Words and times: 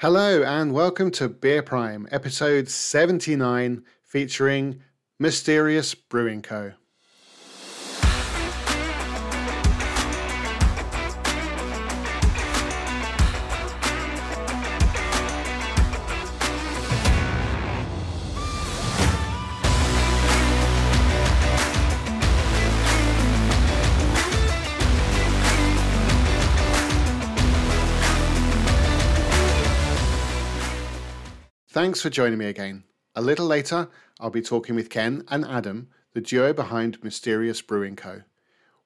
Hello 0.00 0.44
and 0.44 0.72
welcome 0.72 1.10
to 1.10 1.28
Beer 1.28 1.60
Prime, 1.60 2.06
episode 2.12 2.68
79, 2.68 3.82
featuring 4.04 4.80
Mysterious 5.18 5.96
Brewing 5.96 6.40
Co. 6.40 6.74
Thanks 31.78 32.02
for 32.02 32.10
joining 32.10 32.40
me 32.40 32.46
again. 32.46 32.82
A 33.14 33.22
little 33.22 33.46
later, 33.46 33.88
I'll 34.18 34.30
be 34.30 34.42
talking 34.42 34.74
with 34.74 34.90
Ken 34.90 35.22
and 35.28 35.44
Adam, 35.44 35.90
the 36.12 36.20
duo 36.20 36.52
behind 36.52 37.00
Mysterious 37.04 37.62
Brewing 37.62 37.94
Co. 37.94 38.22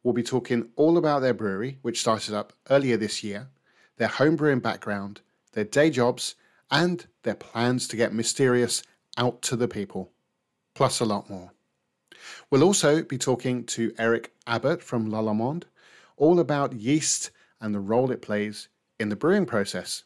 We'll 0.02 0.12
be 0.12 0.23
talking 0.23 0.68
all 0.77 0.98
about 0.98 1.20
their 1.20 1.32
brewery, 1.32 1.78
which 1.80 2.02
started 2.02 2.34
up 2.34 2.52
earlier 2.68 2.98
this 2.98 3.24
year, 3.24 3.48
their 3.96 4.09
homebrewing 4.09 4.60
background, 4.60 5.23
their 5.55 5.65
day 5.65 5.88
jobs, 5.88 6.34
and 6.70 7.06
their 7.23 7.34
plans 7.34 7.88
to 7.88 7.96
get 7.96 8.12
Mysterious 8.12 8.82
out 9.16 9.40
to 9.40 9.56
the 9.56 9.68
people, 9.68 10.12
plus 10.74 11.01
a 11.01 11.06
lot 11.06 11.30
more. 11.30 11.52
We'll 12.51 12.62
also 12.62 13.02
be 13.02 13.16
talking 13.16 13.65
to 13.68 13.95
Eric 13.98 14.34
Abbott 14.46 14.82
from 14.82 15.10
Lallemand, 15.10 15.62
all 16.18 16.38
about 16.38 16.74
yeast 16.74 17.30
and 17.59 17.74
the 17.74 17.80
role 17.80 18.10
it 18.10 18.20
plays 18.20 18.68
in 19.01 19.09
the 19.09 19.16
brewing 19.16 19.46
process. 19.46 20.04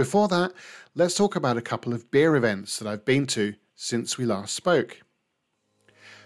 Before 0.00 0.28
that, 0.28 0.54
let's 0.94 1.14
talk 1.14 1.36
about 1.36 1.58
a 1.58 1.60
couple 1.60 1.92
of 1.92 2.10
beer 2.10 2.34
events 2.34 2.78
that 2.78 2.88
I've 2.88 3.04
been 3.04 3.26
to 3.26 3.52
since 3.76 4.16
we 4.16 4.24
last 4.24 4.54
spoke. 4.54 4.98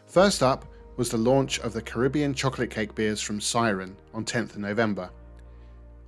First 0.07 0.45
up 0.45 0.65
was 0.97 1.09
the 1.09 1.17
launch 1.17 1.59
of 1.59 1.73
the 1.73 1.83
Caribbean 1.83 2.35
chocolate 2.35 2.71
cake 2.71 2.95
beers 2.95 3.21
from 3.21 3.41
Siren 3.41 3.97
on 4.15 4.25
10th 4.25 4.51
of 4.51 4.59
November. 4.59 5.11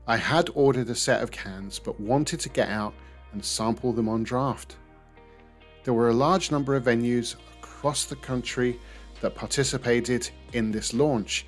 I 0.06 0.16
had 0.16 0.48
ordered 0.54 0.88
a 0.90 0.94
set 0.94 1.24
of 1.24 1.32
cans 1.32 1.80
but 1.80 1.98
wanted 1.98 2.38
to 2.38 2.48
get 2.50 2.68
out 2.68 2.94
and 3.32 3.44
sample 3.44 3.92
them 3.92 4.08
on 4.08 4.22
draft. 4.22 4.76
There 5.82 5.92
were 5.92 6.10
a 6.10 6.14
large 6.14 6.52
number 6.52 6.76
of 6.76 6.84
venues 6.84 7.34
across 7.58 8.04
the 8.04 8.14
country 8.14 8.78
that 9.22 9.34
participated 9.34 10.30
in 10.52 10.70
this 10.70 10.94
launch, 10.94 11.46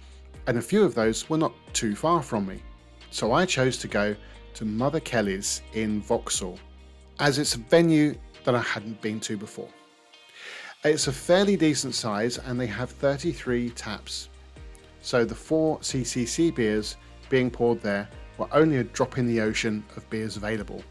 and 0.48 0.58
a 0.58 0.62
few 0.62 0.82
of 0.82 0.96
those 0.96 1.30
were 1.30 1.38
not 1.38 1.54
too 1.72 1.94
far 1.94 2.24
from 2.24 2.44
me. 2.44 2.60
So 3.12 3.30
I 3.30 3.46
chose 3.46 3.78
to 3.78 3.86
go 3.86 4.16
to 4.54 4.64
Mother 4.64 5.00
Kelly's 5.00 5.62
in 5.72 6.00
Vauxhall, 6.00 6.58
as 7.20 7.38
it's 7.38 7.54
a 7.54 7.58
venue 7.58 8.14
that 8.44 8.54
I 8.54 8.60
hadn't 8.60 9.00
been 9.00 9.20
to 9.20 9.36
before. 9.36 9.68
It's 10.84 11.08
a 11.08 11.12
fairly 11.12 11.56
decent 11.56 11.94
size 11.94 12.38
and 12.38 12.60
they 12.60 12.66
have 12.66 12.90
33 12.90 13.70
taps. 13.70 14.28
So 15.00 15.24
the 15.24 15.34
four 15.34 15.78
CCC 15.78 16.54
beers 16.54 16.96
being 17.28 17.50
poured 17.50 17.80
there 17.82 18.08
were 18.38 18.48
only 18.52 18.76
a 18.76 18.84
drop 18.84 19.18
in 19.18 19.26
the 19.26 19.40
ocean 19.40 19.84
of 19.96 20.08
beers 20.10 20.36
available. 20.36 20.82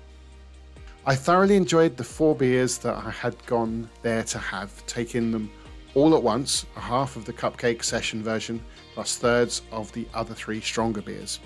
I 1.05 1.15
thoroughly 1.15 1.55
enjoyed 1.55 1.95
the 1.95 2.03
four 2.03 2.35
beers 2.35 2.77
that 2.79 2.95
I 2.95 3.09
had 3.11 3.43
gone 3.45 3.89
there 4.01 4.23
to 4.23 4.37
have, 4.37 4.85
taking 4.87 5.31
them 5.31 5.49
all 5.93 6.15
at 6.15 6.21
once, 6.21 6.65
a 6.75 6.81
half 6.81 7.15
of 7.15 7.23
the 7.23 7.31
cupcake 7.31 7.81
session 7.81 8.21
version, 8.21 8.61
plus 8.93 9.15
thirds 9.15 9.61
of 9.71 9.91
the 9.93 10.05
other 10.13 10.33
three 10.33 10.59
stronger 10.59 11.01
beers. 11.01 11.39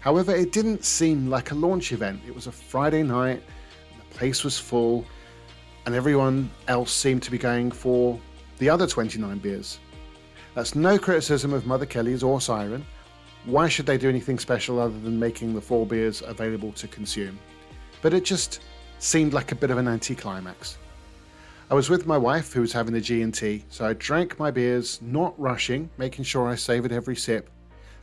However, 0.00 0.34
it 0.34 0.52
didn't 0.52 0.84
seem 0.84 1.28
like 1.28 1.50
a 1.50 1.54
launch 1.54 1.92
event. 1.92 2.22
It 2.26 2.34
was 2.34 2.46
a 2.46 2.52
Friday 2.52 3.02
night, 3.02 3.42
the 3.98 4.14
place 4.16 4.42
was 4.42 4.58
full, 4.58 5.04
and 5.84 5.94
everyone 5.94 6.50
else 6.68 6.92
seemed 6.92 7.22
to 7.24 7.30
be 7.30 7.38
going 7.38 7.70
for 7.70 8.18
the 8.58 8.68
other 8.68 8.86
29 8.86 9.38
beers. 9.38 9.78
That's 10.54 10.74
no 10.74 10.98
criticism 10.98 11.52
of 11.52 11.66
Mother 11.66 11.86
Kelly's 11.86 12.22
or 12.22 12.40
Siren. 12.40 12.84
Why 13.44 13.68
should 13.68 13.86
they 13.86 13.98
do 13.98 14.08
anything 14.08 14.38
special 14.38 14.80
other 14.80 14.98
than 14.98 15.18
making 15.18 15.54
the 15.54 15.60
four 15.60 15.86
beers 15.86 16.22
available 16.26 16.72
to 16.72 16.88
consume? 16.88 17.38
But 18.02 18.14
it 18.14 18.24
just 18.24 18.60
seemed 18.98 19.32
like 19.32 19.52
a 19.52 19.54
bit 19.54 19.70
of 19.70 19.78
an 19.78 19.88
anticlimax. 19.88 20.78
I 21.70 21.74
was 21.74 21.88
with 21.88 22.06
my 22.06 22.18
wife 22.18 22.52
who 22.52 22.62
was 22.62 22.72
having 22.72 22.94
a 22.96 23.00
G&T, 23.00 23.64
so 23.68 23.86
I 23.86 23.92
drank 23.92 24.38
my 24.38 24.50
beers, 24.50 25.00
not 25.02 25.38
rushing, 25.38 25.88
making 25.98 26.24
sure 26.24 26.48
I 26.48 26.56
savoured 26.56 26.90
every 26.90 27.16
sip, 27.16 27.48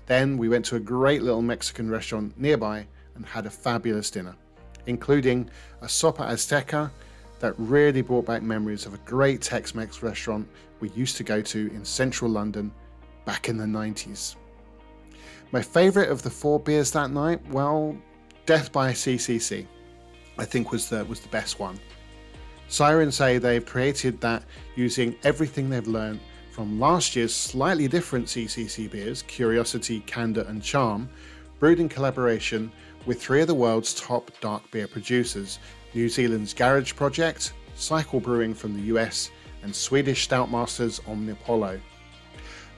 then 0.08 0.38
we 0.38 0.50
went 0.50 0.66
to 0.66 0.78
a 0.78 0.80
great 0.80 1.22
little 1.22 1.42
Mexican 1.42 1.90
restaurant 1.90 2.38
nearby 2.40 2.88
and 3.16 3.26
had 3.26 3.46
a 3.46 3.50
fabulous 3.50 4.10
dinner, 4.10 4.36
including 4.88 5.50
a 5.82 5.86
sopa 5.86 6.28
azteca 6.30 6.90
that 7.40 7.54
really 7.58 8.02
brought 8.02 8.26
back 8.26 8.42
memories 8.42 8.86
of 8.86 8.94
a 8.94 9.00
great 9.00 9.42
Tex 9.42 9.76
Mex 9.76 10.02
restaurant 10.02 10.48
we 10.80 10.90
used 10.90 11.18
to 11.18 11.24
go 11.24 11.42
to 11.42 11.68
in 11.74 11.86
central 11.86 12.32
London 12.32 12.72
back 13.26 13.50
in 13.50 13.58
the 13.58 13.66
90s. 13.66 14.36
My 15.52 15.62
favourite 15.62 16.10
of 16.10 16.24
the 16.24 16.30
four 16.30 16.60
beers 16.60 16.92
that 16.92 17.12
night, 17.12 17.46
well, 17.50 17.96
Death 18.46 18.72
by 18.72 18.94
CCC, 18.94 19.68
I 20.38 20.46
think 20.46 20.72
was 20.72 20.88
the 20.88 21.04
was 21.04 21.20
the 21.20 21.28
best 21.28 21.60
one. 21.60 21.78
Sirens 22.70 23.16
say 23.16 23.38
they've 23.38 23.66
created 23.66 24.22
that 24.22 24.44
using 24.76 25.18
everything 25.24 25.70
they've 25.70 25.88
learned 25.88 26.22
from 26.58 26.80
last 26.80 27.16
year's 27.16 27.36
slightly 27.36 27.88
different 27.88 28.26
CCC 28.26 28.90
beers, 28.90 29.22
Curiosity, 29.28 30.00
Candour, 30.08 30.44
and 30.46 30.64
Charm, 30.64 31.08
brewed 31.60 31.80
in 31.80 31.88
collaboration 31.88 32.72
with 33.06 33.22
three 33.22 33.42
of 33.42 33.48
the 33.48 33.54
world's 33.54 33.94
top 33.94 34.32
dark 34.42 34.64
beer 34.72 34.88
producers 34.88 35.60
New 35.94 36.10
Zealand's 36.10 36.56
Garage 36.56 36.96
Project, 36.96 37.54
Cycle 37.76 38.20
Brewing 38.20 38.56
from 38.56 38.74
the 38.74 38.88
US, 38.96 39.30
and 39.62 39.76
Swedish 39.76 40.24
Stout 40.24 40.50
Masters 40.50 41.00
Omnipollo. 41.02 41.80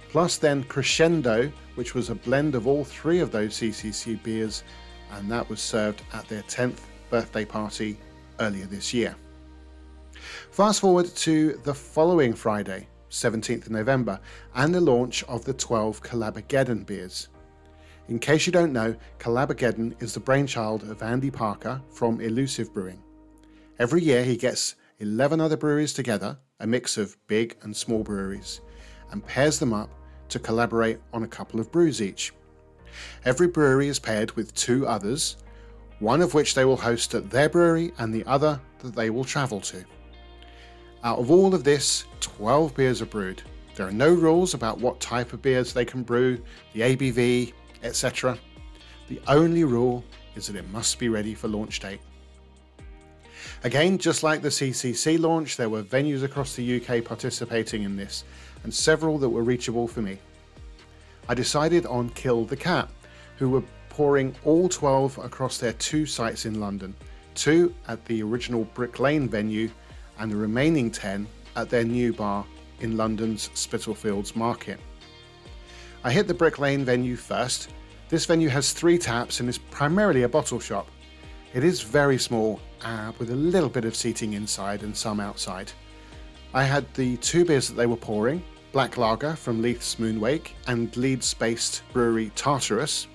Plus, 0.09 0.35
then 0.35 0.65
Crescendo, 0.65 1.49
which 1.75 1.95
was 1.95 2.09
a 2.09 2.15
blend 2.15 2.55
of 2.55 2.67
all 2.67 2.83
three 2.83 3.21
of 3.21 3.31
those 3.31 3.53
CCC 3.53 4.21
beers, 4.23 4.65
and 5.13 5.31
that 5.31 5.47
was 5.47 5.61
served 5.61 6.01
at 6.11 6.27
their 6.27 6.43
10th 6.43 6.79
birthday 7.09 7.45
party 7.45 7.97
earlier 8.41 8.65
this 8.65 8.93
year. 8.93 9.15
Fast 10.51 10.81
forward 10.81 11.05
to 11.15 11.53
the 11.63 11.73
following 11.73 12.33
Friday, 12.33 12.85
17th 13.09 13.65
of 13.65 13.71
November, 13.71 14.19
and 14.55 14.73
the 14.73 14.81
launch 14.81 15.23
of 15.23 15.45
the 15.45 15.53
12 15.53 16.01
Collabageddon 16.01 16.85
beers. 16.85 17.29
In 18.07 18.19
case 18.19 18.45
you 18.45 18.51
don't 18.51 18.73
know, 18.73 18.95
Collabageddon 19.19 20.01
is 20.01 20.13
the 20.13 20.19
brainchild 20.19 20.83
of 20.83 21.03
Andy 21.03 21.29
Parker 21.29 21.81
from 21.89 22.21
Elusive 22.21 22.73
Brewing. 22.73 23.03
Every 23.77 24.01
year 24.01 24.23
he 24.23 24.35
gets 24.35 24.75
11 24.99 25.39
other 25.39 25.55
breweries 25.55 25.93
together, 25.93 26.37
a 26.59 26.67
mix 26.67 26.97
of 26.97 27.15
big 27.27 27.55
and 27.61 27.75
small 27.75 28.03
breweries, 28.03 28.61
and 29.11 29.25
pairs 29.25 29.59
them 29.59 29.73
up 29.73 29.89
to 30.29 30.39
collaborate 30.39 30.99
on 31.13 31.23
a 31.23 31.27
couple 31.27 31.59
of 31.59 31.71
brews 31.71 32.01
each. 32.01 32.33
Every 33.25 33.47
brewery 33.47 33.87
is 33.87 33.99
paired 33.99 34.31
with 34.31 34.53
two 34.55 34.87
others, 34.87 35.37
one 35.99 36.21
of 36.21 36.33
which 36.33 36.55
they 36.55 36.65
will 36.65 36.77
host 36.77 37.13
at 37.13 37.29
their 37.29 37.49
brewery 37.49 37.93
and 37.97 38.13
the 38.13 38.25
other 38.25 38.59
that 38.79 38.95
they 38.95 39.09
will 39.09 39.23
travel 39.23 39.61
to. 39.61 39.83
Out 41.03 41.19
of 41.19 41.31
all 41.31 41.55
of 41.55 41.63
this, 41.63 42.03
12 42.19 42.75
beers 42.75 43.01
are 43.01 43.05
brewed. 43.05 43.41
There 43.75 43.87
are 43.87 43.91
no 43.91 44.13
rules 44.13 44.53
about 44.53 44.79
what 44.79 44.99
type 44.99 45.31
of 45.31 45.41
beers 45.41 45.71
they 45.71 45.85
can 45.85 46.03
brew, 46.03 46.41
the 46.73 46.81
ABV, 46.81 47.53
etc. 47.83 48.37
The 49.07 49.21
only 49.27 49.63
rule 49.63 50.03
is 50.35 50.47
that 50.47 50.57
it 50.57 50.69
must 50.71 50.99
be 50.99 51.07
ready 51.07 51.33
for 51.33 51.47
launch 51.47 51.79
date. 51.79 52.01
Again, 53.63 53.97
just 53.97 54.23
like 54.23 54.41
the 54.41 54.49
CCC 54.49 55.17
launch, 55.17 55.55
there 55.55 55.69
were 55.69 55.83
venues 55.83 56.23
across 56.23 56.55
the 56.55 56.81
UK 56.81 57.03
participating 57.03 57.83
in 57.83 57.95
this, 57.95 58.25
and 58.63 58.73
several 58.73 59.17
that 59.19 59.29
were 59.29 59.43
reachable 59.43 59.87
for 59.87 60.01
me. 60.01 60.17
I 61.29 61.33
decided 61.33 61.85
on 61.85 62.09
Kill 62.09 62.43
the 62.43 62.57
Cat, 62.57 62.89
who 63.37 63.49
were 63.49 63.63
pouring 63.87 64.35
all 64.43 64.67
12 64.67 65.17
across 65.19 65.57
their 65.57 65.73
two 65.73 66.05
sites 66.05 66.45
in 66.45 66.59
London, 66.59 66.93
two 67.35 67.73
at 67.87 68.03
the 68.05 68.21
original 68.21 68.65
Brick 68.65 68.99
Lane 68.99 69.29
venue 69.29 69.69
and 70.19 70.31
the 70.31 70.35
remaining 70.35 70.91
10 70.91 71.27
at 71.55 71.69
their 71.69 71.83
new 71.83 72.13
bar 72.13 72.45
in 72.81 72.97
London's 72.97 73.49
Spitalfields 73.53 74.35
Market. 74.35 74.79
I 76.03 76.11
hit 76.11 76.27
the 76.27 76.33
Brick 76.33 76.59
Lane 76.59 76.85
venue 76.85 77.15
first. 77.15 77.69
This 78.09 78.25
venue 78.25 78.49
has 78.49 78.71
three 78.71 78.97
taps 78.97 79.39
and 79.39 79.49
is 79.49 79.57
primarily 79.57 80.23
a 80.23 80.29
bottle 80.29 80.59
shop. 80.59 80.87
It 81.53 81.63
is 81.63 81.81
very 81.81 82.17
small, 82.17 82.59
uh, 82.83 83.11
with 83.17 83.31
a 83.31 83.35
little 83.35 83.69
bit 83.69 83.85
of 83.85 83.95
seating 83.95 84.33
inside 84.33 84.83
and 84.83 84.95
some 84.95 85.19
outside. 85.19 85.71
I 86.53 86.63
had 86.63 86.91
the 86.93 87.17
two 87.17 87.45
beers 87.45 87.67
that 87.67 87.75
they 87.75 87.85
were 87.85 87.97
pouring 87.97 88.43
Black 88.71 88.97
Lager 88.97 89.35
from 89.35 89.61
Leith's 89.61 89.95
Moonwake 89.95 90.51
and 90.67 90.95
Leeds 90.95 91.33
based 91.33 91.83
brewery 91.91 92.31
Tartarus. 92.35 93.07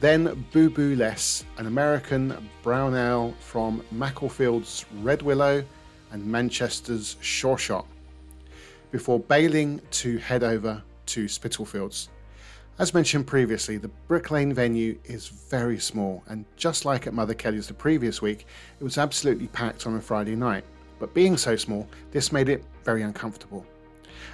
Then 0.00 0.46
Boo 0.52 0.68
Boo 0.68 0.96
Less, 0.96 1.44
an 1.58 1.66
American 1.66 2.50
brown 2.62 2.94
ale 2.94 3.34
from 3.40 3.82
Macclesfield's 3.90 4.84
Red 5.00 5.22
Willow 5.22 5.64
and 6.14 6.24
Manchester's 6.24 7.16
Shot, 7.20 7.86
before 8.92 9.18
bailing 9.18 9.80
to 9.90 10.16
head 10.18 10.44
over 10.44 10.80
to 11.06 11.26
Spitalfields. 11.26 12.08
As 12.78 12.94
mentioned 12.94 13.26
previously, 13.26 13.78
the 13.78 13.90
Brick 14.06 14.30
Lane 14.30 14.54
venue 14.54 14.96
is 15.04 15.26
very 15.26 15.78
small, 15.78 16.22
and 16.28 16.44
just 16.56 16.84
like 16.84 17.08
at 17.08 17.14
Mother 17.14 17.34
Kelly's 17.34 17.66
the 17.66 17.74
previous 17.74 18.22
week, 18.22 18.46
it 18.78 18.84
was 18.84 18.96
absolutely 18.96 19.48
packed 19.48 19.88
on 19.88 19.96
a 19.96 20.00
Friday 20.00 20.36
night. 20.36 20.64
But 21.00 21.14
being 21.14 21.36
so 21.36 21.56
small, 21.56 21.88
this 22.12 22.30
made 22.30 22.48
it 22.48 22.64
very 22.84 23.02
uncomfortable. 23.02 23.66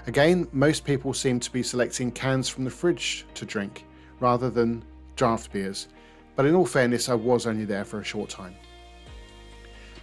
Again, 0.06 0.46
most 0.52 0.84
people 0.84 1.14
seemed 1.14 1.40
to 1.42 1.50
be 1.50 1.62
selecting 1.62 2.12
cans 2.12 2.46
from 2.46 2.64
the 2.64 2.70
fridge 2.70 3.24
to 3.34 3.46
drink, 3.46 3.86
rather 4.20 4.50
than 4.50 4.84
draft 5.16 5.50
beers, 5.50 5.88
but 6.36 6.44
in 6.44 6.54
all 6.54 6.66
fairness, 6.66 7.08
I 7.08 7.14
was 7.14 7.46
only 7.46 7.64
there 7.64 7.86
for 7.86 8.00
a 8.00 8.04
short 8.04 8.28
time. 8.28 8.54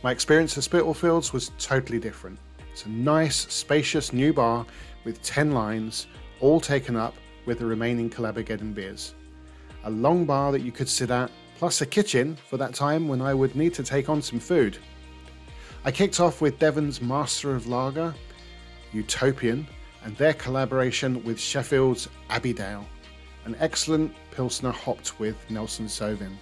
My 0.08 0.14
experience 0.14 0.58
at 0.58 0.64
Spitalfields 0.64 1.34
was 1.34 1.52
totally 1.60 2.00
different. 2.00 2.40
It's 2.72 2.86
a 2.86 2.90
nice, 2.90 3.46
spacious 3.54 4.14
new 4.14 4.32
bar 4.32 4.66
with 5.04 5.22
10 5.22 5.52
lines, 5.52 6.08
all 6.40 6.62
taken 6.62 6.96
up 6.96 7.14
with 7.46 7.60
the 7.60 7.66
remaining 7.66 8.10
Collabageddon 8.10 8.74
beers. 8.74 9.16
A 9.84 9.90
long 9.90 10.24
bar 10.24 10.54
that 10.54 10.62
you 10.62 10.72
could 10.72 10.88
sit 10.88 11.12
at, 11.12 11.30
plus 11.58 11.82
a 11.82 11.86
kitchen 11.86 12.38
for 12.48 12.56
that 12.56 12.74
time 12.74 13.10
when 13.10 13.22
I 13.22 13.34
would 13.34 13.54
need 13.58 13.74
to 13.74 13.84
take 13.84 14.08
on 14.08 14.22
some 14.22 14.40
food. 14.40 14.78
I 15.84 15.92
kicked 15.92 16.22
off 16.22 16.40
with 16.40 16.58
Devon's 16.58 17.02
Master 17.02 17.54
of 17.54 17.68
Lager, 17.68 18.16
Utopian, 18.94 19.68
and 20.06 20.16
their 20.16 20.36
collaboration 20.36 21.22
with 21.26 21.38
Sheffield's 21.38 22.08
Abbeydale, 22.30 22.86
an 23.44 23.58
excellent 23.60 24.14
Pilsner 24.32 24.72
hopped 24.72 25.20
with 25.20 25.36
Nelson 25.50 25.88
Sauvin. 25.88 26.38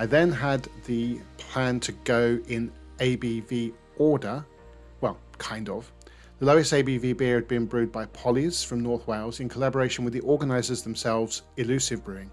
I 0.00 0.06
then 0.06 0.30
had 0.30 0.68
the 0.84 1.18
plan 1.38 1.80
to 1.80 1.90
go 1.90 2.40
in 2.46 2.70
ABV 2.98 3.72
order, 3.96 4.46
well, 5.00 5.18
kind 5.38 5.68
of, 5.68 5.90
the 6.38 6.46
lowest 6.46 6.72
ABV 6.72 7.16
beer 7.16 7.34
had 7.34 7.48
been 7.48 7.66
brewed 7.66 7.90
by 7.90 8.06
Polly's 8.06 8.62
from 8.62 8.80
North 8.80 9.08
Wales 9.08 9.40
in 9.40 9.48
collaboration 9.48 10.04
with 10.04 10.14
the 10.14 10.20
organisers 10.20 10.82
themselves, 10.82 11.42
Elusive 11.56 12.04
Brewing. 12.04 12.30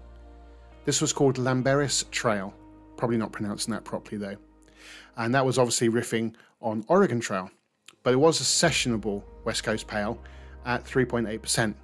This 0.84 1.00
was 1.00 1.12
called 1.12 1.38
Llanberis 1.38 2.08
Trail, 2.12 2.54
probably 2.96 3.16
not 3.16 3.32
pronouncing 3.32 3.74
that 3.74 3.84
properly 3.84 4.16
though. 4.16 4.36
And 5.16 5.34
that 5.34 5.44
was 5.44 5.58
obviously 5.58 5.88
riffing 5.88 6.34
on 6.62 6.84
Oregon 6.86 7.18
Trail, 7.18 7.50
but 8.04 8.12
it 8.12 8.16
was 8.16 8.40
a 8.40 8.44
sessionable 8.44 9.24
West 9.44 9.64
Coast 9.64 9.88
Pale 9.88 10.16
at 10.66 10.84
3.8%. 10.84 11.74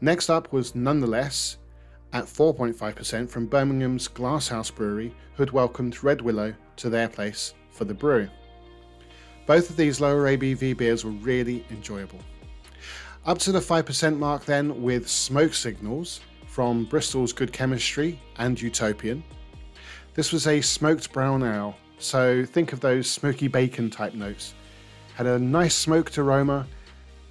Next 0.00 0.28
up 0.28 0.52
was 0.52 0.74
Nonetheless 0.74 1.58
at 2.12 2.24
4.5% 2.24 3.28
from 3.28 3.46
Birmingham's 3.46 4.08
Glasshouse 4.08 4.70
Brewery, 4.70 5.14
who 5.34 5.42
had 5.42 5.52
welcomed 5.52 6.02
Red 6.04 6.20
Willow 6.20 6.54
to 6.76 6.90
their 6.90 7.08
place 7.08 7.54
for 7.70 7.84
the 7.84 7.94
brew. 7.94 8.28
Both 9.46 9.70
of 9.70 9.76
these 9.76 10.00
lower 10.00 10.26
ABV 10.26 10.76
beers 10.76 11.04
were 11.04 11.10
really 11.10 11.64
enjoyable. 11.70 12.20
Up 13.24 13.38
to 13.38 13.52
the 13.52 13.60
5% 13.60 14.18
mark 14.18 14.44
then 14.44 14.82
with 14.82 15.08
Smoke 15.08 15.54
Signals 15.54 16.20
from 16.46 16.84
Bristol's 16.84 17.32
Good 17.32 17.52
Chemistry 17.52 18.20
and 18.36 18.60
Utopian. 18.60 19.24
This 20.14 20.32
was 20.32 20.46
a 20.46 20.60
smoked 20.60 21.12
brown 21.12 21.42
ale, 21.42 21.76
so 21.98 22.44
think 22.44 22.72
of 22.72 22.80
those 22.80 23.10
smoky 23.10 23.48
bacon 23.48 23.88
type 23.90 24.14
notes. 24.14 24.54
Had 25.14 25.26
a 25.26 25.38
nice 25.38 25.74
smoked 25.74 26.18
aroma, 26.18 26.66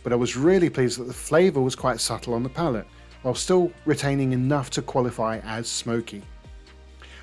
but 0.04 0.12
I 0.12 0.16
was 0.16 0.36
really 0.36 0.70
pleased 0.70 1.00
that 1.00 1.06
the 1.08 1.14
flavour 1.14 1.62
was 1.62 1.76
quite 1.76 2.00
subtle 2.00 2.34
on 2.34 2.44
the 2.44 2.50
palate, 2.50 2.88
while 3.22 3.36
still 3.36 3.72
retaining 3.86 4.34
enough 4.34 4.70
to 4.72 4.82
qualify 4.82 5.40
as 5.40 5.68
smoky. 5.68 6.24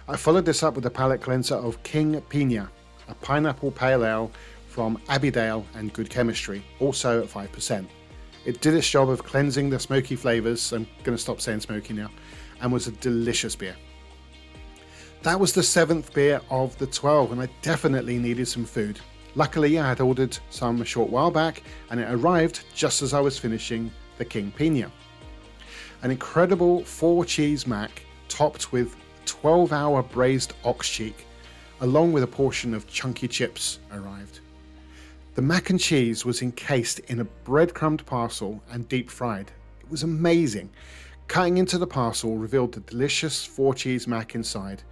I 0.07 0.17
followed 0.17 0.45
this 0.45 0.63
up 0.63 0.75
with 0.75 0.87
a 0.87 0.91
palate 0.91 1.21
cleanser 1.21 1.57
of 1.57 1.83
King 1.83 2.21
Pina, 2.23 2.71
a 3.09 3.15
pineapple 3.15 3.71
pale 3.71 4.05
ale 4.05 4.31
from 4.69 4.99
Abbeydale 5.09 5.65
and 5.75 5.93
Good 5.93 6.09
Chemistry, 6.09 6.65
also 6.81 7.23
at 7.23 7.29
5%. 7.29 7.87
It 8.45 8.61
did 8.61 8.75
its 8.75 8.89
job 8.89 9.11
of 9.11 9.25
cleansing 9.25 9.71
the 9.71 9.79
smoky 9.79 10.17
flavours, 10.17 10.73
I'm 10.73 10.87
going 11.05 11.17
to 11.17 11.23
stop 11.23 11.41
saying 11.41 11.61
smoky 11.61 11.95
now, 11.95 12.11
and 12.61 12.73
was 12.73 12.87
a 12.87 12.93
delicious 12.93 13.55
beer. 13.57 13.77
That 15.23 15.39
was 15.39 15.53
the 15.53 15.63
seventh 15.63 16.15
beer 16.15 16.41
of 16.49 16.79
the 16.79 16.87
12, 16.87 17.33
and 17.33 17.43
I 17.43 17.49
definitely 17.61 18.19
needed 18.19 18.47
some 18.47 18.65
food. 18.65 19.01
Luckily, 19.35 19.79
I 19.79 19.89
had 19.89 20.01
ordered 20.01 20.39
some 20.49 20.81
a 20.81 20.85
short 20.85 21.11
while 21.11 21.31
back, 21.31 21.63
and 21.91 22.01
it 22.01 22.11
arrived 22.11 22.65
just 22.75 23.03
as 23.03 23.13
I 23.13 23.21
was 23.21 23.37
finishing 23.37 23.91
the 24.17 24.25
King 24.25 24.53
Pina. 24.57 24.91
An 26.03 26.13
incredible 26.13 26.85
four 26.85 27.25
cheese 27.25 27.67
mac 27.67 28.03
topped 28.29 28.71
with 28.71 28.95
12 29.27 29.73
hour 29.73 30.03
braised 30.03 30.53
ox 30.65 30.89
cheek, 30.89 31.27
along 31.81 32.13
with 32.13 32.23
a 32.23 32.27
portion 32.29 32.73
of 32.73 32.87
chunky 32.87 33.27
chips, 33.27 33.81
arrived. 33.93 34.39
The 35.35 35.43
mac 35.43 35.71
and 35.71 35.81
cheese 35.81 36.25
was 36.25 36.41
encased 36.41 37.01
in 37.01 37.19
a 37.19 37.25
breadcrumbed 37.25 38.07
parcel 38.07 38.63
and 38.71 38.89
deep 38.89 39.11
fried. 39.11 39.51
It 39.81 39.91
was 39.91 40.05
amazing. 40.05 40.71
Cutting 41.27 41.59
into 41.59 41.79
the 41.79 41.87
parcel 41.87 42.37
revealed 42.37 42.73
the 42.73 42.81
delicious 42.81 43.45
four 43.45 43.75
cheese 43.75 44.07
mac 44.07 44.37
inside. 44.37 44.85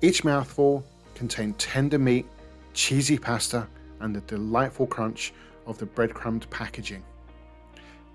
Each 0.00 0.24
mouthful 0.24 0.82
contained 1.14 1.58
tender 1.58 1.98
meat, 1.98 2.26
cheesy 2.72 3.18
pasta, 3.18 3.66
and 4.00 4.16
the 4.16 4.20
delightful 4.22 4.86
crunch 4.86 5.34
of 5.66 5.76
the 5.76 5.86
breadcrumbed 5.86 6.48
packaging. 6.48 7.02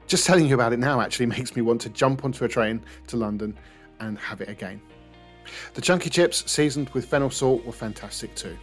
Just 0.08 0.26
telling 0.26 0.48
you 0.48 0.54
about 0.54 0.74
it 0.74 0.80
now 0.80 1.02
actually 1.02 1.26
makes 1.26 1.56
me 1.56 1.62
want 1.62 1.82
to 1.82 1.90
jump 1.90 2.24
onto 2.26 2.46
a 2.46 2.48
train 2.48 2.82
to 3.08 3.18
London 3.18 3.58
and 4.00 4.18
have 4.18 4.42
it 4.42 4.50
again. 4.50 4.82
The 5.74 5.82
chunky 5.82 6.10
chips, 6.10 6.50
seasoned 6.52 6.90
with 6.90 7.06
fennel 7.06 7.30
salt, 7.30 7.66
were 7.66 7.72
fantastic 7.72 8.36
too. 8.36 8.58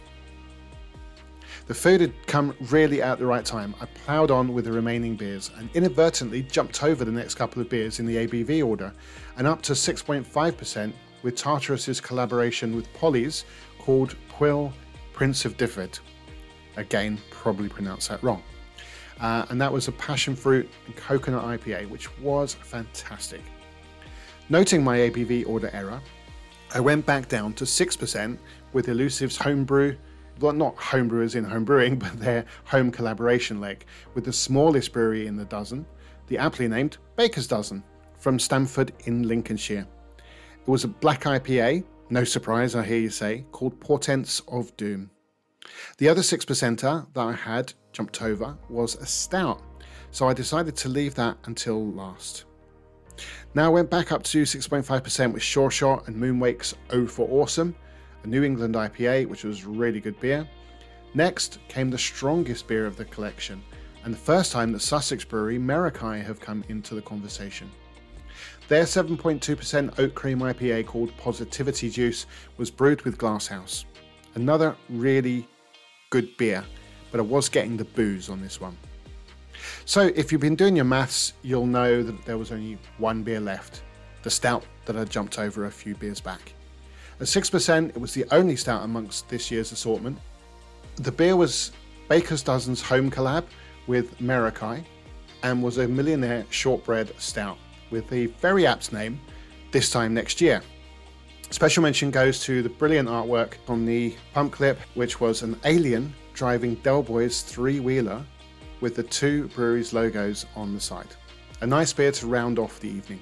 The 1.67 1.73
food 1.73 2.01
had 2.01 2.27
come 2.27 2.55
really 2.69 3.01
at 3.01 3.19
the 3.19 3.25
right 3.25 3.45
time. 3.45 3.75
I 3.79 3.85
ploughed 3.85 4.31
on 4.31 4.53
with 4.53 4.65
the 4.65 4.71
remaining 4.71 5.15
beers 5.15 5.51
and 5.57 5.69
inadvertently 5.73 6.43
jumped 6.43 6.83
over 6.83 7.05
the 7.05 7.11
next 7.11 7.35
couple 7.35 7.61
of 7.61 7.69
beers 7.69 7.99
in 7.99 8.05
the 8.05 8.27
ABV 8.27 8.65
order 8.65 8.91
and 9.37 9.47
up 9.47 9.61
to 9.63 9.73
6.5% 9.73 10.93
with 11.23 11.35
Tartarus's 11.35 12.01
collaboration 12.01 12.75
with 12.75 12.91
Polly's 12.93 13.45
called 13.79 14.15
Quill 14.29 14.73
Prince 15.13 15.45
of 15.45 15.55
Dyfed. 15.55 15.99
Again, 16.77 17.19
probably 17.29 17.69
pronounced 17.69 18.09
that 18.09 18.23
wrong. 18.23 18.43
Uh, 19.21 19.45
and 19.49 19.61
that 19.61 19.71
was 19.71 19.87
a 19.87 19.91
passion 19.93 20.35
fruit 20.35 20.69
and 20.85 20.95
coconut 20.95 21.43
IPA, 21.43 21.87
which 21.89 22.17
was 22.19 22.55
fantastic. 22.55 23.41
Noting 24.49 24.83
my 24.83 24.97
ABV 24.97 25.47
order 25.47 25.69
error, 25.73 26.01
I 26.73 26.79
went 26.79 27.05
back 27.05 27.29
down 27.29 27.53
to 27.53 27.63
6% 27.63 28.37
with 28.73 28.89
Elusive's 28.89 29.37
homebrew 29.37 29.95
well, 30.41 30.53
not 30.53 30.75
homebrewers 30.75 31.35
in 31.35 31.43
home 31.43 31.63
brewing, 31.63 31.97
but 31.99 32.19
their 32.19 32.45
home 32.65 32.91
collaboration 32.91 33.61
leg 33.61 33.85
with 34.13 34.25
the 34.25 34.33
smallest 34.33 34.91
brewery 34.91 35.27
in 35.27 35.35
the 35.35 35.45
dozen, 35.45 35.85
the 36.27 36.37
aptly 36.37 36.67
named 36.67 36.97
Baker's 37.15 37.47
Dozen 37.47 37.83
from 38.17 38.39
Stamford 38.39 38.91
in 39.05 39.27
Lincolnshire. 39.27 39.87
It 40.17 40.67
was 40.69 40.83
a 40.83 40.89
black 40.89 41.23
IPA, 41.23 41.83
no 42.09 42.23
surprise, 42.23 42.75
I 42.75 42.83
hear 42.83 42.99
you 42.99 43.09
say, 43.09 43.45
called 43.51 43.79
Portents 43.79 44.41
of 44.47 44.75
Doom. 44.77 45.09
The 45.97 46.09
other 46.09 46.21
6%er 46.21 47.07
that 47.13 47.21
I 47.21 47.33
had 47.33 47.73
jumped 47.91 48.21
over 48.21 48.57
was 48.69 48.95
a 48.95 49.05
stout, 49.05 49.61
so 50.11 50.27
I 50.27 50.33
decided 50.33 50.75
to 50.77 50.89
leave 50.89 51.15
that 51.15 51.37
until 51.45 51.91
last. 51.91 52.45
Now 53.53 53.65
I 53.65 53.69
went 53.69 53.89
back 53.89 54.11
up 54.11 54.23
to 54.23 54.43
6.5% 54.43 55.33
with 55.33 55.43
Sure 55.43 55.69
Shot 55.69 56.07
and 56.07 56.15
Moonwake's 56.15 56.75
O 56.91 57.05
for 57.05 57.27
Awesome, 57.29 57.75
a 58.23 58.27
New 58.27 58.43
England 58.43 58.75
IPA, 58.75 59.27
which 59.27 59.43
was 59.43 59.65
really 59.65 59.99
good 59.99 60.19
beer. 60.19 60.47
Next 61.13 61.59
came 61.67 61.89
the 61.89 61.97
strongest 61.97 62.67
beer 62.67 62.85
of 62.85 62.95
the 62.95 63.05
collection, 63.05 63.61
and 64.03 64.13
the 64.13 64.19
first 64.19 64.51
time 64.51 64.71
that 64.71 64.81
Sussex 64.81 65.23
brewery 65.23 65.59
Meraki 65.59 66.23
have 66.23 66.39
come 66.39 66.63
into 66.69 66.95
the 66.95 67.01
conversation. 67.01 67.69
Their 68.69 68.85
7.2% 68.85 69.99
oat 69.99 70.15
cream 70.15 70.39
IPA 70.39 70.85
called 70.87 71.15
Positivity 71.17 71.89
Juice 71.89 72.25
was 72.57 72.71
brewed 72.71 73.01
with 73.01 73.17
Glasshouse. 73.17 73.85
Another 74.35 74.77
really 74.89 75.47
good 76.09 76.35
beer, 76.37 76.63
but 77.11 77.19
I 77.19 77.23
was 77.23 77.49
getting 77.49 77.77
the 77.77 77.85
booze 77.85 78.29
on 78.29 78.41
this 78.41 78.59
one. 78.59 78.77
So, 79.85 80.11
if 80.15 80.31
you've 80.31 80.41
been 80.41 80.55
doing 80.55 80.75
your 80.75 80.85
maths, 80.85 81.33
you'll 81.43 81.65
know 81.65 82.01
that 82.01 82.25
there 82.25 82.37
was 82.37 82.51
only 82.51 82.77
one 82.97 83.23
beer 83.23 83.39
left 83.39 83.83
the 84.23 84.29
stout 84.29 84.63
that 84.85 84.95
I 84.95 85.03
jumped 85.03 85.39
over 85.39 85.65
a 85.65 85.71
few 85.71 85.95
beers 85.95 86.21
back. 86.21 86.53
At 87.19 87.27
6%, 87.27 87.89
it 87.89 87.99
was 87.99 88.13
the 88.13 88.25
only 88.31 88.55
stout 88.55 88.83
amongst 88.83 89.29
this 89.29 89.51
year's 89.51 89.71
assortment. 89.71 90.17
The 90.97 91.11
beer 91.11 91.35
was 91.35 91.71
Baker's 92.09 92.43
Dozen's 92.43 92.81
home 92.81 93.09
collab 93.09 93.45
with 93.87 94.17
Meraki 94.19 94.83
and 95.43 95.63
was 95.63 95.77
a 95.77 95.87
millionaire 95.87 96.45
shortbread 96.49 97.13
stout 97.19 97.57
with 97.89 98.07
the 98.09 98.27
very 98.41 98.65
apt 98.65 98.93
name 98.93 99.19
This 99.71 99.89
Time 99.89 100.13
Next 100.13 100.41
Year. 100.41 100.61
Special 101.49 101.83
mention 101.83 102.11
goes 102.11 102.39
to 102.43 102.61
the 102.63 102.69
brilliant 102.69 103.09
artwork 103.09 103.53
on 103.67 103.85
the 103.85 104.15
pump 104.33 104.53
clip, 104.53 104.79
which 104.93 105.19
was 105.19 105.41
an 105.41 105.59
alien 105.65 106.13
driving 106.41 106.73
Del 106.77 107.03
Boy's 107.03 107.43
three 107.43 107.79
wheeler 107.79 108.25
with 108.79 108.95
the 108.95 109.03
two 109.03 109.47
breweries' 109.49 109.93
logos 109.93 110.47
on 110.55 110.73
the 110.73 110.79
side. 110.79 111.05
A 111.61 111.67
nice 111.67 111.93
beer 111.93 112.11
to 112.13 112.25
round 112.25 112.57
off 112.57 112.79
the 112.79 112.89
evening. 112.89 113.21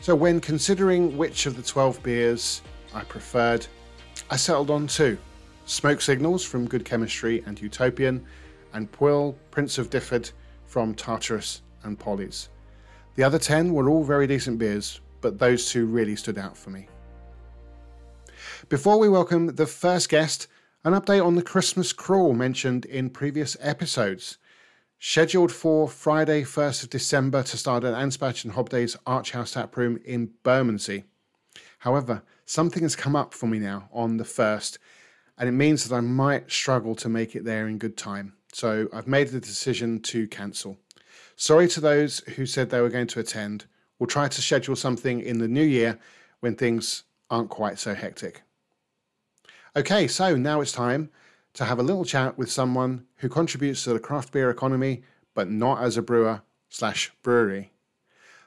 So, 0.00 0.14
when 0.14 0.40
considering 0.40 1.18
which 1.18 1.44
of 1.44 1.56
the 1.56 1.62
12 1.62 2.02
beers 2.02 2.62
I 2.94 3.02
preferred, 3.02 3.66
I 4.30 4.36
settled 4.36 4.70
on 4.70 4.86
two 4.86 5.18
Smoke 5.66 6.00
Signals 6.00 6.42
from 6.42 6.66
Good 6.66 6.86
Chemistry 6.86 7.44
and 7.44 7.60
Utopian, 7.60 8.24
and 8.72 8.90
Pwyll 8.90 9.34
Prince 9.50 9.76
of 9.76 9.90
Dyfed 9.90 10.32
from 10.64 10.94
Tartarus 10.94 11.60
and 11.82 11.98
Polly's. 11.98 12.48
The 13.16 13.24
other 13.24 13.38
10 13.38 13.74
were 13.74 13.90
all 13.90 14.04
very 14.04 14.26
decent 14.26 14.58
beers, 14.58 15.02
but 15.20 15.38
those 15.38 15.70
two 15.70 15.84
really 15.84 16.16
stood 16.16 16.38
out 16.38 16.56
for 16.56 16.70
me. 16.70 16.88
Before 18.70 18.98
we 18.98 19.10
welcome 19.10 19.54
the 19.54 19.66
first 19.66 20.08
guest, 20.08 20.48
an 20.82 20.94
update 20.94 21.24
on 21.24 21.34
the 21.34 21.42
Christmas 21.42 21.92
crawl 21.92 22.32
mentioned 22.32 22.86
in 22.86 23.10
previous 23.10 23.54
episodes. 23.60 24.38
Scheduled 24.98 25.52
for 25.52 25.86
Friday, 25.86 26.42
1st 26.42 26.84
of 26.84 26.90
December 26.90 27.42
to 27.42 27.58
start 27.58 27.84
at 27.84 27.92
Anspach 27.92 28.44
and 28.44 28.54
Hobday's 28.54 28.96
Arch 29.06 29.32
House 29.32 29.52
Tap 29.52 29.76
Room 29.76 30.00
in 30.06 30.30
Bermondsey. 30.42 31.04
However, 31.80 32.22
something 32.46 32.82
has 32.82 32.96
come 32.96 33.14
up 33.14 33.34
for 33.34 33.46
me 33.46 33.58
now 33.58 33.90
on 33.92 34.16
the 34.16 34.24
1st, 34.24 34.78
and 35.36 35.50
it 35.50 35.52
means 35.52 35.86
that 35.86 35.94
I 35.94 36.00
might 36.00 36.50
struggle 36.50 36.94
to 36.96 37.10
make 37.10 37.36
it 37.36 37.44
there 37.44 37.68
in 37.68 37.76
good 37.76 37.98
time. 37.98 38.32
So 38.52 38.88
I've 38.90 39.06
made 39.06 39.28
the 39.28 39.40
decision 39.40 40.00
to 40.00 40.28
cancel. 40.28 40.78
Sorry 41.36 41.68
to 41.68 41.80
those 41.80 42.20
who 42.20 42.46
said 42.46 42.70
they 42.70 42.80
were 42.80 42.88
going 42.88 43.06
to 43.08 43.20
attend. 43.20 43.66
We'll 43.98 44.06
try 44.06 44.28
to 44.28 44.42
schedule 44.42 44.76
something 44.76 45.20
in 45.20 45.38
the 45.38 45.48
new 45.48 45.62
year 45.62 45.98
when 46.40 46.56
things 46.56 47.04
aren't 47.28 47.50
quite 47.50 47.78
so 47.78 47.94
hectic. 47.94 48.42
Okay, 49.76 50.08
so 50.08 50.34
now 50.34 50.60
it's 50.60 50.72
time 50.72 51.10
to 51.54 51.64
have 51.64 51.78
a 51.78 51.82
little 51.84 52.04
chat 52.04 52.36
with 52.36 52.50
someone 52.50 53.06
who 53.18 53.28
contributes 53.28 53.84
to 53.84 53.92
the 53.92 54.00
craft 54.00 54.32
beer 54.32 54.50
economy, 54.50 55.04
but 55.32 55.48
not 55.48 55.80
as 55.80 55.96
a 55.96 56.02
brewer 56.02 56.42
slash 56.68 57.12
brewery. 57.22 57.70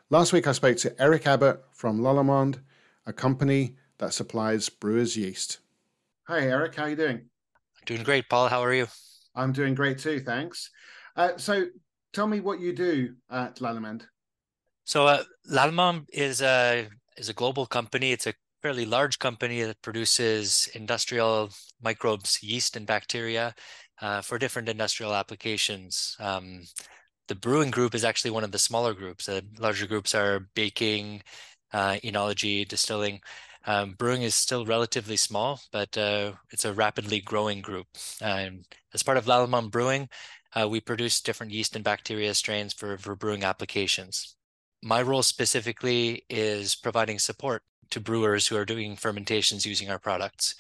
Last 0.10 0.34
week 0.34 0.48
I 0.48 0.52
spoke 0.52 0.76
to 0.78 1.02
Eric 1.02 1.26
Abbott 1.26 1.64
from 1.72 2.02
Lallemand, 2.02 2.60
a 3.06 3.14
company 3.14 3.78
that 4.00 4.14
supplies 4.14 4.68
brewers 4.68 5.16
yeast. 5.16 5.60
Hi 6.28 6.42
Eric, 6.42 6.76
how 6.76 6.84
are 6.84 6.90
you 6.90 6.98
doing? 6.98 7.16
I'm 7.16 7.86
doing 7.86 8.04
great, 8.04 8.28
Paul. 8.30 8.50
How 8.50 8.62
are 8.62 8.74
you? 8.74 8.88
I'm 9.34 9.54
doing 9.54 9.76
great 9.76 10.00
too, 10.00 10.20
thanks. 10.20 10.72
Uh, 11.16 11.38
so 11.38 11.68
tell 12.12 12.28
me 12.28 12.42
what 12.42 12.60
you 12.60 12.74
do 12.74 13.16
at 13.32 13.56
Lallemand. 13.62 14.08
So 14.84 15.08
uh, 15.08 15.24
Lallemand 15.50 16.06
is 16.12 16.42
a 16.42 16.90
is 17.16 17.30
a 17.30 17.34
global 17.34 17.66
company. 17.66 18.12
It's 18.12 18.28
a 18.28 18.34
fairly 18.64 18.86
large 18.86 19.20
company 19.20 19.62
that 19.62 19.82
produces 19.82 20.70
industrial 20.74 21.50
microbes, 21.82 22.42
yeast 22.42 22.78
and 22.78 22.88
bacteria 22.88 23.54
uh, 24.02 24.22
for 24.22 24.40
different 24.40 24.70
industrial 24.70 25.14
applications. 25.14 26.16
Um, 26.20 26.62
the 27.28 27.36
brewing 27.36 27.72
group 27.72 27.94
is 27.94 28.06
actually 28.06 28.32
one 28.32 28.46
of 28.46 28.54
the 28.54 28.60
smaller 28.60 28.94
groups. 28.94 29.26
The 29.26 29.46
larger 29.60 29.86
groups 29.86 30.16
are 30.16 30.48
baking, 30.56 31.24
uh, 31.74 31.98
enology, 32.06 32.66
distilling. 32.66 33.20
Um, 33.66 33.96
brewing 33.98 34.24
is 34.24 34.36
still 34.36 34.66
relatively 34.66 35.18
small, 35.18 35.60
but 35.72 35.98
uh, 35.98 36.32
it's 36.52 36.66
a 36.66 36.74
rapidly 36.74 37.20
growing 37.20 37.62
group. 37.62 37.88
And 38.22 38.66
as 38.94 39.04
part 39.04 39.18
of 39.18 39.26
Lallemand 39.26 39.72
Brewing, 39.72 40.08
uh, 40.56 40.70
we 40.70 40.80
produce 40.80 41.22
different 41.22 41.52
yeast 41.52 41.76
and 41.76 41.84
bacteria 41.84 42.34
strains 42.34 42.74
for, 42.74 42.98
for 42.98 43.16
brewing 43.16 43.44
applications. 43.44 44.36
My 44.82 45.02
role 45.02 45.24
specifically 45.24 46.24
is 46.30 46.76
providing 46.76 47.20
support 47.20 47.64
to 47.94 48.00
brewers 48.00 48.48
who 48.48 48.58
are 48.58 48.66
doing 48.66 48.96
fermentations 48.96 49.66
using 49.66 49.90
our 49.92 50.00
products. 50.00 50.56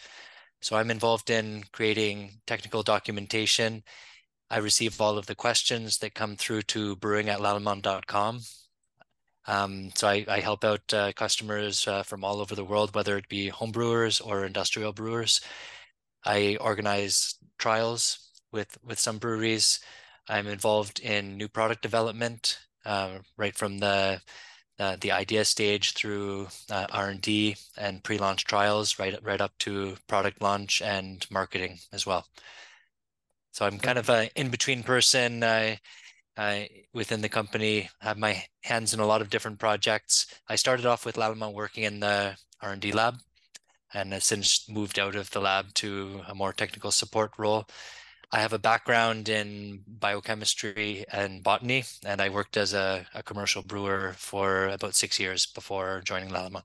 So 0.61 0.75
I'm 0.75 0.91
involved 0.91 1.31
in 1.31 1.65
creating 1.71 2.41
technical 2.45 2.83
documentation. 2.83 3.83
I 4.51 4.57
receive 4.57 5.01
all 5.01 5.17
of 5.17 5.25
the 5.25 5.35
questions 5.35 5.97
that 5.97 6.13
come 6.13 6.35
through 6.35 6.61
to 6.73 6.95
brewing 6.97 7.29
at 7.29 7.39
lallemand.com. 7.39 8.41
Um, 9.47 9.89
so 9.95 10.07
I, 10.07 10.25
I, 10.27 10.39
help 10.39 10.63
out 10.63 10.93
uh, 10.93 11.11
customers 11.13 11.85
uh, 11.87 12.03
from 12.03 12.23
all 12.23 12.39
over 12.39 12.55
the 12.55 12.63
world, 12.63 12.95
whether 12.95 13.17
it 13.17 13.27
be 13.27 13.49
home 13.49 13.71
brewers 13.71 14.21
or 14.21 14.45
industrial 14.45 14.93
brewers. 14.93 15.41
I 16.23 16.57
organize 16.61 17.35
trials 17.57 18.29
with 18.53 18.77
with 18.85 18.99
some 18.99 19.17
breweries. 19.17 19.79
I'm 20.29 20.47
involved 20.47 21.01
in 21.01 21.35
new 21.35 21.49
product 21.49 21.81
development, 21.81 22.59
uh, 22.85 23.17
right 23.35 23.57
from 23.57 23.79
the 23.79 24.21
uh, 24.79 24.97
the 25.01 25.11
idea 25.11 25.45
stage 25.45 25.93
through 25.93 26.47
uh, 26.69 26.87
R&D 26.91 27.55
and 27.77 28.03
pre-launch 28.03 28.45
trials, 28.45 28.99
right 28.99 29.17
right 29.23 29.41
up 29.41 29.53
to 29.59 29.95
product 30.07 30.41
launch 30.41 30.81
and 30.81 31.25
marketing 31.29 31.79
as 31.91 32.05
well. 32.05 32.25
So 33.51 33.65
I'm 33.65 33.77
kind 33.79 33.99
of 33.99 34.09
an 34.09 34.29
in-between 34.35 34.81
person 34.83 35.43
I, 35.43 35.79
I 36.35 36.69
within 36.93 37.21
the 37.21 37.29
company. 37.29 37.89
Have 38.01 38.17
my 38.17 38.43
hands 38.63 38.93
in 38.93 38.99
a 38.99 39.05
lot 39.05 39.21
of 39.21 39.29
different 39.29 39.59
projects. 39.59 40.25
I 40.49 40.55
started 40.55 40.87
off 40.87 41.05
with 41.05 41.17
Lallemand 41.17 41.53
working 41.53 41.83
in 41.83 41.99
the 41.99 42.35
R&D 42.61 42.91
lab, 42.93 43.19
and 43.93 44.11
have 44.13 44.23
since 44.23 44.67
moved 44.67 44.97
out 44.97 45.15
of 45.15 45.29
the 45.31 45.39
lab 45.39 45.73
to 45.75 46.21
a 46.27 46.33
more 46.33 46.53
technical 46.53 46.91
support 46.91 47.31
role. 47.37 47.67
I 48.33 48.39
have 48.39 48.51
a 48.51 48.59
background 48.59 49.29
in 49.29 49.81
biochemistry 49.87 51.05
and 51.11 51.43
botany, 51.43 51.83
and 52.03 52.19
I 52.19 52.29
worked 52.29 52.57
as 52.57 52.73
a, 52.73 53.05
a 53.13 53.21
commercial 53.21 53.61
brewer 53.61 54.15
for 54.17 54.69
about 54.69 54.95
six 54.95 55.19
years 55.19 55.45
before 55.45 56.01
joining 56.03 56.29
Lallemand. 56.29 56.63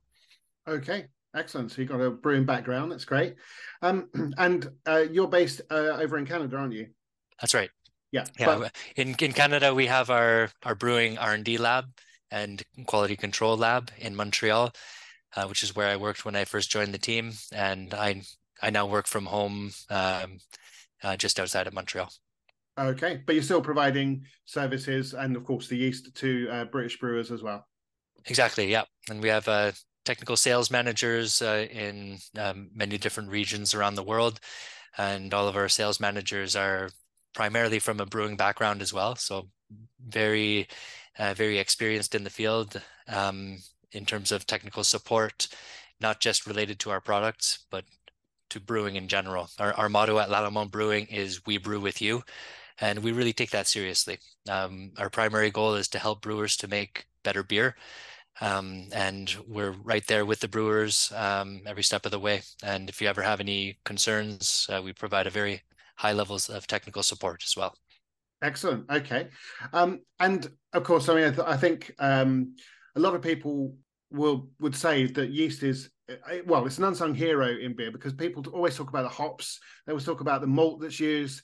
Okay, 0.66 1.08
excellent. 1.36 1.70
So 1.70 1.82
you've 1.82 1.90
got 1.90 2.00
a 2.00 2.10
brewing 2.10 2.46
background. 2.46 2.90
That's 2.90 3.04
great. 3.04 3.34
Um, 3.82 4.08
and 4.38 4.66
uh, 4.86 5.04
you're 5.10 5.28
based 5.28 5.60
uh, 5.70 5.98
over 6.00 6.16
in 6.16 6.24
Canada, 6.24 6.56
aren't 6.56 6.72
you? 6.72 6.86
That's 7.38 7.52
right. 7.52 7.70
Yeah. 8.12 8.24
Yeah. 8.38 8.58
But... 8.58 8.76
In 8.96 9.14
in 9.20 9.34
Canada, 9.34 9.74
we 9.74 9.88
have 9.88 10.08
our 10.08 10.50
our 10.62 10.74
brewing 10.74 11.18
R 11.18 11.34
and 11.34 11.44
D 11.44 11.58
lab 11.58 11.84
and 12.30 12.62
quality 12.86 13.14
control 13.16 13.58
lab 13.58 13.90
in 13.98 14.16
Montreal, 14.16 14.72
uh, 15.36 15.44
which 15.44 15.62
is 15.62 15.76
where 15.76 15.88
I 15.88 15.96
worked 15.96 16.24
when 16.24 16.34
I 16.34 16.46
first 16.46 16.70
joined 16.70 16.94
the 16.94 16.98
team, 16.98 17.34
and 17.52 17.92
I 17.92 18.22
I 18.62 18.70
now 18.70 18.86
work 18.86 19.06
from 19.06 19.26
home. 19.26 19.72
Um, 19.90 20.38
uh, 21.02 21.16
just 21.16 21.38
outside 21.40 21.66
of 21.66 21.74
Montreal. 21.74 22.10
Okay, 22.78 23.22
but 23.26 23.34
you're 23.34 23.42
still 23.42 23.60
providing 23.60 24.24
services 24.44 25.12
and, 25.12 25.36
of 25.36 25.44
course, 25.44 25.66
the 25.66 25.76
yeast 25.76 26.14
to 26.14 26.48
uh, 26.50 26.64
British 26.66 26.98
brewers 26.98 27.32
as 27.32 27.42
well. 27.42 27.66
Exactly. 28.26 28.70
Yeah, 28.70 28.84
and 29.10 29.20
we 29.20 29.28
have 29.28 29.48
uh, 29.48 29.72
technical 30.04 30.36
sales 30.36 30.70
managers 30.70 31.42
uh, 31.42 31.66
in 31.70 32.18
um, 32.38 32.70
many 32.74 32.96
different 32.96 33.30
regions 33.30 33.74
around 33.74 33.96
the 33.96 34.02
world, 34.02 34.38
and 34.96 35.34
all 35.34 35.48
of 35.48 35.56
our 35.56 35.68
sales 35.68 35.98
managers 35.98 36.54
are 36.54 36.88
primarily 37.34 37.78
from 37.78 38.00
a 38.00 38.06
brewing 38.06 38.36
background 38.36 38.80
as 38.80 38.92
well. 38.92 39.16
So 39.16 39.48
very, 40.06 40.68
uh, 41.18 41.34
very 41.34 41.58
experienced 41.58 42.14
in 42.14 42.24
the 42.24 42.30
field 42.30 42.80
um, 43.08 43.58
in 43.92 44.04
terms 44.04 44.32
of 44.32 44.46
technical 44.46 44.84
support, 44.84 45.48
not 46.00 46.20
just 46.20 46.46
related 46.46 46.78
to 46.80 46.90
our 46.90 47.00
products, 47.00 47.66
but 47.70 47.84
to 48.50 48.60
brewing 48.60 48.96
in 48.96 49.08
general. 49.08 49.48
Our, 49.58 49.72
our 49.74 49.88
motto 49.88 50.18
at 50.18 50.28
Lallemand 50.28 50.70
Brewing 50.70 51.06
is 51.06 51.44
"We 51.46 51.58
brew 51.58 51.80
with 51.80 52.00
you," 52.00 52.22
and 52.80 53.00
we 53.00 53.12
really 53.12 53.32
take 53.32 53.50
that 53.50 53.66
seriously. 53.66 54.18
Um, 54.48 54.92
our 54.98 55.10
primary 55.10 55.50
goal 55.50 55.74
is 55.74 55.88
to 55.88 55.98
help 55.98 56.22
brewers 56.22 56.56
to 56.58 56.68
make 56.68 57.06
better 57.24 57.42
beer, 57.42 57.76
um, 58.40 58.88
and 58.92 59.34
we're 59.46 59.74
right 59.84 60.06
there 60.06 60.24
with 60.24 60.40
the 60.40 60.48
brewers 60.48 61.12
um, 61.14 61.60
every 61.66 61.82
step 61.82 62.04
of 62.06 62.12
the 62.12 62.18
way. 62.18 62.42
And 62.62 62.88
if 62.88 63.00
you 63.00 63.08
ever 63.08 63.22
have 63.22 63.40
any 63.40 63.78
concerns, 63.84 64.66
uh, 64.70 64.80
we 64.82 64.92
provide 64.92 65.26
a 65.26 65.30
very 65.30 65.62
high 65.96 66.12
levels 66.12 66.48
of 66.48 66.66
technical 66.66 67.02
support 67.02 67.42
as 67.44 67.56
well. 67.56 67.74
Excellent. 68.40 68.90
Okay, 68.90 69.28
um, 69.72 70.00
and 70.20 70.48
of 70.72 70.84
course, 70.84 71.08
I 71.08 71.14
mean, 71.14 71.24
I, 71.24 71.30
th- 71.30 71.48
I 71.48 71.56
think 71.56 71.92
um, 71.98 72.54
a 72.94 73.00
lot 73.00 73.14
of 73.14 73.22
people 73.22 73.76
will 74.10 74.48
would 74.60 74.74
say 74.74 75.06
that 75.06 75.30
yeast 75.30 75.62
is 75.62 75.90
well, 76.46 76.64
it's 76.66 76.78
an 76.78 76.84
unsung 76.84 77.14
hero 77.14 77.48
in 77.48 77.74
beer 77.74 77.90
because 77.90 78.14
people 78.14 78.44
always 78.52 78.76
talk 78.76 78.88
about 78.88 79.02
the 79.02 79.08
hops. 79.08 79.60
They 79.86 79.92
always 79.92 80.06
talk 80.06 80.20
about 80.20 80.40
the 80.40 80.46
malt 80.46 80.80
that's 80.80 81.00
used, 81.00 81.42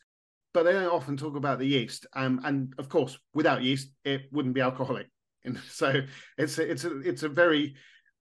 but 0.54 0.62
they 0.62 0.72
don't 0.72 0.90
often 0.90 1.16
talk 1.16 1.36
about 1.36 1.58
the 1.58 1.66
yeast. 1.66 2.06
Um, 2.14 2.40
and 2.44 2.72
of 2.78 2.88
course, 2.88 3.18
without 3.34 3.62
yeast, 3.62 3.90
it 4.04 4.22
wouldn't 4.32 4.54
be 4.54 4.60
alcoholic. 4.60 5.08
And 5.46 5.58
so 5.68 6.00
it's 6.38 6.56
a, 6.56 6.70
it's 6.70 6.84
a, 6.84 7.00
it's 7.00 7.22
a 7.22 7.28
very 7.28 7.74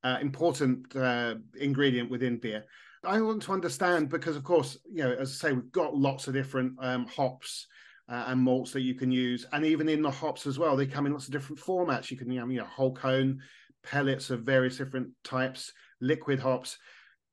uh, 0.03 0.17
important 0.19 0.93
uh, 0.93 1.35
ingredient 1.57 2.11
within 2.11 2.37
beer. 2.37 2.65
I 3.05 3.21
want 3.21 3.43
to 3.43 3.53
understand 3.53 4.09
because, 4.09 4.35
of 4.35 4.43
course, 4.43 4.77
you 4.91 5.03
know, 5.03 5.13
as 5.13 5.29
I 5.29 5.47
say, 5.47 5.53
we've 5.53 5.71
got 5.71 5.95
lots 5.95 6.27
of 6.27 6.33
different 6.33 6.73
um, 6.79 7.05
hops 7.05 7.67
uh, 8.09 8.25
and 8.27 8.41
malts 8.41 8.71
that 8.71 8.81
you 8.81 8.93
can 8.93 9.09
use, 9.09 9.45
and 9.53 9.65
even 9.65 9.87
in 9.87 10.01
the 10.01 10.11
hops 10.11 10.45
as 10.45 10.59
well, 10.59 10.75
they 10.75 10.85
come 10.85 11.05
in 11.05 11.13
lots 11.13 11.27
of 11.27 11.31
different 11.31 11.61
formats. 11.61 12.11
You 12.11 12.17
can, 12.17 12.29
you 12.29 12.45
know, 12.45 12.65
whole 12.65 12.93
cone, 12.93 13.41
pellets 13.83 14.29
of 14.29 14.41
various 14.41 14.77
different 14.77 15.09
types 15.23 15.71
liquid 16.01 16.39
hops. 16.39 16.77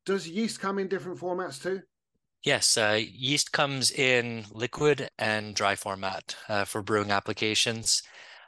Does 0.07 0.28
yeast 0.28 0.61
come 0.61 0.78
in 0.78 0.88
different 0.88 1.19
formats 1.19 1.62
too? 1.62 1.83
Yes, 2.42 2.78
uh, 2.78 2.99
yeast 3.00 3.52
comes 3.52 3.90
in 3.90 4.47
liquid 4.50 5.11
and 5.19 5.54
dry 5.54 5.75
format 5.75 6.37
uh, 6.49 6.64
for 6.64 6.83
brewing 6.83 7.11
applications. 7.11 8.02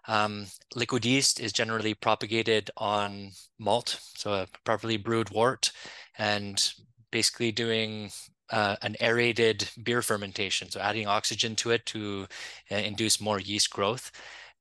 Um, 0.09 0.47
liquid 0.75 1.05
yeast 1.05 1.39
is 1.39 1.53
generally 1.53 1.95
propagated 1.95 2.71
on 2.77 3.33
malt, 3.59 4.01
so 4.17 4.33
a 4.33 4.47
properly 4.65 4.97
brewed 4.97 5.31
wort, 5.31 5.73
and 6.19 6.73
basically 7.11 7.53
doing 7.53 8.11
uh, 8.51 8.77
an 8.83 8.97
aerated 9.01 9.69
beer 9.83 10.03
fermentation, 10.03 10.71
so 10.71 10.81
adding 10.81 11.07
oxygen 11.07 11.55
to 11.57 11.71
it 11.71 11.85
to 11.87 12.27
uh, 12.71 12.77
induce 12.77 13.21
more 13.21 13.39
yeast 13.39 13.71
growth. 13.71 14.11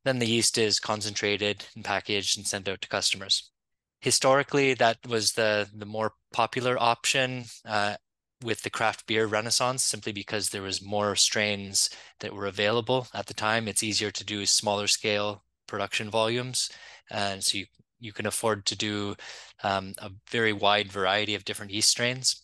Then 0.04 0.20
the 0.20 0.28
yeast 0.28 0.58
is 0.58 0.80
concentrated 0.80 1.66
and 1.76 1.86
packaged 1.86 2.38
and 2.38 2.48
sent 2.48 2.68
out 2.68 2.82
to 2.82 2.88
customers 2.88 3.52
historically 4.00 4.74
that 4.74 4.98
was 5.08 5.34
the 5.34 5.70
the 5.76 5.86
more 5.86 6.14
popular 6.34 6.76
option 6.82 7.46
uh, 7.66 7.96
with 8.44 8.64
the 8.64 8.70
craft 8.70 9.06
beer 9.06 9.28
renaissance 9.28 9.84
simply 9.84 10.12
because 10.12 10.50
there 10.50 10.64
was 10.64 10.82
more 10.82 11.16
strains 11.16 11.90
that 12.20 12.34
were 12.34 12.48
available 12.48 13.08
at 13.14 13.28
the 13.28 13.34
time 13.34 13.68
it's 13.68 13.84
easier 13.84 14.10
to 14.10 14.26
do 14.26 14.44
smaller 14.46 14.88
scale 14.88 15.44
production 15.68 16.10
volumes 16.10 16.70
and 17.12 17.44
so 17.44 17.60
you 17.60 17.66
you 18.02 18.12
can 18.12 18.26
afford 18.26 18.66
to 18.66 18.76
do 18.76 19.16
um, 19.64 19.94
a 20.00 20.10
very 20.30 20.52
wide 20.52 20.92
variety 20.92 21.36
of 21.36 21.46
different 21.46 21.72
yeast 21.72 21.90
strains. 21.90 22.44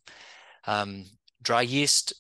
Um, 0.66 1.06
dry 1.42 1.64
yeast 1.64 2.14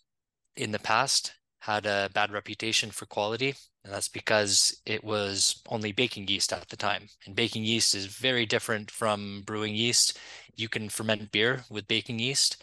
in 0.55 0.71
the 0.71 0.79
past 0.79 1.33
had 1.59 1.85
a 1.85 2.09
bad 2.13 2.31
reputation 2.31 2.89
for 2.89 3.05
quality, 3.05 3.53
and 3.87 3.95
that's 3.95 4.09
because 4.09 4.81
it 4.85 5.01
was 5.01 5.61
only 5.69 5.93
baking 5.93 6.27
yeast 6.27 6.51
at 6.51 6.67
the 6.67 6.75
time. 6.75 7.07
And 7.25 7.33
baking 7.33 7.63
yeast 7.63 7.95
is 7.95 8.05
very 8.05 8.45
different 8.45 8.91
from 8.91 9.43
brewing 9.45 9.75
yeast. 9.75 10.19
You 10.57 10.67
can 10.67 10.89
ferment 10.89 11.31
beer 11.31 11.63
with 11.69 11.87
baking 11.87 12.19
yeast, 12.19 12.61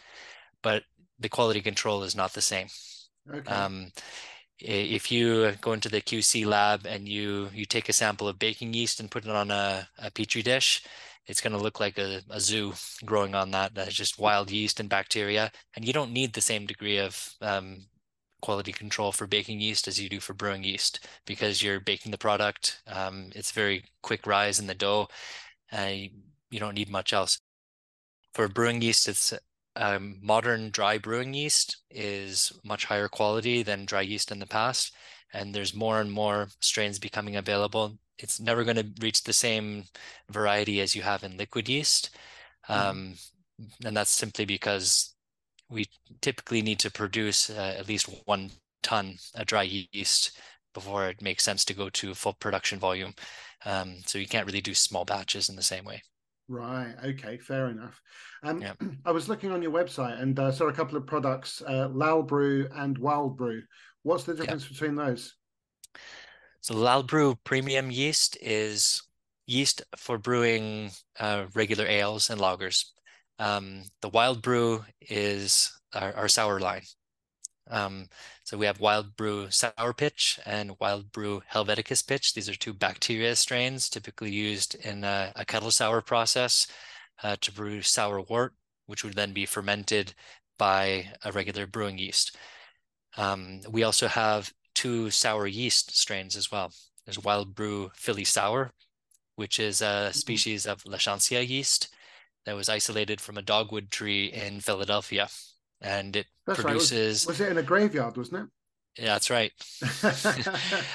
but 0.61 0.83
the 1.19 1.27
quality 1.27 1.61
control 1.61 2.03
is 2.03 2.15
not 2.15 2.33
the 2.33 2.43
same. 2.43 2.67
Okay. 3.27 3.51
Um, 3.51 3.91
if 4.59 5.11
you 5.11 5.53
go 5.61 5.73
into 5.73 5.89
the 5.89 5.99
QC 5.99 6.45
lab 6.45 6.85
and 6.85 7.07
you 7.09 7.49
you 7.55 7.65
take 7.65 7.89
a 7.89 7.93
sample 7.93 8.27
of 8.27 8.37
baking 8.37 8.75
yeast 8.75 8.99
and 8.99 9.09
put 9.09 9.25
it 9.25 9.31
on 9.31 9.49
a, 9.49 9.89
a 9.97 10.11
petri 10.11 10.43
dish, 10.43 10.83
it's 11.25 11.41
going 11.41 11.53
to 11.53 11.63
look 11.63 11.79
like 11.79 11.97
a, 11.97 12.21
a 12.29 12.39
zoo 12.39 12.73
growing 13.03 13.33
on 13.33 13.49
that. 13.51 13.73
That's 13.73 13.95
just 13.95 14.19
wild 14.19 14.51
yeast 14.51 14.79
and 14.79 14.87
bacteria, 14.87 15.51
and 15.75 15.85
you 15.85 15.91
don't 15.91 16.13
need 16.13 16.33
the 16.33 16.41
same 16.41 16.67
degree 16.67 16.99
of 16.99 17.33
um, 17.41 17.87
quality 18.45 18.71
control 18.71 19.11
for 19.11 19.25
baking 19.25 19.59
yeast 19.59 19.87
as 19.87 19.99
you 19.99 20.07
do 20.07 20.19
for 20.19 20.33
brewing 20.35 20.63
yeast 20.63 21.07
because 21.25 21.63
you're 21.63 21.79
baking 21.79 22.11
the 22.11 22.17
product. 22.17 22.81
Um, 22.87 23.31
it's 23.33 23.51
very 23.51 23.83
quick 24.03 24.27
rise 24.27 24.59
in 24.59 24.67
the 24.67 24.75
dough. 24.75 25.07
Uh, 25.71 25.93
you 26.51 26.59
don't 26.59 26.75
need 26.75 26.89
much 26.89 27.11
else. 27.11 27.39
For 28.35 28.47
brewing 28.47 28.83
yeast, 28.83 29.07
it's 29.07 29.33
um, 29.75 30.19
modern 30.21 30.69
dry 30.69 30.99
brewing 30.99 31.33
yeast 31.33 31.77
is 31.89 32.53
much 32.63 32.85
higher 32.85 33.07
quality 33.07 33.63
than 33.63 33.85
dry 33.85 34.01
yeast 34.01 34.31
in 34.31 34.37
the 34.39 34.45
past, 34.45 34.93
and 35.33 35.53
there's 35.53 35.73
more 35.73 35.99
and 35.99 36.11
more 36.11 36.49
strains 36.61 36.99
becoming 36.99 37.35
available. 37.37 37.97
It's 38.19 38.39
never 38.39 38.63
going 38.63 38.77
to 38.77 38.87
reach 39.01 39.23
the 39.23 39.33
same 39.33 39.85
variety 40.29 40.81
as 40.81 40.95
you 40.95 41.01
have 41.01 41.23
in 41.23 41.35
liquid 41.37 41.67
yeast, 41.67 42.11
mm-hmm. 42.69 42.89
um, 42.89 43.13
mm-hmm. 43.59 43.87
and 43.87 43.97
that's 43.97 44.11
simply 44.11 44.45
because 44.45 45.14
we 45.69 45.85
typically 46.21 46.61
need 46.61 46.79
to 46.79 46.91
produce 46.91 47.49
uh, 47.49 47.75
at 47.77 47.87
least 47.87 48.09
one 48.25 48.51
ton 48.83 49.15
of 49.35 49.45
dry 49.45 49.63
yeast 49.91 50.37
before 50.73 51.07
it 51.07 51.21
makes 51.21 51.43
sense 51.43 51.65
to 51.65 51.73
go 51.73 51.89
to 51.89 52.13
full 52.13 52.33
production 52.33 52.79
volume. 52.79 53.13
Um, 53.65 53.95
so 54.05 54.19
you 54.19 54.27
can't 54.27 54.45
really 54.45 54.61
do 54.61 54.73
small 54.73 55.05
batches 55.05 55.49
in 55.49 55.55
the 55.55 55.63
same 55.63 55.85
way. 55.85 56.03
Right. 56.47 56.93
Okay. 57.03 57.37
Fair 57.37 57.69
enough. 57.69 57.99
Um, 58.43 58.61
yeah. 58.61 58.73
I 59.05 59.11
was 59.11 59.27
looking 59.27 59.51
on 59.51 59.61
your 59.61 59.71
website 59.71 60.21
and 60.21 60.37
uh, 60.37 60.51
saw 60.51 60.67
a 60.67 60.73
couple 60.73 60.97
of 60.97 61.07
products, 61.07 61.63
uh, 61.65 61.89
Lalbrew 61.89 62.69
and 62.75 62.97
Wild 62.97 63.37
Brew. 63.37 63.63
What's 64.03 64.25
the 64.25 64.35
difference 64.35 64.63
yeah. 64.65 64.69
between 64.69 64.95
those? 64.95 65.33
So 66.61 66.75
Lal 66.75 67.03
Brew 67.03 67.35
premium 67.43 67.89
yeast 67.89 68.37
is 68.41 69.01
yeast 69.47 69.81
for 69.97 70.17
brewing 70.17 70.91
uh, 71.19 71.45
regular 71.55 71.85
ales 71.85 72.29
and 72.29 72.39
lagers. 72.39 72.85
Um, 73.39 73.83
the 74.01 74.09
Wild 74.09 74.41
Brew 74.41 74.85
is 75.01 75.71
our, 75.93 76.13
our 76.13 76.27
sour 76.27 76.59
line. 76.59 76.83
Um, 77.69 78.07
so 78.43 78.57
we 78.57 78.67
have 78.67 78.79
Wild 78.79 79.15
Brew 79.15 79.49
Sour 79.49 79.93
Pitch 79.93 80.39
and 80.45 80.79
Wild 80.79 81.11
Brew 81.11 81.41
Helveticus 81.51 82.05
Pitch. 82.05 82.33
These 82.33 82.47
are 82.47 82.55
two 82.55 82.73
bacteria 82.73 83.35
strains 83.35 83.89
typically 83.89 84.31
used 84.31 84.75
in 84.75 85.03
a, 85.03 85.31
a 85.35 85.45
kettle 85.45 85.71
sour 85.71 86.01
process 86.01 86.67
uh, 87.23 87.35
to 87.41 87.51
brew 87.51 87.81
sour 87.81 88.21
wort, 88.21 88.53
which 88.85 89.03
would 89.03 89.15
then 89.15 89.33
be 89.33 89.45
fermented 89.45 90.13
by 90.57 91.09
a 91.23 91.31
regular 91.31 91.65
brewing 91.65 91.97
yeast. 91.97 92.37
Um, 93.17 93.61
we 93.69 93.83
also 93.83 94.07
have 94.07 94.53
two 94.75 95.09
sour 95.09 95.47
yeast 95.47 95.97
strains 95.97 96.35
as 96.35 96.51
well. 96.51 96.71
There's 97.05 97.23
Wild 97.23 97.55
Brew 97.55 97.91
Philly 97.95 98.25
Sour, 98.25 98.71
which 99.35 99.59
is 99.59 99.81
a 99.81 99.85
mm-hmm. 99.85 100.11
species 100.11 100.65
of 100.65 100.83
Lachancea 100.83 101.47
yeast 101.47 101.94
that 102.45 102.55
was 102.55 102.69
isolated 102.69 103.19
from 103.21 103.37
a 103.37 103.41
dogwood 103.41 103.91
tree 103.91 104.25
in 104.27 104.59
Philadelphia 104.59 105.27
and 105.81 106.15
it 106.15 106.27
that's 106.45 106.61
produces. 106.61 107.25
Right. 107.25 107.31
Was, 107.31 107.39
was, 107.39 107.41
it 107.41 107.51
in 107.51 107.57
a 107.57 107.63
graveyard? 107.63 108.17
Wasn't 108.17 108.43
it? 108.43 108.49
Yeah, 108.97 109.07
that's 109.07 109.29
right. 109.29 109.51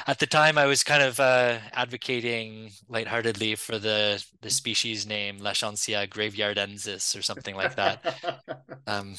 At 0.07 0.21
the 0.21 0.27
time, 0.27 0.57
I 0.57 0.65
was 0.65 0.83
kind 0.83 1.03
of 1.03 1.21
uh, 1.21 1.59
advocating 1.75 2.71
lightheartedly 2.89 3.57
for 3.57 3.79
the 3.79 4.25
the 4.41 4.49
species 4.49 5.07
name 5.07 5.41
Lachancea 5.41 6.09
graveyardensis 6.09 7.19
or 7.19 7.21
something 7.21 7.55
like 7.55 7.77
that. 7.77 8.03
um, 8.87 9.15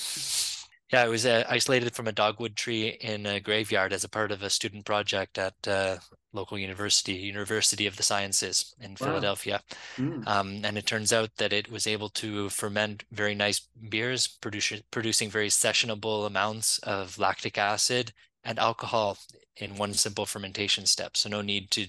yeah, 0.92 1.06
it 1.06 1.10
was 1.10 1.26
uh, 1.26 1.44
isolated 1.50 1.94
from 1.94 2.08
a 2.08 2.12
dogwood 2.12 2.56
tree 2.56 2.90
in 3.02 3.26
a 3.26 3.40
graveyard 3.40 3.94
as 3.94 4.04
a 4.04 4.10
part 4.10 4.32
of 4.32 4.44
a 4.44 4.50
student 4.50 4.86
project 4.86 5.38
at 5.38 5.56
uh, 5.68 5.98
local 6.34 6.58
university, 6.58 7.14
University 7.14 7.88
of 7.88 7.96
the 7.96 8.04
Sciences 8.04 8.76
in 8.82 8.92
wow. 8.92 9.08
Philadelphia. 9.08 9.62
Mm. 9.98 10.28
Um, 10.28 10.62
and 10.64 10.78
it 10.78 10.86
turns 10.86 11.14
out 11.14 11.36
that 11.38 11.54
it 11.54 11.72
was 11.72 11.88
able 11.88 12.10
to 12.10 12.50
ferment 12.50 13.04
very 13.12 13.36
nice 13.36 13.62
beers, 13.90 14.28
produce, 14.28 14.74
producing 14.92 15.30
very 15.30 15.50
sessionable 15.50 16.28
amounts 16.28 16.80
of 16.80 17.18
lactic 17.18 17.58
acid 17.58 18.12
and 18.44 18.60
alcohol 18.60 19.18
in 19.58 19.76
one 19.76 19.94
simple 19.94 20.26
fermentation 20.26 20.86
step. 20.86 21.16
So 21.16 21.30
no 21.30 21.42
need 21.42 21.72
to 21.72 21.88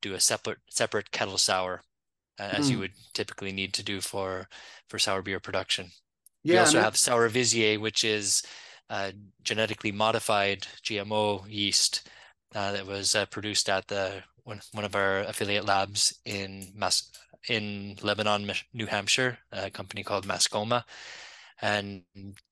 do 0.00 0.14
a 0.14 0.20
separate 0.20 0.58
separate 0.68 1.10
kettle 1.10 1.38
sour, 1.38 1.82
uh, 2.38 2.50
as 2.52 2.68
mm. 2.68 2.72
you 2.72 2.78
would 2.78 2.92
typically 3.12 3.52
need 3.52 3.74
to 3.74 3.82
do 3.82 4.00
for 4.00 4.48
for 4.88 4.98
sour 4.98 5.22
beer 5.22 5.40
production. 5.40 5.90
Yeah, 6.42 6.54
we 6.54 6.58
also 6.60 6.80
have 6.80 6.94
Sourvoisier, 6.94 7.78
which 7.78 8.04
is 8.04 8.42
uh, 8.88 9.12
genetically 9.42 9.92
modified 9.92 10.66
GMO 10.82 11.44
yeast 11.48 12.08
uh, 12.54 12.72
that 12.72 12.86
was 12.86 13.14
uh, 13.14 13.26
produced 13.26 13.68
at 13.68 13.86
the 13.88 14.22
one, 14.44 14.60
one 14.72 14.84
of 14.84 14.96
our 14.96 15.20
affiliate 15.20 15.64
labs 15.64 16.18
in 16.24 16.72
Mas- 16.74 17.12
in 17.48 17.96
Lebanon, 18.02 18.50
New 18.74 18.86
Hampshire, 18.86 19.38
a 19.52 19.70
company 19.70 20.02
called 20.02 20.26
Mascoma. 20.26 20.84
And 21.62 22.02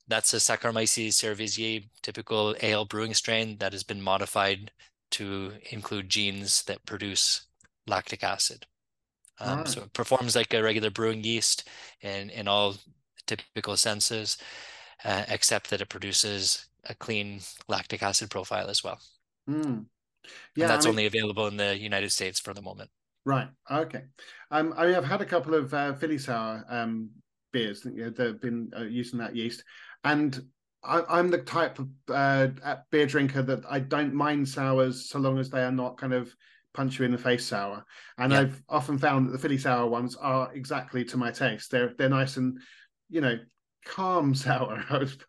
that's 0.06 0.34
a 0.34 0.36
Saccharomyces 0.36 1.08
cerevisiae 1.08 1.88
typical 2.02 2.54
ale 2.62 2.84
brewing 2.84 3.14
strain 3.14 3.56
that 3.58 3.72
has 3.72 3.82
been 3.82 4.02
modified 4.02 4.70
to 5.12 5.52
include 5.70 6.08
genes 6.08 6.62
that 6.64 6.84
produce 6.84 7.46
lactic 7.86 8.22
acid. 8.22 8.66
Um, 9.40 9.58
right. 9.58 9.68
So 9.68 9.82
it 9.82 9.92
performs 9.92 10.36
like 10.36 10.52
a 10.52 10.62
regular 10.62 10.90
brewing 10.90 11.24
yeast 11.24 11.68
in, 12.00 12.30
in 12.30 12.48
all 12.48 12.76
typical 13.28 13.76
senses, 13.76 14.38
uh, 15.04 15.24
except 15.28 15.70
that 15.70 15.80
it 15.80 15.88
produces 15.88 16.66
a 16.84 16.94
clean 16.94 17.40
lactic 17.68 18.02
acid 18.02 18.30
profile 18.30 18.68
as 18.68 18.82
well. 18.82 18.98
Mm. 19.48 19.86
Yeah, 20.56 20.64
and 20.64 20.70
that's 20.70 20.86
I 20.86 20.88
mean, 20.88 20.94
only 20.94 21.06
available 21.06 21.46
in 21.46 21.56
the 21.56 21.78
United 21.78 22.10
States 22.12 22.40
for 22.40 22.54
the 22.54 22.62
moment. 22.62 22.90
Right. 23.24 23.48
Okay. 23.70 24.04
Um, 24.50 24.74
I 24.76 24.86
mean, 24.86 24.94
I've 24.94 25.04
had 25.04 25.20
a 25.20 25.26
couple 25.26 25.54
of 25.54 25.72
uh, 25.74 25.94
Philly 25.94 26.18
sour 26.18 26.64
um, 26.68 27.10
beers 27.52 27.82
that, 27.82 27.94
you 27.94 28.04
know, 28.04 28.10
that 28.10 28.26
have 28.26 28.40
been 28.40 28.70
uh, 28.76 28.84
using 28.84 29.18
that 29.18 29.36
yeast, 29.36 29.62
and 30.04 30.40
I, 30.84 31.18
am 31.18 31.30
the 31.30 31.38
type 31.38 31.78
of 31.78 31.88
uh, 32.08 32.48
beer 32.90 33.06
drinker 33.06 33.42
that 33.42 33.64
I 33.68 33.80
don't 33.80 34.14
mind 34.14 34.48
sours 34.48 35.08
so 35.08 35.18
long 35.18 35.38
as 35.38 35.50
they 35.50 35.62
are 35.62 35.72
not 35.72 35.98
kind 35.98 36.12
of 36.12 36.34
punch 36.74 36.98
you 36.98 37.04
in 37.04 37.10
the 37.10 37.18
face 37.18 37.46
sour. 37.46 37.84
And 38.18 38.32
yeah. 38.32 38.40
I've 38.40 38.62
often 38.68 38.98
found 38.98 39.26
that 39.26 39.32
the 39.32 39.38
Philly 39.38 39.58
sour 39.58 39.88
ones 39.88 40.14
are 40.16 40.52
exactly 40.54 41.04
to 41.06 41.16
my 41.16 41.30
taste. 41.30 41.70
They're 41.70 41.92
they're 41.98 42.08
nice 42.08 42.36
and 42.36 42.58
you 43.08 43.20
know 43.20 43.38
calm 43.84 44.34
sour. 44.34 44.84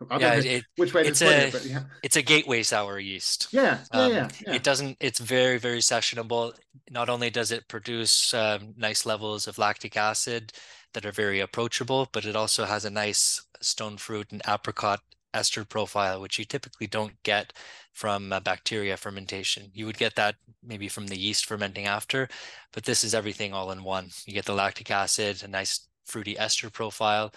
I 0.09 0.19
yeah, 0.19 0.33
it, 0.35 0.63
which 0.75 0.93
way 0.93 1.03
it's 1.03 1.21
a, 1.21 1.47
it, 1.47 1.53
but 1.53 1.65
yeah. 1.65 1.83
It's 2.03 2.15
a 2.15 2.21
gateway 2.21 2.63
sour 2.63 2.99
yeast. 2.99 3.47
Yeah, 3.51 3.79
yeah, 3.93 3.99
um, 3.99 4.11
yeah, 4.11 4.29
yeah, 4.45 4.53
It 4.53 4.63
doesn't. 4.63 4.97
It's 4.99 5.19
very, 5.19 5.57
very 5.57 5.79
sessionable. 5.79 6.53
Not 6.91 7.09
only 7.09 7.29
does 7.29 7.51
it 7.51 7.67
produce 7.67 8.33
um, 8.33 8.73
nice 8.77 9.05
levels 9.05 9.47
of 9.47 9.57
lactic 9.57 9.97
acid 9.97 10.53
that 10.93 11.05
are 11.05 11.11
very 11.11 11.39
approachable, 11.39 12.09
but 12.11 12.25
it 12.25 12.35
also 12.35 12.65
has 12.65 12.85
a 12.85 12.89
nice 12.89 13.41
stone 13.61 13.97
fruit 13.97 14.31
and 14.31 14.41
apricot 14.47 15.01
ester 15.33 15.63
profile, 15.63 16.19
which 16.19 16.39
you 16.39 16.45
typically 16.45 16.87
don't 16.87 17.21
get 17.23 17.53
from 17.93 18.33
bacteria 18.43 18.97
fermentation. 18.97 19.69
You 19.73 19.85
would 19.85 19.97
get 19.97 20.15
that 20.15 20.35
maybe 20.63 20.87
from 20.87 21.07
the 21.07 21.19
yeast 21.19 21.45
fermenting 21.45 21.85
after, 21.85 22.27
but 22.73 22.83
this 22.83 23.03
is 23.03 23.13
everything 23.13 23.53
all 23.53 23.71
in 23.71 23.83
one. 23.83 24.09
You 24.25 24.33
get 24.33 24.45
the 24.45 24.53
lactic 24.53 24.89
acid, 24.89 25.43
a 25.43 25.47
nice 25.47 25.87
fruity 26.05 26.37
ester 26.39 26.69
profile, 26.71 27.31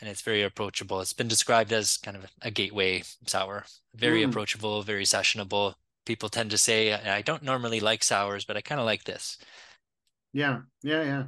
and 0.00 0.10
it's 0.10 0.22
very 0.22 0.42
approachable. 0.42 1.00
It's 1.00 1.12
been 1.12 1.28
described 1.28 1.72
as 1.72 1.96
kind 1.96 2.16
of 2.16 2.26
a 2.42 2.50
gateway 2.50 3.02
sour, 3.26 3.64
very 3.94 4.22
mm. 4.22 4.28
approachable, 4.28 4.82
very 4.82 5.04
sessionable. 5.04 5.74
People 6.04 6.28
tend 6.28 6.50
to 6.50 6.58
say, 6.58 6.92
I 6.92 7.22
don't 7.22 7.42
normally 7.42 7.80
like 7.80 8.04
sours, 8.04 8.44
but 8.44 8.56
I 8.56 8.60
kind 8.60 8.80
of 8.80 8.86
like 8.86 9.04
this. 9.04 9.38
Yeah, 10.32 10.60
yeah, 10.82 11.02
yeah. 11.02 11.24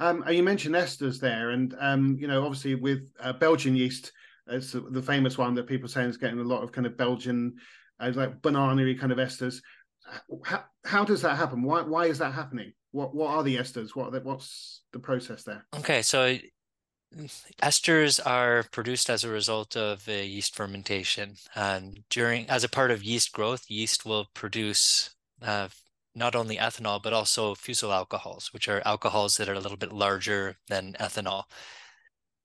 Um, 0.00 0.24
you 0.28 0.42
mentioned 0.42 0.74
esters 0.74 1.20
there, 1.20 1.50
and 1.50 1.74
um, 1.80 2.16
you 2.20 2.28
know, 2.28 2.44
obviously 2.44 2.74
with 2.74 3.10
uh, 3.20 3.32
Belgian 3.32 3.76
yeast, 3.76 4.12
it's 4.46 4.72
the 4.72 5.02
famous 5.02 5.36
one 5.36 5.54
that 5.54 5.66
people 5.66 5.88
say 5.88 6.04
is 6.04 6.16
getting 6.16 6.38
a 6.38 6.44
lot 6.44 6.62
of 6.62 6.72
kind 6.72 6.86
of 6.86 6.96
Belgian, 6.96 7.56
uh, 8.00 8.12
like 8.14 8.40
banana 8.40 8.94
kind 8.94 9.12
of 9.12 9.18
esters. 9.18 9.60
How, 10.44 10.64
how 10.84 11.04
does 11.04 11.22
that 11.22 11.36
happen? 11.36 11.62
Why 11.62 11.82
why 11.82 12.06
is 12.06 12.18
that 12.18 12.32
happening? 12.32 12.72
What 12.92 13.14
what 13.14 13.30
are 13.30 13.42
the 13.42 13.56
esters? 13.56 13.94
What 13.94 14.24
what's 14.24 14.82
the 14.92 14.98
process 14.98 15.42
there? 15.42 15.66
Okay, 15.76 16.02
so 16.02 16.38
esters 17.62 18.20
are 18.24 18.64
produced 18.70 19.08
as 19.08 19.24
a 19.24 19.30
result 19.30 19.76
of 19.76 20.06
yeast 20.06 20.54
fermentation 20.54 21.34
and 21.54 22.04
during 22.10 22.48
as 22.50 22.64
a 22.64 22.68
part 22.68 22.90
of 22.90 23.02
yeast 23.02 23.32
growth 23.32 23.64
yeast 23.70 24.04
will 24.04 24.26
produce 24.34 25.14
uh, 25.42 25.68
not 26.18 26.34
only 26.34 26.56
ethanol, 26.56 27.02
but 27.02 27.12
also 27.12 27.54
fusel 27.54 27.92
alcohols, 27.92 28.52
which 28.52 28.68
are 28.68 28.82
alcohols 28.84 29.36
that 29.36 29.48
are 29.48 29.54
a 29.54 29.60
little 29.60 29.76
bit 29.76 29.92
larger 29.92 30.56
than 30.68 30.94
ethanol. 30.94 31.44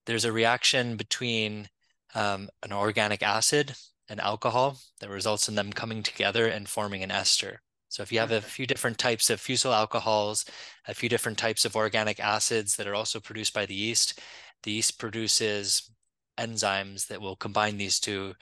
There's 0.06 0.24
a 0.24 0.32
reaction 0.32 0.96
between 0.96 1.68
um, 2.14 2.48
an 2.62 2.72
organic 2.72 3.22
acid 3.22 3.74
and 4.08 4.20
alcohol 4.20 4.78
that 5.00 5.10
results 5.10 5.48
in 5.48 5.54
them 5.54 5.72
coming 5.72 6.02
together 6.02 6.46
and 6.46 6.68
forming 6.68 7.02
an 7.02 7.10
ester. 7.10 7.62
So 7.88 8.02
if 8.02 8.12
you 8.12 8.18
have 8.18 8.32
a 8.32 8.40
few 8.40 8.66
different 8.66 8.98
types 8.98 9.30
of 9.30 9.40
fusel 9.40 9.72
alcohols, 9.72 10.44
a 10.86 10.94
few 10.94 11.08
different 11.08 11.38
types 11.38 11.64
of 11.64 11.76
organic 11.76 12.20
acids 12.20 12.76
that 12.76 12.86
are 12.86 12.94
also 12.94 13.20
produced 13.20 13.54
by 13.54 13.66
the 13.66 13.74
yeast, 13.74 14.20
the 14.64 14.72
yeast 14.72 14.98
produces 14.98 15.90
enzymes 16.38 17.06
that 17.06 17.20
will 17.20 17.36
combine 17.36 17.76
these 17.76 18.00
two 18.00 18.34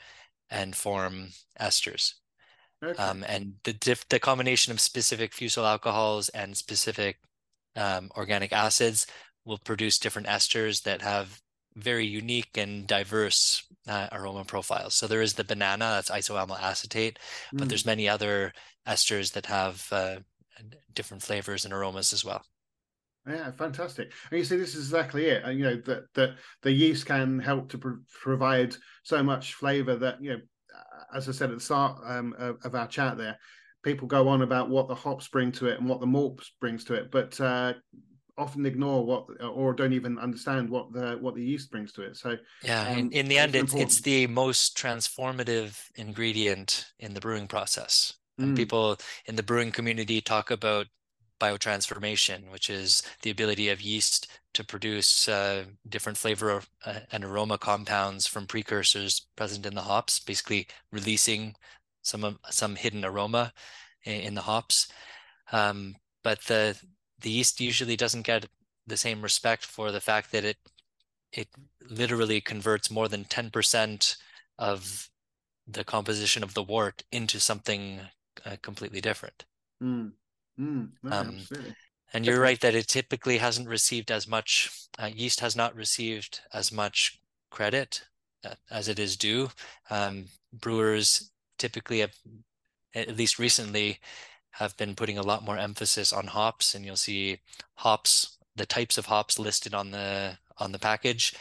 and 0.51 0.75
form 0.75 1.29
esters. 1.61 2.15
Okay. 2.83 3.01
Um, 3.01 3.25
and 3.29 3.55
the 3.65 3.75
diff- 3.75 4.09
the 4.09 4.19
combination 4.19 4.73
of 4.73 4.81
specific 4.81 5.33
fusel 5.33 5.67
alcohols 5.67 6.29
and 6.31 6.57
specific 6.57 7.19
um, 7.77 8.11
organic 8.17 8.53
acids 8.53 9.07
will 9.45 9.59
produce 9.59 9.99
different 9.99 10.29
esters 10.29 10.83
that 10.83 11.03
have 11.03 11.41
very 11.77 12.07
unique 12.07 12.57
and 12.57 12.87
diverse 12.87 13.65
uh, 13.89 14.09
aroma 14.13 14.45
profiles. 14.45 14.95
So 14.95 15.07
there 15.07 15.23
is 15.23 15.35
the 15.35 15.45
banana, 15.45 15.85
that's 15.95 16.11
isoamyl 16.11 16.61
acetate, 16.61 17.19
mm. 17.53 17.59
but 17.59 17.69
there's 17.69 17.87
many 17.87 18.09
other 18.09 18.53
esters 18.87 19.33
that 19.33 19.47
have 19.47 19.87
uh, 19.91 20.17
different 20.93 21.23
flavors 21.23 21.65
and 21.65 21.73
aromas 21.73 22.13
as 22.13 22.25
well. 22.25 22.43
Yeah, 23.27 23.51
fantastic. 23.53 24.13
And 24.31 24.39
you 24.39 24.45
see, 24.45 24.57
this 24.57 24.75
is 24.75 24.87
exactly 24.87 25.27
it. 25.27 25.45
And 25.45 25.59
you 25.59 25.65
know 25.65 25.77
that 25.87 26.13
that 26.15 26.31
the 26.63 26.73
yeast 26.73 27.07
can 27.07 27.39
help 27.39 27.69
to 27.71 27.79
pro- 27.79 27.99
provide 28.21 28.77
so 29.05 29.23
much 29.23 29.55
flavour 29.55 29.97
that 29.97 30.23
you 30.23 30.33
know, 30.33 30.41
as 31.15 31.29
I 31.29 31.33
said 31.33 31.51
at 31.51 31.57
the 31.57 31.65
start 31.65 32.01
um, 32.05 32.35
of, 32.39 32.57
of, 32.65 32.75
our 32.75 32.89
chat, 32.89 33.19
there, 33.19 33.39
people 33.85 34.09
go 34.09 34.29
on 34.29 34.43
about 34.43 34.71
what 34.71 34.89
the 34.89 34.95
hops 34.95 35.29
bring 35.29 35.53
to 35.53 35.67
it 35.67 35.79
and 35.79 35.89
what 35.89 36.01
the 36.01 36.07
malt 36.07 36.45
brings 36.61 36.85
to 36.85 36.95
it, 36.95 37.13
but 37.13 37.41
uh, 37.41 37.75
often 38.39 38.65
ignore 38.67 39.05
what 39.05 39.27
or 39.43 39.75
don't 39.75 39.93
even 39.93 40.19
understand 40.19 40.69
what 40.69 40.93
the 40.93 41.19
what 41.21 41.35
the 41.35 41.45
yeast 41.45 41.71
brings 41.71 41.93
to 41.93 42.03
it 42.03 42.17
so 42.17 42.35
yeah 42.63 42.89
um, 42.89 42.99
in, 42.99 43.13
in 43.13 43.29
the 43.29 43.37
end 43.39 43.55
it's, 43.55 43.75
it's 43.75 44.01
the 44.01 44.27
most 44.27 44.77
transformative 44.77 45.79
ingredient 45.97 46.87
in 46.99 47.13
the 47.13 47.21
brewing 47.21 47.47
process 47.47 48.15
and 48.39 48.55
mm. 48.55 48.57
people 48.57 48.97
in 49.27 49.37
the 49.37 49.43
brewing 49.43 49.71
community 49.71 50.21
talk 50.23 50.51
about 50.51 50.87
biotransformation 51.43 52.51
which 52.51 52.71
is 52.71 53.03
the 53.23 53.31
ability 53.31 53.69
of 53.69 53.81
yeast 53.81 54.29
to 54.55 54.63
produce 54.65 55.29
uh, 55.29 55.65
different 55.89 56.19
flavor 56.19 56.63
uh, 56.87 57.01
and 57.11 57.25
aroma 57.25 57.59
compounds 57.59 58.27
from 58.27 58.47
precursors 58.47 59.27
present 59.37 59.67
in 59.67 59.75
the 59.75 59.89
hops 59.91 60.21
basically 60.21 60.67
releasing 60.93 61.55
some 62.03 62.39
some 62.51 62.77
hidden 62.77 63.05
aroma 63.05 63.53
in, 64.05 64.21
in 64.29 64.35
the 64.35 64.43
hops 64.43 64.89
um, 65.53 65.97
but 66.23 66.41
the 66.43 66.77
the 67.21 67.31
yeast 67.31 67.61
usually 67.61 67.97
doesn't 67.97 68.27
get 68.27 68.47
the 68.87 68.97
same 68.97 69.23
respect 69.23 69.65
for 69.65 69.93
the 69.93 70.01
fact 70.01 70.33
that 70.33 70.45
it 70.45 70.59
it 71.33 71.49
literally 71.91 72.41
converts 72.41 72.91
more 72.91 73.09
than 73.09 73.25
10% 73.25 74.17
of 74.59 75.09
the 75.67 75.85
composition 75.85 76.43
of 76.43 76.55
the 76.55 76.63
wort 76.63 77.03
into 77.11 77.41
something 77.41 78.01
uh, 78.45 78.57
completely 78.61 79.01
different. 79.01 79.45
Mm. 79.83 80.13
Mm. 80.59 80.91
No, 81.03 81.17
um, 81.17 81.39
and 82.13 82.27
you're 82.27 82.41
right 82.41 82.61
that 82.61 82.75
it 82.75 82.89
typically 82.89 83.39
hasn't 83.39 83.69
received 83.69 84.11
as 84.11 84.29
much, 84.29 84.71
uh, 84.99 85.11
yeast 85.13 85.41
has 85.41 85.57
not 85.57 85.75
received 85.75 86.41
as 86.53 86.71
much 86.71 87.21
credit 87.51 88.03
uh, 88.45 88.55
as 88.71 88.89
it 88.89 88.99
is 88.99 89.17
due. 89.17 89.51
Um, 89.91 90.27
brewers 90.53 91.31
typically 91.59 92.01
have, 92.01 92.15
at 92.95 93.17
least 93.17 93.39
recently, 93.39 93.99
have 94.51 94.77
been 94.77 94.95
putting 94.95 95.17
a 95.17 95.23
lot 95.23 95.45
more 95.45 95.57
emphasis 95.57 96.13
on 96.13 96.27
hops, 96.27 96.75
and 96.75 96.85
you'll 96.85 96.97
see 96.97 97.41
hops, 97.77 98.37
the 98.57 98.67
types 98.67 98.99
of 98.99 99.07
hops 99.07 99.39
listed 99.39 99.75
on 99.75 99.91
the 99.91 100.37
on 100.59 100.73
the 100.73 100.79
package, 100.79 101.35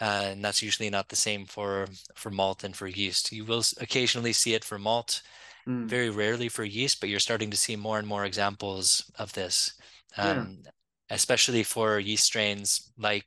uh, 0.00 0.28
and 0.30 0.42
that's 0.44 0.62
usually 0.62 0.88
not 0.88 1.08
the 1.10 1.16
same 1.16 1.44
for 1.44 1.86
for 2.14 2.30
malt 2.30 2.64
and 2.64 2.74
for 2.74 2.86
yeast. 2.86 3.32
You 3.32 3.44
will 3.44 3.62
occasionally 3.80 4.32
see 4.32 4.54
it 4.54 4.64
for 4.64 4.78
malt, 4.78 5.22
mm. 5.68 5.86
very 5.86 6.10
rarely 6.10 6.48
for 6.48 6.64
yeast, 6.64 7.00
but 7.00 7.08
you're 7.08 7.20
starting 7.20 7.50
to 7.50 7.56
see 7.56 7.76
more 7.76 7.98
and 7.98 8.06
more 8.06 8.24
examples 8.24 9.10
of 9.18 9.32
this, 9.32 9.74
um, 10.16 10.58
yeah. 10.64 10.70
especially 11.10 11.62
for 11.62 11.98
yeast 11.98 12.24
strains 12.24 12.92
like 12.98 13.26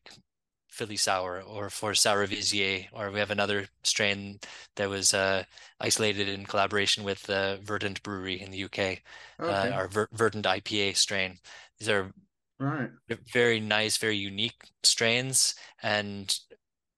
Philly 0.77 0.97
sour 0.97 1.41
or 1.41 1.69
for 1.69 1.93
Sourvoisier, 1.93 2.87
or 2.93 3.09
we 3.11 3.19
have 3.19 3.31
another 3.31 3.65
strain 3.83 4.39
that 4.75 4.89
was 4.89 5.13
uh, 5.13 5.43
isolated 5.79 6.29
in 6.29 6.45
collaboration 6.45 7.03
with 7.03 7.27
uh, 7.29 7.57
Verdant 7.57 8.01
Brewery 8.03 8.39
in 8.39 8.51
the 8.51 8.63
UK, 8.63 8.79
uh, 8.79 9.43
okay. 9.43 9.69
uh, 9.69 9.71
our 9.71 9.87
Ver- 9.87 10.09
Verdant 10.13 10.45
IPA 10.45 10.95
strain. 10.95 11.39
These 11.79 11.89
are 11.89 12.11
right. 12.59 12.89
very 13.33 13.59
nice, 13.59 13.97
very 13.97 14.17
unique 14.17 14.69
strains, 14.83 15.55
and 15.81 16.37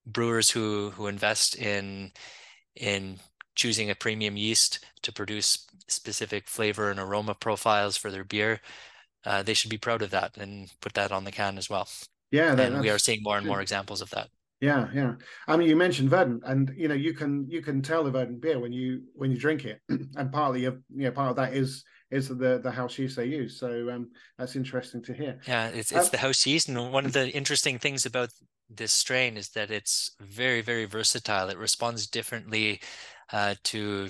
brewers 0.06 0.50
who 0.50 0.90
who 0.92 1.08
invest 1.08 1.56
in 1.56 2.12
in 2.76 3.18
choosing 3.60 3.90
a 3.90 3.96
premium 3.96 4.38
yeast 4.38 4.80
to 5.02 5.12
produce 5.12 5.68
specific 5.88 6.48
flavor 6.48 6.90
and 6.90 7.00
aroma 7.00 7.36
profiles 7.36 7.98
for 7.98 8.10
their 8.10 8.24
beer, 8.24 8.62
uh, 9.26 9.44
they 9.44 9.54
should 9.54 9.70
be 9.70 9.78
proud 9.78 10.02
of 10.02 10.12
that 10.12 10.38
and 10.38 10.72
put 10.80 10.94
that 10.94 11.12
on 11.12 11.26
the 11.26 11.32
can 11.32 11.58
as 11.58 11.70
well. 11.70 11.88
Yeah, 12.32 12.56
that, 12.56 12.72
and 12.72 12.82
we 12.82 12.90
are 12.90 12.98
seeing 12.98 13.20
more 13.22 13.38
and 13.38 13.46
more 13.46 13.60
examples 13.62 14.02
of 14.02 14.10
that. 14.12 14.30
Yeah, 14.62 14.88
yeah. 14.94 15.14
I 15.48 15.58
mean, 15.58 15.68
you 15.68 15.76
mentioned 15.76 16.10
Verdant, 16.10 16.44
and 16.46 16.72
you 16.78 16.88
know, 16.88 16.94
you 16.94 17.14
can 17.14 17.46
you 17.50 17.62
can 17.62 17.82
tell 17.82 18.04
the 18.04 18.12
Verdant 18.12 18.40
beer 18.42 18.60
when 18.60 18.72
you 18.72 19.02
when 19.14 19.30
you 19.30 19.38
drink 19.38 19.66
it, 19.66 19.82
and 19.90 20.32
partly 20.32 20.66
of 20.66 20.80
you 20.96 21.04
know 21.04 21.12
part 21.12 21.32
of 21.32 21.36
that 21.36 21.54
is 21.54 21.84
is 22.12 22.30
the 22.30 22.60
the 22.64 22.72
house 22.72 22.98
yeast 22.98 23.18
they 23.18 23.26
use. 23.26 23.60
So 23.60 23.90
um, 23.90 24.12
that's 24.38 24.56
interesting 24.56 25.04
to 25.04 25.14
hear. 25.14 25.40
Yeah, 25.48 25.68
it's 25.68 25.92
it's 25.92 26.06
um, 26.06 26.12
the 26.12 26.18
house 26.18 26.46
yeast, 26.46 26.70
and 26.70 26.94
one 26.94 27.06
of 27.06 27.14
the 27.14 27.30
interesting 27.30 27.78
things 27.78 28.06
about 28.06 28.30
this 28.70 28.92
strain 28.92 29.36
is 29.38 29.50
that 29.50 29.72
it's 29.72 30.16
very 30.22 30.62
very 30.62 30.86
versatile. 30.86 31.50
It 31.50 31.58
responds 31.58 32.08
differently 32.08 32.80
uh, 33.32 33.56
to 33.66 34.10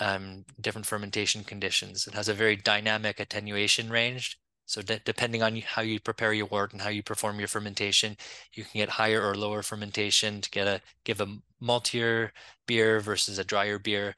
um, 0.00 0.44
different 0.60 0.86
fermentation 0.86 1.44
conditions. 1.44 2.06
It 2.06 2.14
has 2.14 2.28
a 2.28 2.34
very 2.34 2.56
dynamic 2.56 3.20
attenuation 3.20 3.90
range, 3.90 4.38
so 4.66 4.82
de- 4.82 5.00
depending 5.00 5.42
on 5.42 5.56
how 5.58 5.82
you 5.82 5.98
prepare 6.00 6.32
your 6.32 6.46
wort 6.46 6.72
and 6.72 6.80
how 6.80 6.90
you 6.90 7.02
perform 7.02 7.38
your 7.40 7.48
fermentation, 7.48 8.16
you 8.54 8.64
can 8.64 8.78
get 8.78 8.88
higher 8.88 9.22
or 9.22 9.34
lower 9.34 9.62
fermentation 9.62 10.40
to 10.40 10.50
get 10.50 10.66
a 10.68 10.80
give 11.04 11.20
a 11.20 11.26
maltier 11.60 12.30
beer 12.66 13.00
versus 13.00 13.38
a 13.38 13.44
drier 13.44 13.78
beer. 13.78 14.14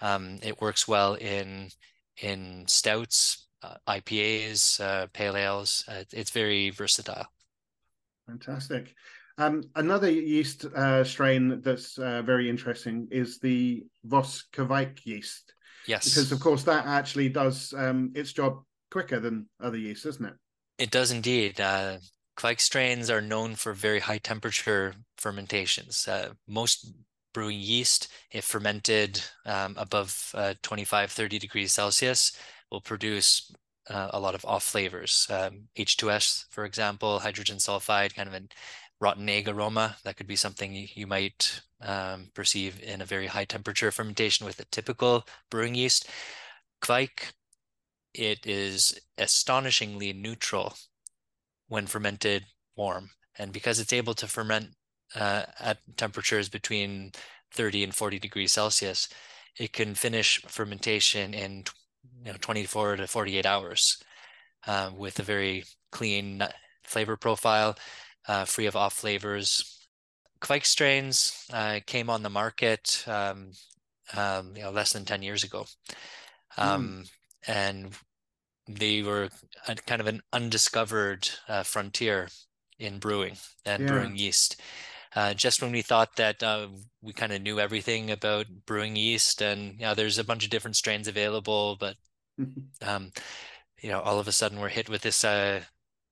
Um, 0.00 0.38
it 0.42 0.60
works 0.60 0.88
well 0.88 1.14
in 1.14 1.70
in 2.22 2.66
stouts, 2.68 3.48
uh, 3.62 3.76
IPAs, 3.86 4.80
uh, 4.80 5.06
pale 5.12 5.36
ales. 5.36 5.84
Uh, 5.88 6.04
it's 6.12 6.30
very 6.30 6.70
versatile. 6.70 7.26
Fantastic. 8.26 8.94
Um, 9.38 9.64
another 9.76 10.10
yeast 10.10 10.64
uh, 10.64 11.04
strain 11.04 11.60
that's 11.62 11.98
uh, 11.98 12.22
very 12.22 12.48
interesting 12.48 13.08
is 13.10 13.38
the 13.38 13.84
Voss 14.04 14.44
Kveik 14.52 15.04
yeast. 15.04 15.54
Yes. 15.86 16.04
Because 16.04 16.30
of 16.32 16.40
course 16.40 16.62
that 16.64 16.86
actually 16.86 17.28
does 17.28 17.72
um, 17.76 18.12
its 18.14 18.32
job 18.32 18.62
quicker 18.90 19.20
than 19.20 19.48
other 19.62 19.78
yeasts, 19.78 20.06
isn't 20.06 20.26
it? 20.26 20.34
It 20.78 20.90
does 20.90 21.10
indeed. 21.10 21.60
Uh, 21.60 21.98
Kveik 22.36 22.60
strains 22.60 23.10
are 23.10 23.20
known 23.20 23.54
for 23.54 23.72
very 23.72 24.00
high 24.00 24.18
temperature 24.18 24.94
fermentations. 25.16 26.06
Uh, 26.08 26.30
most 26.46 26.92
brewing 27.32 27.60
yeast, 27.60 28.08
if 28.32 28.44
fermented 28.44 29.22
um, 29.46 29.74
above 29.78 30.32
uh, 30.34 30.54
25, 30.62 31.10
30 31.12 31.38
degrees 31.38 31.72
Celsius, 31.72 32.32
will 32.70 32.80
produce 32.80 33.52
uh, 33.88 34.10
a 34.12 34.20
lot 34.20 34.34
of 34.34 34.44
off 34.44 34.64
flavors. 34.64 35.26
Um, 35.30 35.68
H2S, 35.76 36.46
for 36.50 36.64
example, 36.64 37.18
hydrogen 37.18 37.56
sulfide, 37.56 38.14
kind 38.14 38.28
of 38.28 38.34
a 38.34 38.40
rotten 39.00 39.28
egg 39.28 39.48
aroma. 39.48 39.96
That 40.04 40.16
could 40.16 40.26
be 40.26 40.36
something 40.36 40.88
you, 40.94 41.06
might 41.06 41.62
um, 41.80 42.30
perceive 42.34 42.82
in 42.82 43.00
a 43.00 43.06
very 43.06 43.26
high 43.26 43.44
temperature 43.44 43.90
fermentation 43.90 44.46
with 44.46 44.60
a 44.60 44.64
typical 44.66 45.26
brewing 45.50 45.74
yeast. 45.74 46.08
Kveik 46.82 47.32
it 48.14 48.46
is 48.46 48.98
astonishingly 49.18 50.12
neutral 50.12 50.74
when 51.68 51.86
fermented 51.86 52.46
warm. 52.76 53.10
And 53.38 53.52
because 53.52 53.78
it's 53.78 53.92
able 53.92 54.14
to 54.14 54.26
ferment 54.26 54.70
uh, 55.14 55.44
at 55.58 55.78
temperatures 55.96 56.48
between 56.48 57.12
30 57.52 57.84
and 57.84 57.94
40 57.94 58.18
degrees 58.18 58.52
Celsius, 58.52 59.08
it 59.58 59.72
can 59.72 59.94
finish 59.94 60.42
fermentation 60.42 61.34
in 61.34 61.64
you 62.24 62.32
know 62.32 62.38
24 62.40 62.96
to 62.96 63.06
48 63.06 63.46
hours 63.46 64.02
uh, 64.66 64.90
with 64.96 65.18
a 65.18 65.22
very 65.24 65.64
clean 65.92 66.42
flavor 66.84 67.16
profile, 67.16 67.76
uh, 68.28 68.44
free 68.44 68.66
of 68.66 68.76
off 68.76 68.94
flavors. 68.94 69.86
Kveik 70.40 70.64
strains 70.64 71.46
uh, 71.52 71.80
came 71.86 72.08
on 72.08 72.22
the 72.22 72.30
market 72.30 73.04
um, 73.06 73.52
um, 74.16 74.56
you 74.56 74.62
know, 74.62 74.70
less 74.70 74.92
than 74.92 75.04
10 75.04 75.22
years 75.22 75.44
ago. 75.44 75.66
Mm 76.58 77.06
and 77.46 77.92
they 78.68 79.02
were 79.02 79.28
a, 79.68 79.74
kind 79.74 80.00
of 80.00 80.06
an 80.06 80.22
undiscovered 80.32 81.28
uh, 81.48 81.62
frontier 81.62 82.28
in 82.78 82.98
brewing 82.98 83.36
and 83.64 83.82
yeah. 83.82 83.88
brewing 83.88 84.16
yeast. 84.16 84.60
Uh, 85.16 85.34
just 85.34 85.60
when 85.60 85.72
we 85.72 85.82
thought 85.82 86.14
that 86.16 86.40
uh, 86.42 86.68
we 87.02 87.12
kind 87.12 87.32
of 87.32 87.42
knew 87.42 87.58
everything 87.58 88.12
about 88.12 88.46
brewing 88.64 88.94
yeast, 88.94 89.42
and 89.42 89.72
you 89.72 89.86
know, 89.86 89.94
there's 89.94 90.18
a 90.18 90.24
bunch 90.24 90.44
of 90.44 90.50
different 90.50 90.76
strains 90.76 91.08
available, 91.08 91.76
but 91.80 91.96
um, 92.82 93.10
you 93.80 93.90
know, 93.90 94.00
all 94.00 94.20
of 94.20 94.28
a 94.28 94.32
sudden 94.32 94.60
we're 94.60 94.68
hit 94.68 94.88
with 94.88 95.02
this 95.02 95.24
uh, 95.24 95.60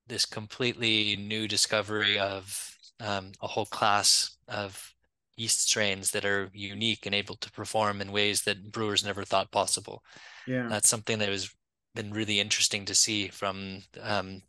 this 0.09 0.25
completely 0.25 1.17
new 1.17 1.47
discovery 1.49 2.19
of 2.19 2.77
um, 3.01 3.33
a 3.41 3.47
whole 3.47 3.67
class 3.67 4.37
of 4.49 4.95
yeast 5.37 5.69
strains 5.69 6.11
that 6.11 6.25
are 6.25 6.51
unique 6.53 7.07
and 7.07 7.15
able 7.15 7.37
to 7.37 7.51
perform 7.53 8.01
in 8.01 8.11
ways 8.11 8.43
that 8.43 8.73
brewers 8.73 9.05
never 9.05 9.25
thought 9.25 9.51
possible. 9.53 10.03
Yeah, 10.47 10.69
that's 10.69 10.89
something 10.89 11.19
that 11.19 11.29
has 11.29 11.51
been 11.95 12.13
really 12.13 12.41
interesting 12.41 12.85
to 12.87 12.95
see 12.95 13.29
from 13.29 13.83
um, 14.03 14.43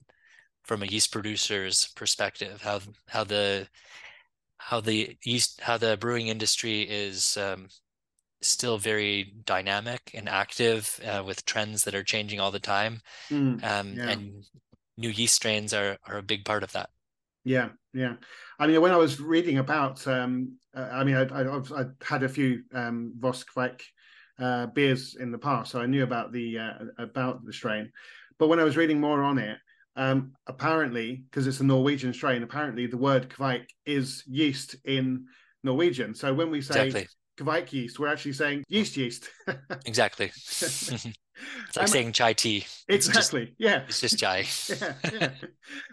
from 0.63 0.83
a 0.83 0.87
yeast 0.87 1.11
producer's 1.11 1.87
perspective. 1.95 2.61
How 2.61 2.79
how 3.07 3.23
the 3.23 3.67
how 4.57 4.81
the 4.81 5.17
yeast 5.23 5.61
how 5.61 5.77
the 5.77 5.97
brewing 5.97 6.27
industry 6.27 6.81
is 6.81 7.37
um, 7.37 7.67
still 8.41 8.77
very 8.77 9.33
dynamic 9.45 10.11
and 10.13 10.29
active 10.29 10.99
uh, 11.05 11.23
with 11.25 11.45
trends 11.45 11.83
that 11.83 11.95
are 11.95 12.03
changing 12.03 12.39
all 12.39 12.51
the 12.51 12.59
time. 12.59 13.01
Mm, 13.29 13.63
um, 13.63 13.93
yeah. 13.93 14.09
And 14.09 14.45
new 14.99 15.09
yeast 15.09 15.35
strains 15.35 15.73
are, 15.73 15.97
are 16.07 16.17
a 16.17 16.23
big 16.23 16.45
part 16.45 16.61
of 16.61 16.71
that. 16.73 16.89
Yeah, 17.45 17.69
yeah. 17.93 18.15
I 18.59 18.67
mean, 18.67 18.81
when 18.81 18.91
I 18.91 18.97
was 18.97 19.19
reading 19.19 19.57
about, 19.57 20.05
um, 20.07 20.57
uh, 20.75 20.89
I 20.91 21.03
mean, 21.03 21.15
I, 21.15 21.23
I, 21.23 21.57
I, 21.57 21.85
had 22.03 22.23
a 22.23 22.29
few 22.29 22.63
um, 22.73 23.13
Voss 23.17 23.45
uh, 24.39 24.67
beers 24.67 25.15
in 25.19 25.31
the 25.31 25.37
past, 25.37 25.71
so 25.71 25.79
I 25.79 25.85
knew 25.85 26.03
about 26.03 26.31
the 26.31 26.59
uh, 26.59 26.73
about 26.97 27.45
the 27.45 27.53
strain. 27.53 27.91
But 28.37 28.47
when 28.47 28.59
I 28.59 28.63
was 28.63 28.77
reading 28.77 28.99
more 28.99 29.23
on 29.23 29.37
it, 29.37 29.57
um, 29.95 30.33
apparently, 30.47 31.23
because 31.29 31.47
it's 31.47 31.59
a 31.59 31.65
Norwegian 31.65 32.13
strain, 32.13 32.43
apparently 32.43 32.87
the 32.87 32.97
word 32.97 33.29
Kveik 33.29 33.65
is 33.85 34.23
yeast 34.27 34.75
in 34.85 35.25
Norwegian. 35.63 36.13
So 36.13 36.33
when 36.33 36.51
we 36.51 36.61
say 36.61 36.87
exactly. 36.87 37.07
Kveik 37.37 37.73
yeast, 37.73 37.99
we're 37.99 38.07
actually 38.07 38.33
saying 38.33 38.63
yeast 38.67 38.95
yeast. 38.97 39.29
exactly. 39.85 40.31
it's 41.67 41.77
like 41.77 41.83
um, 41.83 41.87
saying 41.87 42.11
chai 42.13 42.33
tea. 42.33 42.65
Exactly. 42.87 42.93
It's 42.97 43.07
just, 43.07 43.33
yeah. 43.57 43.83
It's 43.87 44.01
just 44.01 44.19
chai. 44.19 44.45
yeah. 44.69 44.93
yeah. 45.19 45.31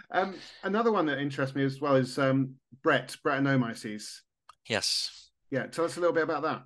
Um, 0.09 0.37
another 0.63 0.93
one 0.93 1.07
that 1.07 1.19
interests 1.19 1.57
me 1.57 1.65
as 1.65 1.81
well 1.81 1.97
is 1.97 2.17
um, 2.17 2.55
Brett, 2.83 3.17
Brettanomyces. 3.25 4.21
Yes. 4.69 5.31
Yeah. 5.51 5.67
Tell 5.67 5.85
us 5.85 5.97
a 5.97 6.01
little 6.01 6.15
bit 6.15 6.23
about 6.23 6.43
that. 6.43 6.63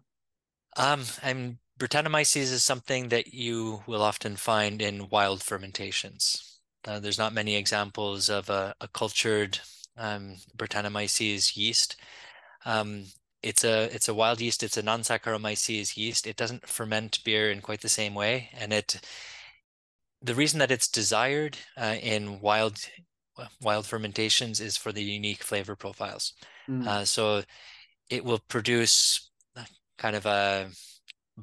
Um, 0.76 1.02
and 1.22 1.56
Brettanomyces 1.78 2.52
is 2.52 2.62
something 2.62 3.08
that 3.08 3.32
you 3.32 3.82
will 3.86 4.02
often 4.02 4.36
find 4.36 4.82
in 4.82 5.08
wild 5.08 5.42
fermentations. 5.42 6.60
Uh, 6.86 7.00
there's 7.00 7.18
not 7.18 7.32
many 7.32 7.56
examples 7.56 8.28
of 8.28 8.50
a, 8.50 8.74
a 8.80 8.88
cultured 8.88 9.58
um, 9.96 10.36
Brettanomyces 10.56 11.56
yeast. 11.56 11.96
Um, 12.66 13.06
it's 13.42 13.64
a 13.64 13.84
it's 13.94 14.08
a 14.08 14.14
wild 14.14 14.40
yeast. 14.40 14.62
It's 14.62 14.76
a 14.76 14.82
non-Saccharomyces 14.82 15.96
yeast. 15.96 16.26
It 16.26 16.36
doesn't 16.36 16.68
ferment 16.68 17.22
beer 17.24 17.50
in 17.50 17.60
quite 17.60 17.80
the 17.80 17.88
same 17.88 18.14
way, 18.14 18.50
and 18.58 18.72
it 18.72 19.00
the 20.22 20.34
reason 20.34 20.58
that 20.58 20.70
it's 20.70 20.88
desired 20.88 21.56
uh, 21.76 21.96
in 22.02 22.40
wild 22.40 22.78
wild 23.62 23.86
fermentations 23.86 24.60
is 24.60 24.76
for 24.76 24.92
the 24.92 25.02
unique 25.02 25.42
flavor 25.42 25.76
profiles. 25.76 26.34
Mm. 26.68 26.86
Uh, 26.86 27.04
so 27.04 27.42
it 28.10 28.24
will 28.24 28.40
produce 28.48 29.30
kind 29.98 30.16
of 30.16 30.26
a 30.26 30.70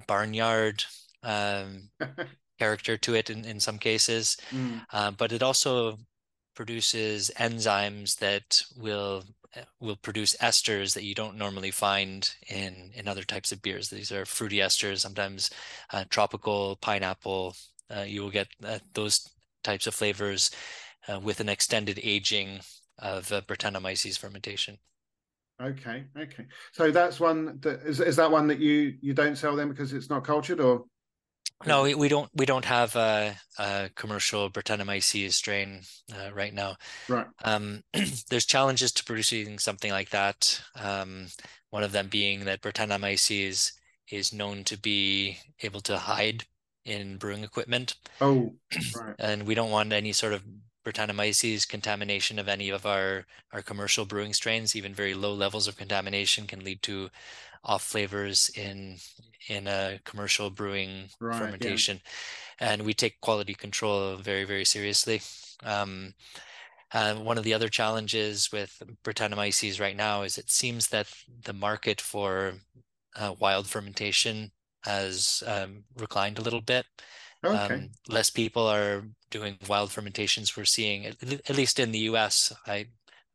barnyard 0.07 0.83
um, 1.23 1.89
character 2.59 2.97
to 2.97 3.15
it 3.15 3.29
in, 3.29 3.45
in 3.45 3.59
some 3.59 3.77
cases, 3.77 4.37
mm. 4.51 4.81
uh, 4.93 5.11
but 5.11 5.31
it 5.31 5.41
also 5.41 5.97
produces 6.55 7.31
enzymes 7.37 8.17
that 8.17 8.63
will 8.75 9.23
uh, 9.36 9.36
will 9.79 9.95
produce 9.95 10.35
esters 10.37 10.93
that 10.93 11.03
you 11.03 11.15
don't 11.15 11.37
normally 11.37 11.71
find 11.71 12.29
in 12.49 12.91
in 12.95 13.07
other 13.07 13.23
types 13.23 13.51
of 13.51 13.61
beers. 13.61 13.89
These 13.89 14.11
are 14.11 14.25
fruity 14.25 14.57
esters, 14.57 14.99
sometimes 14.99 15.49
uh, 15.91 16.05
tropical 16.09 16.77
pineapple. 16.77 17.55
Uh, 17.95 18.01
you 18.01 18.21
will 18.21 18.31
get 18.31 18.47
uh, 18.63 18.79
those 18.93 19.29
types 19.63 19.87
of 19.87 19.95
flavors 19.95 20.51
uh, 21.07 21.19
with 21.19 21.39
an 21.39 21.49
extended 21.49 21.99
aging 22.03 22.59
of 22.99 23.31
uh, 23.31 23.41
Brettanomyces 23.41 24.17
fermentation. 24.17 24.77
Okay, 25.61 26.05
okay. 26.15 26.45
So 26.71 26.91
that's 26.91 27.19
one 27.19 27.59
that 27.61 27.81
is 27.81 27.99
is 27.99 28.15
that 28.17 28.29
one 28.29 28.47
that 28.47 28.59
you 28.59 28.95
you 29.01 29.13
don't 29.13 29.37
sell 29.37 29.55
them 29.55 29.69
because 29.69 29.91
it's 29.91 30.09
not 30.09 30.23
cultured 30.23 30.59
or 30.59 30.85
no, 31.65 31.83
we, 31.83 31.95
we 31.95 32.07
don't 32.07 32.29
we 32.35 32.45
don't 32.45 32.65
have 32.65 32.95
a, 32.95 33.35
a 33.57 33.89
commercial 33.95 34.49
Brettanomyces 34.49 35.33
strain 35.33 35.81
uh, 36.13 36.31
right 36.33 36.53
now. 36.53 36.75
Right. 37.09 37.25
Um, 37.43 37.83
there's 38.29 38.45
challenges 38.45 38.91
to 38.93 39.03
producing 39.03 39.57
something 39.57 39.91
like 39.91 40.09
that. 40.09 40.61
Um, 40.75 41.27
one 41.69 41.83
of 41.83 41.91
them 41.91 42.07
being 42.07 42.45
that 42.45 42.61
Brettanomyces 42.61 43.71
is 44.11 44.33
known 44.33 44.63
to 44.65 44.77
be 44.77 45.37
able 45.61 45.81
to 45.81 45.97
hide 45.97 46.45
in 46.85 47.17
brewing 47.17 47.43
equipment. 47.43 47.95
Oh, 48.21 48.53
right. 48.95 49.15
and 49.19 49.47
we 49.47 49.55
don't 49.55 49.71
want 49.71 49.93
any 49.93 50.13
sort 50.13 50.33
of 50.33 50.43
Brettanomyces 50.87 51.67
contamination 51.67 52.39
of 52.39 52.47
any 52.47 52.69
of 52.69 52.85
our 52.85 53.25
our 53.51 53.61
commercial 53.61 54.05
brewing 54.05 54.33
strains. 54.33 54.75
Even 54.75 54.93
very 54.93 55.13
low 55.13 55.33
levels 55.33 55.67
of 55.67 55.75
contamination 55.75 56.47
can 56.47 56.63
lead 56.63 56.81
to 56.83 57.09
off 57.63 57.83
flavors 57.83 58.49
in 58.55 58.97
in 59.49 59.67
a 59.67 59.99
commercial 60.05 60.49
brewing 60.49 61.09
right, 61.19 61.37
fermentation 61.37 61.99
yeah. 62.61 62.71
and 62.71 62.81
we 62.83 62.93
take 62.93 63.19
quality 63.21 63.53
control 63.53 64.15
very 64.15 64.45
very 64.45 64.63
seriously 64.63 65.21
um, 65.63 66.13
uh, 66.93 67.15
one 67.15 67.37
of 67.37 67.43
the 67.43 67.53
other 67.53 67.67
challenges 67.67 68.51
with 68.51 68.81
Brettanomyces 69.03 69.79
right 69.79 69.95
now 69.95 70.21
is 70.21 70.37
it 70.37 70.49
seems 70.49 70.87
that 70.87 71.07
the 71.43 71.53
market 71.53 71.99
for 71.99 72.53
uh, 73.15 73.33
wild 73.39 73.67
fermentation 73.67 74.51
has 74.83 75.43
um, 75.45 75.83
reclined 75.97 76.39
a 76.39 76.41
little 76.41 76.61
bit. 76.61 76.85
Okay. 77.43 77.75
Um, 77.75 77.89
less 78.07 78.29
people 78.29 78.67
are 78.67 79.03
doing 79.29 79.57
wild 79.67 79.91
fermentations. 79.91 80.55
We're 80.55 80.65
seeing, 80.65 81.05
at, 81.05 81.21
at 81.21 81.55
least 81.55 81.79
in 81.79 81.91
the 81.91 81.99
US, 81.99 82.53
I 82.65 82.87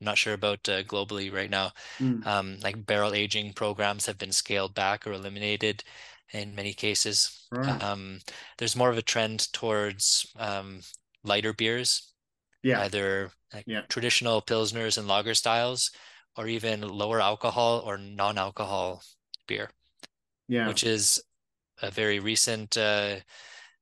I'm 0.03 0.07
not 0.07 0.19
sure 0.19 0.35
about 0.35 0.69
uh, 0.69 0.83
globally 0.83 1.33
right 1.33 1.49
now. 1.49 1.71
Mm. 2.01 2.27
Um, 2.27 2.57
like 2.61 2.87
barrel 2.87 3.15
aging 3.15 3.53
programs 3.53 4.07
have 4.07 4.19
been 4.19 4.33
scaled 4.33 4.75
back 4.75 5.07
or 5.07 5.13
eliminated 5.13 5.85
in 6.33 6.57
many 6.57 6.73
cases. 6.73 7.47
Right. 7.53 7.81
Um, 7.81 8.19
there's 8.59 8.75
more 8.75 8.91
of 8.91 8.99
a 8.99 9.03
trend 9.03 9.53
towards 9.53 10.27
um, 10.37 10.81
lighter 11.23 11.53
beers, 11.53 12.13
yeah. 12.65 12.81
either 12.81 13.31
like 13.55 13.63
yeah. 13.69 13.83
traditional 13.89 14.43
pilsners 14.43 14.99
and 14.99 15.07
lager 15.07 15.35
styles, 15.35 15.93
or 16.37 16.49
even 16.49 16.81
lower 16.81 17.21
alcohol 17.21 17.85
or 17.87 17.97
non-alcohol 17.97 19.05
beer. 19.47 19.71
Yeah, 20.49 20.67
which 20.67 20.83
is 20.83 21.23
a 21.81 21.93
very 21.93 22.19
recent 22.19 22.77
uh, 22.77 23.17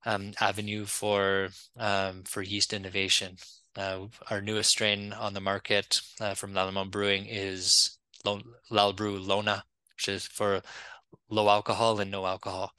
um, 0.07 0.33
avenue 0.41 0.85
for 0.85 1.49
um, 1.79 2.23
for 2.25 2.43
yeast 2.43 2.73
innovation. 2.73 3.37
Uh, 3.77 4.07
our 4.31 4.41
newest 4.41 4.71
strain 4.71 5.13
on 5.13 5.35
the 5.35 5.41
market 5.41 6.01
uh, 6.21 6.35
from 6.35 6.53
Lallemand 6.53 6.91
Brewing 6.91 7.27
is 7.27 7.99
Lalbrew 8.25 9.25
Lona, 9.25 9.65
which 9.95 10.09
is 10.09 10.27
for 10.27 10.61
low 11.29 11.49
alcohol 11.49 12.01
and 12.01 12.11
no 12.11 12.27
alcohol. 12.27 12.73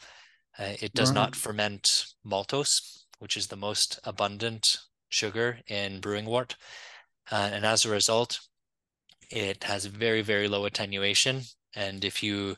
Uh, 0.60 0.74
it 0.82 0.94
does 0.94 1.12
not 1.12 1.36
ferment 1.36 2.06
maltose, 2.26 3.06
which 3.20 3.38
is 3.38 3.48
the 3.48 3.56
most 3.56 4.00
abundant 4.04 4.78
sugar 5.10 5.60
in 5.68 6.02
brewing 6.02 6.26
wort. 6.26 6.56
Uh, 7.32 7.50
and 7.54 7.66
as 7.66 7.86
a 7.86 7.90
result, 7.90 8.40
it 9.30 9.64
has 9.64 9.86
very, 9.86 10.22
very 10.22 10.48
low 10.48 10.66
attenuation. 10.66 11.42
And 11.76 12.04
if 12.04 12.22
you 12.22 12.58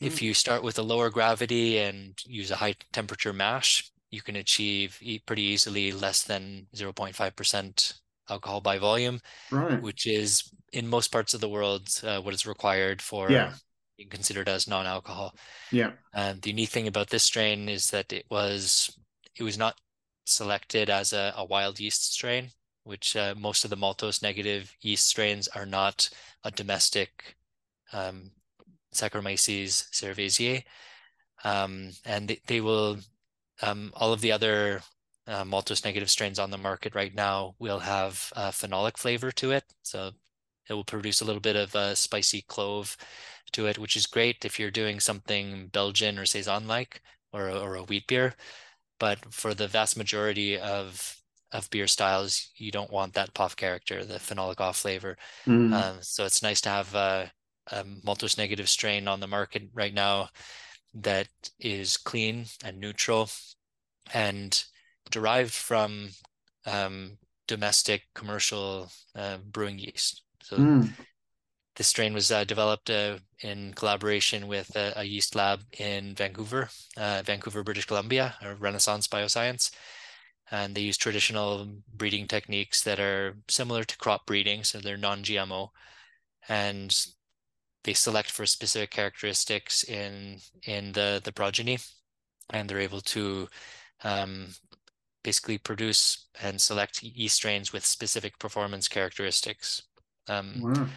if 0.00 0.16
mm. 0.16 0.22
you 0.22 0.34
start 0.34 0.62
with 0.62 0.78
a 0.78 0.82
lower 0.82 1.10
gravity 1.10 1.78
and 1.78 2.18
use 2.26 2.50
a 2.50 2.56
high 2.56 2.74
temperature 2.92 3.32
mash, 3.32 3.90
you 4.10 4.22
can 4.22 4.36
achieve 4.36 5.00
pretty 5.26 5.42
easily 5.42 5.92
less 5.92 6.22
than 6.22 6.66
0.5% 6.74 7.94
alcohol 8.28 8.60
by 8.60 8.78
volume, 8.78 9.20
right. 9.50 9.80
which 9.80 10.06
is 10.06 10.52
in 10.72 10.86
most 10.86 11.08
parts 11.08 11.34
of 11.34 11.40
the 11.40 11.48
world 11.48 11.88
uh, 12.04 12.20
what 12.20 12.34
is 12.34 12.46
required 12.46 13.00
for 13.00 13.30
yeah. 13.30 13.52
being 13.96 14.08
considered 14.08 14.48
as 14.48 14.68
non-alcohol. 14.68 15.34
Yeah. 15.70 15.92
And 16.14 16.40
the 16.42 16.50
unique 16.50 16.70
thing 16.70 16.88
about 16.88 17.10
this 17.10 17.24
strain 17.24 17.68
is 17.68 17.90
that 17.90 18.12
it 18.12 18.26
was 18.30 18.90
it 19.36 19.42
was 19.42 19.58
not 19.58 19.78
selected 20.24 20.90
as 20.90 21.12
a, 21.12 21.32
a 21.36 21.44
wild 21.44 21.78
yeast 21.78 22.12
strain, 22.14 22.50
which 22.84 23.16
uh, 23.16 23.34
most 23.36 23.64
of 23.64 23.70
the 23.70 23.76
maltose 23.76 24.22
negative 24.22 24.74
yeast 24.80 25.06
strains 25.06 25.48
are 25.48 25.66
not 25.66 26.08
a 26.44 26.50
domestic 26.50 27.36
um, 27.92 28.30
Saccharomyces 28.94 29.90
cerevisiae. 29.90 30.64
Um, 31.44 31.90
and 32.04 32.28
they, 32.28 32.40
they 32.46 32.60
will 32.60 32.98
um, 33.62 33.92
all 33.94 34.12
of 34.12 34.20
the 34.20 34.32
other 34.32 34.82
uh, 35.26 35.44
maltose 35.44 35.84
negative 35.84 36.10
strains 36.10 36.38
on 36.38 36.50
the 36.50 36.58
market 36.58 36.94
right 36.94 37.14
now 37.14 37.54
will 37.58 37.80
have 37.80 38.32
a 38.36 38.48
phenolic 38.48 38.96
flavor 38.96 39.32
to 39.32 39.50
it. 39.50 39.64
So 39.82 40.10
it 40.68 40.74
will 40.74 40.84
produce 40.84 41.20
a 41.20 41.24
little 41.24 41.40
bit 41.40 41.56
of 41.56 41.74
a 41.74 41.96
spicy 41.96 42.42
clove 42.42 42.96
to 43.52 43.66
it, 43.66 43.78
which 43.78 43.96
is 43.96 44.06
great 44.06 44.44
if 44.44 44.58
you're 44.58 44.70
doing 44.70 45.00
something 45.00 45.68
Belgian 45.72 46.18
or 46.18 46.26
Saison 46.26 46.66
like 46.66 47.00
or, 47.32 47.48
or 47.48 47.76
a 47.76 47.82
wheat 47.82 48.06
beer. 48.06 48.34
But 48.98 49.32
for 49.32 49.54
the 49.54 49.68
vast 49.68 49.96
majority 49.96 50.58
of 50.58 51.16
of 51.52 51.70
beer 51.70 51.86
styles, 51.86 52.50
you 52.56 52.72
don't 52.72 52.92
want 52.92 53.14
that 53.14 53.32
POF 53.32 53.54
character, 53.54 54.04
the 54.04 54.14
phenolic 54.14 54.60
off 54.60 54.78
flavor. 54.78 55.16
Mm. 55.46 55.72
Um, 55.72 55.96
so 56.00 56.24
it's 56.24 56.42
nice 56.42 56.60
to 56.62 56.68
have 56.68 56.92
a, 56.94 57.30
a 57.68 57.84
maltose 58.04 58.36
negative 58.36 58.68
strain 58.68 59.06
on 59.06 59.20
the 59.20 59.28
market 59.28 59.62
right 59.72 59.94
now 59.94 60.28
that 61.02 61.28
is 61.60 61.96
clean 61.96 62.46
and 62.64 62.78
neutral 62.78 63.28
and 64.12 64.64
derived 65.10 65.52
from 65.52 66.10
um, 66.64 67.18
domestic 67.46 68.02
commercial 68.14 68.90
uh, 69.14 69.38
brewing 69.38 69.78
yeast. 69.78 70.22
So 70.42 70.56
mm. 70.56 70.92
this 71.76 71.88
strain 71.88 72.14
was 72.14 72.30
uh, 72.30 72.44
developed 72.44 72.90
uh, 72.90 73.18
in 73.42 73.74
collaboration 73.74 74.48
with 74.48 74.74
a, 74.76 74.94
a, 74.96 75.04
yeast 75.04 75.34
lab 75.34 75.60
in 75.78 76.14
Vancouver, 76.14 76.70
uh, 76.96 77.22
Vancouver, 77.24 77.62
British 77.62 77.86
Columbia, 77.86 78.34
or 78.42 78.54
Renaissance 78.54 79.06
Bioscience. 79.06 79.70
And 80.50 80.74
they 80.74 80.82
use 80.82 80.96
traditional 80.96 81.68
breeding 81.92 82.26
techniques 82.26 82.82
that 82.84 83.00
are 83.00 83.36
similar 83.48 83.82
to 83.84 83.98
crop 83.98 84.26
breeding, 84.26 84.62
so 84.62 84.78
they're 84.78 84.96
non-GMO, 84.96 85.70
and 86.48 87.06
they 87.86 87.94
select 87.94 88.30
for 88.32 88.44
specific 88.46 88.90
characteristics 88.90 89.84
in 89.84 90.38
in 90.66 90.92
the 90.92 91.20
the 91.24 91.32
progeny, 91.32 91.78
and 92.50 92.68
they're 92.68 92.80
able 92.80 93.00
to 93.00 93.48
um, 94.04 94.48
basically 95.22 95.58
produce 95.58 96.28
and 96.42 96.60
select 96.60 97.02
yeast 97.02 97.36
strains 97.36 97.72
with 97.72 97.86
specific 97.86 98.38
performance 98.40 98.88
characteristics. 98.88 99.82
Um, 100.28 100.62
wow. 100.62 100.88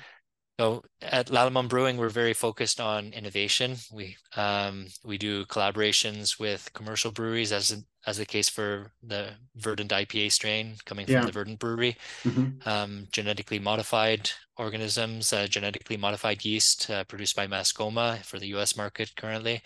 So 0.59 0.83
at 1.01 1.27
Lallemand 1.27 1.69
Brewing, 1.69 1.95
we're 1.95 2.09
very 2.09 2.33
focused 2.33 2.81
on 2.81 3.13
innovation. 3.13 3.77
We 3.93 4.17
um, 4.35 4.87
we 5.05 5.17
do 5.17 5.45
collaborations 5.45 6.37
with 6.37 6.73
commercial 6.73 7.11
breweries, 7.13 7.53
as 7.53 7.81
as 8.05 8.17
the 8.17 8.25
case 8.25 8.49
for 8.49 8.91
the 9.01 9.29
Verdant 9.55 9.91
IPA 9.91 10.33
strain 10.33 10.75
coming 10.83 11.05
from 11.05 11.25
the 11.25 11.31
Verdant 11.31 11.59
Brewery. 11.59 11.95
Mm-hmm. 12.25 12.67
Um, 12.67 13.07
genetically 13.13 13.57
modified 13.57 14.31
organisms, 14.57 15.31
uh, 15.31 15.47
genetically 15.47 15.95
modified 15.95 16.43
yeast 16.43 16.89
uh, 16.89 17.05
produced 17.05 17.37
by 17.37 17.47
Mascoma 17.47 18.21
for 18.25 18.37
the 18.37 18.47
U.S. 18.47 18.75
market 18.75 19.15
currently, 19.15 19.61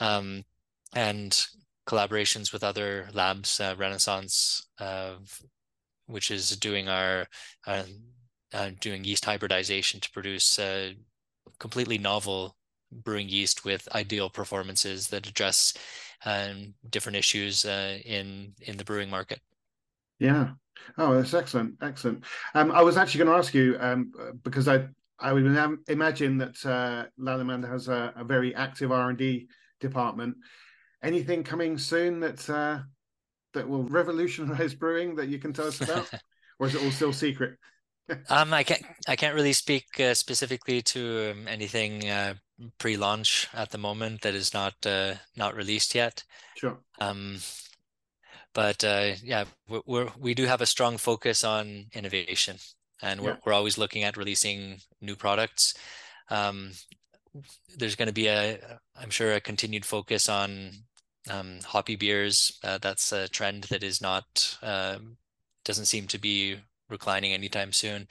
um, 0.00 0.44
and 0.92 1.46
collaborations 1.86 2.52
with 2.52 2.64
other 2.64 3.08
labs, 3.12 3.60
uh, 3.60 3.76
Renaissance, 3.78 4.66
uh, 4.80 5.14
which 6.06 6.32
is 6.32 6.56
doing 6.56 6.88
our 6.88 7.28
uh, 8.52 8.70
doing 8.80 9.04
yeast 9.04 9.24
hybridization 9.24 10.00
to 10.00 10.10
produce 10.10 10.58
a 10.58 10.96
completely 11.58 11.98
novel 11.98 12.56
brewing 12.92 13.28
yeast 13.28 13.64
with 13.64 13.88
ideal 13.94 14.30
performances 14.30 15.08
that 15.08 15.26
address 15.26 15.74
um, 16.24 16.74
different 16.88 17.16
issues 17.16 17.64
uh, 17.64 17.98
in 18.04 18.52
in 18.62 18.76
the 18.76 18.84
brewing 18.84 19.10
market. 19.10 19.40
Yeah. 20.18 20.50
Oh, 20.98 21.14
that's 21.14 21.34
excellent. 21.34 21.74
Excellent. 21.82 22.24
Um, 22.54 22.70
I 22.70 22.82
was 22.82 22.96
actually 22.96 23.24
going 23.24 23.34
to 23.34 23.38
ask 23.38 23.54
you 23.54 23.76
um, 23.80 24.12
because 24.42 24.68
I 24.68 24.88
I 25.18 25.32
would 25.32 25.46
imagine 25.88 26.38
that 26.38 26.64
uh, 26.64 27.06
Lallemand 27.18 27.68
has 27.68 27.88
a, 27.88 28.12
a 28.16 28.24
very 28.24 28.54
active 28.54 28.92
R 28.92 29.08
and 29.08 29.18
D 29.18 29.48
department 29.80 30.36
anything 31.02 31.44
coming 31.44 31.78
soon 31.78 32.20
that 32.20 32.48
uh, 32.50 32.80
that 33.54 33.68
will 33.68 33.84
revolutionize 33.84 34.74
brewing 34.82 35.14
that 35.16 35.28
you 35.28 35.38
can 35.38 35.52
tell 35.52 35.68
us 35.68 35.80
about, 35.80 36.10
or 36.58 36.66
is 36.66 36.74
it 36.74 36.82
all 36.82 36.90
still 36.90 37.12
secret? 37.12 37.56
Um, 38.28 38.52
I 38.52 38.62
can't 38.62 38.84
I 39.08 39.16
can't 39.16 39.34
really 39.34 39.52
speak 39.52 40.00
uh, 40.00 40.14
specifically 40.14 40.82
to 40.82 41.32
um, 41.32 41.48
anything 41.48 42.08
uh, 42.08 42.34
pre-launch 42.78 43.48
at 43.52 43.70
the 43.70 43.78
moment 43.78 44.22
that 44.22 44.34
is 44.34 44.54
not 44.54 44.74
uh, 44.86 45.14
not 45.36 45.54
released 45.54 45.94
yet. 45.94 46.24
Sure. 46.56 46.78
Um, 47.00 47.38
but 48.54 48.82
uh, 48.84 49.12
yeah, 49.22 49.44
we're, 49.68 50.08
we 50.18 50.34
do 50.34 50.46
have 50.46 50.62
a 50.62 50.66
strong 50.66 50.96
focus 50.96 51.44
on 51.44 51.86
innovation, 51.92 52.56
and 53.02 53.20
we're 53.20 53.30
yeah. 53.30 53.36
we're 53.44 53.52
always 53.52 53.76
looking 53.76 54.04
at 54.04 54.16
releasing 54.16 54.80
new 55.00 55.14
products. 55.14 55.74
Um, 56.30 56.72
there's 57.76 57.96
going 57.96 58.06
to 58.06 58.14
be 58.14 58.28
a, 58.28 58.58
I'm 58.98 59.10
sure, 59.10 59.34
a 59.34 59.40
continued 59.40 59.84
focus 59.84 60.28
on 60.28 60.70
um, 61.30 61.58
hoppy 61.64 61.96
beers. 61.96 62.58
Uh, 62.64 62.78
that's 62.78 63.12
a 63.12 63.28
trend 63.28 63.64
that 63.64 63.82
is 63.82 64.00
not 64.00 64.56
uh, 64.62 64.98
doesn't 65.64 65.84
seem 65.84 66.06
to 66.06 66.18
be 66.18 66.56
reclining 66.88 67.32
anytime 67.32 67.72
soon. 67.72 68.08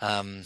Um, 0.00 0.44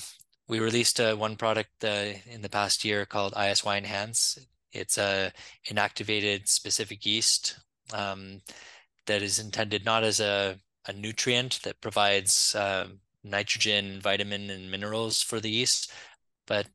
we 0.49 0.61
released 0.61 1.01
uh, 1.01 1.15
one 1.17 1.37
product 1.37 1.85
uh, 1.85 2.13
in 2.31 2.43
the 2.43 2.49
past 2.49 2.85
year 2.85 3.05
called 3.05 3.35
ISY 3.37 3.79
Enhance. 3.79 4.39
It's 4.73 4.99
a 4.99 5.33
inactivated 5.69 6.49
specific 6.49 7.05
yeast 7.05 7.59
um, 7.93 8.43
that 9.07 9.23
is 9.23 9.39
intended 9.39 9.85
not 9.85 10.05
as 10.05 10.21
a, 10.21 10.59
a 10.87 10.93
nutrient 10.93 11.61
that 11.65 11.81
provides 11.81 12.55
uh, 12.55 12.89
nitrogen, 13.25 14.01
vitamin, 14.01 14.51
and 14.51 14.71
minerals 14.71 15.23
for 15.23 15.41
the 15.41 15.51
yeast, 15.51 15.91
but 16.47 16.67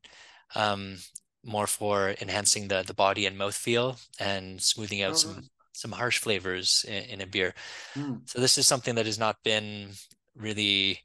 um, 0.54 0.98
more 1.44 1.66
for 1.66 2.14
enhancing 2.20 2.68
the 2.68 2.82
the 2.86 2.94
body 2.94 3.26
and 3.26 3.36
mouth 3.38 3.54
feel 3.54 3.96
and 4.18 4.60
smoothing 4.60 5.02
out 5.02 5.12
oh, 5.12 5.16
some 5.16 5.48
some 5.72 5.92
harsh 5.92 6.18
flavors 6.18 6.84
in, 6.86 7.04
in 7.04 7.20
a 7.20 7.26
beer. 7.26 7.54
Mm. 7.96 8.28
So 8.28 8.40
this 8.40 8.58
is 8.58 8.66
something 8.66 8.94
that 8.96 9.06
has 9.06 9.18
not 9.18 9.42
been 9.42 9.90
really 10.36 11.00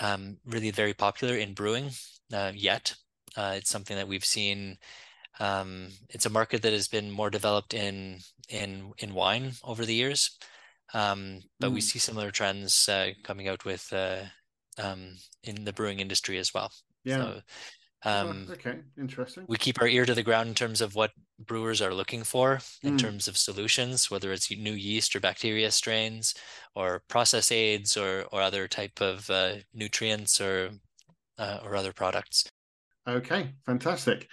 um, 0.00 0.38
really 0.46 0.70
very 0.70 0.94
popular 0.94 1.36
in 1.36 1.54
brewing 1.54 1.90
uh, 2.32 2.52
yet. 2.54 2.94
Uh, 3.36 3.54
it's 3.56 3.70
something 3.70 3.96
that 3.96 4.08
we've 4.08 4.24
seen. 4.24 4.78
Um, 5.38 5.88
it's 6.10 6.26
a 6.26 6.30
market 6.30 6.62
that 6.62 6.72
has 6.72 6.88
been 6.88 7.10
more 7.10 7.30
developed 7.30 7.74
in 7.74 8.18
in 8.48 8.92
in 8.98 9.14
wine 9.14 9.52
over 9.64 9.84
the 9.84 9.94
years, 9.94 10.36
um, 10.92 11.40
but 11.58 11.70
mm. 11.70 11.74
we 11.74 11.80
hmm. 11.80 11.84
see 11.84 11.98
similar 11.98 12.30
trends 12.30 12.88
uh, 12.88 13.10
coming 13.22 13.48
out 13.48 13.64
with 13.64 13.92
uh, 13.92 14.24
um, 14.78 15.16
in 15.44 15.64
the 15.64 15.72
brewing 15.72 16.00
industry 16.00 16.38
as 16.38 16.52
well. 16.52 16.70
Yeah. 17.04 17.16
So, 17.16 17.40
um, 18.04 18.46
oh, 18.48 18.52
okay, 18.52 18.78
interesting. 18.98 19.44
We 19.48 19.56
keep 19.56 19.80
our 19.80 19.88
ear 19.88 20.06
to 20.06 20.14
the 20.14 20.22
ground 20.22 20.48
in 20.48 20.54
terms 20.54 20.80
of 20.80 20.94
what 20.94 21.12
brewers 21.38 21.82
are 21.82 21.94
looking 21.94 22.22
for 22.22 22.60
in 22.82 22.94
mm. 22.94 22.98
terms 22.98 23.28
of 23.28 23.36
solutions, 23.36 24.10
whether 24.10 24.32
it's 24.32 24.50
new 24.50 24.72
yeast 24.72 25.14
or 25.14 25.20
bacteria 25.20 25.70
strains, 25.70 26.34
or 26.74 27.02
process 27.08 27.52
aids, 27.52 27.96
or 27.96 28.24
or 28.32 28.40
other 28.40 28.66
type 28.68 29.00
of 29.00 29.28
uh, 29.30 29.54
nutrients 29.74 30.40
or 30.40 30.70
uh, 31.38 31.60
or 31.64 31.76
other 31.76 31.92
products. 31.92 32.48
Okay, 33.08 33.50
fantastic. 33.66 34.28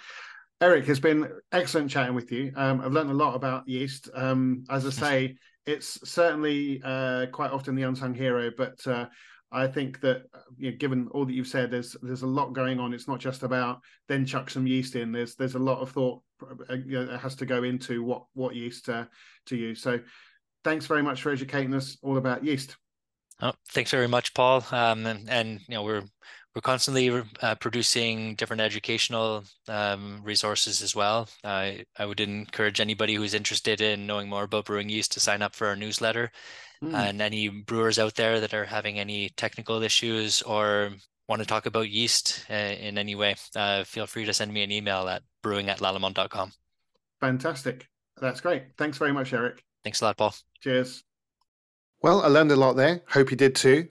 Eric, 0.60 0.88
it's 0.88 0.98
been 0.98 1.28
excellent 1.52 1.90
chatting 1.90 2.14
with 2.14 2.32
you. 2.32 2.52
Um, 2.56 2.80
I've 2.80 2.92
learned 2.92 3.10
a 3.10 3.14
lot 3.14 3.34
about 3.34 3.68
yeast. 3.68 4.08
Um, 4.14 4.64
as 4.70 4.84
I 4.86 4.90
say, 4.90 5.36
it's 5.66 6.08
certainly 6.08 6.80
uh, 6.84 7.26
quite 7.26 7.52
often 7.52 7.76
the 7.76 7.84
unsung 7.84 8.14
hero, 8.14 8.50
but 8.56 8.84
uh, 8.86 9.06
I 9.50 9.66
think 9.66 10.00
that 10.00 10.24
you 10.56 10.70
know, 10.70 10.76
given 10.76 11.08
all 11.12 11.24
that 11.24 11.32
you've 11.32 11.46
said, 11.46 11.70
there's 11.70 11.96
there's 12.02 12.22
a 12.22 12.26
lot 12.26 12.52
going 12.52 12.78
on. 12.78 12.92
It's 12.92 13.08
not 13.08 13.20
just 13.20 13.42
about 13.42 13.80
then 14.06 14.26
chuck 14.26 14.50
some 14.50 14.66
yeast 14.66 14.94
in. 14.94 15.12
There's 15.12 15.34
there's 15.34 15.54
a 15.54 15.58
lot 15.58 15.80
of 15.80 15.90
thought 15.90 16.22
uh, 16.42 16.74
you 16.74 16.98
know, 16.98 17.06
that 17.06 17.20
has 17.20 17.34
to 17.36 17.46
go 17.46 17.62
into 17.62 18.02
what 18.02 18.24
what 18.34 18.54
yeast 18.54 18.88
uh, 18.88 19.04
to 19.46 19.56
use. 19.56 19.80
So, 19.80 20.00
thanks 20.64 20.86
very 20.86 21.02
much 21.02 21.22
for 21.22 21.30
educating 21.32 21.74
us 21.74 21.96
all 22.02 22.18
about 22.18 22.44
yeast. 22.44 22.76
Oh, 23.40 23.52
thanks 23.70 23.90
very 23.90 24.08
much, 24.08 24.34
Paul. 24.34 24.64
Um, 24.70 25.06
and, 25.06 25.30
and 25.30 25.60
you 25.68 25.74
know 25.74 25.82
we're 25.82 26.02
we're 26.58 26.62
constantly 26.62 27.22
uh, 27.40 27.54
producing 27.54 28.34
different 28.34 28.60
educational 28.60 29.44
um, 29.68 30.20
resources 30.24 30.82
as 30.82 30.92
well. 30.96 31.28
I 31.44 31.84
I 31.96 32.04
would 32.04 32.18
encourage 32.18 32.80
anybody 32.80 33.14
who's 33.14 33.32
interested 33.32 33.80
in 33.80 34.08
knowing 34.08 34.28
more 34.28 34.42
about 34.42 34.64
brewing 34.64 34.88
yeast 34.88 35.12
to 35.12 35.20
sign 35.20 35.40
up 35.40 35.54
for 35.54 35.68
our 35.68 35.76
newsletter. 35.76 36.32
Mm. 36.82 36.94
And 36.94 37.22
any 37.22 37.48
brewers 37.48 38.00
out 38.00 38.16
there 38.16 38.40
that 38.40 38.54
are 38.54 38.64
having 38.64 38.98
any 38.98 39.28
technical 39.36 39.84
issues 39.84 40.42
or 40.42 40.90
want 41.28 41.40
to 41.42 41.46
talk 41.46 41.66
about 41.66 41.90
yeast 41.90 42.44
uh, 42.50 42.54
in 42.54 42.98
any 42.98 43.14
way, 43.14 43.36
uh, 43.54 43.84
feel 43.84 44.08
free 44.08 44.24
to 44.24 44.34
send 44.34 44.52
me 44.52 44.64
an 44.64 44.72
email 44.72 45.08
at 45.08 45.22
brewing 45.44 45.68
at 45.68 45.78
lallemand.com. 45.78 46.50
Fantastic. 47.20 47.86
That's 48.20 48.40
great. 48.40 48.64
Thanks 48.76 48.98
very 48.98 49.12
much, 49.12 49.32
Eric. 49.32 49.62
Thanks 49.84 50.00
a 50.00 50.06
lot, 50.06 50.16
Paul. 50.16 50.34
Cheers. 50.60 51.04
Well, 52.02 52.22
I 52.22 52.26
learned 52.26 52.50
a 52.50 52.56
lot 52.56 52.74
there. 52.74 53.02
Hope 53.06 53.30
you 53.30 53.36
did 53.36 53.54
too. 53.54 53.88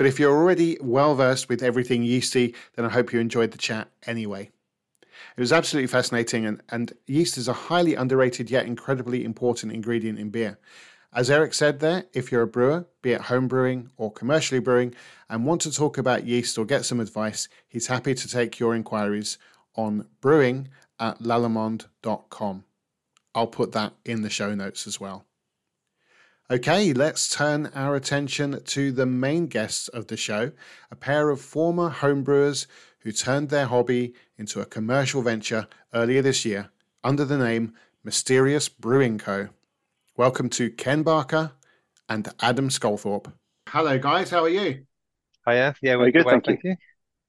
But 0.00 0.06
if 0.06 0.18
you're 0.18 0.34
already 0.34 0.78
well 0.80 1.14
versed 1.14 1.50
with 1.50 1.62
everything 1.62 2.02
yeasty, 2.02 2.54
then 2.74 2.86
I 2.86 2.88
hope 2.88 3.12
you 3.12 3.20
enjoyed 3.20 3.50
the 3.50 3.58
chat 3.58 3.90
anyway. 4.06 4.50
It 5.36 5.40
was 5.40 5.52
absolutely 5.52 5.88
fascinating, 5.88 6.46
and, 6.46 6.62
and 6.70 6.94
yeast 7.06 7.36
is 7.36 7.48
a 7.48 7.52
highly 7.52 7.96
underrated 7.96 8.50
yet 8.50 8.64
incredibly 8.64 9.26
important 9.26 9.74
ingredient 9.74 10.18
in 10.18 10.30
beer. 10.30 10.58
As 11.12 11.30
Eric 11.30 11.52
said 11.52 11.80
there, 11.80 12.06
if 12.14 12.32
you're 12.32 12.40
a 12.40 12.46
brewer, 12.46 12.86
be 13.02 13.12
it 13.12 13.20
home 13.20 13.46
brewing 13.46 13.90
or 13.98 14.10
commercially 14.10 14.58
brewing, 14.58 14.94
and 15.28 15.44
want 15.44 15.60
to 15.60 15.70
talk 15.70 15.98
about 15.98 16.26
yeast 16.26 16.56
or 16.56 16.64
get 16.64 16.86
some 16.86 16.98
advice, 16.98 17.46
he's 17.68 17.88
happy 17.88 18.14
to 18.14 18.26
take 18.26 18.58
your 18.58 18.74
inquiries 18.74 19.36
on 19.76 20.06
brewing 20.22 20.68
at 20.98 21.18
lallemand.com. 21.18 22.64
I'll 23.34 23.46
put 23.46 23.72
that 23.72 23.92
in 24.06 24.22
the 24.22 24.30
show 24.30 24.54
notes 24.54 24.86
as 24.86 24.98
well. 24.98 25.26
Okay, 26.52 26.92
let's 26.92 27.28
turn 27.28 27.70
our 27.76 27.94
attention 27.94 28.60
to 28.64 28.90
the 28.90 29.06
main 29.06 29.46
guests 29.46 29.86
of 29.86 30.08
the 30.08 30.16
show, 30.16 30.50
a 30.90 30.96
pair 30.96 31.30
of 31.30 31.40
former 31.40 31.90
homebrewers 31.90 32.66
who 32.98 33.12
turned 33.12 33.50
their 33.50 33.66
hobby 33.66 34.14
into 34.36 34.60
a 34.60 34.66
commercial 34.66 35.22
venture 35.22 35.68
earlier 35.94 36.22
this 36.22 36.44
year 36.44 36.68
under 37.04 37.24
the 37.24 37.38
name 37.38 37.74
Mysterious 38.02 38.68
Brewing 38.68 39.16
Co. 39.16 39.50
Welcome 40.16 40.48
to 40.48 40.70
Ken 40.70 41.04
Barker 41.04 41.52
and 42.08 42.28
Adam 42.40 42.68
Sculthorpe. 42.68 43.32
Hello, 43.68 43.96
guys. 43.96 44.30
How 44.30 44.42
are 44.42 44.48
you? 44.48 44.86
Hiya. 45.48 45.76
Yeah, 45.80 45.94
we're 45.94 46.10
good. 46.10 46.24
Well, 46.24 46.32
thank, 46.32 46.46
thank 46.46 46.64
you. 46.64 46.70
you. 46.70 46.76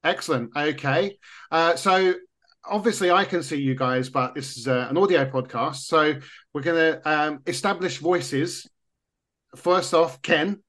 Excellent. 0.02 0.50
Okay. 0.56 1.16
Uh, 1.48 1.76
so 1.76 2.14
obviously 2.64 3.12
I 3.12 3.24
can 3.24 3.44
see 3.44 3.60
you 3.60 3.76
guys, 3.76 4.08
but 4.08 4.34
this 4.34 4.56
is 4.56 4.66
uh, 4.66 4.88
an 4.90 4.98
audio 4.98 5.24
podcast. 5.26 5.76
So 5.76 6.14
we're 6.52 6.62
going 6.62 6.94
to 6.94 7.08
um, 7.08 7.42
establish 7.46 7.98
voices 7.98 8.66
first 9.56 9.94
off, 9.94 10.22
Ken. 10.22 10.62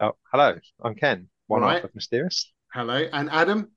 Oh, 0.00 0.12
hello. 0.32 0.58
I'm 0.82 0.94
Ken, 0.94 1.28
one 1.46 1.62
right. 1.62 1.76
half 1.76 1.84
of 1.84 1.94
Mysterious. 1.94 2.52
Hello, 2.72 3.06
and 3.12 3.30
Adam. 3.30 3.70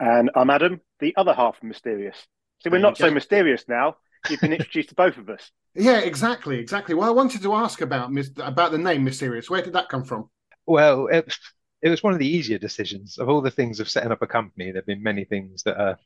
And 0.00 0.30
I'm 0.34 0.50
Adam, 0.50 0.80
the 1.00 1.14
other 1.16 1.32
half 1.32 1.58
of 1.58 1.64
Mysterious. 1.64 2.16
So 2.60 2.70
we're 2.70 2.78
not 2.78 2.96
so 2.96 3.10
mysterious 3.10 3.64
now. 3.68 3.96
You've 4.30 4.40
been 4.40 4.52
introduced 4.52 4.90
to 4.90 4.94
both 4.94 5.18
of 5.18 5.28
us. 5.28 5.50
Yeah, 5.74 6.00
exactly, 6.00 6.58
exactly. 6.58 6.94
Well, 6.94 7.08
I 7.08 7.12
wanted 7.12 7.40
to 7.44 7.54
ask 7.54 7.80
about 7.80 8.10
about 8.36 8.72
the 8.72 8.78
name 8.78 9.04
Mysterious. 9.04 9.48
Where 9.48 9.62
did 9.62 9.72
that 9.72 9.88
come 9.88 10.04
from? 10.04 10.28
Well, 10.66 11.06
it, 11.06 11.34
it 11.80 11.88
was 11.88 12.02
one 12.02 12.12
of 12.12 12.18
the 12.18 12.28
easier 12.28 12.58
decisions 12.58 13.16
of 13.16 13.30
all 13.30 13.40
the 13.40 13.50
things 13.50 13.80
of 13.80 13.88
setting 13.88 14.12
up 14.12 14.20
a 14.20 14.26
company. 14.26 14.70
There've 14.70 14.84
been 14.84 15.02
many 15.02 15.24
things 15.24 15.62
that 15.62 15.80
are 15.80 15.96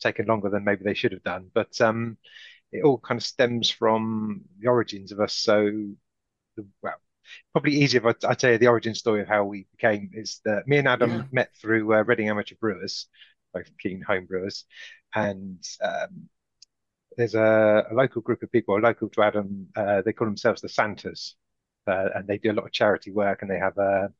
taken 0.00 0.26
longer 0.26 0.50
than 0.50 0.64
maybe 0.64 0.82
they 0.82 0.94
should 0.94 1.12
have 1.12 1.22
done, 1.22 1.48
but 1.54 1.80
um, 1.80 2.18
it 2.72 2.82
all 2.82 2.98
kind 2.98 3.20
of 3.20 3.24
stems 3.24 3.70
from 3.70 4.42
the 4.58 4.68
origins 4.68 5.12
of 5.12 5.20
us. 5.20 5.34
So, 5.34 5.70
the, 6.62 6.66
well, 6.82 7.00
probably 7.52 7.72
easier 7.74 8.06
if 8.06 8.16
I, 8.24 8.30
I, 8.30 8.34
tell 8.34 8.52
you 8.52 8.58
the 8.58 8.68
origin 8.68 8.94
story 8.94 9.22
of 9.22 9.28
how 9.28 9.44
we 9.44 9.66
became 9.70 10.10
is 10.12 10.40
that 10.44 10.66
me 10.66 10.78
and 10.78 10.88
Adam 10.88 11.10
yeah. 11.10 11.22
met 11.32 11.50
through 11.60 11.94
uh, 11.94 12.02
Reading 12.02 12.28
Amateur 12.28 12.56
Brewers, 12.60 13.06
both 13.52 13.70
keen 13.78 14.02
home 14.02 14.26
brewers, 14.26 14.64
and 15.14 15.62
um, 15.82 16.28
there's 17.16 17.34
a, 17.34 17.86
a, 17.90 17.94
local 17.94 18.22
group 18.22 18.42
of 18.42 18.52
people, 18.52 18.78
local 18.80 19.08
to 19.08 19.22
Adam. 19.22 19.68
Uh, 19.74 20.02
they 20.02 20.12
call 20.12 20.26
themselves 20.26 20.60
the 20.60 20.68
Santas, 20.68 21.36
uh, 21.86 22.08
and 22.14 22.26
they 22.26 22.38
do 22.38 22.50
a 22.50 22.54
lot 22.54 22.66
of 22.66 22.72
charity 22.72 23.10
work, 23.10 23.42
and 23.42 23.50
they 23.50 23.58
have 23.58 23.76
a 23.78 24.12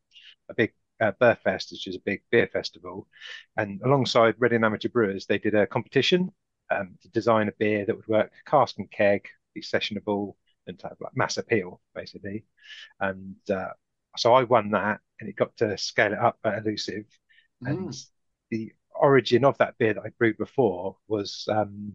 a 0.49 0.55
big 0.55 0.73
uh, 1.01 1.13
Fest, 1.45 1.71
which 1.71 1.87
is 1.87 1.97
a 1.97 2.01
big 2.05 2.23
beer 2.31 2.49
festival. 2.53 3.07
And 3.57 3.81
alongside 3.85 4.35
Reading 4.39 4.65
Amateur 4.65 4.89
Brewers, 4.89 5.27
they 5.27 5.39
did 5.39 5.55
a 5.55 5.67
competition 5.67 6.31
um, 6.71 6.97
to 7.03 7.09
design 7.11 7.49
a 7.49 7.53
beer 7.59 7.85
that 7.87 7.97
would 7.97 8.09
work 8.09 8.33
cask 8.47 8.79
and 8.79 8.91
keg, 8.91 9.27
be 9.55 9.61
sessionable, 9.61 10.35
and 10.69 10.81
have 10.83 10.97
like 11.01 11.17
mass 11.17 11.37
appeal, 11.37 11.81
basically. 11.95 12.45
And 13.01 13.37
uh, 13.51 13.71
so 14.17 14.35
I 14.35 14.45
won 14.45 14.71
that, 14.71 15.01
and 15.21 15.29
it 15.29 15.37
got 15.37 15.57
to 15.59 15.77
scale 15.79 16.13
it 16.13 16.19
up 16.19 16.39
at 16.45 16.59
Elusive. 16.59 17.07
Mm. 17.65 17.71
And 17.71 17.97
the 18.51 18.73
origin 18.95 19.45
of 19.45 19.59
that 19.59 19.79
beer 19.79 19.95
that 19.95 20.05
I 20.05 20.11
brewed 20.19 20.39
before 20.39 20.97
was 21.09 21.47
um, 21.51 21.93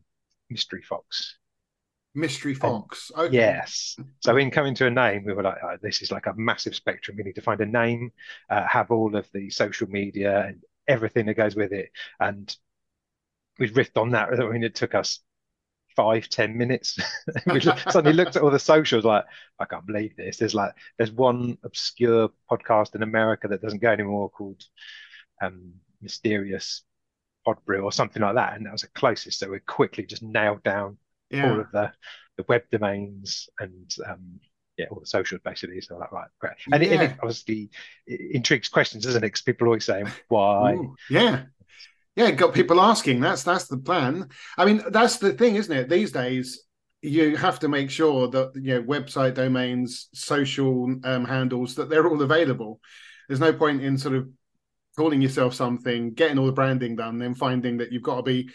Mystery 0.50 0.82
Fox. 0.82 1.38
Mystery 2.16 2.54
Fox. 2.54 3.12
Okay. 3.18 3.36
Yes. 3.36 3.98
So 4.20 4.38
in 4.38 4.52
coming 4.52 4.76
to 4.76 4.86
a 4.86 4.92
name, 4.92 5.24
we 5.26 5.34
were 5.34 5.42
like, 5.42 5.58
oh, 5.64 5.78
this 5.82 6.02
is 6.02 6.12
like 6.12 6.28
a 6.28 6.34
massive 6.36 6.76
spectrum. 6.76 7.18
We 7.18 7.24
need 7.24 7.36
to 7.36 7.42
find 7.42 7.60
a 7.62 7.66
name, 7.66 8.12
uh, 8.50 8.68
have 8.68 8.92
all 8.92 9.16
of 9.16 9.28
the 9.34 9.50
social 9.50 9.90
media 9.90 10.46
and 10.46 10.62
everything 10.88 11.26
that 11.26 11.34
goes 11.36 11.56
with 11.56 11.72
it. 11.72 11.90
And 12.20 12.56
we 13.58 13.70
riffed 13.70 14.00
on 14.00 14.12
that. 14.12 14.30
I 14.40 14.48
mean, 14.50 14.64
it 14.64 14.76
took 14.76 14.94
us 14.94 15.20
five, 15.96 16.30
ten 16.30 16.58
minutes. 16.58 17.00
we 17.46 17.60
suddenly 17.62 18.14
looked 18.14 18.36
at 18.36 18.42
all 18.42 18.52
the 18.52 18.60
socials 18.60 19.06
like, 19.06 19.26
I 19.60 19.66
can't 19.66 19.86
believe 19.86 20.16
this. 20.16 20.38
There's 20.38 20.56
like, 20.56 20.74
there's 20.98 21.12
one 21.12 21.58
obscure 21.64 22.30
podcast 22.50 22.96
in 22.96 23.04
America 23.04 23.48
that 23.48 23.62
doesn't 23.62 23.82
go 23.82 23.92
anymore 23.92 24.30
called 24.30 24.64
um, 25.42 25.74
Mysterious 26.02 26.84
Pod 27.46 27.58
Brew 27.66 27.84
or 27.84 27.92
something 27.92 28.22
like 28.22 28.36
that. 28.36 28.56
And 28.56 28.66
that 28.66 28.72
was 28.72 28.82
the 28.82 28.88
closest. 28.90 29.40
So 29.40 29.50
we 29.50 29.60
quickly 29.60 30.06
just 30.06 30.24
nailed 30.24 30.64
down 30.64 30.98
yeah. 31.30 31.52
all 31.52 31.60
of 31.60 31.72
the 31.72 31.92
the 32.38 32.46
web 32.48 32.64
domains 32.72 33.48
and 33.60 33.94
um, 34.08 34.40
yeah, 34.78 34.88
all 34.90 35.00
the 35.00 35.06
socials 35.06 35.42
basically. 35.44 35.82
So 35.82 35.98
like, 35.98 36.12
right, 36.12 36.28
great. 36.40 36.54
And, 36.72 36.82
yeah. 36.82 36.90
it, 36.90 36.94
and 36.94 37.02
it 37.04 37.18
obviously 37.22 37.70
it 38.08 38.36
intrigues 38.36 38.70
questions, 38.70 39.04
doesn't 39.04 39.24
it? 39.24 39.28
Because 39.28 39.42
people 39.42 39.68
always 39.68 39.86
saying 39.86 40.08
why. 40.30 40.74
Ooh, 40.74 40.96
yeah, 41.10 41.44
yeah, 42.16 42.32
got 42.32 42.54
people 42.54 42.80
asking. 42.80 43.20
That's 43.22 43.44
that's 43.44 43.68
the 43.68 43.78
plan. 43.78 44.30
I 44.58 44.66
mean, 44.66 44.84
that's 44.90 45.18
the 45.18 45.34
thing, 45.34 45.56
isn't 45.56 45.76
it? 45.76 45.90
These 45.90 46.12
days, 46.12 46.64
you 47.02 47.36
have 47.38 47.60
to 47.60 47.68
make 47.68 47.90
sure 47.90 48.28
that 48.30 48.52
you 48.56 48.76
know 48.76 48.84
website 48.84 49.34
domains, 49.36 50.10
social 50.14 50.96
um, 51.04 51.26
handles, 51.26 51.76
that 51.76 51.90
they're 51.90 52.08
all 52.08 52.22
available. 52.22 52.80
There's 53.28 53.40
no 53.40 53.54
point 53.54 53.82
in 53.82 53.98
sort 53.98 54.16
of 54.16 54.30
calling 54.96 55.22
yourself 55.22 55.56
something, 55.56 56.14
getting 56.14 56.38
all 56.38 56.46
the 56.46 56.52
branding 56.52 56.96
done, 56.96 57.18
then 57.18 57.34
finding 57.34 57.78
that 57.78 57.92
you've 57.92 58.04
got 58.04 58.18
to 58.18 58.24
be 58.24 58.50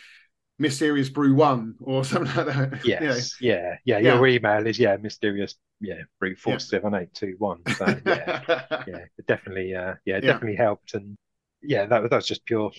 mysterious 0.60 1.08
brew 1.08 1.34
one 1.34 1.74
or 1.80 2.04
something 2.04 2.34
like 2.36 2.46
that. 2.46 2.84
Yes, 2.84 3.40
yeah, 3.40 3.74
yeah, 3.84 3.98
yeah. 3.98 4.14
Your 4.14 4.26
email 4.28 4.66
is 4.66 4.78
yeah, 4.78 4.96
mysterious 4.96 5.56
yeah 5.80 6.02
brew 6.20 6.36
four 6.36 6.60
seven 6.60 6.94
eight 6.94 7.12
two 7.12 7.34
one. 7.38 7.58
So 7.76 7.86
yeah, 8.06 8.42
yeah, 8.86 9.04
it 9.18 9.26
definitely 9.26 9.74
uh, 9.74 9.94
yeah, 10.04 10.18
it 10.18 10.24
yeah. 10.24 10.32
definitely 10.32 10.56
helped, 10.56 10.94
and 10.94 11.16
yeah, 11.60 11.86
that 11.86 12.08
was 12.08 12.26
just 12.26 12.44
pure 12.44 12.70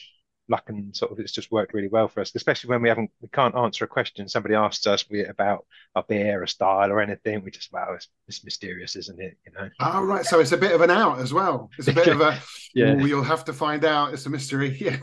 luck 0.50 0.64
and 0.68 0.96
sort 0.96 1.12
of 1.12 1.20
it's 1.20 1.32
just 1.32 1.52
worked 1.52 1.74
really 1.74 1.88
well 1.88 2.08
for 2.08 2.22
us, 2.22 2.34
especially 2.36 2.70
when 2.70 2.82
we 2.82 2.90
haven't 2.90 3.12
we 3.22 3.30
can't 3.30 3.56
answer 3.56 3.86
a 3.86 3.88
question. 3.88 4.28
Somebody 4.28 4.56
asks 4.56 4.86
us 4.88 5.06
about 5.28 5.66
a 5.96 6.04
beer, 6.04 6.44
a 6.44 6.48
style, 6.48 6.92
or 6.92 7.02
anything. 7.02 7.44
We 7.44 7.52
just 7.52 7.72
well, 7.72 7.94
it's, 7.96 8.08
it's 8.28 8.44
mysterious, 8.44 8.96
isn't 8.96 9.22
it? 9.22 9.38
You 9.46 9.54
know. 9.54 9.70
Oh 9.80 10.04
right, 10.04 10.26
so 10.26 10.40
it's 10.40 10.52
a 10.52 10.58
bit 10.58 10.74
of 10.74 10.82
an 10.82 10.92
out 10.92 11.20
as 11.20 11.34
well. 11.34 11.70
It's 11.78 11.88
a 11.88 11.94
bit 11.94 12.08
of 12.08 12.22
a 12.22 12.40
yeah. 12.74 12.96
you'll 12.98 13.24
have 13.24 13.46
to 13.46 13.54
find 13.54 13.86
out. 13.86 14.14
It's 14.14 14.26
a 14.26 14.30
mystery. 14.30 14.78
Yeah 14.80 14.98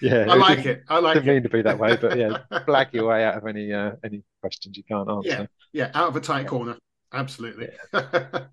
yeah, 0.00 0.26
I 0.28 0.34
like 0.34 0.66
it. 0.66 0.84
I 0.88 0.98
like 0.98 1.14
didn't 1.14 1.28
it. 1.28 1.32
mean 1.32 1.42
to 1.44 1.48
be 1.48 1.62
that 1.62 1.78
way, 1.78 1.96
but 1.96 2.18
yeah, 2.18 2.38
blag 2.66 2.92
your 2.92 3.08
way 3.08 3.24
out 3.24 3.36
of 3.36 3.46
any 3.46 3.72
uh, 3.72 3.92
any 4.04 4.22
questions 4.40 4.76
you 4.76 4.84
can't 4.84 5.08
answer. 5.08 5.28
Yeah, 5.28 5.46
yeah, 5.72 5.90
out 5.94 6.08
of 6.08 6.16
a 6.16 6.20
tight 6.20 6.46
corner. 6.46 6.76
Absolutely. 7.12 7.68
Yeah. 7.92 8.44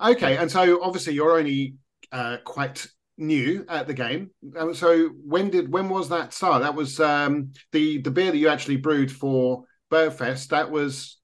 okay, 0.00 0.36
and 0.36 0.50
so 0.50 0.82
obviously 0.82 1.14
you're 1.14 1.38
only 1.38 1.74
uh, 2.10 2.38
quite 2.44 2.86
new 3.22 3.64
at 3.68 3.86
the 3.86 3.94
game. 3.94 4.30
Um, 4.56 4.74
so 4.74 5.08
when 5.24 5.50
did 5.50 5.72
when 5.72 5.88
was 5.88 6.08
that 6.10 6.34
start? 6.34 6.62
That 6.62 6.74
was 6.74 7.00
um, 7.00 7.52
the 7.72 7.98
the 7.98 8.10
beer 8.10 8.30
that 8.30 8.36
you 8.36 8.48
actually 8.48 8.76
brewed 8.76 9.10
for 9.10 9.64
Burfest. 9.90 10.48
That 10.48 10.70
was 10.70 11.18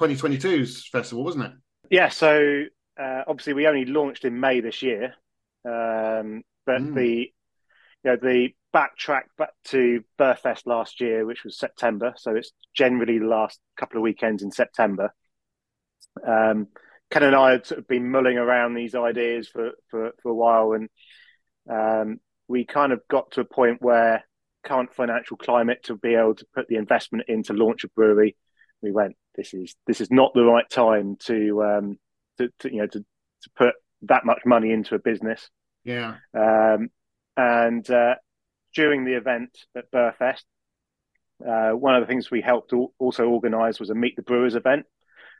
2022's 0.00 0.88
festival, 0.88 1.24
wasn't 1.24 1.44
it? 1.44 1.52
Yeah. 1.90 2.08
So 2.08 2.64
uh, 3.00 3.22
obviously 3.26 3.52
we 3.52 3.66
only 3.66 3.84
launched 3.84 4.24
in 4.24 4.40
May 4.40 4.60
this 4.60 4.82
year, 4.82 5.14
um, 5.64 6.42
but 6.66 6.80
mm. 6.80 6.94
the 6.94 7.30
you 8.02 8.10
know 8.10 8.16
the 8.16 8.50
backtrack 8.74 9.24
back 9.38 9.52
to 9.66 10.02
Burfest 10.18 10.66
last 10.66 11.00
year, 11.00 11.24
which 11.24 11.44
was 11.44 11.58
September. 11.58 12.14
So 12.16 12.34
it's 12.34 12.52
generally 12.74 13.18
the 13.18 13.26
last 13.26 13.60
couple 13.76 13.98
of 13.98 14.02
weekends 14.02 14.42
in 14.42 14.50
September. 14.50 15.14
Um, 16.26 16.68
Ken 17.10 17.22
and 17.22 17.36
I 17.36 17.52
had 17.52 17.66
sort 17.66 17.78
of 17.78 17.88
been 17.88 18.10
mulling 18.10 18.38
around 18.38 18.74
these 18.74 18.94
ideas 18.94 19.48
for, 19.48 19.72
for, 19.88 20.12
for 20.22 20.30
a 20.30 20.34
while, 20.34 20.72
and 20.72 20.88
um, 21.70 22.18
we 22.48 22.64
kind 22.64 22.92
of 22.92 23.00
got 23.08 23.32
to 23.32 23.40
a 23.40 23.44
point 23.44 23.80
where 23.80 24.24
current 24.64 24.94
financial 24.94 25.36
climate 25.36 25.82
to 25.84 25.96
be 25.96 26.14
able 26.14 26.34
to 26.34 26.46
put 26.54 26.68
the 26.68 26.76
investment 26.76 27.24
in 27.28 27.42
to 27.44 27.52
launch 27.52 27.84
a 27.84 27.88
brewery, 27.88 28.36
we 28.82 28.90
went, 28.90 29.16
this 29.34 29.54
is 29.54 29.74
this 29.86 30.00
is 30.00 30.10
not 30.10 30.32
the 30.34 30.44
right 30.44 30.68
time 30.68 31.16
to 31.20 31.62
um, 31.64 31.98
to, 32.38 32.48
to 32.60 32.72
you 32.72 32.78
know 32.78 32.86
to 32.86 33.00
to 33.00 33.50
put 33.56 33.74
that 34.02 34.24
much 34.24 34.40
money 34.44 34.72
into 34.72 34.94
a 34.94 34.98
business. 34.98 35.48
Yeah. 35.84 36.16
Um, 36.34 36.90
and 37.36 37.88
uh, 37.90 38.14
during 38.74 39.04
the 39.04 39.16
event 39.16 39.50
at 39.76 39.90
Burfest, 39.90 40.44
uh, 41.46 41.70
one 41.70 41.94
of 41.94 42.02
the 42.02 42.06
things 42.06 42.30
we 42.30 42.40
helped 42.40 42.72
also 42.98 43.24
organise 43.24 43.80
was 43.80 43.90
a 43.90 43.94
Meet 43.94 44.16
the 44.16 44.22
Brewers 44.22 44.54
event, 44.54 44.86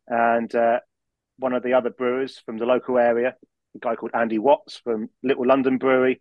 and 0.09 0.53
uh, 0.55 0.81
one 1.39 1.53
of 1.53 1.62
the 1.62 1.75
other 1.75 1.91
brewers 1.91 2.41
from 2.45 2.59
the 2.59 2.66
local 2.66 2.99
area, 2.99 3.35
a 3.75 3.79
guy 3.79 3.97
called 3.97 4.12
Andy 4.14 4.39
Watts 4.39 4.81
from 4.83 5.11
Little 5.22 5.47
London 5.47 5.79
Brewery, 5.79 6.20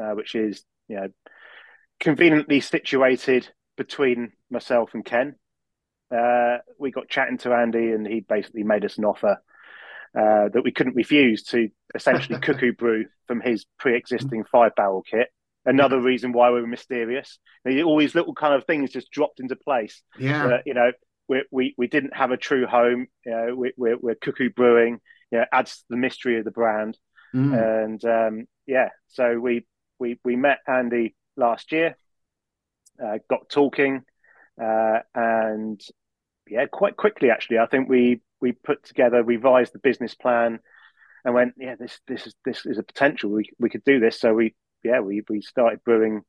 uh, 0.00 0.10
which 0.10 0.34
is 0.34 0.64
you 0.88 0.96
know 0.96 1.08
conveniently 2.00 2.60
situated 2.60 3.48
between 3.76 4.32
myself 4.50 4.90
and 4.94 5.04
Ken. 5.04 5.36
Uh, 6.14 6.58
we 6.78 6.90
got 6.90 7.08
chatting 7.08 7.38
to 7.38 7.52
Andy, 7.52 7.90
and 7.90 8.06
he 8.06 8.20
basically 8.20 8.62
made 8.62 8.84
us 8.84 8.98
an 8.98 9.04
offer 9.04 9.42
uh, 10.16 10.48
that 10.48 10.62
we 10.64 10.72
couldn't 10.72 10.96
refuse 10.96 11.42
to 11.44 11.68
essentially 11.94 12.38
cuckoo 12.42 12.72
brew 12.72 13.06
from 13.26 13.40
his 13.40 13.66
pre-existing 13.78 14.44
five 14.44 14.74
barrel 14.76 15.02
kit 15.02 15.28
another 15.66 16.00
reason 16.00 16.32
why 16.32 16.50
we 16.50 16.60
were 16.60 16.66
mysterious. 16.66 17.38
All 17.66 17.98
these 17.98 18.14
little 18.14 18.34
kind 18.34 18.54
of 18.54 18.64
things 18.64 18.92
just 18.92 19.10
dropped 19.10 19.40
into 19.40 19.56
place. 19.56 20.02
Yeah, 20.18 20.58
you 20.64 20.72
know, 20.72 20.92
we, 21.28 21.42
we 21.50 21.74
we 21.76 21.88
didn't 21.88 22.16
have 22.16 22.30
a 22.30 22.36
true 22.36 22.66
home. 22.66 23.08
You 23.26 23.32
know, 23.32 23.54
we, 23.56 23.72
we're, 23.76 23.98
we're 23.98 24.14
cuckoo 24.14 24.50
brewing. 24.50 25.00
You 25.30 25.38
know, 25.38 25.44
adds 25.52 25.78
to 25.78 25.84
the 25.90 25.96
mystery 25.96 26.38
of 26.38 26.44
the 26.44 26.50
brand. 26.50 26.96
Mm. 27.34 27.84
And 27.84 28.04
um, 28.04 28.46
yeah, 28.66 28.90
so 29.08 29.38
we 29.38 29.66
we 29.98 30.18
we 30.24 30.36
met 30.36 30.58
Andy 30.66 31.14
last 31.36 31.72
year, 31.72 31.96
uh, 33.02 33.18
got 33.28 33.48
talking, 33.48 34.02
uh, 34.62 35.00
and 35.14 35.80
yeah, 36.48 36.66
quite 36.66 36.96
quickly 36.96 37.30
actually. 37.30 37.58
I 37.58 37.66
think 37.66 37.88
we 37.88 38.20
we 38.40 38.52
put 38.52 38.84
together, 38.84 39.22
revised 39.22 39.72
the 39.72 39.78
business 39.78 40.14
plan, 40.14 40.60
and 41.24 41.34
went, 41.34 41.54
yeah, 41.58 41.74
this 41.78 42.00
this 42.06 42.26
is 42.26 42.34
this 42.44 42.66
is 42.66 42.78
a 42.78 42.82
potential. 42.82 43.30
We 43.30 43.50
we 43.58 43.68
could 43.68 43.84
do 43.84 44.00
this. 44.00 44.20
So 44.20 44.32
we 44.32 44.54
yeah, 44.82 45.00
we 45.00 45.22
we 45.28 45.40
started 45.40 45.84
brewing 45.84 46.22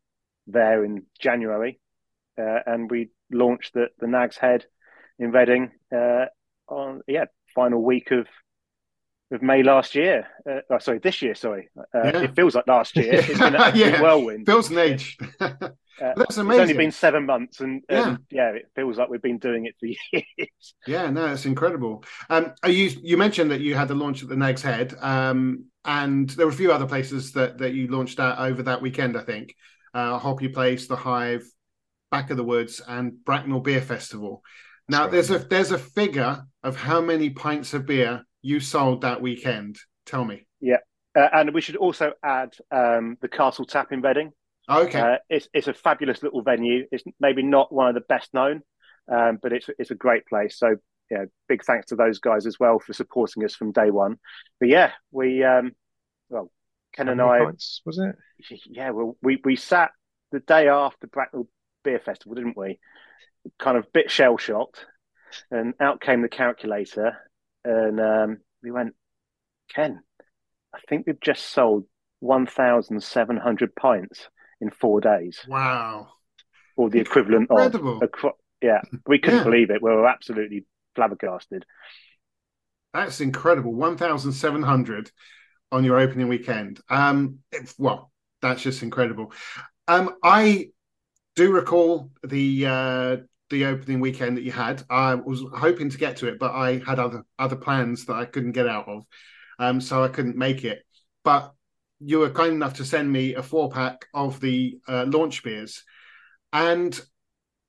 there 0.47 0.83
in 0.83 1.03
January, 1.19 1.79
uh, 2.37 2.59
and 2.65 2.89
we 2.89 3.09
launched 3.31 3.73
the 3.73 3.87
the 3.99 4.07
Nag's 4.07 4.37
Head 4.37 4.65
in 5.19 5.31
Reading 5.31 5.71
uh, 5.95 6.25
on 6.67 7.01
yeah 7.07 7.25
final 7.53 7.81
week 7.81 8.11
of 8.11 8.27
of 9.31 9.41
May 9.41 9.63
last 9.63 9.95
year. 9.95 10.27
Uh, 10.49 10.59
oh, 10.69 10.77
sorry, 10.79 10.99
this 10.99 11.21
year. 11.21 11.35
Sorry, 11.35 11.69
uh, 11.77 11.83
yeah. 11.93 12.21
it 12.21 12.35
feels 12.35 12.55
like 12.55 12.67
last 12.67 12.95
year. 12.95 13.15
It's 13.15 13.39
been 13.39 13.55
a 13.55 13.71
yeah. 13.75 14.01
whirlwind. 14.01 14.45
Feels 14.45 14.69
an 14.71 14.77
age. 14.77 15.17
Uh, 15.39 15.53
that's 15.99 16.37
amazing. 16.37 16.61
It's 16.61 16.71
only 16.71 16.73
been 16.73 16.91
seven 16.91 17.25
months, 17.25 17.59
and 17.59 17.83
yeah. 17.89 18.17
yeah, 18.29 18.49
it 18.51 18.69
feels 18.75 18.97
like 18.97 19.09
we've 19.09 19.21
been 19.21 19.39
doing 19.39 19.65
it 19.65 19.75
for 19.79 19.87
years. 20.37 20.75
Yeah, 20.85 21.09
no, 21.09 21.33
it's 21.33 21.45
incredible. 21.45 22.03
Um, 22.29 22.53
you 22.65 22.91
you 23.01 23.17
mentioned 23.17 23.51
that 23.51 23.61
you 23.61 23.75
had 23.75 23.87
the 23.87 23.95
launch 23.95 24.23
at 24.23 24.29
the 24.29 24.37
Nag's 24.37 24.61
Head, 24.61 24.95
um, 25.01 25.65
and 25.83 26.29
there 26.31 26.45
were 26.45 26.51
a 26.51 26.55
few 26.55 26.71
other 26.71 26.87
places 26.87 27.33
that 27.33 27.57
that 27.57 27.73
you 27.73 27.87
launched 27.87 28.19
at 28.19 28.39
over 28.39 28.63
that 28.63 28.81
weekend. 28.81 29.17
I 29.17 29.23
think 29.23 29.55
uh, 29.93 30.17
Hoppy 30.19 30.47
Place, 30.47 30.87
the 30.87 30.95
Hive, 30.95 31.43
Back 32.11 32.29
of 32.29 32.37
the 32.37 32.43
Woods, 32.43 32.81
and 32.87 33.23
Bracknell 33.25 33.59
Beer 33.59 33.81
Festival. 33.81 34.43
Now, 34.89 35.07
there's 35.07 35.31
a 35.31 35.39
there's 35.39 35.71
a 35.71 35.77
figure 35.77 36.43
of 36.63 36.77
how 36.77 37.01
many 37.01 37.29
pints 37.29 37.73
of 37.73 37.85
beer 37.85 38.25
you 38.47 38.61
sold 38.61 39.01
that 39.01 39.21
weekend. 39.21 39.77
Tell 40.05 40.23
me. 40.23 40.47
Yeah, 40.61 40.77
uh, 41.13 41.27
and 41.33 41.53
we 41.53 41.59
should 41.59 41.75
also 41.75 42.13
add 42.23 42.55
um, 42.71 43.17
the 43.21 43.27
Castle 43.27 43.65
Tap 43.65 43.91
in 43.91 44.01
Reading. 44.01 44.31
Okay. 44.69 44.99
Uh, 44.99 45.17
it's 45.29 45.49
it's 45.53 45.67
a 45.67 45.73
fabulous 45.73 46.23
little 46.23 46.41
venue. 46.41 46.85
It's 46.91 47.03
maybe 47.19 47.43
not 47.43 47.73
one 47.73 47.89
of 47.89 47.93
the 47.93 48.01
best 48.07 48.33
known, 48.33 48.61
um, 49.11 49.37
but 49.41 49.51
it's 49.51 49.69
it's 49.77 49.91
a 49.91 49.95
great 49.95 50.25
place. 50.27 50.57
So 50.57 50.77
yeah, 51.11 51.25
big 51.49 51.63
thanks 51.65 51.87
to 51.87 51.97
those 51.97 52.19
guys 52.19 52.45
as 52.45 52.57
well 52.57 52.79
for 52.79 52.93
supporting 52.93 53.43
us 53.43 53.53
from 53.53 53.73
day 53.73 53.91
one. 53.91 54.17
But 54.61 54.69
yeah, 54.69 54.91
we 55.11 55.43
um, 55.43 55.73
well, 56.29 56.49
Ken 56.93 57.09
and 57.09 57.21
I 57.21 57.39
points, 57.39 57.81
was 57.85 57.99
it? 57.99 58.15
Yeah, 58.65 58.91
well, 58.91 59.17
we 59.21 59.41
we 59.43 59.57
sat 59.57 59.91
the 60.31 60.39
day 60.39 60.69
after 60.69 61.07
Bracknell 61.07 61.49
Beer 61.83 61.99
Festival, 61.99 62.35
didn't 62.35 62.57
we? 62.57 62.79
Kind 63.59 63.77
of 63.77 63.91
bit 63.91 64.09
shell 64.09 64.37
shocked, 64.37 64.85
and 65.51 65.73
out 65.81 65.99
came 65.99 66.21
the 66.21 66.29
calculator, 66.29 67.17
and 67.63 67.99
um, 67.99 68.37
we 68.63 68.71
went, 68.71 68.95
Ken, 69.73 70.01
I 70.73 70.79
think 70.87 71.07
we've 71.07 71.19
just 71.19 71.45
sold 71.51 71.85
one 72.19 72.45
thousand 72.47 73.01
seven 73.03 73.37
hundred 73.37 73.75
pints 73.75 74.27
in 74.61 74.69
four 74.69 75.01
days. 75.01 75.39
Wow. 75.47 76.09
Or 76.75 76.89
the 76.89 76.99
equivalent 76.99 77.49
Incredible. 77.49 78.01
of. 78.01 78.31
yeah, 78.61 78.81
we 79.07 79.19
couldn't 79.19 79.39
yeah. 79.39 79.43
believe 79.43 79.69
it. 79.71 79.81
We 79.81 79.89
were 79.89 80.07
absolutely 80.07 80.65
flabbergasted. 80.95 81.65
That's 82.93 83.21
incredible. 83.21 83.73
1,700 83.73 85.11
on 85.71 85.83
your 85.83 85.99
opening 85.99 86.27
weekend. 86.27 86.79
Um, 86.89 87.39
well, 87.77 88.11
that's 88.41 88.61
just 88.61 88.83
incredible. 88.83 89.31
Um, 89.87 90.15
I 90.23 90.69
do 91.35 91.51
recall 91.51 92.11
the 92.23 92.65
uh, 92.65 93.17
the 93.49 93.65
opening 93.65 93.99
weekend 93.99 94.37
that 94.37 94.43
you 94.43 94.51
had. 94.51 94.83
I 94.89 95.15
was 95.15 95.43
hoping 95.53 95.89
to 95.89 95.97
get 95.97 96.17
to 96.17 96.27
it, 96.27 96.39
but 96.39 96.51
I 96.51 96.81
had 96.85 96.99
other 96.99 97.23
other 97.39 97.55
plans 97.55 98.05
that 98.05 98.15
I 98.15 98.25
couldn't 98.25 98.51
get 98.53 98.67
out 98.67 98.87
of, 98.87 99.03
um, 99.59 99.81
so 99.81 100.03
I 100.03 100.09
couldn't 100.09 100.37
make 100.37 100.63
it. 100.63 100.79
But 101.23 101.53
you 101.99 102.19
were 102.19 102.29
kind 102.29 102.53
enough 102.53 102.75
to 102.75 102.85
send 102.85 103.11
me 103.11 103.35
a 103.35 103.43
four 103.43 103.69
pack 103.69 104.05
of 104.13 104.39
the 104.39 104.79
uh, 104.87 105.05
launch 105.07 105.43
beers, 105.43 105.83
and 106.53 106.99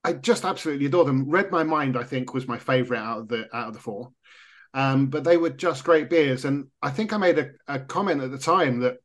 I 0.04 0.14
just 0.14 0.44
absolutely 0.44 0.86
adore 0.86 1.04
them. 1.04 1.28
Read 1.28 1.50
My 1.50 1.64
Mind, 1.64 1.96
I 1.96 2.04
think, 2.04 2.34
was 2.34 2.48
my 2.48 2.58
favorite 2.58 3.00
out 3.00 3.20
of 3.20 3.28
the 3.28 3.48
out 3.54 3.68
of 3.68 3.74
the 3.74 3.80
four. 3.80 4.12
Um, 4.74 5.06
but 5.06 5.24
they 5.24 5.38
were 5.38 5.50
just 5.50 5.84
great 5.84 6.10
beers, 6.10 6.44
and 6.44 6.66
I 6.82 6.90
think 6.90 7.12
I 7.12 7.16
made 7.16 7.38
a, 7.38 7.50
a 7.66 7.80
comment 7.80 8.22
at 8.22 8.30
the 8.30 8.38
time 8.38 8.80
that 8.80 8.98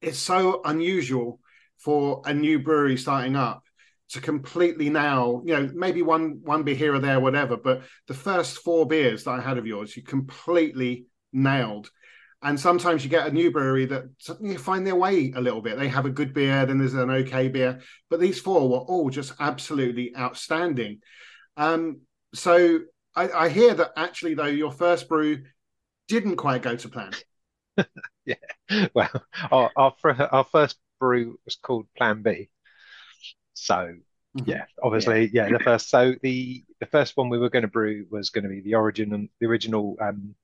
it's 0.00 0.18
so 0.18 0.60
unusual 0.64 1.40
for 1.78 2.22
a 2.24 2.34
new 2.34 2.58
brewery 2.58 2.96
starting 2.96 3.36
up 3.36 3.62
to 4.10 4.20
completely 4.20 4.88
now, 4.88 5.42
you 5.44 5.54
know, 5.54 5.70
maybe 5.74 6.02
one 6.02 6.40
one 6.42 6.62
beer 6.62 6.74
here 6.74 6.94
or 6.94 6.98
there, 6.98 7.20
whatever. 7.20 7.56
But 7.56 7.82
the 8.06 8.14
first 8.14 8.58
four 8.58 8.86
beers 8.86 9.24
that 9.24 9.32
I 9.32 9.40
had 9.40 9.58
of 9.58 9.66
yours, 9.66 9.96
you 9.96 10.02
completely 10.02 11.06
nailed. 11.32 11.90
And 12.40 12.58
sometimes 12.58 13.02
you 13.02 13.10
get 13.10 13.26
a 13.26 13.32
new 13.32 13.50
brewery 13.50 13.86
that 13.86 14.04
you 14.40 14.58
find 14.58 14.86
their 14.86 14.94
way 14.94 15.32
a 15.34 15.40
little 15.40 15.60
bit. 15.60 15.76
They 15.76 15.88
have 15.88 16.06
a 16.06 16.10
good 16.10 16.32
beer, 16.32 16.64
then 16.64 16.78
there's 16.78 16.94
an 16.94 17.10
okay 17.10 17.48
beer. 17.48 17.80
But 18.08 18.20
these 18.20 18.40
four 18.40 18.68
were 18.68 18.78
all 18.78 19.10
just 19.10 19.32
absolutely 19.40 20.16
outstanding. 20.16 21.00
Um, 21.56 22.02
so 22.34 22.80
I, 23.16 23.30
I 23.30 23.48
hear 23.48 23.74
that 23.74 23.90
actually, 23.96 24.34
though, 24.34 24.46
your 24.46 24.70
first 24.70 25.08
brew 25.08 25.42
didn't 26.06 26.36
quite 26.36 26.62
go 26.62 26.76
to 26.76 26.88
plan. 26.88 27.12
yeah. 28.24 28.34
Well, 28.94 29.10
our, 29.50 29.70
our, 29.76 29.94
our 30.30 30.44
first 30.44 30.78
brew 31.00 31.38
was 31.44 31.56
called 31.56 31.86
Plan 31.96 32.22
B. 32.22 32.50
So 33.64 33.74
mm-hmm. 34.36 34.48
yeah, 34.48 34.64
obviously, 34.82 35.30
yeah. 35.32 35.46
yeah. 35.46 35.58
The 35.58 35.64
first, 35.64 35.90
so 35.90 36.14
the 36.22 36.64
the 36.80 36.86
first 36.86 37.16
one 37.16 37.28
we 37.28 37.38
were 37.38 37.50
going 37.50 37.62
to 37.62 37.68
brew 37.68 38.06
was 38.10 38.30
going 38.30 38.44
to 38.44 38.50
be 38.50 38.60
the 38.60 38.74
origin 38.74 39.12
and 39.12 39.28
the 39.40 39.46
original 39.46 39.96
um, 40.00 40.34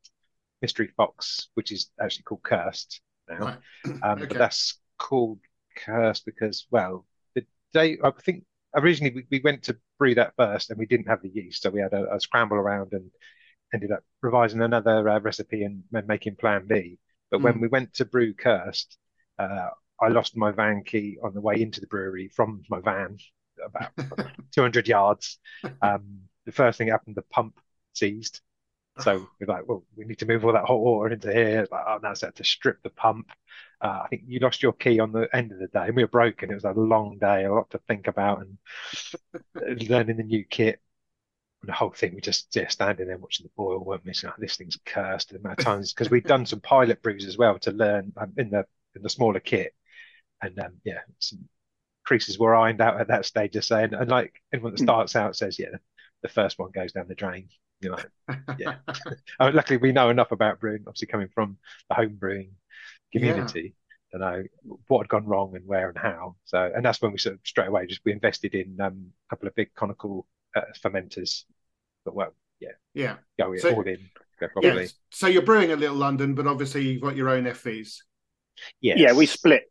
Mystery 0.63 0.91
Fox, 0.97 1.49
which 1.55 1.73
is 1.73 1.91
actually 2.01 2.25
called 2.25 2.43
Cursed 2.43 3.01
now. 3.29 3.39
Right. 3.39 3.59
Um, 4.03 4.19
okay. 4.19 4.27
But 4.27 4.39
that's 4.39 4.79
called 4.99 5.39
Cursed 5.77 6.25
because, 6.25 6.67
well, 6.71 7.07
the 7.35 7.45
day 7.75 7.99
I 8.03 8.11
think 8.23 8.45
originally 8.75 9.15
we, 9.15 9.25
we 9.31 9.41
went 9.41 9.65
to 9.65 9.77
brew 9.99 10.15
that 10.15 10.33
first 10.37 10.71
and 10.71 10.79
we 10.79 10.87
didn't 10.87 11.09
have 11.09 11.23
the 11.23 11.29
yeast, 11.29 11.63
so 11.63 11.71
we 11.71 11.81
had 11.81 11.93
a, 11.93 12.15
a 12.15 12.21
scramble 12.21 12.57
around 12.57 12.93
and 12.93 13.11
ended 13.75 13.91
up 13.91 14.03
revising 14.23 14.63
another 14.63 15.09
uh, 15.09 15.21
recipe 15.21 15.65
and, 15.65 15.83
and, 15.93 16.07
making 16.07 16.37
Plan 16.37 16.67
B. 16.67 16.99
But 17.31 17.41
mm. 17.41 17.45
when 17.45 17.61
we 17.61 17.69
went 17.69 17.95
to 17.95 18.05
brew 18.05 18.33
Cursed, 18.33 18.97
uh, 19.39 19.69
I 20.05 20.09
lost 20.09 20.37
my 20.37 20.53
van 20.53 20.85
key 20.85 21.19
on 21.23 21.35
the 21.35 21.41
way 21.41 21.61
into 21.61 21.81
the 21.81 21.87
brewery 21.87 22.29
from 22.29 22.63
my 22.69 22.81
van 22.81 23.19
about 23.65 23.93
200 24.53 24.89
yards. 24.89 25.39
Um, 25.83 26.21
the 26.45 26.53
first 26.53 26.79
thing 26.79 26.89
happened, 26.89 27.17
the 27.17 27.23
pump 27.23 27.59
seized. 27.95 28.41
So 29.01 29.29
we're 29.41 29.47
like, 29.47 29.67
well, 29.67 29.85
we 29.97 30.05
need 30.05 30.19
to 30.19 30.27
move 30.27 30.45
all 30.45 30.53
that 30.53 30.67
hot 30.67 30.81
water 30.81 31.15
into 31.15 31.33
here. 31.33 31.67
Like, 31.71 31.85
oh, 31.87 31.99
now 32.03 32.13
it's 32.13 32.21
had 32.21 32.35
to 32.37 32.45
strip 32.45 32.83
the 32.83 32.91
pump. 32.91 33.31
Uh, 33.81 34.03
I 34.05 34.09
think 34.09 34.23
you 34.27 34.39
lost 34.41 34.63
your 34.63 34.73
key 34.73 35.01
on 35.01 35.13
the 35.13 35.29
end 35.35 35.53
of 35.53 35.59
the 35.59 35.67
day, 35.67 35.87
and 35.87 35.97
we 35.97 36.05
were 36.05 36.09
broken. 36.09 36.51
It 36.51 36.55
was 36.55 36.65
a 36.65 36.73
long 36.73 37.19
day, 37.19 37.45
a 37.45 37.53
lot 37.53 37.71
to 37.71 37.79
think 37.87 38.07
about, 38.07 38.45
and 38.45 39.89
learning 39.89 40.17
the 40.17 40.23
new 40.23 40.45
kit. 40.45 40.81
And 41.63 41.69
the 41.69 41.75
whole 41.75 41.91
thing, 41.91 42.15
we 42.15 42.21
just 42.21 42.55
yeah, 42.55 42.69
standing 42.69 43.07
there 43.07 43.19
watching 43.19 43.45
the 43.45 43.51
boil, 43.57 43.83
weren't 43.83 44.05
missing. 44.05 44.31
Oh, 44.31 44.35
this 44.39 44.57
thing's 44.57 44.79
cursed. 44.85 45.31
The 45.31 45.39
amount 45.39 45.61
of 45.61 45.65
times 45.65 45.93
because 45.93 46.11
we'd 46.11 46.27
done 46.27 46.47
some 46.47 46.61
pilot 46.61 47.03
brews 47.03 47.25
as 47.25 47.39
well 47.39 47.59
to 47.61 47.73
learn 47.73 48.13
um, 48.17 48.33
in 48.37 48.51
the 48.51 48.67
in 48.95 49.03
the 49.03 49.09
smaller 49.11 49.41
kit, 49.41 49.75
and 50.45 50.59
um, 50.59 50.73
yeah, 50.85 51.01
some 51.19 51.49
creases 52.05 52.39
were 52.39 52.55
ironed 52.55 52.81
out 52.81 53.01
at 53.01 53.09
that 53.09 53.25
stage. 53.25 53.53
Just 53.53 53.69
saying, 53.69 53.95
and 53.95 54.11
like 54.11 54.43
everyone 54.53 54.73
that 54.73 54.81
hmm. 54.81 54.85
starts 54.85 55.17
out 55.17 55.37
says, 55.37 55.59
yeah, 55.59 55.77
the 56.23 56.29
first 56.29 56.59
one 56.59 56.71
goes 56.71 56.93
down 56.93 57.09
the 57.09 57.15
drain. 57.15 57.49
You 57.81 57.91
know, 57.91 57.99
yeah. 58.59 58.77
I 59.41 59.47
mean, 59.47 59.55
luckily, 59.55 59.79
we 59.79 59.93
know 59.93 60.11
enough 60.11 60.33
about 60.33 60.61
brewing. 60.61 60.85
Obviously, 60.87 61.09
coming 61.09 61.29
from 61.35 61.59
the 61.89 61.95
home 61.95 62.17
brewing 62.19 62.53
community, 63.13 63.75
yeah. 64.13 64.19
to 64.19 64.25
know 64.25 64.45
what 64.89 65.01
had 65.01 65.09
gone 65.09 65.27
wrong 65.27 65.57
and 65.57 65.67
where 65.67 65.89
and 65.89 65.99
how. 65.99 66.37
So, 66.45 66.71
and 66.75 66.85
that's 66.85 67.01
when 67.03 67.13
we 67.13 67.19
sort 67.19 67.37
of 67.37 67.41
straight 67.45 67.69
away 67.69 67.87
just 67.87 68.01
we 68.05 68.13
invested 68.13 68.55
in 68.55 68.81
um, 68.81 69.07
a 69.29 69.31
couple 69.31 69.49
of 69.49 69.55
big 69.55 69.75
conical 69.75 70.27
uh, 70.57 70.63
fermenters. 70.83 71.45
But 72.05 72.15
well, 72.15 72.35
yeah, 72.61 72.73
yeah, 72.95 73.17
go 73.39 73.57
so, 73.57 73.75
all 73.75 73.83
in. 73.83 73.99
Go 74.41 74.49
properly. 74.49 74.83
Yeah. 74.83 74.89
So 75.11 75.27
you're 75.27 75.43
brewing 75.43 75.71
at 75.71 75.79
Little 75.79 75.97
London, 75.97 76.35
but 76.35 76.47
obviously 76.47 76.89
you've 76.89 77.03
got 77.03 77.17
your 77.17 77.29
own 77.29 77.45
FVs. 77.45 77.99
Yeah, 78.81 78.95
Yeah, 78.97 79.13
we 79.13 79.27
split. 79.27 79.65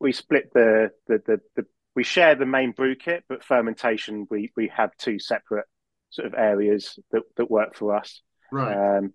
We 0.00 0.12
split 0.12 0.52
the 0.52 0.90
the 1.06 1.22
the, 1.26 1.40
the 1.56 1.66
we 1.94 2.04
share 2.04 2.34
the 2.34 2.46
main 2.46 2.72
brew 2.72 2.94
kit, 2.94 3.24
but 3.28 3.44
fermentation 3.44 4.26
we 4.30 4.52
we 4.56 4.70
have 4.74 4.96
two 4.96 5.18
separate 5.18 5.66
sort 6.10 6.26
of 6.26 6.34
areas 6.34 6.98
that, 7.10 7.22
that 7.36 7.50
work 7.50 7.74
for 7.74 7.94
us. 7.94 8.22
Right. 8.52 8.98
Um, 8.98 9.12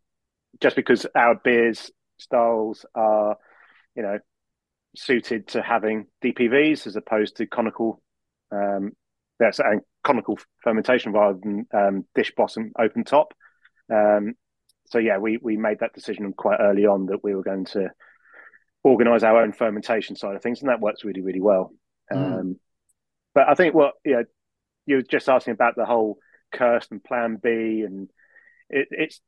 just 0.60 0.76
because 0.76 1.06
our 1.16 1.36
beers 1.36 1.92
styles 2.18 2.86
are, 2.94 3.38
you 3.96 4.04
know, 4.04 4.20
suited 4.96 5.48
to 5.50 5.62
having 5.62 6.08
DPVs 6.24 6.88
as 6.88 6.96
opposed 6.96 7.38
to 7.38 7.48
conical, 7.48 8.02
um, 8.52 8.92
that's 9.40 9.60
and 9.60 9.82
conical 10.04 10.38
fermentation 10.64 11.14
rather 11.14 11.40
than 11.42 11.66
um, 11.74 12.06
dish 12.16 12.34
bottom 12.36 12.72
open 12.78 13.04
top. 13.04 13.34
Um, 13.92 14.34
so 14.88 14.98
yeah, 15.00 15.18
we 15.18 15.38
we 15.42 15.58
made 15.58 15.80
that 15.80 15.94
decision 15.94 16.34
quite 16.34 16.60
early 16.60 16.86
on 16.86 17.08
that 17.08 17.24
we 17.24 17.34
were 17.36 17.44
going 17.44 17.66
to 17.66 17.90
organise 18.84 19.24
our 19.24 19.42
own 19.42 19.54
fermentation 19.54 20.16
side 20.16 20.36
of 20.36 20.42
things, 20.42 20.62
and 20.62 20.70
that 20.70 20.82
works 20.82 21.04
really 21.04 21.22
really 21.22 21.42
well. 21.42 21.74
Mm. 22.12 22.40
Um, 22.40 22.60
but 23.34 23.48
I 23.48 23.56
think 23.56 23.74
what 23.74 23.94
you 24.04 24.14
know, 24.14 24.24
you 24.86 24.96
were 24.98 25.02
just 25.02 25.30
asking 25.30 25.54
about 25.54 25.76
the 25.76 25.86
whole 25.86 26.18
curse 26.52 26.88
and 26.92 27.04
plan 27.04 27.38
B. 27.42 27.84
And 27.86 28.10
it, 28.70 28.88
it's, 28.92 29.22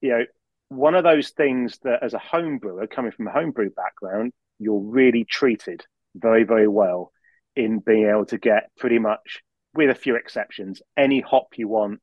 you 0.00 0.10
know, 0.10 0.24
one 0.68 0.94
of 0.94 1.04
those 1.04 1.30
things 1.30 1.78
that 1.82 2.02
as 2.02 2.14
a 2.14 2.18
home 2.18 2.58
brewer 2.58 2.86
coming 2.86 3.12
from 3.12 3.28
a 3.28 3.32
homebrew 3.32 3.70
background, 3.70 4.32
you're 4.58 4.80
really 4.80 5.24
treated 5.24 5.84
very, 6.14 6.44
very 6.44 6.68
well 6.68 7.12
in 7.54 7.78
being 7.78 8.08
able 8.08 8.26
to 8.26 8.38
get 8.38 8.70
pretty 8.76 8.98
much, 8.98 9.42
with 9.74 9.90
a 9.90 9.94
few 9.94 10.16
exceptions, 10.16 10.82
any 10.96 11.20
hop 11.20 11.48
you 11.56 11.68
want, 11.68 12.00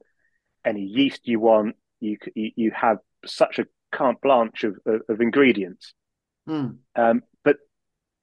any 0.65 0.81
yeast 0.81 1.27
you 1.27 1.39
want. 1.39 1.75
You 1.99 2.17
you, 2.35 2.71
have 2.75 2.97
such 3.25 3.59
a 3.59 3.65
carte 3.91 4.19
blanche 4.21 4.65
of, 4.65 4.77
of, 4.85 5.01
of 5.07 5.21
ingredients. 5.21 5.93
Mm. 6.47 6.77
Um, 6.95 7.23
but 7.43 7.57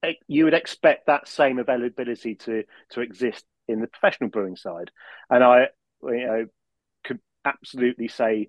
eh, 0.03 0.15
you 0.27 0.45
would 0.45 0.55
expect 0.55 1.07
that 1.07 1.29
same 1.29 1.59
availability 1.59 2.35
to 2.37 2.65
to 2.91 3.01
exist 3.01 3.45
in 3.69 3.81
the 3.81 3.87
professional 3.87 4.31
brewing 4.31 4.57
side. 4.57 4.91
And 5.29 5.45
I 5.45 5.69
you 6.03 6.27
know, 6.27 6.47
could 7.05 7.21
absolutely 7.45 8.09
say 8.09 8.49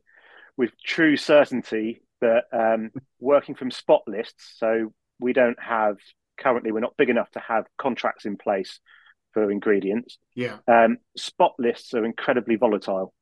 with 0.58 0.72
true 0.84 1.18
certainty 1.18 2.02
that 2.22 2.46
um, 2.52 2.92
working 3.20 3.56
from 3.56 3.72
spot 3.72 4.02
lists, 4.08 4.56
so 4.58 4.94
we 5.20 5.34
don't 5.34 5.62
have 5.62 5.98
currently, 6.38 6.72
we're 6.72 6.80
not 6.80 6.98
big 6.98 7.10
enough 7.10 7.30
to 7.32 7.40
have 7.40 7.66
contracts 7.78 8.26
in 8.26 8.38
place 8.38 8.80
for 9.34 9.50
ingredients. 9.50 10.18
Yeah. 10.36 10.58
Um, 10.68 10.98
spot 11.16 11.54
lists 11.58 11.94
are 11.94 12.06
incredibly 12.06 12.56
volatile. 12.56 13.14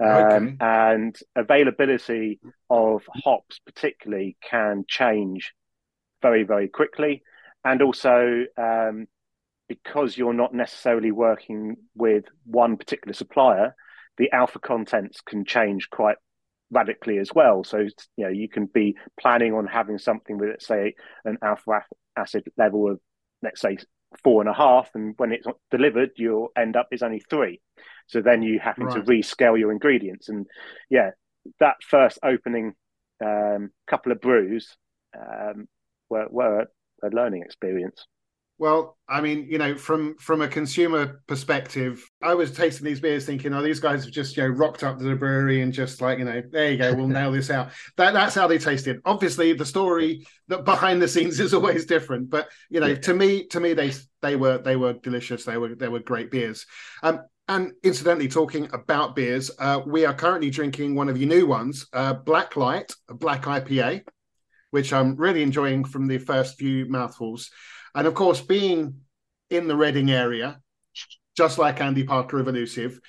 Um, 0.00 0.06
Okay. 0.06 0.56
And 0.60 1.16
availability 1.34 2.38
of 2.68 3.02
hops, 3.24 3.60
particularly, 3.64 4.36
can 4.42 4.84
change 4.86 5.54
very, 6.26 6.42
very 6.42 6.68
quickly. 6.68 7.22
And 7.64 7.82
also, 7.82 8.44
um, 8.56 9.06
because 9.68 10.18
you're 10.18 10.40
not 10.42 10.52
necessarily 10.54 11.12
working 11.12 11.76
with 11.94 12.24
one 12.44 12.76
particular 12.76 13.14
supplier, 13.14 13.76
the 14.18 14.32
alpha 14.32 14.58
contents 14.58 15.20
can 15.20 15.44
change 15.44 15.88
quite 15.90 16.16
radically 16.70 17.18
as 17.18 17.30
well. 17.32 17.62
So, 17.62 17.78
you 18.16 18.24
know, 18.24 18.28
you 18.28 18.48
can 18.48 18.66
be 18.66 18.96
planning 19.20 19.52
on 19.54 19.66
having 19.66 19.98
something 19.98 20.36
with, 20.36 20.50
let's 20.50 20.66
say, 20.66 20.94
an 21.24 21.38
alpha 21.42 21.82
acid 22.16 22.44
level 22.56 22.90
of, 22.90 22.98
let's 23.42 23.60
say, 23.60 23.78
four 24.24 24.40
and 24.40 24.50
a 24.50 24.54
half, 24.54 24.90
and 24.94 25.14
when 25.18 25.32
it's 25.32 25.46
delivered, 25.70 26.10
you'll 26.16 26.48
end 26.56 26.76
up 26.76 26.88
is 26.90 27.02
only 27.02 27.22
three. 27.30 27.60
So 28.06 28.20
then 28.20 28.42
you 28.42 28.58
having 28.58 28.88
to 28.88 29.02
rescale 29.02 29.58
your 29.58 29.72
ingredients, 29.72 30.28
and 30.28 30.46
yeah, 30.88 31.10
that 31.60 31.76
first 31.82 32.18
opening 32.22 32.74
um, 33.24 33.70
couple 33.86 34.12
of 34.12 34.20
brews 34.20 34.76
um, 35.16 35.68
were 36.10 36.26
were 36.30 36.66
a 37.02 37.08
learning 37.10 37.42
experience. 37.42 38.06
Well, 38.58 38.96
I 39.06 39.20
mean, 39.20 39.48
you 39.50 39.58
know, 39.58 39.76
from 39.76 40.16
from 40.18 40.40
a 40.40 40.48
consumer 40.48 41.20
perspective, 41.26 42.02
I 42.22 42.32
was 42.32 42.52
tasting 42.52 42.86
these 42.86 43.00
beers 43.00 43.26
thinking, 43.26 43.52
oh, 43.52 43.62
these 43.62 43.80
guys 43.80 44.04
have 44.04 44.14
just 44.14 44.34
you 44.34 44.44
know 44.44 44.48
rocked 44.48 44.82
up 44.82 44.96
to 44.98 45.04
the 45.04 45.14
brewery 45.14 45.60
and 45.60 45.74
just 45.74 46.00
like 46.00 46.18
you 46.18 46.24
know, 46.24 46.40
there 46.50 46.70
you 46.72 46.78
go, 46.78 46.94
we'll 46.94 47.06
nail 47.20 47.32
this 47.32 47.50
out. 47.50 47.68
That 47.98 48.14
that's 48.14 48.34
how 48.34 48.46
they 48.46 48.56
tasted. 48.56 49.00
Obviously, 49.04 49.52
the 49.52 49.66
story 49.66 50.26
that 50.48 50.64
behind 50.64 51.02
the 51.02 51.08
scenes 51.08 51.38
is 51.38 51.52
always 51.52 51.84
different, 51.84 52.30
but 52.30 52.48
you 52.70 52.80
know, 52.80 52.86
Yeah. 52.86 52.94
to 53.00 53.12
me, 53.14 53.46
to 53.48 53.60
me, 53.60 53.74
they 53.74 53.92
they 54.22 54.36
were 54.36 54.56
they 54.56 54.76
were 54.76 54.94
delicious. 54.94 55.44
They 55.44 55.58
were 55.58 55.74
they 55.74 55.88
were 55.88 56.00
great 56.00 56.30
beers. 56.30 56.64
Um, 57.02 57.20
and 57.48 57.72
incidentally, 57.84 58.28
talking 58.28 58.70
about 58.72 59.14
beers, 59.14 59.50
uh, 59.58 59.82
we 59.86 60.06
are 60.06 60.14
currently 60.14 60.48
drinking 60.50 60.94
one 60.94 61.10
of 61.10 61.18
your 61.18 61.28
new 61.28 61.46
ones, 61.46 61.86
uh, 61.92 62.14
Black 62.14 62.56
Light, 62.56 62.90
a 63.10 63.14
black 63.14 63.42
IPA, 63.42 64.00
which 64.76 64.92
I'm 64.92 65.16
really 65.16 65.42
enjoying 65.42 65.84
from 65.84 66.06
the 66.06 66.18
first 66.18 66.58
few 66.58 66.84
mouthfuls. 66.84 67.50
And 67.94 68.06
of 68.06 68.12
course, 68.12 68.42
being 68.42 69.00
in 69.48 69.68
the 69.68 69.74
Reading 69.74 70.10
area, 70.10 70.60
just 71.34 71.56
like 71.56 71.80
Andy 71.80 72.04
Parker 72.04 72.38
of 72.38 72.46
Elusive, 72.46 73.00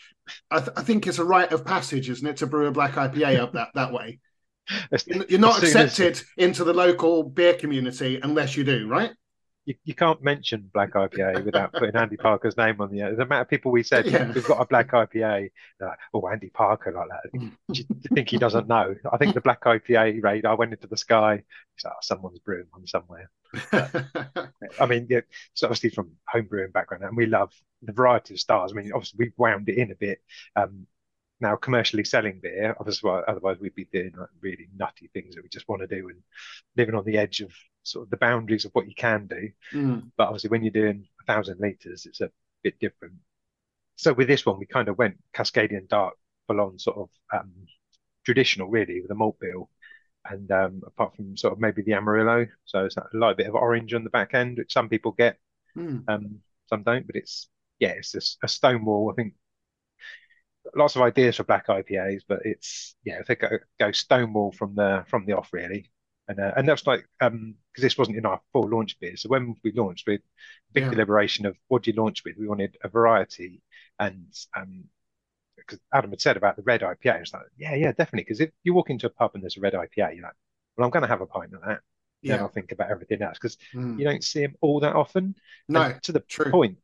I, 0.49 0.59
th- 0.59 0.71
I 0.77 0.81
think 0.83 1.07
it's 1.07 1.19
a 1.19 1.25
rite 1.25 1.51
of 1.51 1.65
passage, 1.65 2.09
isn't 2.09 2.25
it, 2.25 2.37
to 2.37 2.47
brew 2.47 2.67
a 2.67 2.71
black 2.71 2.93
IPA 2.93 3.39
up 3.41 3.51
that, 3.51 3.67
that 3.75 3.91
way? 3.91 4.19
You're 5.27 5.41
not 5.41 5.61
as 5.61 5.73
soon 5.73 5.81
as- 5.81 5.99
accepted 5.99 6.25
into 6.37 6.63
the 6.63 6.73
local 6.73 7.23
beer 7.23 7.55
community 7.55 8.17
unless 8.23 8.55
you 8.55 8.63
do, 8.63 8.87
right? 8.87 9.11
You, 9.67 9.75
you 9.83 9.93
can't 9.93 10.23
mention 10.23 10.69
black 10.73 10.93
IPA 10.93 11.43
without 11.43 11.73
putting 11.73 11.95
Andy 11.97 12.15
Parker's 12.15 12.55
name 12.55 12.79
on 12.79 12.89
the 12.89 12.99
The 12.99 13.23
amount 13.23 13.41
of 13.41 13.49
people 13.49 13.69
we 13.71 13.83
said 13.83 14.05
Yeah. 14.05 14.31
we've 14.31 14.45
got 14.47 14.61
a 14.61 14.65
black 14.65 14.91
IPA, 14.91 15.51
like, 15.81 15.97
oh, 16.13 16.27
Andy 16.29 16.49
Parker 16.49 16.93
like 16.93 17.09
that. 17.09 17.39
Do 17.73 17.81
you 17.81 17.85
think 18.15 18.29
he 18.29 18.37
doesn't 18.37 18.69
know? 18.69 18.95
I 19.11 19.17
think 19.17 19.33
the 19.35 19.41
black 19.41 19.61
IPA 19.65 20.23
raid. 20.23 20.45
I 20.45 20.53
went 20.53 20.71
into 20.71 20.87
the 20.87 20.95
sky. 20.95 21.43
It's 21.75 21.83
like, 21.83 21.93
oh, 21.93 21.99
someone's 22.01 22.39
brewing 22.39 22.67
one 22.71 22.87
somewhere. 22.87 23.29
I 24.79 24.85
mean, 24.87 25.07
yeah, 25.09 25.19
it's 25.51 25.63
obviously 25.63 25.89
from 25.89 26.11
home 26.29 26.45
brewing 26.45 26.71
background, 26.71 27.03
and 27.03 27.17
we 27.17 27.25
love 27.25 27.51
the 27.81 27.91
variety 27.91 28.35
of 28.35 28.39
styles. 28.39 28.71
I 28.71 28.75
mean, 28.75 28.91
obviously 28.93 29.17
we've 29.19 29.33
wound 29.37 29.67
it 29.67 29.77
in 29.77 29.91
a 29.91 29.95
bit. 29.95 30.19
Um, 30.55 30.87
now 31.39 31.55
commercially 31.55 32.03
selling 32.03 32.39
beer, 32.41 32.75
otherwise 32.79 33.59
we'd 33.59 33.75
be 33.75 33.85
doing 33.85 34.13
like 34.17 34.29
really 34.41 34.67
nutty 34.75 35.09
things 35.13 35.35
that 35.35 35.43
we 35.43 35.49
just 35.49 35.67
want 35.67 35.81
to 35.81 35.87
do 35.87 36.09
and 36.09 36.21
living 36.75 36.95
on 36.95 37.05
the 37.05 37.17
edge 37.17 37.41
of 37.41 37.51
sort 37.83 38.05
of 38.05 38.09
the 38.09 38.17
boundaries 38.17 38.65
of 38.65 38.71
what 38.73 38.87
you 38.87 38.95
can 38.95 39.27
do. 39.27 39.49
Mm, 39.73 40.11
But 40.17 40.27
obviously, 40.27 40.49
when 40.49 40.63
you're 40.63 40.71
doing 40.71 41.07
a 41.21 41.25
thousand 41.25 41.59
liters, 41.59 42.05
it's 42.05 42.21
a 42.21 42.31
bit 42.63 42.79
different. 42.79 43.13
So 43.95 44.13
with 44.13 44.27
this 44.27 44.45
one, 44.45 44.59
we 44.59 44.65
kind 44.65 44.89
of 44.89 44.97
went 44.97 45.17
Cascadian 45.33 45.87
Dark, 45.87 46.15
full 46.47 46.61
on 46.61 46.79
sort 46.79 46.97
of 46.97 47.09
um, 47.33 47.51
traditional, 48.25 48.69
really, 48.69 49.01
with 49.01 49.11
a 49.11 49.15
malt 49.15 49.37
bill. 49.39 49.69
And 50.29 50.51
um, 50.51 50.81
apart 50.85 51.15
from 51.15 51.37
sort 51.37 51.53
of 51.53 51.59
maybe 51.59 51.83
the 51.83 51.93
Amarillo, 51.93 52.47
so 52.65 52.85
it's 52.85 52.97
a 52.97 53.07
light 53.13 53.37
bit 53.37 53.47
of 53.47 53.55
orange 53.55 53.93
on 53.93 54.03
the 54.03 54.09
back 54.09 54.33
end, 54.33 54.57
which 54.57 54.73
some 54.73 54.89
people 54.89 55.13
get, 55.13 55.37
mm. 55.77 56.03
um, 56.07 56.39
some 56.67 56.83
don't. 56.83 57.07
But 57.07 57.15
it's 57.15 57.47
yeah, 57.79 57.91
it's 57.91 58.11
just 58.11 58.37
a 58.43 58.47
Stonewall. 58.47 59.09
I 59.11 59.15
think 59.15 59.33
lots 60.75 60.95
of 60.95 61.01
ideas 61.01 61.37
for 61.37 61.43
black 61.43 61.69
IPAs, 61.69 62.23
but 62.27 62.39
it's 62.45 62.95
yeah, 63.03 63.21
think 63.23 63.39
go, 63.41 63.49
go 63.79 63.91
Stonewall 63.91 64.51
from 64.51 64.75
the 64.75 65.05
from 65.07 65.25
the 65.25 65.33
off 65.33 65.53
really. 65.53 65.91
And 66.27 66.39
uh, 66.39 66.53
and 66.57 66.67
that's 66.67 66.85
like 66.87 67.07
um 67.21 67.55
because 67.71 67.83
this 67.83 67.97
wasn't 67.97 68.17
in 68.17 68.25
our 68.25 68.41
full 68.53 68.69
launch 68.69 68.99
beer. 68.99 69.15
So 69.17 69.29
when 69.29 69.55
we 69.63 69.71
launched 69.71 70.07
with 70.07 70.21
big 70.73 70.89
Yeah. 70.89 70.89
deliberation 70.89 71.45
of 71.45 71.55
what 71.67 71.83
do 71.83 71.91
you 71.91 71.97
launch 72.01 72.23
with, 72.25 72.37
we 72.37 72.47
wanted 72.47 72.77
a 72.83 72.89
variety 72.89 73.61
and 73.99 74.27
um 74.55 74.85
because 75.55 75.79
Adam 75.93 76.11
had 76.11 76.21
said 76.21 76.37
about 76.37 76.55
the 76.55 76.61
red 76.63 76.83
IPA, 76.83 77.15
it's 77.21 77.33
like 77.33 77.43
yeah 77.57 77.75
yeah 77.75 77.91
definitely 77.91 78.23
because 78.23 78.39
if 78.41 78.51
you 78.63 78.73
walk 78.73 78.89
into 78.89 79.07
a 79.07 79.09
pub 79.09 79.31
and 79.33 79.43
there's 79.43 79.57
a 79.57 79.61
red 79.61 79.73
IPA, 79.73 80.11
you're 80.11 80.23
like 80.23 80.33
well 80.77 80.85
I'm 80.85 80.91
going 80.91 81.03
to 81.03 81.07
have 81.09 81.21
a 81.21 81.25
pint 81.27 81.53
of 81.53 81.61
that. 81.65 81.81
Then 82.27 82.39
Yeah. 82.39 82.41
I'll 82.41 82.49
think 82.49 82.71
about 82.71 82.91
everything 82.91 83.21
else 83.21 83.37
because 83.39 83.57
Mm. 83.73 83.97
you 83.97 84.05
don't 84.05 84.23
see 84.23 84.41
them 84.41 84.55
all 84.61 84.79
that 84.81 84.95
often. 84.95 85.35
No, 85.69 85.93
And 85.93 86.01
to 86.03 86.11
the 86.11 86.23
true. 86.27 86.51
point, 86.51 86.77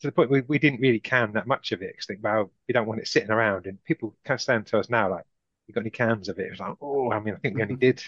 to 0.00 0.08
the 0.08 0.12
point 0.12 0.30
we, 0.30 0.42
we 0.42 0.58
didn't 0.58 0.80
really 0.80 1.00
can 1.00 1.32
that 1.32 1.46
much 1.46 1.72
of 1.72 1.82
it 1.82 1.92
because 1.92 2.06
think, 2.06 2.20
well, 2.22 2.50
we 2.68 2.72
don't 2.72 2.86
want 2.86 3.00
it 3.00 3.08
sitting 3.08 3.30
around. 3.30 3.66
And 3.66 3.82
people 3.84 4.14
can 4.24 4.38
stand 4.38 4.66
to 4.66 4.78
us 4.78 4.90
now 4.90 5.10
like, 5.10 5.24
you 5.66 5.74
got 5.74 5.80
any 5.80 5.90
cans 5.90 6.28
of 6.28 6.38
it? 6.38 6.48
It's 6.50 6.60
like, 6.60 6.74
oh, 6.80 7.10
I 7.10 7.18
mean, 7.20 7.34
I 7.34 7.38
think 7.38 7.56
we 7.56 7.62
only 7.62 7.76
did 7.76 8.02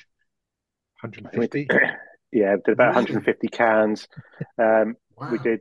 150. 1.01 1.69
yeah, 2.33 2.57
did 2.65 2.73
about 2.73 2.95
150 2.95 3.49
cans. 3.49 4.07
Um, 4.59 4.97
Wow. 5.19 5.31
We 5.33 5.39
did 5.39 5.61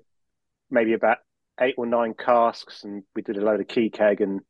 maybe 0.69 0.93
about 0.93 1.17
eight 1.59 1.75
or 1.77 1.85
nine 1.85 2.13
casks, 2.13 2.83
and 2.83 3.03
we 3.15 3.21
did 3.21 3.37
a 3.37 3.41
load 3.41 3.59
of 3.59 3.67
key 3.67 3.89
keg. 3.89 4.21
And 4.21 4.41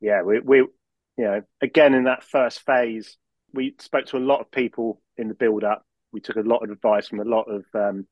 yeah, 0.00 0.22
we, 0.22 0.40
we, 0.40 0.58
you 0.58 0.70
know, 1.18 1.42
again 1.60 1.94
in 1.94 2.04
that 2.04 2.22
first 2.22 2.64
phase, 2.64 3.16
we 3.52 3.74
spoke 3.80 4.06
to 4.06 4.16
a 4.16 4.18
lot 4.18 4.40
of 4.40 4.50
people 4.50 5.02
in 5.16 5.28
the 5.28 5.34
build 5.34 5.64
up. 5.64 5.84
We 6.12 6.20
took 6.20 6.36
a 6.36 6.40
lot 6.40 6.62
of 6.62 6.70
advice 6.70 7.08
from 7.08 7.20
a 7.20 7.24
lot 7.24 7.46
of, 7.50 7.64
um, 7.74 8.06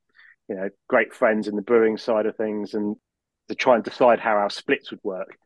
you 0.50 0.56
know, 0.56 0.68
great 0.88 1.14
friends 1.14 1.48
in 1.48 1.56
the 1.56 1.62
brewing 1.62 1.96
side 1.96 2.26
of 2.26 2.36
things, 2.36 2.74
and 2.74 2.96
to 3.48 3.54
try 3.54 3.76
and 3.76 3.84
decide 3.84 4.20
how 4.20 4.32
our 4.36 4.50
splits 4.50 4.90
would 4.90 5.00
work. 5.02 5.38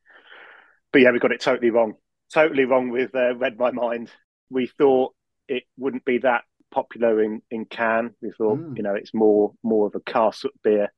But 0.93 1.03
yeah, 1.03 1.13
we 1.13 1.21
got 1.21 1.33
it 1.33 1.41
totally 1.41 1.71
wrong. 1.71 1.95
Totally 2.33 2.65
wrong 2.65 2.91
with 2.91 3.15
uh, 3.15 3.37
Read 3.37 3.59
My 3.59 3.71
Mind. 3.71 4.11
We 4.51 4.67
thought 4.67 5.15
it 5.47 5.65
wouldn't 5.77 6.05
be 6.05 6.19
that 6.19 6.43
popular 6.73 7.23
in, 7.23 7.43
in 7.51 7.67
can. 7.67 8.15
We 8.21 8.33
thought, 8.33 8.59
Mm. 8.59 8.77
you 8.77 8.83
know, 8.83 8.95
it's 8.95 9.15
more 9.15 9.53
more 9.63 9.87
of 9.87 9.95
a 9.95 10.01
cask 10.01 10.41
sort 10.41 10.55
of 10.55 10.63
beer. 10.63 10.93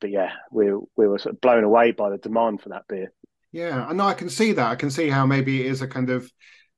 But 0.00 0.10
yeah, 0.10 0.32
we 0.50 0.72
we 0.96 1.06
were 1.06 1.18
sort 1.18 1.34
of 1.34 1.40
blown 1.40 1.64
away 1.64 1.92
by 1.92 2.10
the 2.10 2.18
demand 2.18 2.62
for 2.62 2.70
that 2.70 2.88
beer. 2.88 3.12
Yeah, 3.52 3.84
I 3.86 3.92
know 3.92 4.06
I 4.06 4.14
can 4.14 4.30
see 4.30 4.52
that. 4.52 4.70
I 4.70 4.76
can 4.76 4.90
see 4.90 5.10
how 5.10 5.26
maybe 5.26 5.60
it 5.60 5.66
is 5.66 5.82
a 5.82 5.88
kind 5.88 6.10
of 6.10 6.30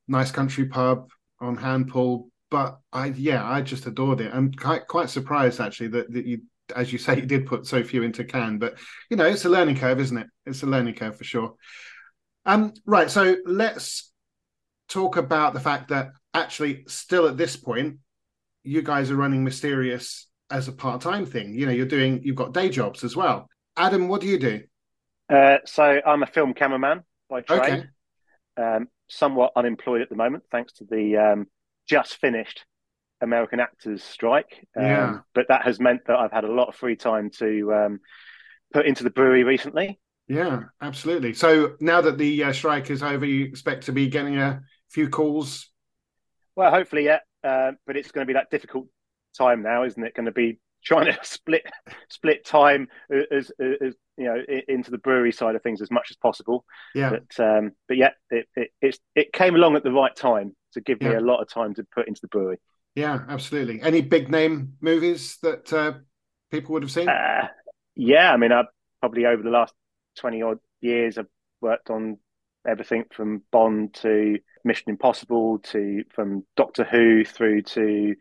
nice 0.08 0.32
country 0.32 0.66
pub 0.66 1.08
on 1.40 1.56
hand 1.56 1.88
pull, 1.88 2.30
but 2.50 2.78
I 2.92 3.06
yeah, 3.06 3.48
I 3.48 3.62
just 3.62 3.86
adored 3.86 4.20
it. 4.20 4.32
I'm 4.34 4.52
quite 4.52 4.86
quite 4.88 5.10
surprised 5.10 5.60
actually 5.60 5.88
that, 5.88 6.12
that 6.12 6.26
you 6.26 6.42
as 6.72 6.92
you 6.92 6.98
say 6.98 7.16
you 7.16 7.26
did 7.26 7.46
put 7.46 7.66
so 7.66 7.82
few 7.82 8.02
into 8.02 8.24
can, 8.24 8.58
but 8.58 8.78
you 9.10 9.16
know, 9.16 9.26
it's 9.26 9.44
a 9.44 9.48
learning 9.48 9.76
curve, 9.76 10.00
isn't 10.00 10.18
it? 10.18 10.26
It's 10.46 10.62
a 10.62 10.66
learning 10.66 10.94
curve 10.94 11.16
for 11.16 11.24
sure. 11.24 11.54
Um 12.44 12.72
right, 12.86 13.10
so 13.10 13.36
let's 13.46 14.12
talk 14.88 15.16
about 15.16 15.54
the 15.54 15.60
fact 15.60 15.88
that 15.88 16.10
actually 16.34 16.84
still 16.88 17.26
at 17.26 17.36
this 17.36 17.56
point 17.56 17.98
you 18.64 18.82
guys 18.82 19.10
are 19.10 19.16
running 19.16 19.44
Mysterious 19.44 20.28
as 20.50 20.68
a 20.68 20.72
part-time 20.72 21.26
thing. 21.26 21.54
You 21.54 21.66
know, 21.66 21.72
you're 21.72 21.86
doing 21.86 22.20
you've 22.22 22.36
got 22.36 22.52
day 22.52 22.68
jobs 22.68 23.04
as 23.04 23.16
well. 23.16 23.48
Adam, 23.76 24.08
what 24.08 24.20
do 24.20 24.26
you 24.26 24.38
do? 24.38 24.60
Uh, 25.28 25.58
so 25.64 26.00
I'm 26.04 26.22
a 26.22 26.26
film 26.26 26.52
cameraman 26.52 27.04
by 27.28 27.40
trade. 27.40 27.60
Okay. 27.60 27.84
Um, 28.56 28.88
somewhat 29.08 29.52
unemployed 29.56 30.02
at 30.02 30.10
the 30.10 30.16
moment, 30.16 30.44
thanks 30.50 30.74
to 30.74 30.84
the 30.84 31.16
um, 31.16 31.46
just 31.88 32.16
finished 32.16 32.64
American 33.22 33.60
actors 33.60 34.02
strike. 34.02 34.66
Um, 34.76 34.84
Yeah. 34.84 35.18
But 35.34 35.48
that 35.48 35.62
has 35.62 35.80
meant 35.80 36.02
that 36.06 36.18
I've 36.18 36.32
had 36.32 36.44
a 36.44 36.52
lot 36.52 36.68
of 36.68 36.74
free 36.74 36.96
time 36.96 37.30
to 37.38 37.74
um, 37.74 38.00
put 38.72 38.86
into 38.86 39.04
the 39.04 39.10
brewery 39.10 39.44
recently. 39.44 39.98
Yeah, 40.28 40.64
absolutely. 40.80 41.34
So 41.34 41.74
now 41.80 42.00
that 42.00 42.18
the 42.18 42.44
uh, 42.44 42.52
strike 42.52 42.90
is 42.90 43.02
over, 43.02 43.26
you 43.26 43.44
expect 43.44 43.86
to 43.86 43.92
be 43.92 44.08
getting 44.08 44.38
a 44.38 44.62
few 44.90 45.08
calls. 45.08 45.70
Well, 46.56 46.70
hopefully, 46.70 47.04
yeah. 47.04 47.18
Uh, 47.42 47.72
but 47.86 47.96
it's 47.96 48.12
going 48.12 48.26
to 48.26 48.30
be 48.30 48.34
that 48.34 48.50
difficult 48.50 48.86
time 49.36 49.62
now, 49.62 49.84
isn't 49.84 50.02
it? 50.02 50.14
Going 50.14 50.26
to 50.26 50.32
be 50.32 50.58
trying 50.84 51.06
to 51.06 51.18
split 51.22 51.62
split 52.08 52.44
time 52.44 52.88
as, 53.10 53.50
as, 53.58 53.76
as 53.80 53.94
you 54.16 54.24
know 54.24 54.42
into 54.68 54.90
the 54.90 54.98
brewery 54.98 55.32
side 55.32 55.54
of 55.54 55.62
things 55.62 55.82
as 55.82 55.90
much 55.90 56.08
as 56.10 56.16
possible. 56.16 56.64
Yeah, 56.94 57.10
But 57.10 57.44
um, 57.44 57.72
but 57.88 57.96
yeah, 57.96 58.10
it, 58.30 58.46
it 58.56 58.70
it's 58.80 58.98
it 59.14 59.32
came 59.32 59.54
along 59.54 59.76
at 59.76 59.82
the 59.82 59.92
right 59.92 60.14
time 60.14 60.54
to 60.74 60.80
give 60.80 61.00
me 61.00 61.12
a 61.12 61.20
lot 61.20 61.42
of 61.42 61.48
time 61.48 61.74
to 61.74 61.84
put 61.94 62.08
into 62.08 62.20
the 62.22 62.28
brewery. 62.28 62.58
Yeah, 62.95 63.20
absolutely. 63.28 63.80
Any 63.82 64.01
big 64.01 64.30
name 64.30 64.74
movies 64.80 65.38
that 65.43 65.72
uh, 65.72 65.93
people 66.51 66.72
would 66.72 66.82
have 66.82 66.93
seen? 66.93 67.09
Uh, 67.09 67.49
yeah, 67.95 68.32
I 68.32 68.36
mean, 68.36 68.53
I 68.53 68.64
probably 69.01 69.26
over 69.26 69.43
the 69.43 69.51
last 69.51 69.74
twenty 70.16 70.43
odd 70.43 70.59
years, 70.80 71.18
I've 71.18 71.26
worked 71.61 71.90
on 71.90 72.18
everything 72.66 73.05
from 73.12 73.43
Bond 73.51 73.95
to 73.95 74.38
Mission 74.64 74.90
Impossible 74.90 75.59
to 75.59 76.05
from 76.14 76.45
Doctor 76.57 76.84
Who 76.84 77.24
through 77.24 77.62
to 77.62 78.14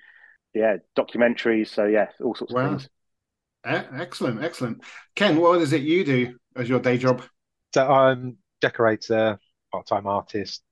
yeah 0.53 0.77
documentaries. 0.97 1.67
So 1.67 1.85
yeah, 1.85 2.07
all 2.23 2.35
sorts 2.35 2.53
wow. 2.53 2.61
of 2.61 2.69
things. 2.81 2.89
Excellent, 3.63 4.43
excellent. 4.43 4.83
Ken, 5.15 5.37
what 5.37 5.61
is 5.61 5.71
it 5.71 5.81
you 5.81 6.03
do 6.03 6.35
as 6.55 6.67
your 6.67 6.79
day 6.79 6.97
job? 6.97 7.21
So 7.75 7.87
I'm 7.87 8.37
decorator, 8.59 9.39
part-time 9.71 10.07
artist, 10.07 10.63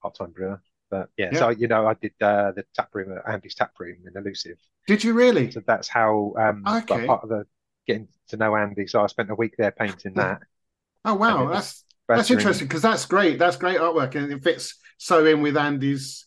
part-time 0.00 0.30
brewer. 0.30 0.62
But 0.90 1.10
yeah, 1.16 1.30
yeah. 1.32 1.38
so 1.38 1.48
you 1.50 1.68
know, 1.68 1.86
I 1.86 1.94
did 1.94 2.12
uh, 2.20 2.52
the 2.52 2.64
tap 2.74 2.90
room 2.94 3.16
at 3.16 3.32
Andy's 3.32 3.54
tap 3.54 3.72
room 3.78 3.96
in 4.06 4.16
Elusive. 4.16 4.58
Did 4.86 5.04
you 5.04 5.12
really? 5.12 5.50
So 5.50 5.62
that's 5.66 5.88
how 5.88 6.34
um 6.38 6.64
okay. 6.66 7.06
part 7.06 7.22
of 7.22 7.28
the 7.28 7.46
getting 7.86 8.08
to 8.28 8.36
know 8.36 8.56
Andy. 8.56 8.86
So 8.86 9.02
I 9.02 9.06
spent 9.06 9.30
a 9.30 9.34
week 9.34 9.54
there 9.58 9.72
painting 9.72 10.14
that. 10.14 10.40
Oh 11.04 11.14
wow, 11.14 11.48
that's 11.48 11.84
that's 12.06 12.30
interesting 12.30 12.66
because 12.66 12.82
that's 12.82 13.06
great. 13.06 13.38
That's 13.38 13.56
great 13.56 13.78
artwork, 13.78 14.14
and 14.14 14.32
it 14.32 14.42
fits 14.42 14.74
so 14.98 15.24
in 15.24 15.42
with 15.42 15.56
Andy's, 15.56 16.24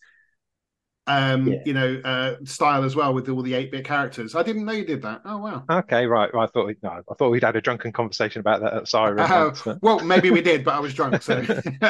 um, 1.12 1.48
yeah. 1.48 1.60
you 1.66 1.74
know, 1.74 2.02
uh, 2.04 2.36
style 2.44 2.84
as 2.84 2.96
well 2.96 3.14
with 3.14 3.28
all 3.30 3.42
the 3.42 3.54
eight 3.54 3.72
bit 3.72 3.86
characters. 3.86 4.36
I 4.36 4.44
didn't 4.44 4.66
know 4.66 4.72
you 4.72 4.86
did 4.86 5.02
that. 5.02 5.22
Oh 5.26 5.38
wow. 5.38 5.64
Okay, 5.70 6.06
right. 6.06 6.30
I 6.34 6.46
thought 6.48 6.74
no, 6.82 6.90
I 6.90 7.14
thought 7.16 7.30
we'd 7.30 7.44
had 7.44 7.56
a 7.56 7.62
drunken 7.62 7.92
conversation 7.92 8.40
about 8.40 8.62
that 8.62 8.74
at 8.74 8.88
Siren. 8.88 9.20
Uh, 9.20 9.54
once, 9.66 9.80
Well, 9.82 10.00
maybe 10.00 10.32
we 10.32 10.42
did, 10.42 10.64
but 10.64 10.76
I 10.76 10.80
was 10.80 10.94
drunk. 10.94 11.22
So 11.22 11.44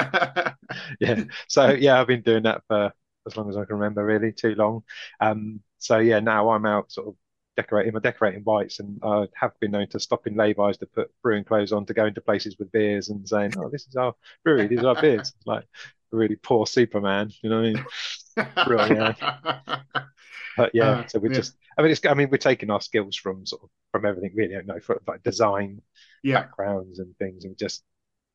yeah, 1.00 1.24
so 1.48 1.70
yeah, 1.70 2.00
I've 2.00 2.08
been 2.08 2.22
doing 2.22 2.44
that 2.44 2.64
for 2.68 2.92
as 3.28 3.38
long 3.38 3.50
as 3.50 3.58
I 3.58 3.66
can 3.66 3.76
remember, 3.76 4.04
really 4.04 4.32
too 4.32 4.56
long. 4.56 4.84
Um, 5.20 5.62
so 5.78 6.00
yeah, 6.00 6.20
now 6.20 6.50
I'm 6.50 6.66
out 6.66 6.92
sort 6.92 7.10
of 7.10 7.16
decorating 7.58 7.94
my 7.94 8.00
decorating 8.00 8.42
whites, 8.44 8.80
and 8.80 9.00
I 9.04 9.28
have 9.36 9.52
been 9.60 9.72
known 9.72 9.88
to 9.90 10.00
stop 10.00 10.26
in 10.26 10.36
lay-bys 10.36 10.78
to 10.78 10.86
put 10.88 11.12
brewing 11.22 11.44
clothes 11.44 11.72
on 11.72 11.86
to 11.86 11.94
go 11.94 12.06
into 12.06 12.22
places 12.22 12.58
with 12.58 12.72
beers 12.72 13.10
and 13.10 13.28
saying, 13.28 13.54
"Oh, 13.58 13.70
this 13.70 13.88
is 13.88 13.96
our 13.96 14.16
brewery. 14.44 14.68
These 14.68 14.84
are 14.84 14.96
our 14.96 15.02
beers." 15.02 15.34
Like 15.46 15.66
really 16.12 16.36
poor 16.36 16.66
Superman, 16.66 17.32
you 17.42 17.50
know 17.50 17.62
what 17.62 18.46
I 18.68 18.84
mean? 18.84 18.96
really, 18.96 18.96
yeah. 18.96 19.80
But 20.58 20.72
yeah, 20.74 20.90
uh, 20.90 21.08
so 21.08 21.20
we 21.20 21.30
yeah. 21.30 21.36
just, 21.36 21.56
I 21.78 21.82
mean, 21.82 21.92
it's, 21.92 22.06
I 22.06 22.14
mean, 22.14 22.30
we're 22.30 22.38
taking 22.38 22.70
our 22.70 22.82
skills 22.82 23.16
from 23.16 23.46
sort 23.46 23.64
of 23.64 23.70
from 23.94 24.06
everything, 24.06 24.34
really, 24.36 24.54
you 24.54 24.64
know, 24.64 24.82
for 24.82 25.02
like 25.08 25.24
design 25.24 25.82
yeah. 26.24 26.42
backgrounds 26.42 27.00
and 27.00 27.18
things, 27.18 27.46
and 27.46 27.58
just 27.58 27.84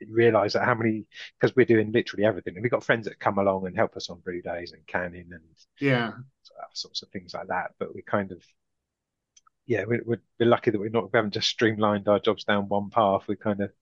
realize 0.09 0.55
that 0.55 0.64
how 0.64 0.74
many 0.74 1.05
because 1.39 1.55
we're 1.55 1.66
doing 1.66 1.93
literally 1.93 2.24
everything 2.24 2.55
and 2.55 2.62
we've 2.62 2.70
got 2.70 2.85
friends 2.85 3.07
that 3.07 3.18
come 3.18 3.39
along 3.39 3.66
and 3.66 3.74
help 3.74 3.97
us 3.97 4.11
on 4.11 4.20
brew 4.20 4.43
days 4.43 4.72
and 4.72 4.87
canning 4.87 5.24
and 5.33 5.41
yeah 5.81 6.12
sorts 6.74 7.03
of 7.03 7.09
things 7.09 7.33
like 7.33 7.47
that 7.47 7.70
but 7.79 7.95
we 7.95 8.03
kind 8.03 8.31
of 8.31 8.43
yeah, 9.66 9.85
we're, 9.87 10.03
we're, 10.05 10.20
lucky 10.39 10.70
that 10.70 10.79
we're 10.79 10.89
not 10.89 11.12
we 11.12 11.16
haven't 11.16 11.35
just 11.35 11.49
streamlined 11.49 12.09
our 12.09 12.20
jobs 12.20 12.45
down 12.45 12.68
one 12.68 12.91
path. 12.91 13.24
We 13.27 13.37
kind 13.37 13.61
of 13.61 13.72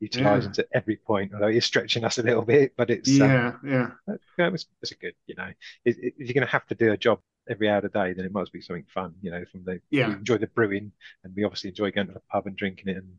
utilize 0.00 0.44
yeah. 0.44 0.52
to 0.52 0.66
every 0.72 0.96
point, 0.96 1.32
although 1.34 1.48
it's 1.48 1.66
stretching 1.66 2.04
us 2.04 2.18
a 2.18 2.22
little 2.22 2.42
bit. 2.42 2.74
But 2.76 2.90
it's 2.90 3.08
yeah, 3.08 3.48
um, 3.48 3.60
yeah, 3.64 3.90
yeah, 4.38 4.50
it's, 4.52 4.66
it's 4.82 4.92
a 4.92 4.96
good. 4.96 5.14
You 5.26 5.36
know, 5.36 5.48
it, 5.84 5.96
it, 5.98 6.14
if 6.18 6.28
you're 6.28 6.34
going 6.34 6.46
to 6.46 6.52
have 6.52 6.66
to 6.66 6.74
do 6.74 6.92
a 6.92 6.96
job 6.96 7.20
every 7.48 7.68
hour 7.68 7.78
of 7.78 7.84
the 7.84 7.88
day, 7.88 8.12
then 8.12 8.24
it 8.24 8.32
must 8.32 8.52
be 8.52 8.60
something 8.60 8.86
fun. 8.92 9.14
You 9.22 9.30
know, 9.30 9.44
from 9.50 9.64
the 9.64 9.80
yeah, 9.90 10.08
we 10.08 10.14
enjoy 10.14 10.38
the 10.38 10.46
brewing, 10.48 10.92
and 11.24 11.34
we 11.34 11.44
obviously 11.44 11.70
enjoy 11.70 11.90
going 11.90 12.08
to 12.08 12.14
the 12.14 12.22
pub 12.30 12.46
and 12.46 12.56
drinking 12.56 12.88
it, 12.88 12.96
and 12.98 13.14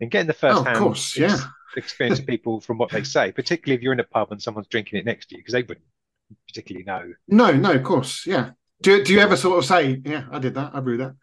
and 0.00 0.10
getting 0.10 0.26
the 0.26 0.32
first 0.32 0.58
oh, 0.58 0.64
hand 0.64 0.78
course, 0.78 1.16
yeah. 1.16 1.38
experience 1.76 2.18
of 2.18 2.26
people 2.26 2.60
from 2.60 2.78
what 2.78 2.90
they 2.90 3.04
say, 3.04 3.32
particularly 3.32 3.76
if 3.76 3.82
you're 3.82 3.92
in 3.92 4.00
a 4.00 4.04
pub 4.04 4.32
and 4.32 4.42
someone's 4.42 4.68
drinking 4.68 4.98
it 4.98 5.04
next 5.04 5.26
to 5.28 5.36
you, 5.36 5.40
because 5.40 5.52
they 5.52 5.62
wouldn't 5.62 5.86
particularly 6.48 6.84
know. 6.84 7.12
No, 7.28 7.52
no, 7.52 7.72
of 7.72 7.82
course, 7.82 8.26
yeah. 8.26 8.50
Do, 8.82 9.02
do 9.02 9.12
you 9.12 9.20
ever 9.20 9.36
sort 9.36 9.58
of 9.58 9.64
say, 9.64 10.02
yeah, 10.04 10.24
I 10.30 10.38
did 10.38 10.54
that, 10.54 10.72
I 10.74 10.80
brewed 10.80 11.00
that? 11.00 11.14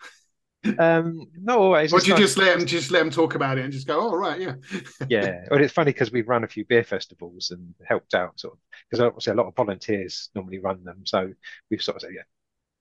Um, 0.77 1.27
not 1.35 1.57
always. 1.57 1.91
Or 1.91 1.99
do 1.99 2.11
you 2.11 2.17
just 2.17 2.37
let 2.37 2.57
them 2.57 2.67
just 2.67 2.91
let 2.91 2.99
them 2.99 3.09
talk 3.09 3.35
about 3.35 3.57
it 3.57 3.63
and 3.63 3.73
just 3.73 3.87
go, 3.87 3.99
"Oh, 3.99 4.15
right, 4.15 4.39
yeah." 4.39 4.55
yeah, 5.09 5.45
well, 5.49 5.61
it's 5.61 5.73
funny 5.73 5.91
because 5.91 6.11
we've 6.11 6.27
run 6.27 6.43
a 6.43 6.47
few 6.47 6.65
beer 6.65 6.83
festivals 6.83 7.51
and 7.51 7.73
helped 7.87 8.13
out 8.13 8.39
sort 8.39 8.53
of 8.53 8.59
because 8.89 9.01
obviously 9.01 9.33
a 9.33 9.35
lot 9.35 9.47
of 9.47 9.55
volunteers 9.55 10.29
normally 10.35 10.59
run 10.59 10.83
them, 10.83 11.01
so 11.05 11.31
we've 11.69 11.81
sort 11.81 11.95
of 11.95 12.01
said, 12.01 12.11
yeah, 12.15 12.21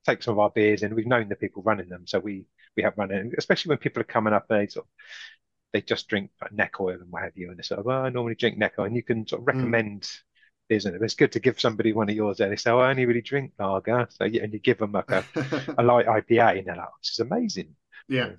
take 0.06 0.22
some 0.22 0.32
of 0.32 0.38
our 0.38 0.50
beers 0.50 0.82
and 0.82 0.94
we've 0.94 1.06
known 1.06 1.28
the 1.28 1.36
people 1.36 1.62
running 1.62 1.88
them, 1.88 2.06
so 2.06 2.18
we 2.18 2.44
we 2.76 2.82
have 2.82 2.98
run 2.98 3.10
it, 3.10 3.34
especially 3.38 3.70
when 3.70 3.78
people 3.78 4.00
are 4.00 4.04
coming 4.04 4.34
up 4.34 4.46
and 4.50 4.60
they 4.60 4.66
sort 4.66 4.84
of 4.84 4.90
they 5.72 5.80
just 5.80 6.08
drink 6.08 6.30
like 6.42 6.52
neck 6.52 6.80
oil 6.80 6.98
and 7.00 7.10
what 7.10 7.22
have 7.22 7.36
you, 7.36 7.48
and 7.48 7.58
they 7.58 7.62
sort 7.62 7.80
of, 7.80 7.86
well, 7.86 8.02
I 8.02 8.10
normally 8.10 8.34
drink 8.34 8.58
neck 8.58 8.74
oil, 8.78 8.86
and 8.86 8.96
you 8.96 9.02
can 9.02 9.26
sort 9.26 9.40
of 9.40 9.46
mm. 9.46 9.54
recommend. 9.54 10.02
Mm 10.02 10.20
isn't 10.70 10.94
it? 10.94 11.02
It's 11.02 11.14
good 11.14 11.32
to 11.32 11.40
give 11.40 11.60
somebody 11.60 11.92
one 11.92 12.08
of 12.08 12.14
yours 12.14 12.40
and 12.40 12.52
they 12.52 12.56
say, 12.56 12.70
oh, 12.70 12.78
I 12.78 12.90
only 12.90 13.06
really 13.06 13.22
drink 13.22 13.52
lager. 13.58 14.06
So 14.10 14.24
yeah, 14.24 14.42
and 14.42 14.52
you 14.52 14.58
give 14.58 14.78
them 14.78 14.92
like 14.92 15.10
a, 15.10 15.24
a 15.78 15.82
light 15.82 16.06
IPA 16.06 16.58
and 16.58 16.66
they're 16.66 16.76
like, 16.76 16.88
oh, 16.88 16.96
this 17.02 17.12
is 17.12 17.20
amazing. 17.20 17.74
Yeah. 18.08 18.30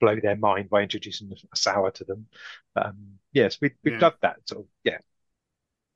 blow 0.00 0.18
their 0.20 0.36
mind 0.36 0.68
by 0.68 0.82
introducing 0.82 1.32
a 1.32 1.56
sour 1.56 1.90
to 1.90 2.04
them. 2.04 2.26
Um, 2.74 3.18
yes, 3.32 3.58
we 3.60 3.72
we 3.82 3.92
yeah. 3.92 3.98
love 3.98 4.14
that 4.22 4.36
sort 4.46 4.62
of 4.62 4.66
yeah. 4.84 4.98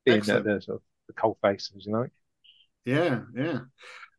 Being 0.05 0.21
the, 0.21 0.41
the, 0.41 0.63
sort 0.63 0.77
of 0.77 0.83
the 1.09 1.13
cold 1.13 1.37
face, 1.43 1.71
as 1.77 1.85
you 1.85 1.93
like. 1.93 2.11
Yeah, 2.87 3.21
yeah. 3.37 3.59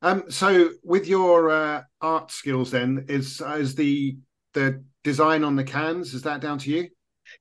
Um, 0.03 0.30
so 0.30 0.70
with 0.84 1.07
your 1.07 1.49
uh, 1.49 1.84
art 1.99 2.32
skills, 2.32 2.72
then 2.72 3.05
is 3.07 3.41
is 3.41 3.76
the 3.76 4.18
the 4.53 4.84
design 5.03 5.43
on 5.43 5.55
the 5.55 5.64
cans 5.64 6.14
is 6.14 6.24
that 6.24 6.41
down 6.41 6.59
to 6.59 6.70
you? 6.70 6.89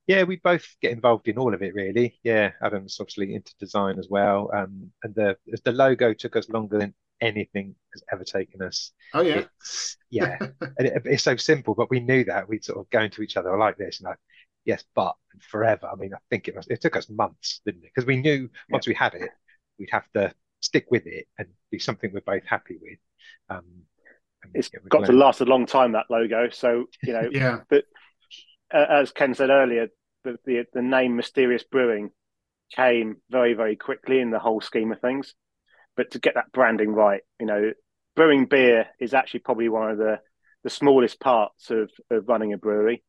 Yeah, 0.06 0.22
we 0.24 0.36
both 0.36 0.66
get 0.80 0.92
involved 0.92 1.28
in 1.28 1.38
all 1.38 1.54
of 1.54 1.62
it, 1.62 1.74
really. 1.74 2.18
Yeah, 2.22 2.52
Adam's 2.62 2.98
obviously 3.00 3.34
into 3.34 3.54
design 3.58 3.98
as 3.98 4.08
well. 4.08 4.50
Um, 4.54 4.90
and 5.02 5.14
the 5.14 5.36
the 5.64 5.72
logo 5.72 6.12
took 6.12 6.36
us 6.36 6.48
longer 6.48 6.78
than 6.78 6.94
anything 7.20 7.74
has 7.92 8.02
ever 8.12 8.24
taken 8.24 8.62
us. 8.62 8.92
Oh 9.14 9.22
yeah, 9.22 9.44
it's, 9.60 9.96
yeah. 10.10 10.38
it, 10.78 11.02
it's 11.04 11.22
so 11.22 11.36
simple, 11.36 11.74
but 11.74 11.90
we 11.90 12.00
knew 12.00 12.24
that 12.24 12.48
we'd 12.48 12.64
sort 12.64 12.78
of 12.78 12.90
go 12.90 13.00
into 13.00 13.22
each 13.22 13.36
other 13.36 13.56
like 13.56 13.76
this 13.76 14.00
and 14.00 14.08
like, 14.08 14.18
yes, 14.64 14.84
but 14.94 15.14
forever. 15.50 15.88
I 15.92 15.96
mean, 15.96 16.14
I 16.14 16.18
think 16.30 16.48
it 16.48 16.56
was. 16.56 16.66
It 16.68 16.80
took 16.80 16.96
us 16.96 17.08
months, 17.08 17.60
didn't 17.64 17.84
it? 17.84 17.90
Because 17.94 18.06
we 18.06 18.16
knew 18.16 18.48
once 18.70 18.86
yeah. 18.86 18.90
we 18.90 18.94
had 18.94 19.14
it, 19.14 19.30
we'd 19.78 19.90
have 19.90 20.10
to 20.14 20.32
stick 20.60 20.86
with 20.90 21.06
it 21.06 21.26
and 21.38 21.48
be 21.70 21.78
something 21.78 22.10
we're 22.12 22.20
both 22.20 22.46
happy 22.46 22.76
with. 22.80 22.98
Um, 23.48 23.64
it's 24.54 24.70
yeah, 24.72 24.80
got 24.88 24.98
glad. 24.98 25.06
to 25.08 25.12
last 25.12 25.40
a 25.40 25.44
long 25.44 25.66
time 25.66 25.92
that 25.92 26.06
logo. 26.10 26.48
So 26.50 26.86
you 27.02 27.12
know, 27.12 27.28
yeah. 27.32 27.60
But 27.68 27.84
uh, 28.72 28.86
as 28.88 29.12
Ken 29.12 29.34
said 29.34 29.50
earlier, 29.50 29.88
the, 30.24 30.36
the, 30.44 30.64
the 30.72 30.82
name 30.82 31.16
Mysterious 31.16 31.64
Brewing 31.64 32.10
came 32.74 33.16
very 33.30 33.54
very 33.54 33.74
quickly 33.74 34.20
in 34.20 34.30
the 34.30 34.38
whole 34.38 34.60
scheme 34.60 34.92
of 34.92 35.00
things. 35.00 35.34
But 35.96 36.12
to 36.12 36.18
get 36.20 36.34
that 36.34 36.52
branding 36.52 36.92
right, 36.92 37.22
you 37.38 37.46
know, 37.46 37.72
brewing 38.14 38.46
beer 38.46 38.86
is 39.00 39.12
actually 39.12 39.40
probably 39.40 39.68
one 39.68 39.90
of 39.90 39.98
the 39.98 40.20
the 40.62 40.70
smallest 40.70 41.20
parts 41.20 41.70
of, 41.70 41.90
of 42.10 42.28
running 42.28 42.52
a 42.52 42.58
brewery, 42.58 43.02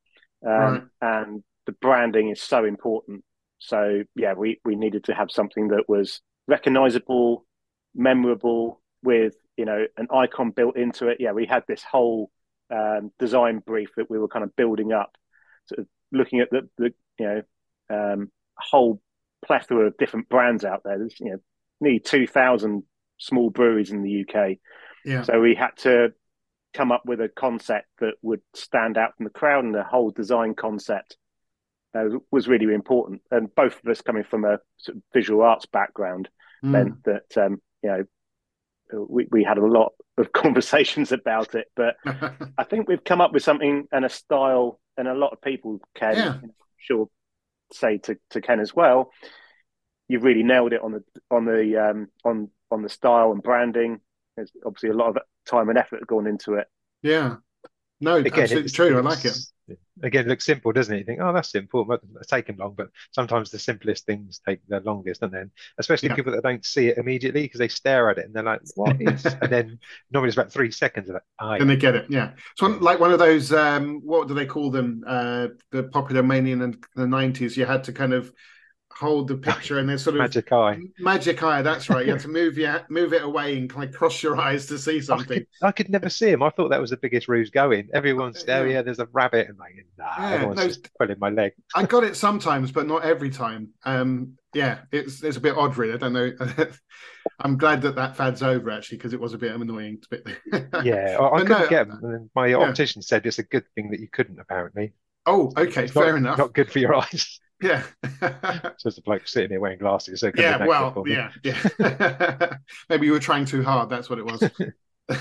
um, 0.45 0.51
right. 0.51 0.83
and 1.01 1.43
the 1.65 1.73
branding 1.73 2.29
is 2.29 2.41
so 2.41 2.65
important. 2.65 3.23
So 3.59 4.03
yeah, 4.15 4.33
we 4.33 4.59
we 4.65 4.75
needed 4.75 5.05
to 5.05 5.13
have 5.13 5.31
something 5.31 5.69
that 5.69 5.83
was 5.87 6.21
recognizable, 6.47 7.45
memorable, 7.93 8.81
with 9.03 9.35
you 9.57 9.65
know 9.65 9.85
an 9.97 10.07
icon 10.11 10.51
built 10.51 10.77
into 10.77 11.07
it. 11.07 11.17
Yeah, 11.19 11.33
we 11.33 11.45
had 11.45 11.63
this 11.67 11.83
whole 11.83 12.31
um, 12.71 13.11
design 13.19 13.59
brief 13.59 13.89
that 13.97 14.09
we 14.09 14.17
were 14.17 14.27
kind 14.27 14.43
of 14.43 14.55
building 14.55 14.91
up 14.91 15.15
sort 15.67 15.79
of 15.79 15.87
looking 16.11 16.39
at 16.39 16.49
the, 16.49 16.69
the 16.77 16.93
you 17.19 17.25
know 17.25 17.41
um, 17.89 18.31
whole 18.57 19.01
plethora 19.45 19.87
of 19.87 19.97
different 19.97 20.29
brands 20.29 20.63
out 20.63 20.81
there. 20.83 20.97
There's 20.97 21.19
you 21.19 21.31
know 21.31 21.37
nearly 21.79 21.99
two 21.99 22.27
thousand 22.27 22.83
small 23.17 23.49
breweries 23.49 23.91
in 23.91 24.03
the 24.03 24.25
UK. 24.27 24.57
Yeah. 25.05 25.23
So 25.23 25.39
we 25.39 25.55
had 25.55 25.71
to 25.79 26.13
come 26.73 26.91
up 26.91 27.03
with 27.05 27.19
a 27.19 27.29
concept 27.29 27.87
that 27.99 28.13
would 28.21 28.41
stand 28.53 28.97
out 28.97 29.15
from 29.17 29.25
the 29.25 29.31
crowd, 29.31 29.63
and 29.63 29.75
the 29.75 29.83
whole 29.83 30.11
design 30.11 30.53
concept 30.55 31.17
uh, 31.93 32.05
was 32.31 32.47
really 32.47 32.73
important. 32.73 33.21
And 33.31 33.53
both 33.53 33.79
of 33.83 33.89
us 33.89 34.01
coming 34.01 34.23
from 34.23 34.45
a 34.45 34.59
sort 34.77 34.97
of 34.97 35.03
visual 35.13 35.41
arts 35.41 35.65
background 35.65 36.29
mm. 36.63 36.69
meant 36.69 37.03
that 37.03 37.37
um, 37.37 37.61
you 37.83 37.89
know 37.89 38.03
we, 38.93 39.27
we 39.31 39.43
had 39.43 39.57
a 39.57 39.65
lot 39.65 39.93
of 40.17 40.31
conversations 40.33 41.11
about 41.11 41.55
it. 41.55 41.67
But 41.75 41.95
I 42.57 42.63
think 42.63 42.87
we've 42.87 43.03
come 43.03 43.21
up 43.21 43.33
with 43.33 43.43
something 43.43 43.87
and 43.91 44.05
a 44.05 44.09
style 44.09 44.79
and 45.01 45.09
a 45.09 45.15
lot 45.15 45.33
of 45.33 45.41
people 45.41 45.79
can 45.95 46.15
yeah. 46.15 46.37
sure 46.77 47.09
say 47.73 47.97
to, 47.97 48.17
to 48.29 48.39
Ken 48.39 48.59
as 48.59 48.75
well. 48.75 49.09
You've 50.07 50.23
really 50.23 50.43
nailed 50.43 50.73
it 50.73 50.81
on 50.83 50.91
the 50.91 51.03
on 51.31 51.45
the 51.45 51.89
um, 51.89 52.07
on 52.23 52.49
on 52.69 52.83
the 52.83 52.89
style 52.89 53.31
and 53.31 53.41
branding. 53.41 53.99
There's 54.35 54.51
obviously 54.63 54.89
a 54.89 54.93
lot 54.93 55.09
of 55.09 55.17
time 55.47 55.69
and 55.69 55.77
effort 55.77 56.05
gone 56.05 56.27
into 56.27 56.53
it. 56.53 56.67
Yeah, 57.01 57.37
no, 58.01 58.17
Again, 58.17 58.43
absolutely 58.43 58.71
true. 58.71 58.97
I 58.97 59.01
like 59.01 59.25
it 59.25 59.37
again, 60.03 60.25
it 60.25 60.27
looks 60.27 60.45
simple, 60.45 60.71
doesn't 60.71 60.93
it? 60.93 60.99
You 60.99 61.05
think, 61.05 61.19
oh, 61.21 61.33
that's 61.33 61.51
simple, 61.51 61.85
but 61.85 62.01
it's 62.19 62.29
taken 62.29 62.57
long. 62.57 62.73
But 62.75 62.89
sometimes 63.11 63.51
the 63.51 63.59
simplest 63.59 64.05
things 64.05 64.41
take 64.45 64.59
the 64.67 64.79
longest, 64.81 65.21
and 65.21 65.33
then 65.33 65.51
especially 65.77 66.09
yeah. 66.09 66.15
people 66.15 66.31
that 66.33 66.43
don't 66.43 66.65
see 66.65 66.87
it 66.87 66.97
immediately 66.97 67.43
because 67.43 67.59
they 67.59 67.67
stare 67.67 68.09
at 68.09 68.17
it 68.17 68.25
and 68.25 68.33
they're 68.33 68.43
like, 68.43 68.61
"What 68.75 68.97
is?" 69.01 69.25
and 69.25 69.51
then 69.51 69.79
normally 70.11 70.29
it's 70.29 70.37
about 70.37 70.51
three 70.51 70.71
seconds 70.71 71.09
of 71.09 71.15
it. 71.17 71.23
Oh, 71.39 71.51
and 71.51 71.69
they 71.69 71.75
get 71.75 71.95
it. 71.95 72.05
Yeah, 72.09 72.31
it's 72.51 72.61
one, 72.61 72.79
like 72.79 72.99
one 72.99 73.11
of 73.11 73.19
those. 73.19 73.51
Um, 73.53 74.01
what 74.03 74.27
do 74.27 74.33
they 74.33 74.45
call 74.45 74.71
them? 74.71 75.03
Uh, 75.05 75.47
the 75.71 75.83
popular 75.83 76.23
mania 76.23 76.53
in 76.53 76.77
the 76.95 77.07
nineties. 77.07 77.57
You 77.57 77.65
had 77.65 77.83
to 77.85 77.93
kind 77.93 78.13
of 78.13 78.31
hold 78.95 79.27
the 79.27 79.35
picture 79.35 79.79
and 79.79 79.89
then 79.89 79.97
sort 79.97 80.15
of 80.15 80.19
magic 80.19 80.51
eye. 80.51 80.79
Magic 80.99 81.41
eye, 81.43 81.61
that's 81.61 81.89
right. 81.89 82.05
You 82.05 82.13
have 82.13 82.21
to 82.21 82.27
move 82.39 82.57
your 82.57 82.85
move 82.89 83.13
it 83.13 83.23
away 83.23 83.57
and 83.57 83.69
kind 83.69 83.89
of 83.89 83.95
cross 83.95 84.21
your 84.21 84.37
eyes 84.37 84.65
to 84.67 84.77
see 84.77 85.01
something. 85.01 85.37
I 85.37 85.39
could, 85.39 85.47
I 85.67 85.71
could 85.71 85.89
never 85.89 86.09
see 86.09 86.29
him. 86.29 86.43
I 86.43 86.49
thought 86.49 86.69
that 86.69 86.81
was 86.81 86.91
the 86.91 86.97
biggest 86.97 87.27
ruse 87.27 87.49
going. 87.49 87.89
Everyone's 87.93 88.43
there, 88.43 88.67
yeah. 88.67 88.75
yeah, 88.75 88.81
there's 88.81 88.99
a 88.99 89.07
rabbit, 89.11 89.49
and 89.49 89.57
like, 89.57 89.85
nah, 89.97 90.15
yeah, 90.17 90.33
everyone's 90.33 90.59
no, 90.59 90.67
just 90.67 90.89
pulling 90.97 91.19
my 91.19 91.29
leg. 91.29 91.53
I 91.75 91.83
got 91.83 92.03
it 92.03 92.15
sometimes, 92.15 92.71
but 92.71 92.87
not 92.87 93.03
every 93.03 93.29
time. 93.29 93.69
Um, 93.83 94.37
yeah, 94.53 94.79
it's 94.91 95.23
it's 95.23 95.37
a 95.37 95.41
bit 95.41 95.55
odd, 95.55 95.77
really. 95.77 95.93
I 95.93 95.97
don't 95.97 96.13
know. 96.13 96.31
I'm 97.39 97.57
glad 97.57 97.81
that 97.83 97.95
that 97.95 98.17
fad's 98.17 98.43
over 98.43 98.69
actually 98.71 98.97
because 98.97 99.13
it 99.13 99.19
was 99.19 99.33
a 99.33 99.37
bit 99.37 99.55
annoying. 99.55 99.99
Bit... 100.09 100.27
yeah, 100.83 101.17
I, 101.19 101.25
I 101.25 101.41
couldn't 101.41 101.59
no, 101.59 101.69
get 101.69 101.87
them. 101.87 102.29
My 102.35 102.47
yeah. 102.47 102.57
optician 102.57 103.01
said 103.01 103.25
it's 103.25 103.39
a 103.39 103.43
good 103.43 103.63
thing 103.75 103.91
that 103.91 103.99
you 103.99 104.07
couldn't 104.11 104.39
apparently. 104.39 104.93
Oh, 105.25 105.51
okay, 105.55 105.85
it's 105.85 105.93
fair 105.93 106.13
not, 106.13 106.17
enough. 106.17 106.37
Not 106.37 106.53
good 106.53 106.71
for 106.71 106.79
your 106.79 106.95
eyes. 106.95 107.39
Yeah. 107.61 107.83
so 108.77 108.87
it's 108.87 108.97
a 108.97 109.01
bloke 109.01 109.27
sitting 109.27 109.51
here 109.51 109.59
wearing 109.59 109.77
glasses. 109.77 110.21
So 110.21 110.31
yeah, 110.35 110.65
well, 110.65 111.03
yeah, 111.05 111.31
yeah. 111.43 112.57
Maybe 112.89 113.05
you 113.05 113.11
were 113.11 113.19
trying 113.19 113.45
too 113.45 113.63
hard. 113.63 113.89
That's 113.89 114.09
what 114.09 114.19
it 114.19 114.25
was. 114.25 114.43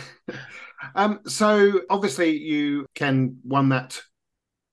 um, 0.94 1.20
so 1.26 1.82
obviously 1.90 2.36
you 2.36 2.86
Ken 2.94 3.38
won 3.44 3.68
that 3.70 4.00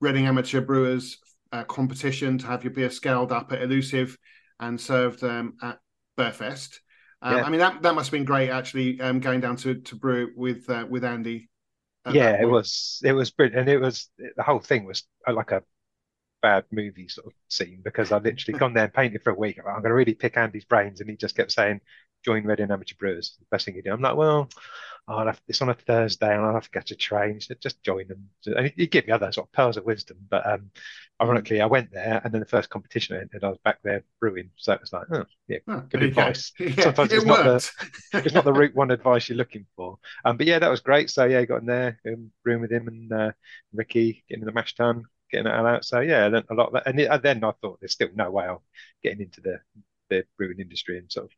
Reading 0.00 0.26
Amateur 0.26 0.60
Brewers 0.60 1.18
uh, 1.52 1.64
competition 1.64 2.38
to 2.38 2.46
have 2.46 2.64
your 2.64 2.72
beer 2.72 2.90
scaled 2.90 3.32
up 3.32 3.52
at 3.52 3.62
Elusive 3.62 4.16
and 4.60 4.80
served 4.80 5.22
um, 5.24 5.54
at 5.62 5.78
Beerfest. 6.16 6.78
Um, 7.20 7.36
yeah. 7.36 7.44
I 7.44 7.50
mean 7.50 7.60
that 7.60 7.82
that 7.82 7.94
must 7.94 8.08
have 8.08 8.12
been 8.12 8.24
great 8.24 8.50
actually 8.50 9.00
um, 9.00 9.20
going 9.20 9.40
down 9.40 9.56
to 9.56 9.74
to 9.74 9.96
brew 9.96 10.30
with 10.36 10.68
uh, 10.70 10.86
with 10.88 11.04
Andy. 11.04 11.48
Yeah, 12.10 12.40
it 12.40 12.46
was 12.46 13.02
it 13.04 13.12
was 13.12 13.30
brilliant, 13.30 13.60
and 13.60 13.68
it 13.68 13.80
was 13.80 14.08
the 14.18 14.42
whole 14.42 14.60
thing 14.60 14.86
was 14.86 15.02
uh, 15.26 15.34
like 15.34 15.50
a 15.50 15.62
bad 16.42 16.64
movie 16.70 17.08
sort 17.08 17.26
of 17.26 17.32
scene 17.48 17.80
because 17.84 18.12
I 18.12 18.18
literally 18.18 18.58
gone 18.58 18.74
there 18.74 18.84
and 18.84 18.94
painted 18.94 19.22
for 19.22 19.30
a 19.30 19.34
week. 19.38 19.58
I'm 19.58 19.82
going 19.82 19.84
to 19.84 19.94
really 19.94 20.14
pick 20.14 20.36
Andy's 20.36 20.64
brains, 20.64 21.00
and 21.00 21.10
he 21.10 21.16
just 21.16 21.36
kept 21.36 21.52
saying, 21.52 21.80
"Join 22.24 22.44
Reading 22.44 22.70
Amateur 22.70 22.94
Brewers." 22.98 23.36
The 23.38 23.46
best 23.50 23.64
thing 23.66 23.76
you 23.76 23.82
do. 23.82 23.92
I'm 23.92 24.00
like, 24.00 24.16
well, 24.16 24.48
I'll 25.08 25.26
have, 25.26 25.40
it's 25.48 25.62
on 25.62 25.70
a 25.70 25.74
Thursday, 25.74 26.32
and 26.34 26.44
I'll 26.44 26.54
have 26.54 26.64
to 26.64 26.70
catch 26.70 26.90
a 26.90 26.96
train. 26.96 27.40
Said, 27.40 27.60
just 27.62 27.82
join 27.82 28.08
them. 28.08 28.28
And 28.44 28.72
he, 28.76 28.86
gave 28.86 29.06
me 29.06 29.12
other 29.12 29.32
sort 29.32 29.48
of 29.48 29.52
pearls 29.52 29.78
of 29.78 29.86
wisdom. 29.86 30.18
But 30.28 30.46
um, 30.46 30.70
ironically, 31.20 31.62
I 31.62 31.66
went 31.66 31.90
there, 31.92 32.20
and 32.22 32.32
then 32.32 32.40
the 32.40 32.46
first 32.46 32.68
competition 32.68 33.16
I 33.16 33.20
entered, 33.20 33.42
I 33.42 33.48
was 33.48 33.58
back 33.64 33.78
there 33.82 34.04
brewing. 34.20 34.50
So 34.56 34.74
it 34.74 34.82
was 34.82 34.92
like, 34.92 35.06
oh, 35.10 35.24
yeah, 35.48 35.58
oh, 35.66 35.82
good 35.88 36.02
advice. 36.02 36.52
Yeah, 36.58 36.84
Sometimes 36.84 37.12
it's 37.12 37.24
not 37.24 37.44
the 37.44 37.70
it's 38.24 38.34
not 38.34 38.44
the 38.44 38.52
route 38.52 38.74
one 38.74 38.90
advice 38.90 39.28
you're 39.28 39.38
looking 39.38 39.64
for. 39.76 39.98
Um, 40.24 40.36
but 40.36 40.46
yeah, 40.46 40.58
that 40.58 40.70
was 40.70 40.80
great. 40.80 41.08
So 41.08 41.24
yeah, 41.24 41.44
got 41.46 41.60
in 41.60 41.66
there, 41.66 41.98
um, 42.06 42.30
brewing 42.44 42.60
with 42.60 42.70
him 42.70 42.88
and 42.88 43.12
uh, 43.12 43.32
Ricky, 43.72 44.24
getting 44.28 44.42
in 44.42 44.46
the 44.46 44.52
mash 44.52 44.74
tun 44.74 45.04
getting 45.30 45.46
it 45.46 45.52
out. 45.52 45.84
So 45.84 46.00
yeah, 46.00 46.24
I 46.24 46.28
learned 46.28 46.46
a 46.50 46.54
lot 46.54 46.68
of 46.68 46.72
that. 46.74 46.86
And, 46.86 47.00
it, 47.00 47.08
and 47.10 47.22
then 47.22 47.44
I 47.44 47.52
thought 47.60 47.80
there's 47.80 47.92
still 47.92 48.08
no 48.14 48.30
way 48.30 48.44
I'm 48.46 48.58
getting 49.02 49.20
into 49.20 49.40
the 49.40 49.60
the 50.08 50.24
brewing 50.36 50.58
industry 50.58 50.98
and 50.98 51.10
sort 51.12 51.26
of 51.26 51.30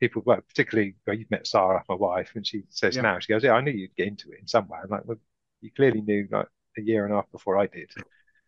people, 0.00 0.22
well, 0.24 0.40
particularly 0.46 0.96
well, 1.06 1.16
you've 1.16 1.30
met 1.30 1.46
Sarah, 1.46 1.82
my 1.88 1.94
wife, 1.94 2.32
and 2.34 2.46
she 2.46 2.64
says 2.70 2.96
yeah. 2.96 3.02
now, 3.02 3.18
she 3.18 3.32
goes, 3.32 3.42
Yeah, 3.42 3.52
I 3.52 3.60
knew 3.60 3.72
you'd 3.72 3.96
get 3.96 4.08
into 4.08 4.30
it 4.30 4.40
in 4.40 4.46
some 4.46 4.68
way. 4.68 4.78
I'm 4.82 4.90
like, 4.90 5.04
Well, 5.04 5.18
you 5.60 5.70
clearly 5.74 6.00
knew 6.00 6.28
like 6.30 6.48
a 6.76 6.82
year 6.82 7.04
and 7.04 7.12
a 7.12 7.16
half 7.16 7.30
before 7.30 7.58
I 7.58 7.66
did. 7.66 7.90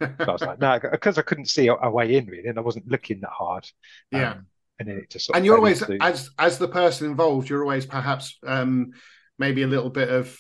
so 0.01 0.15
I 0.21 0.33
was 0.33 0.43
like, 0.43 0.59
No, 0.61 0.79
because 0.79 1.19
I 1.19 1.23
couldn't 1.23 1.47
see 1.47 1.69
a, 1.69 1.75
a, 1.75 1.91
way 1.91 2.17
in 2.17 2.27
really, 2.27 2.49
and 2.49 2.59
I 2.59 2.63
wasn't 2.63 2.89
looking 2.89 3.21
that 3.21 3.31
hard. 3.31 3.67
Yeah. 4.11 4.33
Um, 4.33 4.47
and 4.79 4.89
then 4.89 4.99
it 4.99 5.11
just 5.11 5.31
and 5.35 5.47
you're 5.47 5.57
always 5.57 5.81
into... 5.81 5.97
as 6.03 6.29
as 6.39 6.59
the 6.59 6.69
person 6.69 7.11
involved, 7.11 7.49
you're 7.49 7.63
always 7.63 7.87
perhaps 7.87 8.39
um 8.47 8.91
maybe 9.39 9.63
a 9.63 9.67
little 9.67 9.89
bit 9.89 10.11
of 10.11 10.37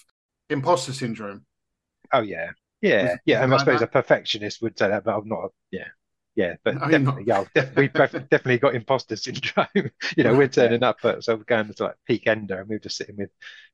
imposter 0.51 0.92
syndrome. 0.92 1.47
Oh 2.12 2.20
yeah, 2.20 2.51
yeah, 2.81 3.16
yeah, 3.24 3.43
and 3.43 3.53
I 3.53 3.59
suppose 3.59 3.81
that? 3.81 3.89
a 3.89 3.93
perfectionist 3.93 4.62
would 4.62 4.79
say 4.79 4.89
that, 4.89 5.05
but 5.05 5.16
I'm 5.16 5.29
not. 5.29 5.51
Yeah, 5.70 5.89
yeah, 6.35 6.57
but 6.64 6.74
no, 6.74 6.81
definitely, 6.89 7.24
yeah, 7.27 7.45
we've 7.77 7.93
definitely 7.93 8.59
got 8.59 8.74
imposter 8.74 9.16
syndrome. 9.16 9.91
you 10.16 10.24
know, 10.24 10.35
we're 10.37 10.49
turning 10.49 10.83
up, 10.83 10.99
at, 11.05 11.24
so 11.24 11.35
we're 11.37 11.45
going 11.45 11.72
to 11.72 11.83
like 11.83 11.97
peak 12.07 12.27
ender, 12.27 12.61
and 12.61 12.68
we're 12.68 12.79
just 12.79 12.97
sitting 12.99 13.16
with 13.16 13.31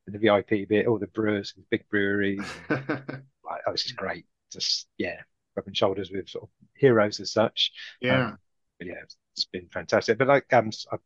the 0.07 0.19
VIP 0.19 0.69
bit, 0.69 0.87
all 0.87 0.99
the 0.99 1.09
brewers, 1.09 1.55
big 1.71 1.89
breweries. 1.89 2.41
like, 2.71 3.63
oh, 3.67 3.73
this 3.73 3.87
is 3.87 3.93
great. 3.93 4.27
Just 4.53 4.87
yeah, 4.99 5.17
rubbing 5.57 5.75
shoulders 5.75 6.11
with 6.11 6.29
sort 6.29 6.45
of 6.45 6.51
heroes 6.75 7.19
as 7.21 7.33
such. 7.33 7.73
Yeah, 8.01 8.29
um, 8.29 8.39
yeah, 8.81 9.03
it's 9.35 9.47
been 9.47 9.69
fantastic. 9.73 10.19
But 10.19 10.29
like, 10.29 10.53
um, 10.53 10.71
I 10.93 10.97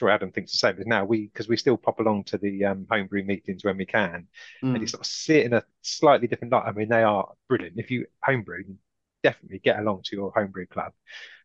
sure 0.00 0.10
Adam 0.10 0.32
thinks 0.32 0.52
the 0.52 0.58
same. 0.58 0.76
But 0.76 0.86
now 0.86 1.04
we, 1.04 1.26
because 1.26 1.48
we 1.48 1.56
still 1.56 1.76
pop 1.76 2.00
along 2.00 2.24
to 2.24 2.38
the 2.38 2.64
um, 2.64 2.86
homebrew 2.90 3.22
meetings 3.22 3.64
when 3.64 3.76
we 3.76 3.86
can, 3.86 4.26
mm. 4.64 4.72
and 4.72 4.80
you 4.80 4.86
sort 4.86 5.02
of 5.02 5.06
sit 5.06 5.46
in 5.46 5.52
a 5.52 5.62
slightly 5.82 6.26
different 6.26 6.52
light. 6.52 6.64
I 6.66 6.72
mean, 6.72 6.88
they 6.88 7.02
are 7.02 7.32
brilliant. 7.48 7.78
If 7.78 7.90
you 7.90 8.06
homebrew, 8.24 8.64
definitely 9.22 9.58
get 9.58 9.78
along 9.78 10.02
to 10.04 10.16
your 10.16 10.32
homebrew 10.34 10.66
club. 10.66 10.92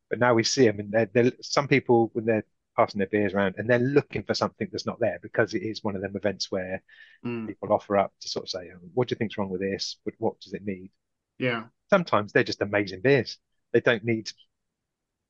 But 0.10 0.20
now 0.20 0.34
we 0.34 0.44
see 0.44 0.66
them, 0.66 0.80
and 0.80 0.92
they're, 0.92 1.10
they're, 1.14 1.32
some 1.42 1.68
people 1.68 2.10
when 2.14 2.26
they're 2.26 2.46
passing 2.78 3.00
their 3.00 3.08
beers 3.08 3.34
around, 3.34 3.56
and 3.58 3.70
they're 3.70 3.80
looking 3.80 4.24
for 4.24 4.34
something 4.34 4.68
that's 4.72 4.86
not 4.86 5.00
there 5.00 5.20
because 5.22 5.54
it 5.54 5.64
is 5.64 5.84
one 5.84 5.96
of 5.96 6.02
them 6.02 6.16
events 6.16 6.52
where 6.52 6.82
mm. 7.26 7.48
people 7.48 7.74
offer 7.74 7.98
up 7.98 8.14
to 8.22 8.30
sort 8.30 8.46
of 8.46 8.50
say, 8.50 8.72
oh, 8.74 8.80
"What 8.94 9.08
do 9.08 9.14
you 9.14 9.18
think's 9.18 9.38
wrong 9.38 9.50
with 9.50 9.62
this? 9.62 9.98
But 10.06 10.14
what 10.18 10.40
does 10.40 10.54
it 10.54 10.66
need?" 10.66 10.92
Yeah. 11.38 11.66
Sometimes 11.90 12.32
they're 12.32 12.44
just 12.44 12.62
amazing 12.62 13.02
beers. 13.02 13.38
They 13.74 13.82
don't 13.82 14.04
need 14.04 14.32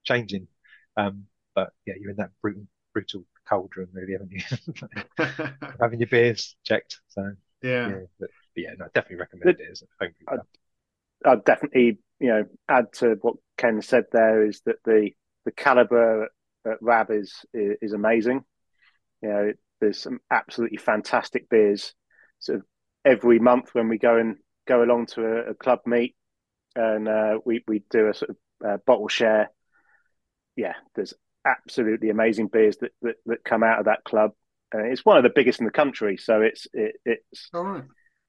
changing. 0.04 0.48
Um, 0.96 1.26
but 1.56 1.72
yeah, 1.86 1.96
you're 2.00 2.12
in 2.12 2.18
that 2.18 2.32
brutal 2.42 2.68
brutal 2.96 3.26
cauldron, 3.46 3.90
really, 3.92 4.14
haven't 4.14 4.32
you? 4.32 5.68
Having 5.82 6.00
your 6.00 6.08
beers 6.08 6.56
checked. 6.64 7.02
So 7.10 7.34
yeah, 7.62 7.90
yeah 7.90 8.00
but, 8.18 8.30
but 8.56 8.64
yeah, 8.64 8.70
no, 8.80 8.86
definitely 8.94 9.18
recommend 9.18 9.60
it 9.60 9.68
as 9.70 9.84
a 9.84 10.06
home 10.06 10.14
I'd, 10.30 11.30
I'd 11.30 11.44
definitely, 11.44 12.00
you 12.20 12.30
know, 12.30 12.46
add 12.70 12.94
to 12.94 13.18
what 13.22 13.36
Ken 13.58 13.82
said. 13.82 14.06
There 14.14 14.46
is 14.46 14.62
that 14.66 14.78
the 14.86 15.12
the 15.44 15.52
caliber 15.52 16.30
at 16.66 16.82
Rab 16.82 17.12
is, 17.12 17.34
is, 17.54 17.78
is 17.82 17.94
amazing. 17.94 18.46
You 19.22 19.30
know, 19.30 19.54
there's 19.82 20.00
some 20.00 20.20
absolutely 20.32 20.78
fantastic 20.78 21.50
beers. 21.50 21.94
Sort 22.40 22.60
of 22.60 22.66
every 23.04 23.40
month 23.40 23.70
when 23.74 23.90
we 23.90 23.98
go 23.98 24.18
and 24.18 24.38
go 24.68 24.82
along 24.82 25.08
to 25.08 25.22
a, 25.22 25.52
a 25.52 25.54
club 25.54 25.80
meet, 25.86 26.16
and 26.78 27.10
uh, 27.10 27.40
we 27.44 27.62
we 27.68 27.84
do 27.90 28.08
a 28.08 28.14
sort 28.14 28.30
of 28.30 28.38
uh, 28.66 28.78
bottle 28.88 29.10
share. 29.10 29.52
Yeah, 30.56 30.76
there's 30.96 31.14
absolutely 31.46 32.10
amazing 32.10 32.48
beers 32.48 32.78
that, 32.78 32.92
that, 33.02 33.16
that 33.26 33.44
come 33.44 33.64
out 33.64 33.80
of 33.80 33.86
that 33.86 34.04
club. 34.04 34.32
Uh, 34.74 34.80
it's 34.80 35.06
one 35.06 35.18
of 35.18 35.24
the 35.24 35.32
biggest 35.34 35.60
in 35.60 35.66
the 35.66 35.72
country, 35.72 36.18
so 36.18 36.42
it's 36.42 36.68
it, 36.74 36.96
it's 37.06 37.50
all 37.54 37.64
right. 37.64 37.84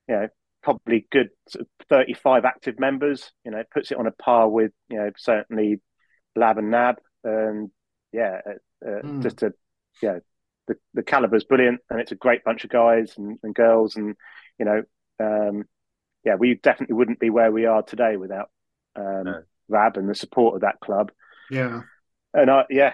You 0.08 0.14
know, 0.14 0.28
probably 0.62 1.06
good 1.10 1.30
sort 1.48 1.62
of 1.62 1.68
35 1.88 2.44
active 2.44 2.78
members. 2.78 3.32
You 3.44 3.50
know, 3.50 3.62
puts 3.72 3.90
it 3.90 3.98
on 3.98 4.06
a 4.06 4.12
par 4.12 4.48
with 4.48 4.72
you 4.88 4.98
know 4.98 5.10
certainly 5.16 5.80
Lab 6.36 6.58
and 6.58 6.70
Nab, 6.70 6.96
and 7.24 7.70
yeah, 8.12 8.40
uh, 8.86 9.02
mm. 9.02 9.22
just 9.22 9.42
a 9.42 9.52
yeah, 10.02 10.18
the 10.68 10.76
the 10.94 11.02
caliber 11.02 11.36
is 11.36 11.44
brilliant, 11.44 11.80
and 11.90 12.00
it's 12.00 12.12
a 12.12 12.16
great 12.16 12.44
bunch 12.44 12.64
of 12.64 12.70
guys 12.70 13.14
and, 13.16 13.38
and 13.42 13.54
girls, 13.54 13.96
and 13.96 14.14
you 14.58 14.64
know, 14.64 14.82
um, 15.18 15.64
yeah, 16.24 16.34
we 16.34 16.54
definitely 16.54 16.94
wouldn't 16.94 17.20
be 17.20 17.30
where 17.30 17.50
we 17.50 17.66
are 17.66 17.82
today 17.82 18.16
without 18.16 18.50
um, 18.94 19.24
no. 19.24 19.42
Rab 19.68 19.96
and 19.96 20.08
the 20.08 20.14
support 20.14 20.56
of 20.56 20.60
that 20.62 20.80
club. 20.80 21.10
Yeah, 21.50 21.82
and 22.34 22.50
I, 22.50 22.64
yeah, 22.70 22.92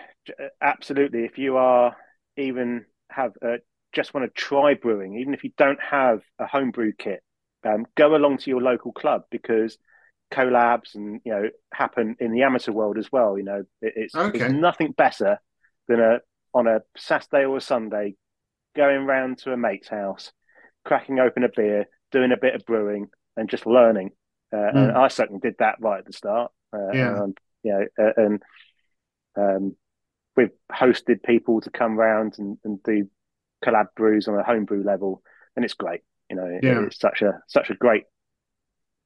absolutely. 0.60 1.24
If 1.24 1.38
you 1.38 1.56
are 1.56 1.96
even 2.36 2.86
have 3.10 3.32
uh, 3.44 3.58
just 3.92 4.14
want 4.14 4.26
to 4.26 4.40
try 4.40 4.74
brewing, 4.74 5.18
even 5.18 5.34
if 5.34 5.44
you 5.44 5.50
don't 5.56 5.80
have 5.80 6.20
a 6.38 6.46
homebrew 6.46 6.92
kit, 6.96 7.22
um, 7.64 7.86
go 7.96 8.14
along 8.14 8.38
to 8.38 8.50
your 8.50 8.60
local 8.60 8.92
club 8.92 9.22
because 9.30 9.76
collabs 10.32 10.94
and 10.94 11.20
you 11.24 11.32
know 11.32 11.50
happen 11.74 12.16
in 12.18 12.32
the 12.32 12.42
amateur 12.42 12.72
world 12.72 12.98
as 12.98 13.10
well. 13.12 13.36
You 13.36 13.44
know, 13.44 13.64
it, 13.80 13.92
it's, 13.96 14.14
okay. 14.14 14.40
it's 14.40 14.52
nothing 14.52 14.92
better 14.92 15.38
than 15.88 16.00
a 16.00 16.18
on 16.54 16.66
a 16.66 16.80
Saturday 16.96 17.44
or 17.44 17.56
a 17.56 17.60
Sunday 17.60 18.16
going 18.74 19.04
round 19.06 19.38
to 19.38 19.52
a 19.52 19.56
mate's 19.56 19.88
house, 19.88 20.32
cracking 20.84 21.18
open 21.18 21.44
a 21.44 21.48
beer, 21.54 21.86
doing 22.10 22.32
a 22.32 22.36
bit 22.40 22.54
of 22.54 22.64
brewing, 22.66 23.08
and 23.36 23.48
just 23.48 23.66
learning. 23.66 24.10
Uh, 24.52 24.56
mm. 24.56 24.76
And 24.76 24.92
I 24.92 25.08
certainly 25.08 25.40
did 25.40 25.56
that 25.58 25.76
right 25.80 25.98
at 25.98 26.06
the 26.06 26.12
start. 26.12 26.52
Uh, 26.74 26.92
yeah. 26.92 27.22
And, 27.22 27.38
you 27.62 27.72
know, 27.72 28.04
uh, 28.04 28.12
and 28.16 28.42
um, 29.36 29.76
we've 30.36 30.50
hosted 30.70 31.22
people 31.22 31.60
to 31.60 31.70
come 31.70 31.98
around 31.98 32.34
and, 32.38 32.58
and 32.64 32.82
do 32.82 33.08
collab 33.64 33.86
brews 33.96 34.28
on 34.28 34.38
a 34.38 34.42
homebrew 34.42 34.82
level, 34.84 35.22
and 35.56 35.64
it's 35.64 35.74
great. 35.74 36.00
You 36.30 36.36
know, 36.36 36.58
yeah. 36.62 36.84
it's 36.86 36.98
such 36.98 37.22
a 37.22 37.40
such 37.46 37.70
a 37.70 37.74
great 37.74 38.04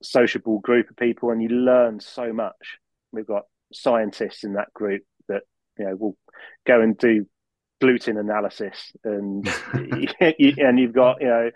sociable 0.02 0.58
group 0.60 0.90
of 0.90 0.96
people, 0.96 1.30
and 1.30 1.42
you 1.42 1.48
learn 1.48 2.00
so 2.00 2.32
much. 2.32 2.78
We've 3.12 3.26
got 3.26 3.44
scientists 3.72 4.44
in 4.44 4.54
that 4.54 4.72
group 4.72 5.02
that 5.28 5.42
you 5.78 5.86
know 5.86 5.96
will 5.96 6.16
go 6.66 6.80
and 6.80 6.96
do 6.96 7.26
gluten 7.80 8.16
analysis, 8.16 8.92
and 9.04 9.48
and 9.72 10.78
you've 10.78 10.92
got 10.92 11.20
you 11.20 11.26
know 11.28 11.50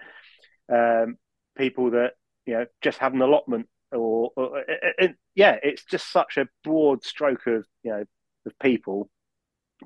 um, 0.72 1.16
people 1.56 1.92
that 1.92 2.12
you 2.46 2.54
know 2.54 2.66
just 2.82 2.98
have 2.98 3.14
an 3.14 3.22
allotment, 3.22 3.68
or, 3.92 4.30
or 4.36 4.64
yeah, 5.34 5.56
it's 5.62 5.84
just 5.84 6.10
such 6.12 6.36
a 6.36 6.48
broad 6.64 7.04
stroke 7.04 7.46
of 7.46 7.64
you 7.82 7.92
know 7.92 8.04
of 8.47 8.59
people, 8.59 9.09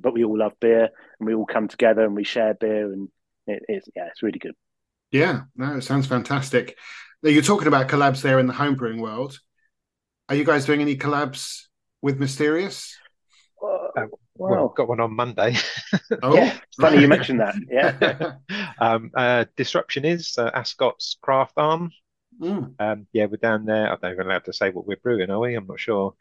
but 0.00 0.14
we 0.14 0.24
all 0.24 0.38
love 0.38 0.54
beer 0.60 0.88
and 1.18 1.26
we 1.26 1.34
all 1.34 1.46
come 1.46 1.68
together 1.68 2.04
and 2.04 2.14
we 2.14 2.24
share 2.24 2.54
beer 2.54 2.92
and 2.92 3.08
it's 3.46 3.88
yeah, 3.94 4.06
it's 4.06 4.22
really 4.22 4.38
good. 4.38 4.54
Yeah, 5.10 5.42
no, 5.56 5.76
it 5.76 5.82
sounds 5.82 6.06
fantastic. 6.06 6.76
Now 7.22 7.30
you're 7.30 7.42
talking 7.42 7.68
about 7.68 7.88
collabs 7.88 8.22
there 8.22 8.38
in 8.38 8.46
the 8.46 8.52
homebrewing 8.52 9.00
world. 9.00 9.38
Are 10.28 10.34
you 10.34 10.44
guys 10.44 10.64
doing 10.64 10.80
any 10.80 10.96
collabs 10.96 11.62
with 12.02 12.18
Mysterious? 12.18 12.96
Uh, 13.62 14.06
well, 14.36 14.68
got 14.68 14.88
one 14.88 15.00
on 15.00 15.14
Monday. 15.14 15.56
oh, 16.22 16.34
yeah, 16.34 16.58
funny 16.80 17.00
you 17.00 17.08
mentioned 17.08 17.40
that. 17.40 17.54
Yeah. 17.70 18.32
um, 18.78 19.10
uh, 19.14 19.44
Disruption 19.56 20.04
is 20.04 20.34
uh, 20.36 20.50
Ascot's 20.50 21.16
craft 21.22 21.54
arm. 21.56 21.90
Mm. 22.40 22.74
Um, 22.78 23.06
yeah, 23.12 23.26
we're 23.26 23.36
down 23.36 23.64
there. 23.64 23.90
I 23.90 23.96
don't 23.96 24.12
even 24.12 24.26
allowed 24.26 24.44
to 24.46 24.52
say 24.52 24.70
what 24.70 24.86
we're 24.86 24.96
brewing, 24.96 25.30
are 25.30 25.38
we? 25.38 25.54
I'm 25.54 25.66
not 25.66 25.78
sure. 25.78 26.14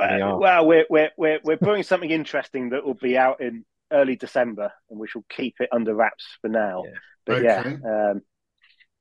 Really 0.00 0.22
Uh, 0.22 0.26
are. 0.26 0.38
well, 0.38 0.66
we're 0.66 0.86
we're 0.90 1.10
we're 1.16 1.40
we're 1.44 1.56
brewing 1.56 1.82
something 1.82 2.10
interesting 2.10 2.70
that 2.70 2.84
will 2.84 2.94
be 2.94 3.16
out 3.18 3.40
in 3.40 3.64
early 3.92 4.16
December, 4.16 4.72
and 4.90 4.98
we 4.98 5.06
shall 5.08 5.24
keep 5.28 5.56
it 5.60 5.68
under 5.72 5.94
wraps 5.94 6.26
for 6.40 6.48
now. 6.48 6.82
Yeah. 6.86 6.92
But 7.26 7.36
Okay. 7.36 7.44
yeah, 7.82 8.10
um, 8.10 8.22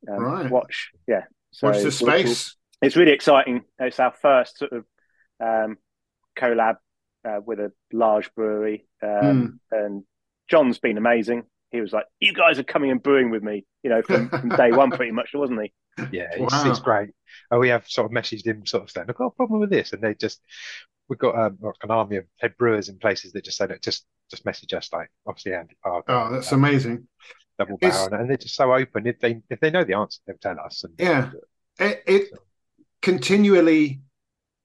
um, 0.10 0.24
Right. 0.24 0.52
watch. 0.52 0.92
Yeah, 1.08 1.24
so 1.52 1.68
Watch 1.68 1.78
the 1.78 1.84
we'll- 2.06 2.14
we'll- 2.14 2.26
space. 2.34 2.56
it's 2.82 2.96
really 2.96 3.12
exciting. 3.14 3.64
It's 3.80 4.00
our 4.00 4.12
first 4.12 4.58
sort 4.58 4.72
of 4.74 4.86
um, 5.40 5.78
collab 6.38 6.78
uh, 7.26 7.40
with 7.46 7.60
a 7.60 7.72
large 7.94 8.34
brewery, 8.36 8.86
um, 9.02 9.60
and 9.72 10.04
John's 10.50 10.80
been 10.80 10.98
amazing. 10.98 11.44
He 11.72 11.82
was 11.82 11.94
like, 11.94 12.06
"You 12.20 12.34
guys 12.34 12.60
are 12.60 12.64
coming 12.64 12.92
and 12.92 13.02
brewing 13.02 13.30
with 13.32 13.44
me," 13.44 13.66
you 13.84 13.90
know, 13.90 14.02
from, 14.02 14.30
from 14.30 14.50
day 14.50 14.72
one, 14.72 14.92
pretty 14.98 15.12
much, 15.12 15.30
wasn't 15.34 15.62
he? 15.62 15.72
Yeah, 16.12 16.30
it's, 16.34 16.54
Wow. 16.54 16.70
it's 16.70 16.80
great. 16.80 17.10
Oh, 17.50 17.60
we 17.60 17.70
have 17.70 17.88
sort 17.88 18.06
of 18.06 18.12
messaged 18.12 18.46
him, 18.46 18.66
sort 18.66 18.84
of 18.84 18.92
saying, 18.92 19.08
"I've 19.10 19.16
got 19.16 19.26
a 19.28 19.32
problem 19.32 19.60
with 19.62 19.70
this," 19.70 19.94
and 19.94 20.02
they 20.02 20.14
just 20.16 20.42
we've 21.08 21.20
got 21.20 21.36
um, 21.38 21.58
an 21.84 21.92
army 21.92 22.18
of 22.18 22.26
head 22.40 22.56
brewers 22.58 22.90
in 22.90 22.98
places 22.98 23.32
that 23.34 23.44
just 23.46 23.58
say, 23.58 23.68
"Look, 23.68 23.82
just 23.82 24.06
just 24.30 24.46
message 24.46 24.74
us." 24.74 24.90
Like 24.92 25.10
obviously, 25.28 25.54
Andy 25.54 25.76
Parker, 25.84 26.12
Oh, 26.12 26.32
that's 26.34 26.52
uh, 26.52 26.56
amazing. 26.56 27.08
double 27.58 27.76
It's- 27.82 27.98
barrel, 28.06 28.20
and 28.22 28.30
they're 28.30 28.38
just 28.38 28.56
so 28.56 28.74
open. 28.74 29.08
If 29.08 29.20
they 29.20 29.42
if 29.50 29.60
they 29.60 29.70
know 29.72 29.84
the 29.84 29.96
answer, 29.96 30.20
they'll 30.28 30.38
tell 30.38 30.60
us. 30.60 30.84
And 30.84 30.94
Yeah. 31.00 31.32
It, 31.80 32.04
it 32.06 32.30
continually 33.02 34.02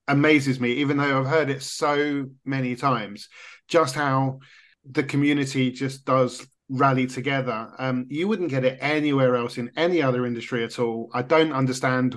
amazes 0.08 0.60
me, 0.60 0.72
even 0.74 0.96
though 0.96 1.20
I've 1.20 1.26
heard 1.26 1.50
it 1.50 1.62
so 1.62 2.26
many 2.44 2.76
times, 2.76 3.28
just 3.68 3.94
how 3.94 4.40
the 4.88 5.02
community 5.02 5.70
just 5.72 6.04
does 6.04 6.46
rally 6.68 7.06
together. 7.06 7.70
Um, 7.78 8.06
you 8.08 8.28
wouldn't 8.28 8.50
get 8.50 8.64
it 8.64 8.78
anywhere 8.80 9.36
else 9.36 9.58
in 9.58 9.70
any 9.76 10.02
other 10.02 10.26
industry 10.26 10.64
at 10.64 10.78
all. 10.78 11.10
I 11.14 11.22
don't 11.22 11.52
understand 11.52 12.16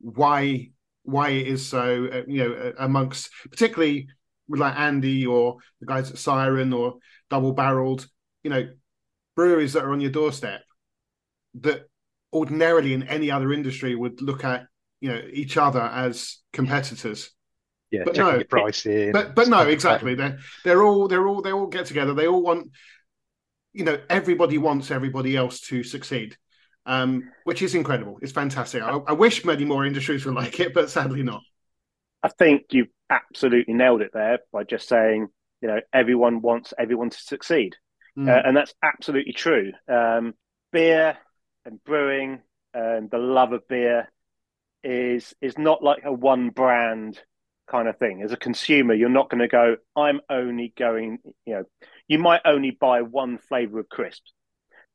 why 0.00 0.70
why 1.04 1.30
it 1.30 1.46
is 1.46 1.66
so. 1.66 2.08
Uh, 2.12 2.22
you 2.26 2.44
know, 2.44 2.52
uh, 2.54 2.72
amongst 2.78 3.30
particularly 3.50 4.08
with 4.48 4.60
like 4.60 4.76
Andy 4.76 5.26
or 5.26 5.56
the 5.80 5.86
guys 5.86 6.10
at 6.10 6.18
Siren 6.18 6.72
or 6.72 6.96
Double 7.30 7.52
Barreled, 7.52 8.06
you 8.42 8.50
know, 8.50 8.68
breweries 9.34 9.72
that 9.74 9.84
are 9.84 9.92
on 9.92 10.00
your 10.00 10.10
doorstep 10.10 10.62
that 11.60 11.86
ordinarily 12.32 12.92
in 12.92 13.04
any 13.04 13.30
other 13.30 13.52
industry 13.52 13.94
would 13.94 14.20
look 14.20 14.44
at 14.44 14.66
you 15.00 15.08
know 15.08 15.20
each 15.32 15.56
other 15.56 15.80
as 15.80 16.38
competitors 16.52 17.30
yeah, 17.90 18.02
But 18.04 18.16
no, 18.16 18.42
pricing. 18.42 19.12
but 19.12 19.34
but 19.36 19.48
no 19.48 19.60
exactly 19.60 20.16
they're 20.16 20.38
they're 20.64 20.82
all 20.82 21.06
they're 21.06 21.26
all 21.28 21.40
they 21.40 21.52
all 21.52 21.68
get 21.68 21.86
together 21.86 22.14
they 22.14 22.26
all 22.26 22.42
want 22.42 22.70
you 23.76 23.84
know 23.84 23.98
everybody 24.10 24.58
wants 24.58 24.90
everybody 24.90 25.36
else 25.36 25.60
to 25.60 25.82
succeed 25.82 26.36
um 26.86 27.30
which 27.44 27.62
is 27.62 27.74
incredible 27.74 28.18
it's 28.22 28.32
fantastic 28.32 28.82
I, 28.82 28.98
I 29.06 29.12
wish 29.12 29.44
many 29.44 29.64
more 29.64 29.84
industries 29.84 30.24
were 30.24 30.32
like 30.32 30.58
it 30.60 30.74
but 30.74 30.90
sadly 30.90 31.22
not 31.22 31.42
I 32.26 32.28
think 32.28 32.66
you've 32.70 32.88
absolutely 33.08 33.74
nailed 33.74 34.02
it 34.02 34.10
there 34.12 34.40
by 34.52 34.64
just 34.64 34.88
saying, 34.88 35.28
you 35.60 35.68
know, 35.68 35.80
everyone 35.92 36.40
wants 36.42 36.74
everyone 36.76 37.10
to 37.10 37.18
succeed. 37.18 37.76
Mm. 38.18 38.28
Uh, 38.28 38.42
and 38.44 38.56
that's 38.56 38.74
absolutely 38.82 39.32
true. 39.32 39.72
Um, 39.88 40.34
beer 40.72 41.16
and 41.64 41.82
brewing 41.84 42.42
and 42.74 43.10
the 43.10 43.18
love 43.18 43.52
of 43.52 43.68
beer 43.68 44.10
is 44.82 45.34
is 45.40 45.56
not 45.56 45.84
like 45.84 46.02
a 46.04 46.12
one 46.12 46.50
brand 46.50 47.20
kind 47.70 47.86
of 47.86 47.96
thing. 47.98 48.22
As 48.22 48.32
a 48.32 48.36
consumer, 48.36 48.94
you're 48.94 49.08
not 49.08 49.30
going 49.30 49.40
to 49.40 49.48
go, 49.48 49.76
I'm 49.94 50.20
only 50.28 50.72
going, 50.76 51.18
you 51.44 51.54
know, 51.54 51.64
you 52.08 52.18
might 52.18 52.42
only 52.44 52.70
buy 52.70 53.02
one 53.02 53.38
flavor 53.38 53.80
of 53.80 53.88
crisps. 53.88 54.32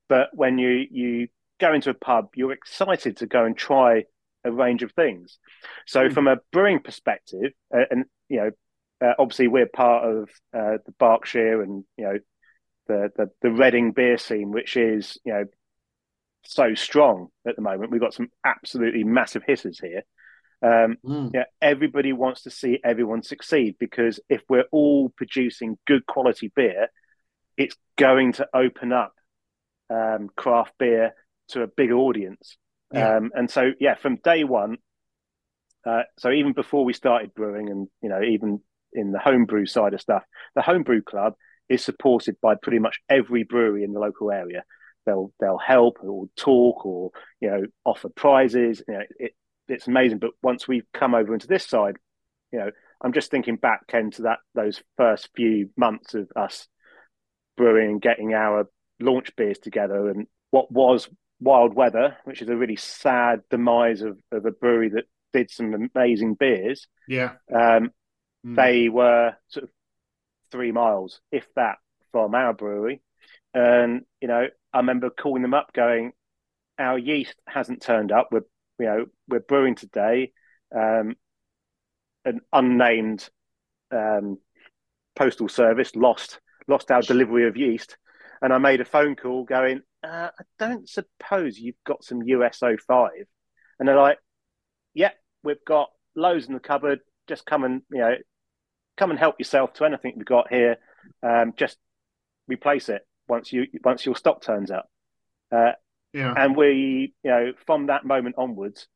But 0.09 0.29
when 0.33 0.57
you 0.57 0.85
you 0.91 1.27
go 1.59 1.73
into 1.73 1.89
a 1.89 1.93
pub, 1.93 2.29
you're 2.35 2.51
excited 2.51 3.17
to 3.17 3.27
go 3.27 3.45
and 3.45 3.55
try 3.57 4.03
a 4.43 4.51
range 4.51 4.83
of 4.83 4.91
things. 4.93 5.37
So 5.85 6.07
Mm. 6.09 6.13
from 6.13 6.27
a 6.27 6.37
brewing 6.51 6.79
perspective, 6.79 7.53
uh, 7.73 7.85
and 7.89 8.05
you 8.29 8.37
know, 8.37 8.51
uh, 9.07 9.13
obviously 9.19 9.47
we're 9.47 9.67
part 9.67 10.03
of 10.05 10.29
uh, 10.53 10.77
the 10.85 10.91
Berkshire 10.99 11.61
and 11.61 11.83
you 11.97 12.03
know 12.05 12.19
the, 12.87 13.11
the 13.15 13.31
the 13.41 13.51
Reading 13.51 13.91
beer 13.91 14.17
scene, 14.17 14.51
which 14.51 14.75
is 14.77 15.17
you 15.23 15.33
know 15.33 15.45
so 16.43 16.73
strong 16.73 17.27
at 17.47 17.55
the 17.55 17.61
moment. 17.61 17.91
We've 17.91 18.01
got 18.01 18.13
some 18.13 18.29
absolutely 18.43 19.03
massive 19.03 19.43
hitters 19.45 19.79
here. 19.79 20.03
Um, 20.63 20.97
Mm. 21.05 21.31
yeah, 21.33 21.45
everybody 21.61 22.13
wants 22.13 22.43
to 22.43 22.49
see 22.51 22.79
everyone 22.83 23.23
succeed 23.23 23.75
because 23.79 24.19
if 24.29 24.41
we're 24.49 24.65
all 24.71 25.09
producing 25.09 25.77
good 25.87 26.05
quality 26.05 26.51
beer, 26.55 26.87
it's 27.61 27.75
going 27.97 28.33
to 28.33 28.47
open 28.53 28.91
up 28.91 29.13
um, 29.89 30.29
craft 30.35 30.73
beer 30.79 31.13
to 31.49 31.63
a 31.63 31.67
big 31.67 31.91
audience. 31.91 32.57
Yeah. 32.93 33.17
Um, 33.17 33.31
and 33.33 33.49
so, 33.49 33.71
yeah, 33.79 33.95
from 33.95 34.17
day 34.17 34.43
one, 34.43 34.77
uh, 35.85 36.03
so 36.17 36.31
even 36.31 36.53
before 36.53 36.85
we 36.85 36.93
started 36.93 37.33
brewing, 37.33 37.69
and 37.69 37.87
you 38.01 38.09
know, 38.09 38.21
even 38.21 38.61
in 38.93 39.11
the 39.11 39.19
homebrew 39.19 39.65
side 39.65 39.93
of 39.93 40.01
stuff, 40.01 40.23
the 40.55 40.61
homebrew 40.61 41.01
club 41.01 41.33
is 41.69 41.83
supported 41.83 42.35
by 42.41 42.55
pretty 42.55 42.79
much 42.79 42.99
every 43.09 43.43
brewery 43.43 43.83
in 43.83 43.93
the 43.93 43.99
local 43.99 44.31
area. 44.31 44.63
They'll 45.05 45.33
they'll 45.39 45.57
help 45.57 45.97
or 46.03 46.25
talk 46.35 46.85
or 46.85 47.11
you 47.39 47.49
know 47.49 47.63
offer 47.85 48.09
prizes. 48.09 48.83
You 48.87 48.93
know, 48.93 49.03
it, 49.17 49.31
it's 49.67 49.87
amazing. 49.87 50.19
But 50.19 50.31
once 50.43 50.67
we've 50.67 50.85
come 50.93 51.15
over 51.15 51.33
into 51.33 51.47
this 51.47 51.65
side, 51.65 51.95
you 52.51 52.59
know, 52.59 52.69
I'm 53.01 53.13
just 53.13 53.31
thinking 53.31 53.55
back, 53.55 53.87
Ken, 53.87 54.11
to 54.11 54.23
that 54.23 54.39
those 54.53 54.83
first 54.97 55.29
few 55.35 55.69
months 55.75 56.13
of 56.13 56.29
us 56.35 56.67
brewing 57.57 57.91
and 57.91 58.01
getting 58.01 58.33
our 58.33 58.69
launch 58.99 59.35
beers 59.35 59.59
together, 59.59 60.09
and 60.09 60.27
what 60.51 60.71
was 60.71 61.09
Wild 61.39 61.73
Weather, 61.73 62.17
which 62.23 62.41
is 62.41 62.49
a 62.49 62.55
really 62.55 62.75
sad 62.75 63.41
demise 63.49 64.01
of, 64.01 64.17
of 64.31 64.45
a 64.45 64.51
brewery 64.51 64.89
that 64.89 65.05
did 65.33 65.49
some 65.49 65.89
amazing 65.95 66.35
beers. 66.35 66.87
yeah 67.07 67.33
Um, 67.53 67.91
Mm. 68.43 68.55
they 68.55 68.89
were 68.89 69.35
sort 69.49 69.65
of 69.65 69.69
three 70.51 70.71
miles, 70.71 71.21
if 71.31 71.45
that, 71.55 71.77
from 72.11 72.33
our 72.33 72.53
brewery. 72.53 73.03
And, 73.53 74.01
you 74.19 74.27
know, 74.27 74.47
I 74.73 74.77
remember 74.77 75.11
calling 75.11 75.43
them 75.43 75.53
up 75.53 75.73
going, 75.73 76.13
our 76.79 76.97
yeast 76.97 77.35
hasn't 77.47 77.83
turned 77.83 78.11
up. 78.11 78.29
We're, 78.31 78.45
you 78.79 78.85
know, 78.87 79.05
we're 79.27 79.41
brewing 79.41 79.75
today. 79.75 80.31
Um, 80.75 81.17
an 82.25 82.41
unnamed 82.51 83.29
um, 83.91 84.39
postal 85.15 85.47
service 85.47 85.95
lost 85.95 86.39
lost 86.67 86.91
our 86.91 87.01
delivery 87.01 87.47
of 87.47 87.57
yeast. 87.57 87.97
And 88.41 88.51
I 88.51 88.57
made 88.57 88.81
a 88.81 88.85
phone 88.85 89.15
call 89.15 89.43
going, 89.43 89.81
uh, 90.03 90.29
I 90.37 90.43
don't 90.57 90.89
suppose 90.89 91.59
you've 91.59 91.75
got 91.85 92.03
some 92.03 92.23
US-05. 92.23 93.09
And 93.79 93.87
they're 93.87 93.95
like, 93.95 94.17
yeah, 94.93 95.11
we've 95.43 95.63
got 95.65 95.89
loads 96.15 96.47
in 96.47 96.53
the 96.53 96.59
cupboard. 96.59 97.01
Just 97.27 97.45
come 97.45 97.63
and, 97.63 97.81
you 97.91 97.99
know, 97.99 98.15
come 98.97 99.11
and 99.11 99.19
help 99.19 99.35
yourself 99.39 99.73
to 99.73 99.85
anything 99.85 100.13
we've 100.15 100.25
got 100.25 100.49
here. 100.49 100.77
Um, 101.23 101.53
just 101.55 101.77
replace 102.47 102.89
it 102.89 103.05
once 103.27 103.53
you 103.53 103.65
once 103.83 104.05
your 104.05 104.15
stock 104.15 104.41
turns 104.41 104.71
up. 104.71 104.89
Uh, 105.51 105.71
yeah 106.13 106.33
and 106.35 106.55
we, 106.55 107.13
you 107.23 107.31
know, 107.31 107.53
from 107.65 107.87
that 107.87 108.05
moment 108.05 108.35
onwards, 108.37 108.87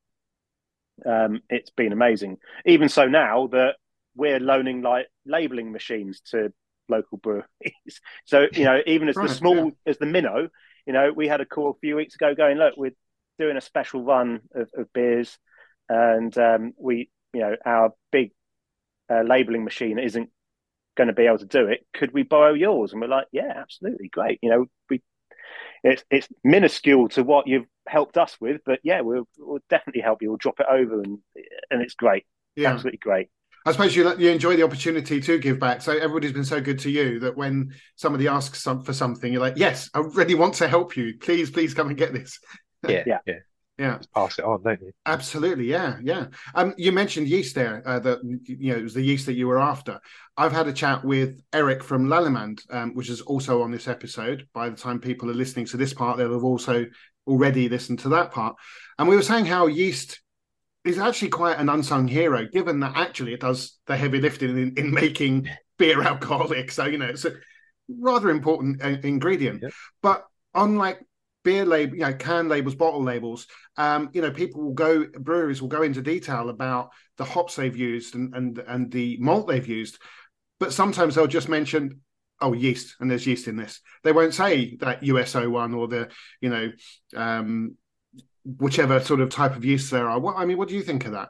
um, 1.06 1.42
it's 1.50 1.70
been 1.70 1.94
amazing. 1.94 2.38
Even 2.66 2.90
so, 2.90 3.08
now 3.08 3.48
that 3.48 3.76
we're 4.16 4.40
loaning 4.40 4.82
like 4.82 5.08
labeling 5.26 5.72
machines 5.72 6.22
to 6.32 6.54
local 6.90 7.18
breweries, 7.18 7.46
so 8.26 8.48
you 8.54 8.66
know, 8.66 8.82
even 8.86 9.10
as 9.10 9.18
Right, 9.18 9.20
the 9.20 9.30
small 9.30 9.72
yeah. 9.72 9.72
as 9.86 9.98
the 9.98 10.06
minnow, 10.06 10.50
you 10.86 10.94
know, 10.94 11.12
we 11.16 11.28
had 11.28 11.42
a 11.42 11.46
call 11.46 11.72
a 11.72 11.80
few 11.80 11.96
weeks 11.96 12.16
ago 12.16 12.36
going, 12.36 12.58
look, 12.58 12.76
we're 12.78 12.96
doing 13.40 13.58
a 13.58 13.62
special 13.62 14.04
run 14.04 14.42
of, 14.54 14.70
of 14.76 14.92
beers, 14.94 15.38
and 15.90 16.38
um, 16.38 16.74
we, 16.78 17.10
you 17.34 17.42
know, 17.42 17.56
our 17.66 17.94
big 18.12 18.32
uh, 19.12 19.22
labeling 19.22 19.64
machine 19.64 20.00
isn't 20.00 20.30
going 20.98 21.08
to 21.08 21.14
be 21.14 21.28
able 21.28 21.40
to 21.40 21.46
do 21.46 21.68
it. 21.68 21.86
Could 21.94 22.14
we 22.14 22.24
borrow 22.24 22.54
yours? 22.54 22.94
And 22.94 23.02
we're 23.02 23.08
like, 23.08 23.28
yeah, 23.32 23.54
absolutely, 23.56 24.10
great. 24.10 24.40
You 24.42 24.50
know, 24.52 24.66
we 24.90 25.02
it's 25.84 26.04
it's 26.10 26.28
minuscule 26.44 27.10
to 27.10 27.24
what 27.24 27.48
you've 27.48 27.68
helped 27.88 28.18
us 28.18 28.36
with, 28.42 28.62
but 28.66 28.80
yeah, 28.84 29.02
we'll, 29.02 29.28
we'll 29.38 29.60
definitely 29.70 30.02
help 30.02 30.22
you. 30.22 30.30
We'll 30.30 30.38
drop 30.38 30.60
it 30.60 30.68
over, 30.70 31.02
and 31.02 31.20
and 31.72 31.82
it's 31.82 31.96
great, 31.96 32.26
yeah 32.56 32.80
absolutely 32.80 33.00
great. 33.00 33.30
I 33.66 33.72
suppose 33.72 33.96
you 33.96 34.16
you 34.18 34.30
enjoy 34.30 34.56
the 34.56 34.64
opportunity 34.64 35.20
to 35.22 35.38
give 35.40 35.60
back. 35.60 35.82
So 35.82 35.92
everybody's 35.94 36.34
been 36.34 36.46
so 36.46 36.62
good 36.62 36.80
to 36.80 36.90
you 36.92 37.20
that 37.22 37.36
when 37.36 37.74
somebody 37.96 38.28
asks 38.28 38.62
some, 38.62 38.84
for 38.84 38.94
something, 38.94 39.32
you're 39.32 39.42
like, 39.42 39.58
"Yes, 39.58 39.90
I 39.94 40.00
really 40.00 40.36
want 40.36 40.54
to 40.56 40.68
help 40.68 40.96
you. 40.96 41.16
Please, 41.20 41.50
please 41.50 41.74
come 41.74 41.88
and 41.90 41.98
get 41.98 42.14
this." 42.14 42.40
Yeah, 42.88 43.04
Yeah. 43.08 43.18
yeah, 43.26 43.34
Yeah, 43.80 43.98
Just 43.98 44.14
pass 44.14 44.38
it 44.40 44.46
on, 44.46 44.62
don't 44.64 44.82
you? 44.82 44.92
absolutely. 45.08 45.66
Yeah, 45.66 45.98
yeah. 46.04 46.28
Um, 46.54 46.76
you 46.78 46.92
mentioned 46.92 47.28
yeast 47.28 47.56
there. 47.56 47.82
Uh, 47.86 48.00
that 48.00 48.20
you 48.44 48.72
know 48.72 48.78
it 48.78 48.84
was 48.84 48.94
the 48.94 49.02
yeast 49.02 49.26
that 49.26 49.34
you 49.34 49.48
were 49.48 49.60
after. 49.60 50.00
I've 50.38 50.52
had 50.54 50.68
a 50.68 50.74
chat 50.74 51.04
with 51.04 51.42
Eric 51.52 51.84
from 51.84 52.08
Lallemand, 52.08 52.62
um, 52.70 52.94
which 52.94 53.10
is 53.10 53.22
also 53.22 53.64
on 53.64 53.72
this 53.72 53.88
episode. 53.88 54.48
By 54.54 54.70
the 54.70 54.78
time 54.78 55.00
people 55.00 55.30
are 55.32 55.34
listening 55.34 55.66
to 55.68 55.78
this 55.78 55.94
part, 55.94 56.18
they'll 56.18 56.34
have 56.34 56.44
also 56.44 56.86
already 57.26 57.68
listened 57.68 57.98
to 58.00 58.10
that 58.10 58.32
part. 58.32 58.56
And 59.00 59.08
we 59.10 59.16
were 59.16 59.24
saying 59.24 59.46
how 59.46 59.66
yeast 59.66 60.22
is 60.86 61.00
actually 61.00 61.30
quite 61.30 61.58
an 61.58 61.70
unsung 61.70 62.08
hero, 62.08 62.48
given 62.48 62.80
that 62.80 62.96
actually 62.96 63.34
it 63.34 63.42
does 63.42 63.78
the 63.88 63.98
heavy 63.98 64.22
lifting 64.22 64.58
in, 64.58 64.74
in 64.78 64.92
making 64.92 65.50
beer 65.78 66.02
alcoholic. 66.02 66.72
So 66.72 66.86
you 66.86 66.98
know 66.98 67.08
it's 67.08 67.26
a 67.26 67.34
rather 67.90 68.30
important 68.30 68.84
uh, 68.84 68.98
ingredient. 69.04 69.64
But 70.02 70.26
unlike 70.54 71.00
beer 71.44 71.66
label, 71.66 71.96
you 71.96 72.02
know, 72.02 72.14
can 72.14 72.48
labels, 72.48 72.76
bottle 72.76 73.04
labels, 73.04 73.48
um, 73.78 74.10
you 74.14 74.22
know, 74.22 74.32
people 74.32 74.64
will 74.64 74.74
go, 74.74 75.06
breweries 75.20 75.62
will 75.62 75.70
go 75.70 75.84
into 75.84 76.02
detail 76.02 76.50
about 76.50 76.92
the 77.18 77.26
hops 77.26 77.56
they've 77.56 77.76
used 77.76 78.16
and 78.16 78.36
and 78.36 78.58
and 78.60 78.92
the 78.92 79.18
malt 79.20 79.48
they've 79.48 79.68
used, 79.68 80.00
but 80.60 80.74
sometimes 80.74 81.16
they'll 81.16 81.28
just 81.28 81.50
mention, 81.50 82.02
oh, 82.42 82.54
yeast, 82.54 82.96
and 83.00 83.10
there's 83.10 83.28
yeast 83.28 83.48
in 83.48 83.56
this. 83.56 83.82
They 84.04 84.12
won't 84.12 84.34
say 84.34 84.76
that 84.82 85.04
USO 85.04 85.50
one 85.50 85.74
or 85.74 85.88
the, 85.88 86.10
you 86.42 86.50
know, 86.50 86.72
um, 87.16 87.78
whichever 88.46 89.00
sort 89.00 89.20
of 89.20 89.30
type 89.30 89.56
of 89.56 89.66
yeast 89.66 89.92
there 89.92 90.10
are. 90.10 90.20
What 90.20 90.36
I 90.38 90.46
mean, 90.46 90.58
what 90.58 90.68
do 90.70 90.76
you 90.76 90.82
think 90.84 91.06
of 91.06 91.12
that? 91.14 91.30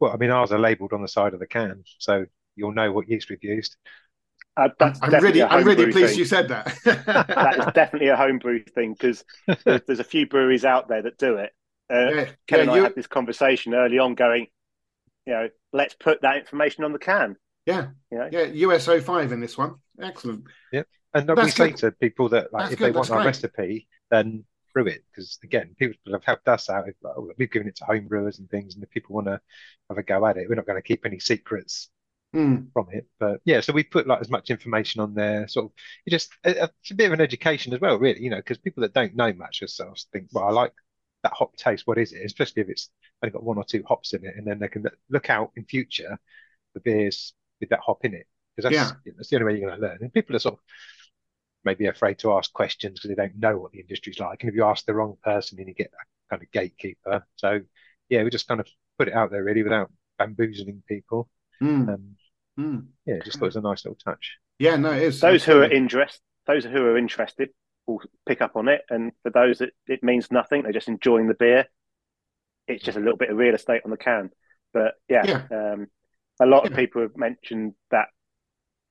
Well, 0.00 0.12
I 0.12 0.16
mean, 0.16 0.30
ours 0.30 0.52
are 0.52 0.58
labelled 0.58 0.92
on 0.92 1.02
the 1.02 1.08
side 1.08 1.34
of 1.34 1.40
the 1.40 1.46
can, 1.46 1.84
so 1.98 2.26
you'll 2.56 2.72
know 2.72 2.92
what 2.92 3.08
yeast 3.08 3.30
we've 3.30 3.42
used. 3.42 3.76
Uh, 4.56 4.68
that's 4.78 4.98
I'm 5.02 5.12
really, 5.22 5.40
I'm 5.42 5.64
really 5.64 5.86
pleased 5.92 6.10
thing. 6.10 6.18
you 6.18 6.24
said 6.24 6.48
that. 6.48 6.66
that 6.84 7.58
is 7.58 7.72
definitely 7.74 8.08
a 8.08 8.16
homebrew 8.16 8.64
thing 8.64 8.92
because 8.92 9.24
there's, 9.64 9.82
there's 9.86 10.00
a 10.00 10.04
few 10.04 10.26
breweries 10.26 10.64
out 10.64 10.88
there 10.88 11.02
that 11.02 11.16
do 11.18 11.36
it. 11.36 11.52
Uh, 11.90 12.10
yeah, 12.10 12.24
Ken 12.48 12.58
yeah, 12.58 12.58
and 12.62 12.70
I 12.70 12.76
you- 12.76 12.82
had 12.82 12.94
this 12.96 13.06
conversation 13.06 13.72
early 13.74 13.98
on, 13.98 14.14
going, 14.14 14.48
you 15.26 15.32
know, 15.32 15.48
let's 15.72 15.94
put 15.94 16.22
that 16.22 16.38
information 16.38 16.84
on 16.84 16.92
the 16.92 16.98
can. 16.98 17.36
yeah, 17.66 17.88
You 18.10 18.18
know, 18.18 18.28
yeah, 18.32 18.42
US-05 18.44 19.30
in 19.32 19.40
this 19.40 19.56
one. 19.56 19.76
Excellent. 20.00 20.44
Yeah, 20.72 20.82
and 21.14 21.28
we 21.28 21.34
That's 21.36 21.54
say 21.54 21.68
good. 21.70 21.76
to 21.78 21.92
people 21.92 22.28
that 22.30 22.52
like 22.52 22.72
if 22.72 22.78
good, 22.78 22.86
they 22.86 22.90
want 22.90 23.06
that's 23.06 23.10
our 23.10 23.18
great. 23.18 23.26
recipe, 23.26 23.88
then 24.10 24.44
brew 24.72 24.86
it. 24.86 25.02
Because 25.10 25.38
again, 25.42 25.74
people 25.78 25.98
have 26.12 26.24
helped 26.24 26.48
us 26.48 26.68
out. 26.70 26.86
Oh, 27.04 27.30
we've 27.38 27.50
given 27.50 27.68
it 27.68 27.76
to 27.76 27.84
home 27.84 28.06
brewers 28.08 28.38
and 28.38 28.50
things, 28.50 28.74
and 28.74 28.84
if 28.84 28.90
people 28.90 29.14
want 29.14 29.26
to 29.28 29.40
have 29.88 29.98
a 29.98 30.02
go 30.02 30.24
at 30.26 30.36
it, 30.36 30.48
we're 30.48 30.54
not 30.56 30.66
going 30.66 30.78
to 30.78 30.86
keep 30.86 31.06
any 31.06 31.18
secrets 31.18 31.90
Hmm. 32.34 32.68
from 32.74 32.88
it. 32.92 33.06
But 33.18 33.40
yeah, 33.46 33.60
so 33.62 33.72
we 33.72 33.84
put 33.84 34.06
like 34.06 34.20
as 34.20 34.28
much 34.28 34.50
information 34.50 35.00
on 35.00 35.14
there. 35.14 35.48
Sort 35.48 35.66
of, 35.66 35.72
it 36.04 36.10
just 36.10 36.30
it's 36.44 36.90
a 36.90 36.94
bit 36.94 37.06
of 37.06 37.12
an 37.14 37.20
education 37.22 37.72
as 37.72 37.80
well, 37.80 37.98
really. 37.98 38.22
You 38.22 38.30
know, 38.30 38.36
because 38.36 38.58
people 38.58 38.82
that 38.82 38.92
don't 38.92 39.16
know 39.16 39.32
much 39.32 39.60
themselves 39.60 40.06
think, 40.12 40.28
well, 40.32 40.44
I 40.44 40.50
like 40.50 40.72
that 41.22 41.32
hop 41.32 41.56
taste. 41.56 41.86
What 41.86 41.98
is 41.98 42.12
it? 42.12 42.24
Especially 42.24 42.62
if 42.62 42.68
it's 42.68 42.90
only 43.22 43.32
got 43.32 43.42
one 43.42 43.56
or 43.56 43.64
two 43.64 43.82
hops 43.88 44.12
in 44.12 44.26
it, 44.26 44.34
and 44.36 44.46
then 44.46 44.58
they 44.58 44.68
can 44.68 44.84
look 45.08 45.30
out 45.30 45.52
in 45.56 45.64
future 45.64 46.18
for 46.74 46.80
beers 46.80 47.32
with 47.60 47.70
that 47.70 47.80
hop 47.80 48.04
in 48.04 48.14
it. 48.14 48.26
Because 48.56 48.70
that's 48.72 48.92
that's 49.16 49.28
the 49.30 49.36
only 49.36 49.46
way 49.46 49.58
you're 49.58 49.68
going 49.68 49.80
to 49.80 49.86
learn. 49.86 49.98
And 50.02 50.12
people 50.12 50.36
are 50.36 50.40
sort 50.40 50.54
of 50.56 50.60
maybe 51.68 51.86
afraid 51.86 52.18
to 52.20 52.32
ask 52.32 52.52
questions 52.52 52.94
because 52.98 53.10
they 53.14 53.22
don't 53.22 53.36
know 53.38 53.58
what 53.58 53.72
the 53.72 53.80
industry's 53.80 54.18
like. 54.20 54.42
And 54.42 54.48
if 54.50 54.56
you 54.56 54.64
ask 54.64 54.84
the 54.86 54.94
wrong 54.94 55.16
person, 55.22 55.58
then 55.58 55.68
you 55.68 55.74
get 55.74 55.92
a 55.92 56.04
kind 56.30 56.42
of 56.42 56.50
gatekeeper. 56.50 57.26
So 57.36 57.60
yeah, 58.08 58.22
we 58.24 58.30
just 58.30 58.48
kind 58.48 58.60
of 58.60 58.68
put 58.98 59.08
it 59.08 59.14
out 59.14 59.30
there 59.30 59.44
really 59.44 59.62
without 59.62 59.90
bamboozling 60.18 60.82
people. 60.88 61.28
Hmm. 61.60 61.88
Um, 61.88 62.16
Hmm. 62.56 62.78
yeah, 63.06 63.20
just 63.24 63.38
thought 63.38 63.44
it 63.44 63.54
was 63.54 63.56
a 63.56 63.60
nice 63.60 63.84
little 63.84 63.98
touch. 64.04 64.38
Yeah, 64.58 64.76
no, 64.76 64.90
it 64.90 65.02
is. 65.02 65.20
those 65.20 65.44
who 65.44 65.58
are 65.60 65.70
interested, 65.70 66.20
those 66.46 66.64
who 66.64 66.82
are 66.86 66.98
interested, 66.98 67.50
will 67.86 68.02
pick 68.26 68.42
up 68.42 68.56
on 68.56 68.66
it, 68.68 68.82
and 68.90 69.12
for 69.22 69.30
those 69.30 69.58
that 69.58 69.70
it 69.86 70.02
means 70.02 70.32
nothing, 70.32 70.62
they're 70.62 70.72
just 70.72 70.88
enjoying 70.88 71.28
the 71.28 71.34
beer. 71.34 71.66
It's 72.66 72.84
just 72.84 72.98
a 72.98 73.00
little 73.00 73.16
bit 73.16 73.30
of 73.30 73.36
real 73.36 73.54
estate 73.54 73.82
on 73.84 73.90
the 73.90 73.96
can. 73.96 74.30
But 74.72 74.94
yeah, 75.08 75.26
Um, 75.50 75.86
a 76.40 76.46
lot 76.46 76.66
of 76.66 76.72
people 76.72 77.02
have 77.02 77.16
mentioned 77.16 77.74
that 77.90 78.08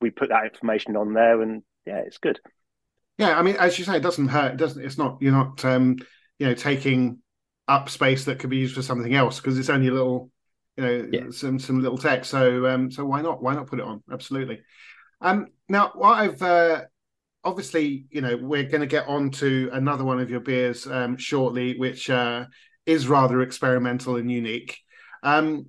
we 0.01 0.09
put 0.09 0.29
that 0.29 0.45
information 0.45 0.95
on 0.95 1.13
there, 1.13 1.41
and 1.41 1.63
yeah, 1.85 1.99
it's 1.99 2.17
good. 2.19 2.39
Yeah, 3.17 3.37
I 3.37 3.41
mean, 3.41 3.55
as 3.55 3.77
you 3.79 3.85
say, 3.85 3.97
it 3.97 4.03
doesn't 4.03 4.27
hurt. 4.27 4.53
It 4.53 4.57
doesn't. 4.57 4.83
It's 4.83 4.97
not. 4.97 5.17
You're 5.21 5.31
not. 5.31 5.63
Um, 5.65 5.97
you 6.39 6.47
know, 6.47 6.53
taking 6.53 7.19
up 7.67 7.89
space 7.89 8.25
that 8.25 8.39
could 8.39 8.49
be 8.51 8.57
used 8.57 8.75
for 8.75 8.81
something 8.81 9.13
else 9.13 9.39
because 9.39 9.57
it's 9.57 9.69
only 9.69 9.87
a 9.87 9.93
little. 9.93 10.31
You 10.75 10.83
know, 10.83 11.09
Yeah. 11.11 11.31
some 11.31 11.57
some 11.57 11.81
little 11.81 11.97
text. 11.97 12.29
So 12.29 12.67
um, 12.67 12.91
so 12.91 13.05
why 13.05 13.21
not? 13.21 13.41
Why 13.41 13.55
not 13.55 13.67
put 13.67 13.79
it 13.79 13.85
on? 13.85 14.03
Absolutely. 14.11 14.61
Um, 15.21 15.47
now, 15.67 15.91
what 15.95 16.19
I've 16.19 16.41
uh, 16.41 16.83
obviously, 17.43 18.05
you 18.11 18.21
know, 18.21 18.37
we're 18.37 18.63
going 18.63 18.81
to 18.81 18.87
get 18.87 19.07
on 19.07 19.31
to 19.31 19.69
another 19.73 20.03
one 20.03 20.19
of 20.19 20.29
your 20.29 20.39
beers 20.41 20.85
um, 20.87 21.17
shortly, 21.17 21.77
which 21.77 22.09
uh, 22.09 22.45
is 22.85 23.07
rather 23.07 23.41
experimental 23.41 24.17
and 24.17 24.31
unique. 24.31 24.77
Um, 25.23 25.67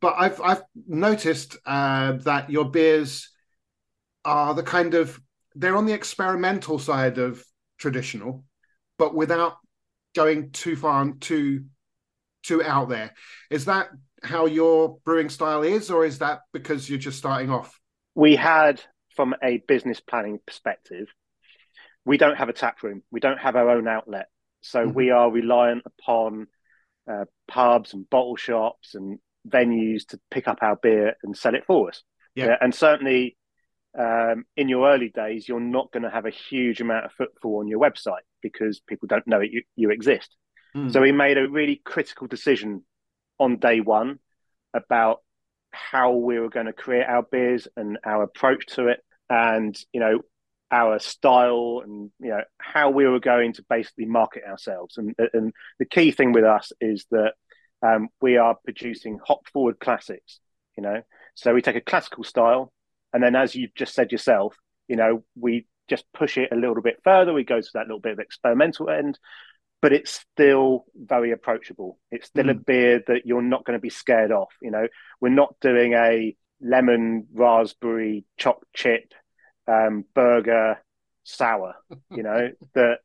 but 0.00 0.14
I've 0.18 0.40
I've 0.42 0.62
noticed 0.86 1.56
uh, 1.64 2.12
that 2.24 2.50
your 2.50 2.70
beers 2.70 3.30
are 4.24 4.54
the 4.54 4.62
kind 4.62 4.94
of 4.94 5.18
they're 5.54 5.76
on 5.76 5.86
the 5.86 5.92
experimental 5.92 6.78
side 6.78 7.18
of 7.18 7.44
traditional, 7.78 8.44
but 8.98 9.14
without 9.14 9.56
going 10.14 10.50
too 10.50 10.76
far 10.76 11.02
and 11.02 11.20
too 11.20 11.64
too 12.42 12.62
out 12.62 12.88
there. 12.88 13.12
Is 13.50 13.66
that 13.66 13.90
how 14.22 14.46
your 14.46 14.98
brewing 15.04 15.28
style 15.28 15.62
is, 15.62 15.90
or 15.90 16.04
is 16.06 16.18
that 16.20 16.40
because 16.52 16.88
you're 16.88 16.98
just 16.98 17.18
starting 17.18 17.50
off? 17.50 17.78
we 18.16 18.34
had 18.34 18.82
from 19.14 19.34
a 19.42 19.58
business 19.68 20.00
planning 20.00 20.40
perspective 20.44 21.06
we 22.04 22.16
don't 22.18 22.36
have 22.36 22.48
a 22.48 22.52
tap 22.52 22.82
room 22.82 23.02
we 23.12 23.20
don't 23.20 23.38
have 23.38 23.54
our 23.54 23.70
own 23.70 23.86
outlet 23.86 24.26
so 24.62 24.84
Mhm. 24.84 24.94
we 24.94 25.10
are 25.10 25.30
reliant 25.30 25.82
upon 25.86 26.48
uh, 27.08 27.24
pubs 27.46 27.94
and 27.94 28.10
bottle 28.10 28.34
shops 28.36 28.96
and 28.96 29.20
venues 29.48 30.06
to 30.08 30.20
pick 30.30 30.48
up 30.48 30.58
our 30.60 30.74
beer 30.76 31.14
and 31.22 31.36
sell 31.36 31.54
it 31.54 31.64
for 31.66 31.88
us 31.88 32.02
Yeah. 32.34 32.56
and 32.60 32.74
certainly 32.74 33.36
um, 33.98 34.44
in 34.56 34.68
your 34.68 34.88
early 34.88 35.08
days 35.08 35.48
you're 35.48 35.60
not 35.60 35.90
going 35.92 36.02
to 36.04 36.10
have 36.10 36.26
a 36.26 36.30
huge 36.30 36.80
amount 36.80 37.04
of 37.04 37.12
footfall 37.12 37.58
on 37.60 37.68
your 37.68 37.80
website 37.80 38.24
because 38.42 38.80
people 38.80 39.08
don't 39.08 39.26
know 39.26 39.40
it, 39.40 39.50
you, 39.52 39.62
you 39.76 39.90
exist 39.90 40.36
Mm. 40.74 40.92
so 40.92 41.00
we 41.00 41.10
made 41.10 41.36
a 41.36 41.48
really 41.48 41.82
critical 41.84 42.28
decision 42.28 42.84
on 43.40 43.56
day 43.56 43.80
one 43.80 44.20
about 44.72 45.18
how 45.72 46.12
we 46.12 46.38
were 46.38 46.48
going 46.48 46.66
to 46.66 46.72
create 46.72 47.06
our 47.06 47.22
beers 47.22 47.66
and 47.76 47.98
our 48.04 48.22
approach 48.22 48.66
to 48.66 48.88
it, 48.88 49.00
and 49.28 49.76
you 49.92 50.00
know 50.00 50.20
our 50.70 51.00
style 51.00 51.82
and 51.84 52.10
you 52.20 52.28
know 52.30 52.42
how 52.58 52.90
we 52.90 53.06
were 53.06 53.18
going 53.18 53.52
to 53.54 53.64
basically 53.68 54.04
market 54.04 54.44
ourselves. 54.44 54.96
And 54.96 55.14
and 55.32 55.52
the 55.78 55.86
key 55.86 56.12
thing 56.12 56.32
with 56.32 56.44
us 56.44 56.72
is 56.80 57.06
that 57.10 57.32
um, 57.82 58.08
we 58.20 58.36
are 58.36 58.56
producing 58.64 59.18
hop 59.26 59.48
forward 59.48 59.80
classics. 59.80 60.38
You 60.76 60.84
know, 60.84 61.02
so 61.34 61.52
we 61.52 61.62
take 61.62 61.76
a 61.76 61.80
classical 61.80 62.24
style, 62.24 62.72
and 63.12 63.22
then 63.22 63.36
as 63.36 63.54
you've 63.54 63.74
just 63.74 63.94
said 63.94 64.12
yourself, 64.12 64.56
you 64.88 64.96
know, 64.96 65.24
we 65.38 65.66
just 65.88 66.04
push 66.12 66.38
it 66.38 66.50
a 66.52 66.56
little 66.56 66.80
bit 66.82 67.00
further. 67.04 67.32
We 67.32 67.44
go 67.44 67.60
to 67.60 67.70
that 67.74 67.86
little 67.86 68.00
bit 68.00 68.12
of 68.12 68.18
experimental 68.18 68.90
end, 68.90 69.18
but 69.82 69.92
it's 69.92 70.24
still 70.32 70.84
very 70.94 71.32
approachable. 71.32 71.98
It's 72.10 72.28
still 72.28 72.48
a 72.50 72.54
beer 72.54 73.02
that 73.06 73.26
you're 73.26 73.42
not 73.42 73.64
going 73.64 73.78
to 73.78 73.82
be 73.82 73.90
scared 73.90 74.32
off. 74.32 74.52
You 74.62 74.70
know, 74.70 74.86
we're 75.20 75.30
not 75.30 75.54
doing 75.60 75.94
a 75.94 76.36
lemon 76.60 77.26
raspberry 77.32 78.24
choc 78.36 78.58
chip 78.74 79.14
um, 79.66 80.04
burger 80.14 80.78
sour. 81.24 81.74
You 82.10 82.24
know 82.24 82.50
that 82.74 82.98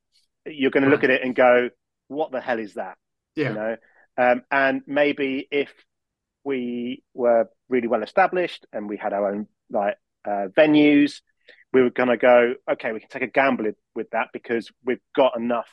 you're 0.45 0.71
going 0.71 0.83
to 0.83 0.89
look 0.89 1.03
at 1.03 1.09
it 1.11 1.21
and 1.23 1.35
go, 1.35 1.69
"What 2.07 2.31
the 2.31 2.41
hell 2.41 2.59
is 2.59 2.73
that?" 2.73 2.97
yeah, 3.35 3.49
You 3.49 3.55
know, 3.55 3.75
um, 4.17 4.43
and 4.51 4.81
maybe 4.87 5.47
if 5.51 5.71
we 6.43 7.03
were 7.13 7.49
really 7.69 7.87
well 7.87 8.03
established 8.03 8.65
and 8.73 8.89
we 8.89 8.97
had 8.97 9.13
our 9.13 9.31
own 9.31 9.47
like 9.69 9.97
uh, 10.25 10.47
venues, 10.57 11.21
we 11.73 11.81
were 11.81 11.89
going 11.89 12.09
to 12.09 12.17
go, 12.17 12.53
okay, 12.71 12.91
we 12.91 12.99
can 12.99 13.09
take 13.09 13.21
a 13.23 13.27
gamble 13.27 13.71
with 13.95 14.09
that 14.11 14.29
because 14.33 14.69
we've 14.83 15.01
got 15.15 15.37
enough 15.37 15.67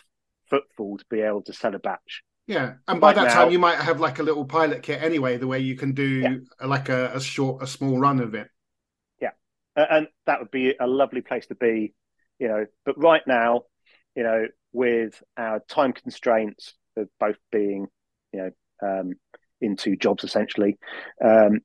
footfall 0.51 0.99
to 0.99 1.05
be 1.11 1.21
able 1.21 1.43
to 1.43 1.53
sell 1.53 1.75
a 1.75 1.79
batch. 1.79 2.23
yeah. 2.47 2.75
And 2.89 3.01
by 3.01 3.09
Right 3.09 3.17
that 3.17 3.29
now- 3.29 3.35
time, 3.45 3.53
you 3.53 3.59
might 3.59 3.79
have 3.79 4.01
like 4.01 4.19
a 4.19 4.23
little 4.23 4.45
pilot 4.45 4.83
kit 4.83 5.03
anyway, 5.03 5.37
the 5.39 5.47
way 5.47 5.61
you 5.61 5.77
can 5.77 5.93
do 5.93 6.05
Yeah. 6.05 6.67
like 6.67 6.89
a, 6.89 7.13
a 7.15 7.21
short, 7.21 7.63
a 7.63 7.67
small 7.67 7.99
run 7.99 8.21
of 8.21 8.35
it. 8.35 8.49
Uh, 9.75 9.87
and 9.91 10.07
that 10.27 10.39
would 10.39 10.51
be 10.51 10.75
a 10.79 10.87
lovely 10.87 11.23
place 11.23 11.47
to 11.47 11.55
be, 11.55 11.95
you 12.39 12.47
know. 12.47 12.67
But 12.85 12.99
right 13.03 13.23
now, 13.27 13.63
you 14.15 14.23
know, 14.23 14.47
with 14.75 15.23
our 15.39 15.61
time 15.61 15.95
constraints 15.95 16.75
of 16.95 17.09
both 17.19 17.37
being, 17.51 17.87
you 18.35 18.39
know, 18.43 18.51
um, 18.87 19.15
in 19.63 19.77
two 19.77 19.97
jobs 19.97 20.25
essentially, 20.25 20.77
um, 21.25 21.61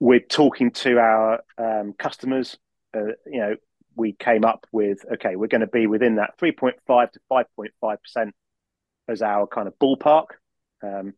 we're 0.00 0.20
talking 0.20 0.70
to 0.72 0.98
our 0.98 1.40
um, 1.58 1.92
customers. 1.92 2.56
Uh, 2.96 3.12
you 3.26 3.40
know, 3.40 3.56
we 3.94 4.12
came 4.12 4.44
up 4.44 4.66
with 4.72 5.04
okay, 5.14 5.36
we're 5.36 5.46
going 5.46 5.60
to 5.60 5.66
be 5.66 5.86
within 5.86 6.16
that 6.16 6.38
three 6.38 6.52
point 6.52 6.76
five 6.86 7.12
to 7.12 7.20
five 7.28 7.46
point 7.54 7.72
five 7.80 8.02
percent 8.02 8.34
as 9.08 9.22
our 9.22 9.46
kind 9.46 9.68
of 9.68 9.78
ballpark. 9.78 10.26
Um, 10.82 11.12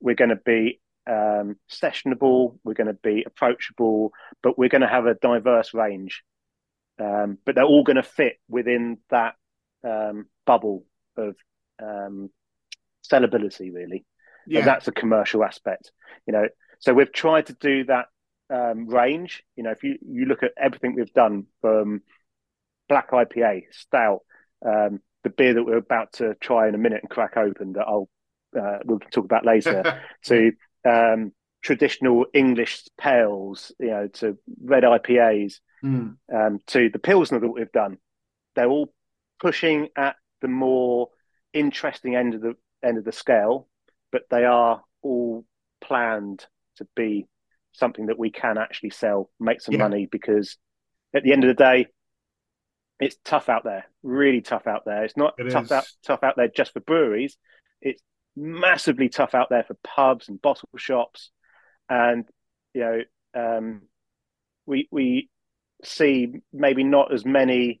we're 0.00 0.14
going 0.14 0.30
to 0.30 0.36
be 0.36 0.80
um, 1.06 1.56
sessionable. 1.70 2.58
We're 2.64 2.74
going 2.74 2.86
to 2.86 2.94
be 2.94 3.24
approachable, 3.26 4.12
but 4.42 4.58
we're 4.58 4.70
going 4.70 4.82
to 4.82 4.88
have 4.88 5.06
a 5.06 5.14
diverse 5.14 5.74
range. 5.74 6.22
Um, 6.98 7.38
but 7.44 7.54
they're 7.54 7.64
all 7.64 7.84
going 7.84 7.96
to 7.96 8.02
fit 8.02 8.36
within 8.48 8.98
that 9.10 9.34
um, 9.84 10.26
bubble 10.46 10.84
of 11.16 11.36
um, 11.82 12.30
sellability, 13.10 13.72
really. 13.74 14.04
And 14.54 14.54
Yeah, 14.54 14.60
that's 14.64 14.88
a 14.88 14.92
commercial 14.92 15.44
aspect, 15.44 15.90
you 16.26 16.32
know. 16.32 16.48
So 16.78 16.94
we've 16.94 17.12
tried 17.12 17.46
to 17.46 17.54
do 17.54 17.84
that 17.84 18.06
um, 18.52 18.86
range. 18.88 19.42
You 19.56 19.64
know, 19.64 19.70
if 19.70 19.82
you 19.82 19.98
you 20.06 20.26
look 20.26 20.42
at 20.42 20.52
everything 20.56 20.94
we've 20.94 21.12
done 21.12 21.46
from 21.60 22.02
black 22.88 23.10
IPA, 23.10 23.62
stout, 23.70 24.20
um, 24.64 25.00
the 25.24 25.30
beer 25.30 25.54
that 25.54 25.64
we're 25.64 25.76
about 25.76 26.12
to 26.14 26.34
try 26.40 26.68
in 26.68 26.74
a 26.74 26.78
minute 26.78 27.00
and 27.02 27.10
crack 27.10 27.36
open 27.36 27.72
that 27.74 27.86
I'll 27.86 28.08
uh, 28.58 28.78
we'll 28.84 28.98
talk 28.98 29.24
about 29.24 29.46
later, 29.46 30.00
to 30.24 30.52
um, 30.84 31.32
traditional 31.62 32.26
English 32.34 32.84
pales, 32.98 33.72
you 33.78 33.86
know, 33.90 34.08
to 34.08 34.38
red 34.62 34.82
IPAs, 34.84 35.60
Mm. 35.84 36.16
um, 36.32 36.60
to 36.68 36.90
the 36.90 37.00
Pilsner 37.00 37.40
that 37.40 37.48
we've 37.48 37.72
done. 37.72 37.98
They're 38.54 38.68
all 38.68 38.92
pushing 39.40 39.88
at 39.96 40.14
the 40.40 40.46
more 40.46 41.08
interesting 41.52 42.14
end 42.14 42.34
of 42.34 42.40
the 42.40 42.54
end 42.84 42.98
of 42.98 43.04
the 43.04 43.10
scale, 43.10 43.68
but 44.12 44.22
they 44.30 44.44
are 44.44 44.82
all 45.02 45.44
planned 45.80 46.46
to 46.76 46.86
be 46.94 47.26
something 47.72 48.06
that 48.06 48.18
we 48.18 48.30
can 48.30 48.58
actually 48.58 48.90
sell, 48.90 49.30
make 49.40 49.60
some 49.60 49.74
Yeah. 49.74 49.88
money 49.88 50.06
because 50.06 50.58
at 51.14 51.22
the 51.22 51.32
end 51.32 51.44
of 51.44 51.48
the 51.48 51.62
day, 51.62 51.86
it's 53.00 53.16
tough 53.24 53.48
out 53.48 53.64
there, 53.64 53.86
really 54.02 54.40
tough 54.40 54.66
out 54.66 54.84
there. 54.84 55.04
It's 55.04 55.16
not 55.16 55.34
It 55.38 55.50
tough 55.50 55.64
is. 55.64 55.72
out 55.72 55.84
tough 56.04 56.22
out 56.22 56.36
there 56.36 56.48
just 56.48 56.72
for 56.72 56.80
breweries. 56.80 57.36
It's 57.80 58.02
massively 58.36 59.08
tough 59.08 59.34
out 59.34 59.48
there 59.50 59.64
for 59.64 59.74
pubs 59.82 60.28
and 60.28 60.40
bottle 60.40 60.68
shops, 60.76 61.30
and 61.88 62.24
you 62.74 62.80
know, 62.80 63.00
um, 63.34 63.82
we 64.66 64.88
we 64.90 65.28
see 65.84 66.32
maybe 66.52 66.84
not 66.84 67.12
as 67.12 67.24
many 67.24 67.80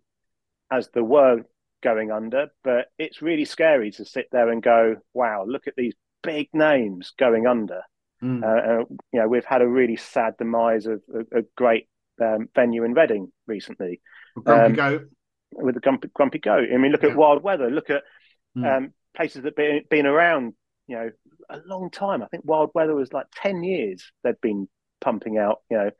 as 0.70 0.88
there 0.92 1.04
were 1.04 1.44
going 1.82 2.10
under, 2.10 2.48
but 2.64 2.86
it's 2.98 3.22
really 3.22 3.44
scary 3.44 3.90
to 3.92 4.04
sit 4.04 4.26
there 4.32 4.48
and 4.48 4.62
go, 4.62 4.96
"Wow, 5.14 5.44
look 5.46 5.68
at 5.68 5.76
these 5.76 5.94
big 6.22 6.48
names 6.52 7.12
going 7.16 7.46
under." 7.46 7.82
Mm. 8.22 8.42
Uh, 8.42 8.46
uh, 8.82 8.84
you 9.12 9.20
know, 9.20 9.28
we've 9.28 9.44
had 9.44 9.62
a 9.62 9.68
really 9.68 9.96
sad 9.96 10.34
demise 10.38 10.86
of 10.86 11.02
a, 11.14 11.40
a 11.40 11.42
great 11.56 11.88
um, 12.20 12.48
venue 12.54 12.84
in 12.84 12.94
Reading 12.94 13.32
recently 13.46 14.00
Grumpy 14.36 14.64
um, 14.64 14.72
Goat. 14.74 15.08
with 15.52 15.74
the 15.74 15.80
Grumpy, 15.80 16.08
Grumpy 16.14 16.38
Goat. 16.38 16.68
I 16.72 16.76
mean, 16.76 16.92
look 16.92 17.02
Yeah. 17.02 17.10
at 17.10 17.16
Wild 17.16 17.42
Weather. 17.42 17.70
Look 17.70 17.90
at 17.90 18.02
Mm. 18.56 18.76
um, 18.76 18.94
places 19.16 19.42
that 19.44 19.56
been 19.56 19.82
been 19.88 20.06
around, 20.06 20.52
you 20.86 20.96
know, 20.96 21.10
a 21.48 21.58
long 21.64 21.90
time. 21.90 22.22
I 22.22 22.26
think 22.26 22.44
Wild 22.44 22.70
Weather 22.74 22.94
was 22.94 23.12
like 23.12 23.26
ten 23.34 23.64
years. 23.64 24.12
They've 24.22 24.40
been 24.42 24.68
pumping 25.00 25.38
out, 25.38 25.62
you 25.70 25.78
know, 25.78 25.90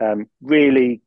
um, 0.00 0.26
really 0.40 1.02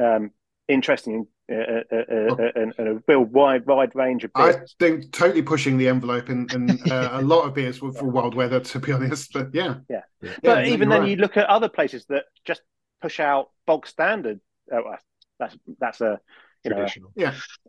um, 0.00 0.30
interesting 0.66 1.26
uh, 1.50 1.54
uh, 1.54 1.82
uh, 1.92 2.34
uh, 2.34 2.50
and, 2.56 2.74
and 2.78 2.88
a 2.88 3.02
real 3.08 3.24
wide 3.24 3.66
wide 3.66 3.94
range 3.94 4.24
of 4.24 4.32
beers. 4.34 4.56
I 4.56 4.60
think 4.78 5.12
totally 5.12 5.42
pushing 5.42 5.78
the 5.78 5.88
envelope 5.88 6.28
in, 6.30 6.48
in 6.52 6.78
uh, 6.92 7.10
a 7.12 7.22
lot 7.22 7.44
of 7.46 7.54
beers 7.54 7.78
for, 7.78 7.92
for 7.92 8.04
wild 8.04 8.34
weather, 8.34 8.60
to 8.60 8.78
be 8.78 8.92
honest. 8.92 9.32
But 9.32 9.54
yeah, 9.54 9.76
Yeah. 9.88 10.02
Yeah. 10.22 10.32
but 10.42 10.58
no, 10.58 10.62
even 10.64 10.88
then, 10.88 11.00
right. 11.02 11.10
you 11.10 11.16
look 11.16 11.36
at 11.36 11.46
other 11.46 11.68
places 11.68 12.04
that 12.08 12.24
just 12.44 12.62
push 13.00 13.20
out 13.20 13.50
bog 13.66 13.86
standard. 13.86 14.40
Oh, 14.72 14.94
that's 15.38 15.56
that's 15.80 16.00
a 16.00 16.20
you 16.64 16.70
know, 16.70 16.76
Traditional. 16.76 17.12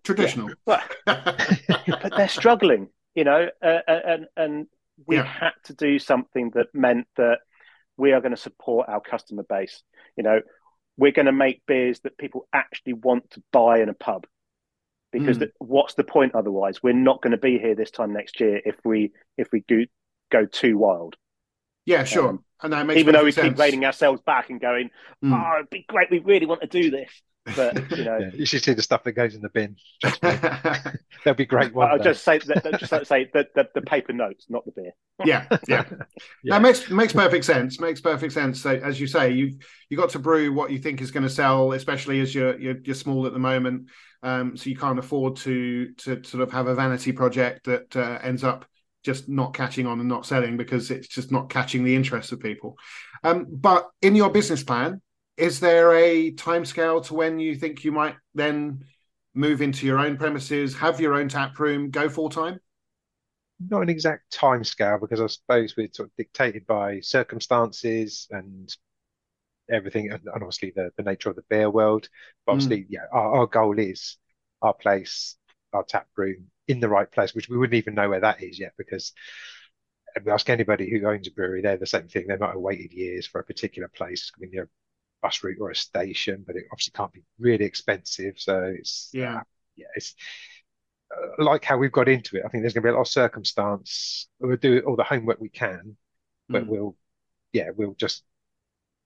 traditional. 0.03 0.49
but 0.65 0.83
but 1.05 2.13
they're 2.17 2.27
struggling, 2.27 2.89
you 3.15 3.23
know, 3.23 3.49
uh, 3.61 3.79
and 3.87 4.25
and 4.35 4.67
we 5.05 5.15
Yeah. 5.15 5.23
had 5.23 5.51
to 5.65 5.73
do 5.73 5.99
something 5.99 6.51
that 6.55 6.67
meant 6.73 7.07
that 7.15 7.39
we 7.97 8.11
are 8.13 8.21
going 8.21 8.35
to 8.35 8.37
support 8.37 8.89
our 8.89 9.01
customer 9.01 9.43
base. 9.43 9.83
You 10.17 10.23
know, 10.23 10.41
we're 10.99 11.11
going 11.13 11.25
to 11.27 11.31
make 11.31 11.65
beers 11.65 11.99
that 12.01 12.17
people 12.17 12.47
actually 12.53 12.93
want 12.93 13.31
to 13.31 13.43
buy 13.51 13.79
in 13.81 13.89
a 13.89 13.93
pub. 13.93 14.27
Because 15.11 15.37
Mm. 15.37 15.39
the, 15.39 15.51
what's 15.59 15.95
the 15.95 16.03
point 16.03 16.35
otherwise? 16.35 16.83
We're 16.83 16.93
not 16.93 17.21
going 17.21 17.31
to 17.31 17.37
be 17.37 17.57
here 17.57 17.73
this 17.75 17.89
time 17.91 18.13
next 18.13 18.39
year 18.39 18.61
if 18.63 18.75
we 18.85 19.11
if 19.37 19.47
we 19.51 19.63
do 19.67 19.87
go 20.31 20.45
too 20.45 20.77
wild. 20.77 21.15
yeah, 21.85 22.03
sure. 22.03 22.29
Um, 22.29 22.43
and 22.61 22.73
that 22.73 22.85
makes 22.85 22.99
Even 22.99 23.13
though 23.13 23.23
we 23.23 23.31
perfect 23.31 23.43
keep 23.45 23.57
sense. 23.57 23.59
reining 23.59 23.85
ourselves 23.85 24.21
back 24.21 24.49
and 24.51 24.59
going, 24.61 24.91
Mm. 25.23 25.33
"Oh, 25.33 25.55
it'd 25.59 25.69
be 25.71 25.85
great. 25.87 26.11
We 26.11 26.19
really 26.19 26.45
want 26.45 26.61
to 26.61 26.67
do 26.67 26.91
this," 26.91 27.09
but 27.55 27.79
you 27.91 28.03
know, 28.03 28.19
Yeah, 28.19 28.29
you 28.33 28.45
should 28.45 28.63
see 28.63 28.73
the 28.73 28.81
stuff 28.83 29.03
that 29.03 29.13
goes 29.13 29.35
in 29.35 29.41
the 29.41 29.49
bin. 29.49 29.75
They'll 31.23 31.33
be 31.33 31.45
great 31.45 31.73
one 31.73 31.91
I'll 31.91 31.97
day. 31.97 32.03
just 32.03 32.23
say 32.23 32.39
that, 32.39 32.77
just 32.79 32.91
like 32.91 33.05
say 33.05 33.29
the, 33.33 33.47
the 33.55 33.67
the 33.75 33.81
paper 33.81 34.13
notes, 34.13 34.45
not 34.49 34.65
the 34.65 34.71
beer. 34.71 34.91
yeah, 35.23 35.45
yeah. 35.67 35.85
Yeah. 36.43 36.55
That 36.55 36.61
makes 36.61 36.89
makes 36.89 37.13
perfect 37.13 37.45
sense. 37.45 37.79
Makes 37.79 38.01
perfect 38.01 38.33
sense. 38.33 38.61
So, 38.61 38.71
as 38.71 38.99
you 38.99 39.07
say, 39.07 39.31
you 39.31 39.57
you 39.89 39.97
got 39.97 40.09
to 40.11 40.19
brew 40.19 40.53
what 40.53 40.71
you 40.71 40.79
think 40.79 41.01
is 41.01 41.11
going 41.11 41.23
to 41.23 41.29
sell, 41.29 41.73
especially 41.73 42.21
as 42.21 42.33
you're 42.33 42.57
you're, 42.59 42.77
you're 42.83 42.95
small 42.95 43.25
at 43.27 43.33
the 43.33 43.39
moment. 43.39 43.89
Um, 44.23 44.55
so 44.57 44.69
you 44.69 44.75
can't 44.77 44.99
afford 44.99 45.35
to 45.37 45.93
to 45.93 46.23
sort 46.23 46.43
of 46.43 46.51
have 46.51 46.67
a 46.67 46.75
vanity 46.75 47.11
project 47.11 47.65
that 47.65 47.95
uh, 47.95 48.19
ends 48.21 48.43
up 48.43 48.65
just 49.03 49.29
not 49.29 49.53
catching 49.53 49.87
on 49.87 49.99
and 49.99 50.09
not 50.09 50.25
selling 50.25 50.57
because 50.57 50.91
it's 50.91 51.07
just 51.07 51.31
not 51.31 51.49
catching 51.49 51.83
the 51.83 51.95
interest 51.95 52.31
of 52.31 52.39
people. 52.39 52.77
Um, 53.23 53.45
but 53.49 53.89
in 54.01 54.15
your 54.15 54.29
business 54.29 54.63
plan, 54.63 55.01
is 55.39 55.59
there 55.59 55.93
a 55.95 56.31
timescale 56.33 57.05
to 57.07 57.13
when 57.13 57.39
you 57.39 57.55
think 57.55 57.83
you 57.83 57.91
might 57.91 58.15
then 58.35 58.83
move 59.33 59.61
into 59.61 59.85
your 59.85 59.99
own 59.99 60.17
premises, 60.17 60.75
have 60.77 60.99
your 60.99 61.13
own 61.15 61.29
tap 61.29 61.59
room, 61.59 61.91
go 61.91 62.09
full 62.09 62.29
time? 62.29 62.59
not 63.59 63.81
an 63.81 63.89
exact 63.89 64.31
time 64.31 64.63
scale 64.63 64.97
because 64.99 65.19
I 65.21 65.27
suppose 65.27 65.75
we're 65.75 65.89
sort 65.91 66.09
of 66.09 66.15
dictated 66.15 66.65
by 66.65 67.01
circumstances 67.01 68.27
and 68.31 68.73
everything, 69.71 70.11
and, 70.11 70.21
obviously 70.33 70.73
the, 70.75 70.91
the 70.97 71.03
nature 71.03 71.29
of 71.29 71.35
the 71.35 71.43
beer 71.49 71.69
world. 71.69 72.09
But 72.45 72.53
Mm. 72.53 72.53
obviously, 72.53 72.85
yeah, 72.89 73.05
our, 73.11 73.39
our 73.39 73.47
goal 73.47 73.77
is 73.79 74.17
our 74.61 74.73
place, 74.73 75.37
our 75.73 75.83
tap 75.83 76.07
room 76.15 76.47
in 76.67 76.79
the 76.79 76.89
right 76.89 77.11
place, 77.11 77.35
which 77.35 77.49
we 77.49 77.57
wouldn't 77.57 77.77
even 77.77 77.95
know 77.95 78.09
where 78.09 78.21
that 78.21 78.41
is 78.43 78.59
yet 78.59 78.73
because 78.77 79.13
if 80.15 80.23
we 80.25 80.31
ask 80.31 80.49
anybody 80.49 80.89
who 80.89 81.07
owns 81.07 81.27
a 81.27 81.31
brewery, 81.31 81.61
they're 81.61 81.77
the 81.77 81.85
same 81.85 82.07
thing. 82.07 82.27
They 82.27 82.37
might 82.37 82.51
have 82.51 82.59
waited 82.59 82.93
years 82.93 83.27
for 83.27 83.39
a 83.39 83.43
particular 83.43 83.87
place, 83.89 84.31
I 84.35 84.41
mean, 84.41 84.51
you 84.53 84.59
know, 84.61 84.67
bus 85.21 85.43
route 85.43 85.57
or 85.59 85.71
a 85.71 85.75
station, 85.75 86.43
but 86.45 86.55
it 86.55 86.65
obviously 86.71 86.91
can't 86.95 87.11
be 87.11 87.23
really 87.39 87.65
expensive. 87.65 88.35
So 88.37 88.63
it's 88.77 89.09
Yeah. 89.13 89.41
yeah, 89.75 89.87
it's 89.95 90.15
uh, 91.15 91.43
like 91.43 91.63
how 91.63 91.77
we've 91.77 91.91
got 91.91 92.07
into 92.09 92.37
it. 92.37 92.43
I 92.45 92.49
think 92.49 92.61
there's 92.63 92.73
going 92.73 92.83
to 92.83 92.87
be 92.87 92.91
a 92.91 92.95
lot 92.95 93.01
of 93.01 93.07
circumstance. 93.07 94.27
We'll 94.39 94.57
do 94.57 94.79
all 94.81 94.95
the 94.95 95.03
homework 95.03 95.39
we 95.39 95.49
can, 95.49 95.97
but 96.47 96.63
Mm. 96.65 96.67
we'll, 96.67 96.97
yeah, 97.51 97.69
we'll 97.75 97.95
just 97.95 98.23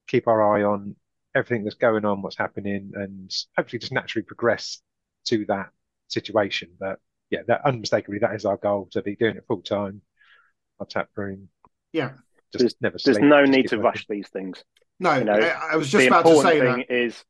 keep 0.07 0.27
our 0.27 0.41
eye 0.55 0.63
on 0.63 0.95
everything 1.33 1.63
that's 1.63 1.75
going 1.77 2.05
on, 2.05 2.21
what's 2.21 2.37
happening, 2.37 2.91
and 2.95 3.31
hopefully 3.57 3.79
just 3.79 3.91
naturally 3.93 4.23
progress 4.25 4.81
to 5.25 5.45
that 5.45 5.69
situation. 6.09 6.75
But 6.79 6.99
yeah, 7.29 7.43
that 7.47 7.65
unmistakably 7.65 8.19
that 8.19 8.35
is 8.35 8.45
our 8.45 8.57
goal 8.57 8.87
to 8.91 9.01
be 9.01 9.15
doing 9.15 9.37
it 9.37 9.45
full 9.47 9.61
time. 9.61 10.01
Our 10.79 10.85
tap 10.85 11.09
room, 11.15 11.49
Yeah. 11.93 12.09
just 12.51 12.59
There's- 12.59 12.75
never 12.81 12.97
There's 13.03 13.19
no 13.19 13.41
just 13.45 13.51
need 13.51 13.67
to 13.69 13.77
working. 13.77 13.83
rush 13.85 14.07
these 14.07 14.27
things. 14.29 14.63
No, 14.99 15.17
You 15.17 15.25
know, 15.25 15.33
I, 15.33 15.75
was 15.75 15.89
just 15.89 16.07
about 16.07 16.25
to 16.25 16.41
say 16.41 16.59
thing 16.59 16.85
that. 16.87 16.95
is, 16.95 17.23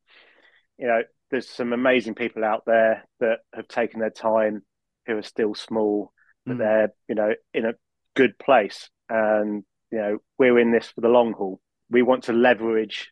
you 0.77 0.87
know, 0.87 1.01
there's 1.31 1.49
some 1.49 1.73
amazing 1.73 2.15
people 2.15 2.43
out 2.43 2.63
there 2.65 3.03
that 3.19 3.39
have 3.53 3.67
taken 3.67 3.99
their 3.99 4.09
time, 4.09 4.63
who 5.07 5.17
are 5.17 5.23
still 5.23 5.55
small, 5.55 6.13
but 6.45 6.55
Mm. 6.55 6.59
they're, 6.59 6.93
you 7.07 7.15
know, 7.15 7.33
in 7.53 7.65
a 7.65 7.73
good 8.15 8.37
place. 8.37 8.89
And, 9.09 9.63
you 9.91 9.97
know, 9.97 10.17
we're 10.37 10.59
in 10.59 10.71
this 10.71 10.91
for 10.91 11.01
the 11.01 11.09
long 11.09 11.33
haul. 11.33 11.59
We 11.89 12.01
want 12.01 12.25
to 12.25 12.33
leverage, 12.33 13.11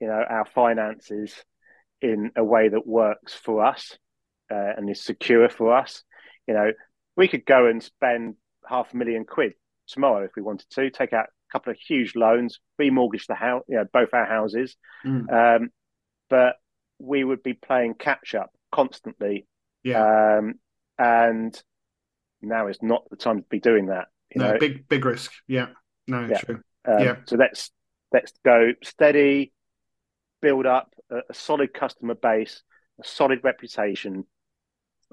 you 0.00 0.06
know, 0.08 0.22
our 0.28 0.44
finances 0.44 1.34
in 2.00 2.32
a 2.36 2.44
way 2.44 2.68
that 2.68 2.86
works 2.86 3.34
for 3.34 3.64
us 3.64 3.96
uh, 4.50 4.72
and 4.76 4.90
is 4.90 5.02
secure 5.02 5.48
for 5.48 5.76
us. 5.76 6.02
You 6.46 6.54
know, 6.54 6.72
we 7.16 7.28
could 7.28 7.46
go 7.46 7.66
and 7.66 7.82
spend 7.82 8.34
half 8.68 8.92
a 8.92 8.96
million 8.96 9.24
quid 9.24 9.52
tomorrow 9.86 10.24
if 10.24 10.32
we 10.36 10.42
wanted 10.42 10.68
to, 10.70 10.90
take 10.90 11.12
out 11.12 11.26
couple 11.52 11.70
of 11.70 11.78
huge 11.78 12.14
loans, 12.16 12.60
remortgage 12.80 13.26
the 13.26 13.34
house, 13.34 13.62
you 13.68 13.76
know, 13.76 13.84
both 13.92 14.08
our 14.14 14.24
houses. 14.24 14.76
Mm. 15.04 15.30
Um, 15.60 15.70
but 16.30 16.56
we 16.98 17.22
would 17.24 17.42
be 17.42 17.52
playing 17.52 17.94
catch 17.94 18.34
up 18.34 18.50
constantly. 18.70 19.46
Yeah. 19.84 20.38
Um, 20.38 20.54
and 20.98 21.60
now 22.40 22.68
is 22.68 22.78
not 22.82 23.08
the 23.10 23.16
time 23.16 23.38
to 23.38 23.46
be 23.48 23.60
doing 23.60 23.86
that. 23.86 24.08
You 24.34 24.40
no, 24.40 24.52
know, 24.52 24.58
big 24.58 24.88
big 24.88 25.04
risk. 25.04 25.32
Yeah. 25.46 25.68
No, 26.06 26.26
Yeah. 26.26 26.38
true. 26.38 26.60
um, 26.86 26.98
yeah. 27.00 27.16
So 27.26 27.36
let's 27.36 27.70
let's 28.12 28.32
go 28.44 28.72
steady, 28.82 29.52
build 30.40 30.66
up 30.66 30.92
a, 31.10 31.18
a 31.30 31.34
solid 31.34 31.74
customer 31.74 32.14
base, 32.14 32.62
a 33.02 33.06
solid 33.06 33.40
reputation, 33.42 34.24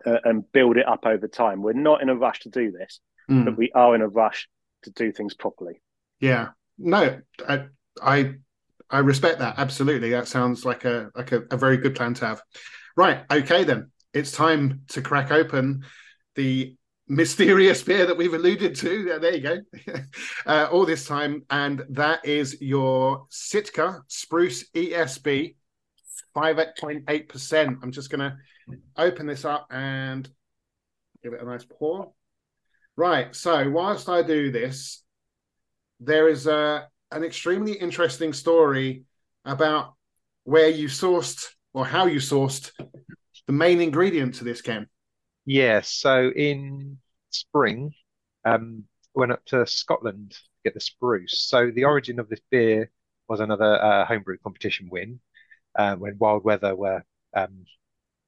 uh, 0.05 0.19
and 0.23 0.49
build 0.51 0.77
it 0.77 0.87
up 0.87 1.05
over 1.05 1.27
time. 1.27 1.61
We're 1.61 1.73
not 1.73 2.01
in 2.01 2.09
a 2.09 2.15
rush 2.15 2.39
to 2.41 2.49
do 2.49 2.71
this, 2.71 2.99
Mm. 3.29 3.45
but 3.45 3.57
we 3.57 3.71
are 3.73 3.93
in 3.93 4.01
a 4.01 4.07
rush 4.07 4.47
to 4.83 4.89
do 4.91 5.11
things 5.11 5.35
properly. 5.35 5.81
Yeah. 6.19 6.49
No, 6.77 7.19
I, 7.47 7.65
I 8.01 8.33
I 8.89 8.99
respect 8.99 9.39
that. 9.39 9.55
Absolutely. 9.57 10.11
That 10.11 10.27
sounds 10.27 10.65
like 10.65 10.85
a 10.85 11.11
like 11.15 11.31
a, 11.31 11.43
a 11.51 11.57
very 11.57 11.77
good 11.77 11.95
plan 11.95 12.13
to 12.15 12.25
have. 12.27 12.41
Right. 12.95 13.23
Okay 13.31 13.63
then. 13.63 13.91
It's 14.13 14.31
time 14.31 14.81
to 14.89 15.01
crack 15.01 15.31
open 15.31 15.83
the 16.35 16.75
mysterious 17.07 17.81
beer 17.83 18.05
that 18.05 18.17
we've 18.17 18.33
alluded 18.33 18.75
to. 18.75 19.19
There, 19.19 19.35
you 19.35 19.41
go. 19.41 19.57
uh, 20.45 20.67
all 20.71 20.85
this 20.85 21.05
time, 21.05 21.43
and 21.49 21.83
that 21.89 22.25
is 22.25 22.61
your 22.61 23.25
Sitka 23.29 24.01
Spruce 24.07 24.69
ESB, 24.71 25.55
five 26.33 26.59
point 26.79 27.03
eight 27.07 27.29
percent. 27.29 27.77
I'm 27.83 27.91
just 27.91 28.09
gonna 28.09 28.37
open 28.97 29.27
this 29.27 29.45
up 29.45 29.67
and 29.69 30.29
give 31.23 31.33
it 31.33 31.41
a 31.41 31.45
nice 31.45 31.65
pour. 31.65 32.13
Right. 32.95 33.35
So 33.35 33.69
whilst 33.69 34.09
I 34.09 34.23
do 34.23 34.51
this, 34.51 35.03
there 35.99 36.27
is 36.27 36.47
a 36.47 36.87
an 37.11 37.23
extremely 37.23 37.73
interesting 37.73 38.33
story 38.33 39.03
about 39.45 39.95
where 40.43 40.69
you 40.69 40.87
sourced 40.87 41.47
or 41.73 41.85
how 41.85 42.05
you 42.05 42.19
sourced 42.19 42.71
the 43.47 43.53
main 43.53 43.81
ingredient 43.81 44.35
to 44.35 44.43
this 44.43 44.61
Ken. 44.61 44.87
Yeah, 45.45 45.81
so 45.81 46.29
in 46.35 46.99
spring, 47.31 47.93
um, 48.45 48.83
went 49.15 49.31
up 49.31 49.43
to 49.45 49.65
Scotland 49.65 50.31
to 50.31 50.37
get 50.63 50.73
the 50.75 50.79
spruce. 50.79 51.39
So 51.39 51.71
the 51.71 51.85
origin 51.85 52.19
of 52.19 52.29
this 52.29 52.41
beer 52.51 52.91
was 53.27 53.39
another 53.39 53.81
uh, 53.83 54.05
homebrew 54.05 54.37
competition 54.43 54.89
win 54.91 55.19
uh, 55.75 55.95
when 55.95 56.17
Wild 56.19 56.43
Weather 56.43 56.75
were 56.75 57.03
um, 57.35 57.65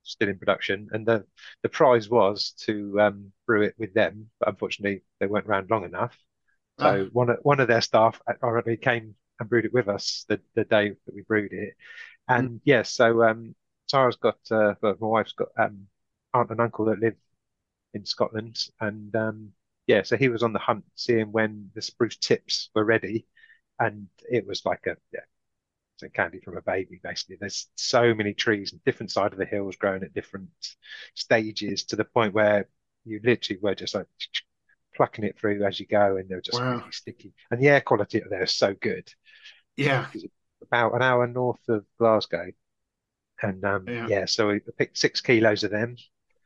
still 0.03 0.29
in 0.29 0.39
production, 0.39 0.89
and 0.91 1.05
the 1.05 1.25
the 1.63 1.69
prize 1.69 2.09
was 2.09 2.53
to 2.65 2.99
um, 2.99 3.31
brew 3.45 3.63
it 3.63 3.75
with 3.77 3.93
them. 3.93 4.29
But 4.39 4.49
unfortunately, 4.49 5.03
they 5.19 5.27
weren't 5.27 5.47
around 5.47 5.69
long 5.69 5.85
enough. 5.85 6.17
So 6.81 7.05
Oh. 7.05 7.11
one 7.11 7.29
of 7.29 7.37
one 7.43 7.59
of 7.59 7.67
their 7.67 7.81
staff 7.81 8.21
already 8.43 8.77
came 8.77 9.15
and 9.39 9.49
brewed 9.49 9.65
it 9.65 9.73
with 9.73 9.87
us 9.87 10.25
the, 10.29 10.41
the 10.55 10.63
day 10.65 10.89
that 10.89 11.15
we 11.15 11.21
brewed 11.23 11.53
it. 11.53 11.75
And 12.29 12.61
yes, 12.65 12.91
so 12.91 13.23
um, 13.23 13.55
Tara's 13.89 14.17
got 14.17 14.39
uh, 14.51 14.75
well, 14.81 14.97
my 15.01 15.07
wife's 15.07 15.33
got 15.33 15.49
um, 15.59 15.87
aunt 16.33 16.51
and 16.51 16.61
uncle 16.61 16.85
that 16.85 16.99
live 16.99 17.15
in 17.93 18.05
Scotland, 18.05 18.59
and 18.79 19.15
um, 19.15 19.53
yeah, 19.87 20.03
so 20.03 20.17
he 20.17 20.29
was 20.29 20.43
on 20.43 20.53
the 20.53 20.59
hunt 20.59 20.85
seeing 20.95 21.31
when 21.31 21.71
the 21.75 21.81
spruce 21.81 22.17
tips 22.17 22.69
were 22.75 22.85
ready, 22.85 23.27
and 23.79 24.07
it 24.31 24.47
was 24.47 24.65
like 24.65 24.87
a 24.87 24.97
yeah, 25.13 25.21
it's 25.95 26.03
a 26.03 26.09
candy 26.09 26.39
from 26.41 26.57
a 26.57 26.61
baby 26.61 26.99
basically. 27.03 27.37
There's 27.39 27.69
so 27.75 28.13
many 28.13 28.33
trees 28.33 28.73
on 28.73 28.81
different 28.85 29.11
side 29.11 29.33
of 29.33 29.39
the 29.39 29.45
hills 29.45 29.75
growing 29.77 30.03
at 30.03 30.13
different 30.13 30.49
stages 31.15 31.85
to 31.85 31.95
the 31.95 32.05
point 32.05 32.33
where 32.33 32.67
you 33.05 33.19
literally 33.23 33.59
were 33.61 33.75
just 33.75 33.95
like 33.95 34.07
plucking 35.01 35.25
it 35.25 35.35
through 35.39 35.65
as 35.65 35.79
you 35.79 35.87
go, 35.87 36.17
and 36.17 36.29
they're 36.29 36.41
just 36.41 36.61
Wow. 36.61 36.77
really 36.77 36.91
sticky. 36.91 37.33
And 37.49 37.59
the 37.59 37.69
air 37.69 37.81
quality 37.81 38.21
up 38.21 38.29
there 38.29 38.43
is 38.43 38.55
so 38.55 38.75
good. 38.75 39.11
Yeah. 39.75 40.05
About 40.61 40.93
an 40.93 41.01
hour 41.01 41.25
north 41.25 41.67
of 41.69 41.85
Glasgow, 41.97 42.51
and 43.41 43.65
um, 43.65 43.87
Yeah. 43.87 44.05
yeah, 44.07 44.25
so 44.25 44.49
we 44.49 44.59
picked 44.77 44.99
six 44.99 45.19
kilos 45.19 45.63
of 45.63 45.71
them. 45.71 45.95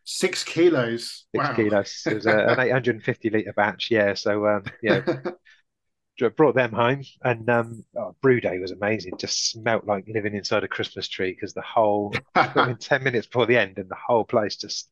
Six 0.06 0.46
kilos. 0.46 1.26
Six 1.36 1.50
wow. 1.50 1.54
kilos. 1.54 2.04
It 2.06 2.14
was 2.14 2.26
a, 2.28 2.48
an 2.48 2.60
850 2.62 3.30
litre 3.30 3.52
batch. 3.52 3.92
Yeah. 3.92 4.14
So, 4.14 4.48
um, 4.48 4.64
yeah, 4.82 5.02
brought 6.38 6.56
them 6.56 6.72
home. 6.72 7.04
And 7.26 7.50
um, 7.50 7.84
oh, 7.98 8.16
brew 8.22 8.40
day 8.40 8.60
was 8.60 8.72
amazing. 8.72 9.18
Just 9.18 9.52
smelt 9.52 9.86
like 9.86 10.08
living 10.08 10.34
inside 10.34 10.64
a 10.64 10.70
Christmas 10.70 11.10
tree 11.10 11.34
because 11.34 11.54
the 11.54 11.62
whole, 11.62 12.16
in 12.56 12.78
10 12.78 13.04
minutes 13.04 13.28
before 13.28 13.48
the 13.48 13.58
end, 13.58 13.80
and 13.80 13.90
the 13.90 13.98
whole 14.08 14.24
place 14.24 14.56
just 14.56 14.90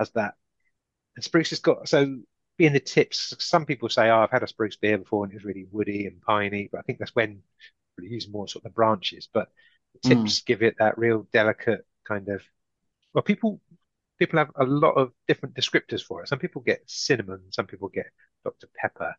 has 0.00 0.10
that. 0.12 0.34
And 1.14 1.22
spruce 1.22 1.50
has 1.50 1.60
got, 1.60 1.88
so 1.88 2.18
being 2.56 2.72
the 2.72 2.80
tips, 2.80 3.34
some 3.38 3.66
people 3.66 3.88
say, 3.88 4.10
oh, 4.10 4.20
I've 4.20 4.30
had 4.30 4.42
a 4.42 4.48
spruce 4.48 4.76
beer 4.76 4.98
before 4.98 5.24
and 5.24 5.32
it 5.32 5.36
was 5.36 5.44
really 5.44 5.66
woody 5.70 6.06
and 6.06 6.20
piney. 6.22 6.68
But 6.70 6.78
I 6.78 6.82
think 6.82 6.98
that's 6.98 7.14
when 7.14 7.42
we 7.98 8.08
use 8.08 8.28
more 8.28 8.48
sort 8.48 8.64
of 8.64 8.70
the 8.70 8.74
branches. 8.74 9.28
But 9.32 9.48
the 9.92 10.00
Mm. 10.04 10.08
tips 10.08 10.42
give 10.42 10.62
it 10.62 10.76
that 10.78 10.98
real 10.98 11.26
delicate 11.32 11.84
kind 12.06 12.28
of, 12.28 12.42
well, 13.12 13.22
people 13.22 13.60
people 14.18 14.38
have 14.38 14.50
a 14.56 14.64
lot 14.64 14.92
of 14.92 15.12
different 15.26 15.54
descriptors 15.56 16.02
for 16.02 16.22
it. 16.22 16.28
Some 16.28 16.38
people 16.38 16.62
get 16.62 16.82
cinnamon, 16.86 17.40
some 17.50 17.66
people 17.66 17.88
get 17.88 18.06
Dr. 18.44 18.68
Pepper. 18.76 19.14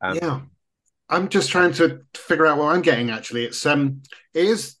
Um, 0.00 0.16
yeah. 0.16 0.40
I'm 1.08 1.28
just 1.28 1.50
trying 1.50 1.72
to 1.74 2.02
figure 2.14 2.46
out 2.46 2.58
what 2.58 2.74
I'm 2.74 2.82
getting 2.82 3.10
actually. 3.10 3.44
It's 3.44 3.64
um 3.66 4.02
it 4.34 4.46
is 4.46 4.76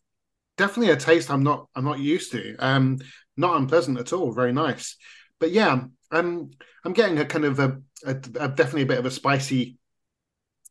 definitely 0.56 0.92
a 0.92 0.96
taste 0.96 1.30
I'm 1.30 1.42
not 1.42 1.68
I'm 1.74 1.84
not 1.84 2.00
used 2.00 2.32
to. 2.32 2.56
Um 2.58 2.98
not 3.36 3.56
unpleasant 3.56 3.98
at 3.98 4.12
all, 4.12 4.32
very 4.32 4.52
nice. 4.52 4.96
But 5.40 5.50
yeah, 5.52 5.84
um 6.14 6.50
I'm 6.84 6.92
getting 6.92 7.18
a 7.18 7.24
kind 7.26 7.44
of 7.44 7.58
a, 7.58 7.80
a, 8.06 8.10
a 8.40 8.48
definitely 8.48 8.82
a 8.82 8.86
bit 8.86 8.98
of 8.98 9.06
a 9.06 9.10
spicy 9.10 9.78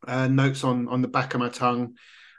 uh, 0.07 0.27
notes 0.27 0.63
on 0.63 0.87
on 0.87 1.01
the 1.01 1.07
back 1.07 1.33
of 1.33 1.39
my 1.39 1.49
tongue. 1.49 1.95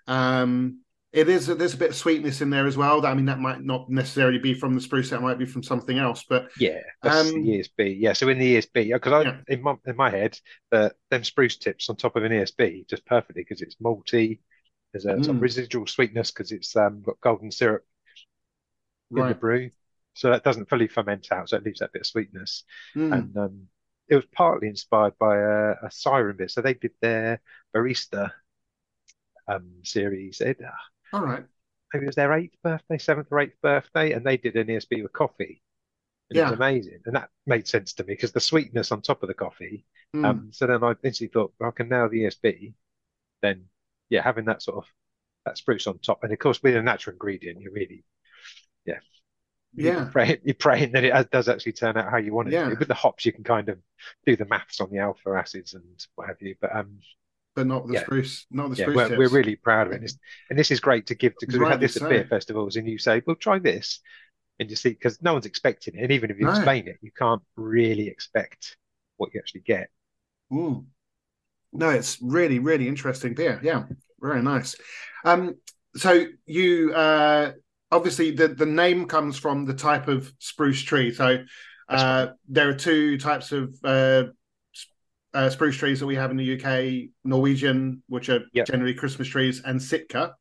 Um 0.06 0.80
it 1.12 1.28
is 1.28 1.46
there's 1.46 1.74
a 1.74 1.78
bit 1.78 1.90
of 1.90 1.96
sweetness 1.96 2.40
in 2.40 2.50
there 2.50 2.66
as 2.66 2.76
well. 2.76 3.04
I 3.06 3.14
mean 3.14 3.26
that 3.26 3.38
might 3.40 3.62
not 3.62 3.90
necessarily 3.90 4.38
be 4.38 4.54
from 4.54 4.74
the 4.74 4.80
spruce, 4.80 5.10
that 5.10 5.22
might 5.22 5.38
be 5.38 5.46
from 5.46 5.62
something 5.62 5.98
else, 5.98 6.24
but 6.28 6.48
Yeah, 6.56 6.80
that's 7.02 7.32
Um, 7.32 7.32
the 7.32 7.40
ESB. 7.40 7.96
Yeah, 7.98 8.12
so 8.12 8.28
in 8.28 8.38
the 8.38 8.46
ESB, 8.46 8.92
because 8.92 9.12
I 9.12 9.28
Yeah. 9.28 9.40
in 9.52 9.62
my 9.62 9.74
in 9.86 9.96
my 9.96 10.10
head, 10.10 10.38
the 10.70 10.94
them 11.10 11.24
spruce 11.24 11.56
tips 11.56 11.88
on 11.90 11.96
top 11.96 12.16
of 12.16 12.24
an 12.24 12.32
ESB 12.32 12.84
just 12.88 13.04
perfectly 13.06 13.42
because 13.42 13.60
it's 13.60 13.76
malty. 13.76 14.40
There's 14.92 15.06
a 15.06 15.16
Mm. 15.16 15.38
residual 15.38 15.86
sweetness 15.88 16.30
because 16.30 16.52
it's 16.52 16.76
um, 16.76 17.02
got 17.02 17.20
golden 17.20 17.50
syrup 17.50 17.84
in 19.16 19.26
the 19.28 19.34
brew, 19.34 19.70
so 20.14 20.30
that 20.30 20.44
doesn't 20.44 20.68
fully 20.68 20.88
ferment 20.88 21.28
out, 21.32 21.48
so 21.48 21.56
it 21.56 21.64
leaves 21.64 21.80
that 21.80 21.92
bit 21.92 22.02
of 22.02 22.06
sweetness. 22.06 22.64
Mm. 22.96 23.12
And 23.12 23.36
um, 23.36 23.62
it 24.08 24.16
was 24.16 24.24
partly 24.32 24.68
inspired 24.68 25.18
by 25.18 25.36
a, 25.36 25.74
a 25.82 25.90
siren 25.90 26.36
bit. 26.36 26.50
So 26.50 26.60
they 26.60 26.74
did 26.74 26.92
their 27.00 27.40
barista 27.74 28.30
um, 29.48 29.70
series. 29.82 30.38
They, 30.38 30.54
All 31.12 31.22
right. 31.22 31.44
maybe 31.92 32.04
it 32.04 32.06
was 32.06 32.16
their 32.16 32.32
eighth 32.32 32.56
birthday, 32.62 32.98
seventh 32.98 33.28
or 33.30 33.40
eighth 33.40 33.60
birthday, 33.62 34.12
and 34.12 34.24
they 34.24 34.36
did 34.36 34.56
an 34.56 34.68
ESB 34.68 35.02
with 35.02 35.12
coffee. 35.12 35.62
And 36.30 36.38
it 36.38 36.42
was 36.42 36.52
amazing. 36.52 37.00
And 37.06 37.16
that 37.16 37.28
made 37.46 37.68
sense 37.68 37.92
to 37.94 38.04
me 38.04 38.14
because 38.14 38.32
the 38.32 38.40
sweetness 38.40 38.92
on 38.92 39.02
top 39.02 39.22
of 39.22 39.28
the 39.28 39.34
coffee. 39.34 39.84
Mm. 40.16 40.24
Um, 40.24 40.48
so 40.52 40.66
then 40.66 40.82
I 40.82 40.94
instantly 41.02 41.32
thought, 41.32 41.52
well, 41.58 41.68
I 41.68 41.72
can 41.72 41.88
nail 41.88 42.08
the 42.08 42.24
ESB. 42.24 42.74
Then, 43.42 43.64
yeah, 44.08 44.22
having 44.22 44.46
that 44.46 44.62
sort 44.62 44.78
of 44.78 44.84
that 45.44 45.58
spruce 45.58 45.86
on 45.86 45.98
top. 45.98 46.22
And 46.22 46.32
of 46.32 46.38
course, 46.38 46.62
with 46.62 46.76
a 46.76 46.82
natural 46.82 47.14
ingredient, 47.14 47.60
you 47.60 47.70
really, 47.70 48.04
yeah. 48.86 49.00
Yeah. 49.76 49.92
You're 49.96 50.06
praying, 50.10 50.38
you're 50.44 50.54
praying 50.54 50.92
that 50.92 51.04
it 51.04 51.30
does 51.30 51.48
actually 51.48 51.72
turn 51.72 51.96
out 51.96 52.10
how 52.10 52.18
you 52.18 52.32
want 52.34 52.48
it 52.48 52.52
Yeah. 52.52 52.68
to. 52.68 52.76
With 52.76 52.88
the 52.88 52.94
hops, 52.94 53.26
you 53.26 53.32
can 53.32 53.44
kind 53.44 53.68
of 53.68 53.78
do 54.26 54.36
the 54.36 54.44
maths 54.46 54.80
on 54.80 54.90
the 54.90 54.98
alpha 54.98 55.30
acids 55.30 55.74
and 55.74 55.84
what 56.14 56.28
have 56.28 56.40
you. 56.40 56.54
But 56.60 56.74
um, 56.74 56.98
but 57.54 57.66
not 57.66 57.86
the 57.86 57.94
Yeah. 57.94 58.00
spruce, 58.00 58.46
not 58.50 58.70
the 58.70 58.76
yeah, 58.76 58.86
spruce 58.86 59.10
we're, 59.10 59.16
we're 59.16 59.28
really 59.28 59.56
proud 59.56 59.86
of 59.86 59.92
it. 59.92 60.00
And, 60.00 60.12
and 60.50 60.58
this 60.58 60.70
is 60.70 60.80
great 60.80 61.06
to 61.06 61.14
give 61.14 61.34
to 61.38 61.46
because 61.46 61.58
we 61.58 61.66
had 61.66 61.80
this 61.80 61.96
at 61.96 62.02
so. 62.02 62.08
beer 62.08 62.24
festivals, 62.24 62.76
and 62.76 62.88
you 62.88 62.98
say, 62.98 63.22
"Well, 63.26 63.36
try 63.36 63.58
this," 63.58 64.00
and 64.58 64.70
you 64.70 64.76
see 64.76 64.90
because 64.90 65.22
no 65.22 65.32
one's 65.34 65.46
expecting 65.46 65.96
it, 65.96 66.02
and 66.02 66.12
even 66.12 66.30
if 66.30 66.38
you 66.38 66.44
No. 66.44 66.50
explain 66.50 66.88
it, 66.88 66.98
you 67.02 67.12
can't 67.12 67.42
really 67.56 68.08
expect 68.08 68.76
what 69.16 69.34
you 69.34 69.40
actually 69.40 69.62
get. 69.62 69.90
Mm. 70.52 70.86
No, 71.72 71.90
it's 71.90 72.18
really, 72.22 72.58
really 72.60 72.88
interesting 72.88 73.34
beer. 73.34 73.60
Yeah, 73.62 73.84
very 74.20 74.42
nice. 74.42 74.76
Um, 75.24 75.56
so 75.96 76.26
you 76.46 76.94
uh, 76.94 77.52
obviously 77.94 78.32
the 78.32 78.48
the 78.48 78.66
name 78.66 79.06
comes 79.06 79.38
from 79.38 79.64
the 79.64 79.74
type 79.74 80.08
of 80.08 80.32
spruce 80.38 80.82
tree. 80.82 81.14
So 81.14 81.44
uh, 81.88 82.28
there 82.48 82.68
are 82.68 82.74
two 82.74 83.18
types 83.18 83.52
of 83.52 83.74
uh, 83.84 84.24
uh, 85.32 85.50
spruce 85.50 85.76
trees 85.76 86.00
that 86.00 86.06
we 86.06 86.16
have 86.16 86.30
in 86.30 86.36
the 86.36 86.60
UK: 86.60 87.10
Norwegian, 87.24 88.02
which 88.08 88.28
are 88.28 88.40
Yep. 88.52 88.66
generally 88.66 88.94
Christmas 88.94 89.28
trees, 89.28 89.62
and 89.64 89.80
Sitka. 89.80 90.34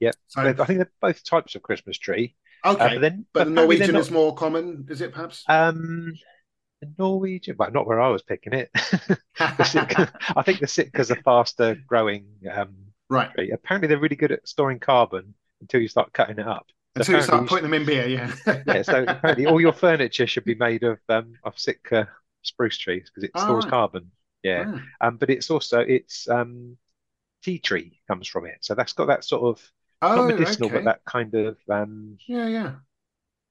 Yep. 0.00 0.14
So 0.28 0.40
I 0.42 0.52
think 0.52 0.78
they're 0.78 0.92
both 1.00 1.22
types 1.24 1.54
of 1.54 1.62
Christmas 1.62 1.98
tree. 1.98 2.34
Uh, 2.64 2.72
okay, 2.72 2.94
but 2.94 3.00
then, 3.00 3.26
but 3.32 3.44
the 3.44 3.50
Norwegian 3.50 3.92
not- 3.92 4.00
is 4.00 4.10
more 4.10 4.34
common, 4.34 4.86
is 4.88 5.00
it 5.02 5.12
perhaps? 5.12 5.44
Um, 5.48 6.14
the 6.80 6.90
Norwegian, 6.98 7.56
but 7.58 7.74
not 7.74 7.86
where 7.86 8.00
I 8.00 8.08
was 8.08 8.22
picking 8.22 8.54
it. 8.54 8.70
Sitka, 9.64 10.12
I 10.36 10.42
think 10.42 10.60
the 10.60 10.66
Sitka's 10.66 11.10
a 11.10 11.16
faster 11.16 11.76
growing 11.86 12.26
um, 12.50 12.74
right. 13.10 13.30
tree. 13.34 13.50
Apparently, 13.50 13.88
they're 13.88 13.98
really 13.98 14.16
good 14.16 14.32
at 14.32 14.48
storing 14.48 14.78
carbon 14.78 15.34
until 15.60 15.80
you 15.80 15.88
start 15.88 16.12
cutting 16.12 16.38
it 16.38 16.48
up. 16.48 16.66
So 16.96 17.00
Until 17.00 17.16
you 17.16 17.22
start 17.22 17.46
putting 17.48 17.64
them 17.64 17.74
in 17.74 17.84
beer, 17.84 18.06
yeah. 18.06 18.32
yeah, 18.66 18.82
so 18.82 19.04
apparently 19.08 19.46
all 19.46 19.60
your 19.60 19.72
furniture 19.72 20.26
should 20.26 20.44
be 20.44 20.54
made 20.54 20.84
of 20.84 20.98
um 21.08 21.34
of 21.42 21.58
Sitka 21.58 22.08
spruce 22.42 22.78
trees 22.78 23.10
because 23.10 23.24
it 23.24 23.32
Oh, 23.34 23.44
stores 23.44 23.64
right. 23.64 23.70
carbon. 23.70 24.12
Yeah. 24.42 24.64
Ah. 24.68 24.82
Um, 25.00 25.16
but 25.16 25.30
it's 25.30 25.50
also 25.50 25.80
it's 25.80 26.28
um 26.28 26.76
tea 27.42 27.58
tree 27.58 28.00
comes 28.08 28.28
from 28.28 28.46
it, 28.46 28.58
so 28.60 28.74
that's 28.74 28.92
got 28.92 29.06
that 29.06 29.24
sort 29.24 29.42
of 29.58 29.72
Oh, 30.02 30.16
not 30.16 30.26
medicinal, 30.26 30.68
okay. 30.68 30.78
but 30.78 30.84
that 30.84 31.04
kind 31.04 31.34
of 31.34 31.56
um 31.70 32.16
Yeah, 32.28 32.46
yeah. 32.46 32.74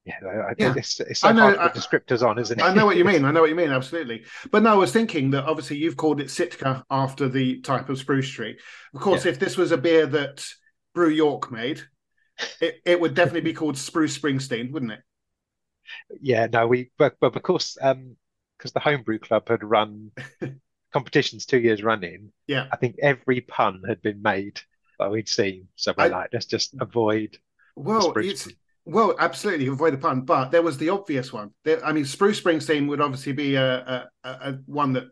yeah. 0.06 0.20
I, 0.26 0.54
Yeah. 0.58 0.74
It's 0.78 1.00
it's 1.00 1.20
so 1.20 1.30
I 1.30 1.32
know, 1.32 1.56
hard 1.56 1.74
to 1.74 1.82
put 1.82 2.08
descriptors 2.08 2.28
on, 2.28 2.40
isn't 2.40 2.60
it? 2.60 2.64
I 2.64 2.74
know 2.74 2.86
what 2.86 2.98
you 2.98 3.06
mean. 3.12 3.26
I 3.26 3.32
know 3.32 3.42
what 3.42 3.50
you 3.50 3.56
mean. 3.56 3.72
Absolutely. 3.72 4.24
But 4.52 4.64
no, 4.64 4.72
I 4.74 4.76
was 4.76 4.92
thinking 4.92 5.32
that 5.32 5.46
obviously 5.46 5.78
you've 5.78 5.98
called 5.98 6.22
it 6.22 6.30
Sitka 6.30 6.86
after 6.90 7.30
the 7.30 7.60
type 7.62 7.90
of 7.90 7.98
spruce 7.98 8.30
tree. 8.30 8.58
Of 8.94 9.02
course, 9.02 9.26
if 9.26 9.40
this 9.40 9.58
was 9.58 9.72
a 9.72 9.78
beer 9.78 10.06
that 10.08 10.46
Brew 10.94 11.10
York 11.10 11.52
made, 11.52 11.82
it, 12.62 12.82
it 12.86 13.00
would 13.00 13.14
definitely 13.14 13.42
be 13.42 13.54
called 13.54 13.78
Spruce 13.78 14.18
Springsteen, 14.18 14.72
wouldn't 14.72 14.92
it? 14.92 15.02
Yeah, 16.22 16.48
no, 16.52 16.68
we 16.68 16.92
but 16.98 17.16
but 17.20 17.34
because 17.34 17.78
um 17.82 18.16
because 18.58 18.72
the 18.72 18.80
homebrew 18.80 19.20
club 19.20 19.48
had 19.50 19.64
run 19.64 20.12
competitions 20.94 21.46
two 21.46 21.60
years 21.60 21.84
running, 21.84 22.32
Yeah. 22.48 22.68
I 22.72 22.78
think 22.78 22.98
every 23.02 23.42
pun 23.42 23.82
had 23.88 24.02
been 24.02 24.22
made 24.22 24.62
that 25.00 25.12
we'd 25.12 25.28
seen. 25.28 25.68
So 25.76 25.94
we're 25.98 26.06
I- 26.06 26.08
like, 26.08 26.30
let's 26.34 26.46
just 26.46 26.76
avoid 26.80 27.38
Well, 27.76 28.14
it's 28.18 28.48
well, 28.86 29.16
absolutely 29.18 29.68
avoid 29.68 29.94
the 29.94 29.98
pun, 29.98 30.22
but 30.22 30.52
there 30.52 30.62
was 30.62 30.78
the 30.78 30.90
obvious 30.90 31.32
one. 31.32 31.52
There, 31.64 31.84
I 31.86 31.94
mean, 31.94 32.06
Spruce 32.06 32.42
Springsteen 32.42 32.88
would 32.90 33.00
obviously 33.02 33.32
be 33.32 33.56
a, 33.56 33.78
a, 33.78 34.10
a, 34.24 34.30
a 34.30 34.52
one 34.66 34.94
that 34.94 35.06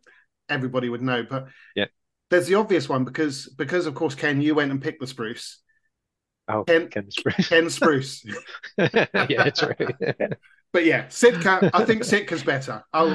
everybody 0.50 0.90
would 0.90 1.02
know, 1.02 1.24
but 1.24 1.48
Yeah. 1.76 1.86
there's 2.30 2.48
the 2.48 2.56
obvious 2.56 2.88
one 2.90 3.06
because 3.06 3.48
because 3.58 3.86
of 3.86 3.96
course 3.96 4.16
Ken, 4.16 4.42
you 4.42 4.56
went 4.56 4.72
and 4.72 4.82
picked 4.82 5.00
the 5.02 5.08
spruce. 5.08 5.61
Oh, 6.52 6.64
Ken- 6.64 6.88
Ken 6.90 7.10
Spruce. 7.12 7.48
Ken 7.48 7.70
Spruce. 7.70 8.26
yeah, 8.78 9.50
true. 9.50 9.74
but 10.74 10.86
yeah, 10.86 11.08
Sitka. 11.10 11.70
I 11.74 11.86
think 11.86 12.04
Sitka's 12.04 12.44
better. 12.44 12.84
I'll 12.94 13.10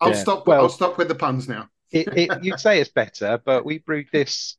I'll 0.00 0.10
Yeah. 0.10 0.14
stop. 0.16 0.46
Well- 0.46 0.62
I'll 0.62 0.68
stop 0.68 0.98
with 0.98 1.08
the 1.08 1.14
puns 1.14 1.48
now. 1.48 1.68
it, 1.92 2.08
it, 2.16 2.44
you'd 2.44 2.60
say 2.60 2.80
it's 2.80 2.90
better, 2.90 3.40
but 3.44 3.64
we 3.64 3.78
brewed 3.78 4.06
this 4.12 4.56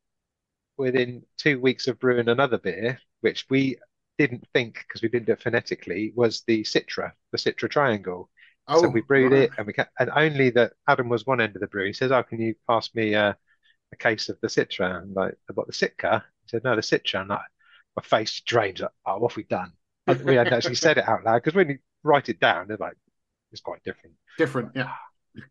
within 0.78 1.24
two 1.38 1.60
weeks 1.60 1.88
of 1.88 2.00
brewing 2.00 2.28
another 2.28 2.58
beer, 2.58 3.00
which 3.22 3.46
we 3.50 3.78
didn't 4.18 4.46
think 4.54 4.84
because 4.88 5.02
we 5.02 5.10
didn't 5.10 5.26
do 5.28 5.32
it 5.34 5.42
phonetically 5.42 6.12
was 6.16 6.44
the 6.48 6.62
Citra, 6.64 7.12
the 7.32 7.38
Citra 7.38 7.70
Triangle. 7.70 8.30
Oh, 8.68 8.82
so 8.82 8.88
we 8.90 9.02
brewed 9.02 9.32
right. 9.32 9.44
it, 9.44 9.52
and 9.58 9.66
we 9.66 9.74
ca- 9.74 9.88
and 10.00 10.12
only 10.16 10.50
that 10.52 10.74
Adam 10.88 11.10
was 11.10 11.26
one 11.26 11.42
end 11.42 11.56
of 11.56 11.62
the 11.62 11.68
brew. 11.68 11.88
He 11.88 11.94
says, 11.94 12.12
"Oh, 12.12 12.22
can 12.24 12.40
you 12.40 12.54
pass 12.70 12.94
me 12.94 13.14
a, 13.14 13.36
a 13.92 13.96
case 13.96 14.30
of 14.30 14.38
the 14.42 14.48
Citra?" 14.48 15.02
And 15.02 15.16
like, 15.16 15.36
"What 15.54 15.68
the 15.68 15.74
Sitka?" 15.74 16.24
He 16.44 16.50
said, 16.50 16.64
"No, 16.64 16.76
the 16.76 16.82
Citra." 16.82 17.22
And 17.22 17.30
like, 17.30 17.40
my 17.96 18.04
face 18.04 18.42
drains. 18.42 18.82
Like, 18.82 18.92
oh, 19.06 19.18
what 19.20 19.32
have 19.32 19.38
we 19.38 19.44
done? 19.44 19.74
And 20.08 20.26
we 20.26 20.36
hadn't 20.36 20.54
actually 20.54 20.76
said 20.76 20.98
it 20.98 21.08
out 21.08 21.24
loud 21.24 21.44
because 21.44 21.54
when 21.54 21.70
you 21.70 21.78
write 22.04 22.28
it 22.28 22.40
down, 22.40 22.68
they're 22.68 22.78
like, 22.78 22.98
it's 23.52 23.62
quite 23.62 23.84
different. 23.84 24.16
Different, 24.38 24.72
yeah. 24.76 24.94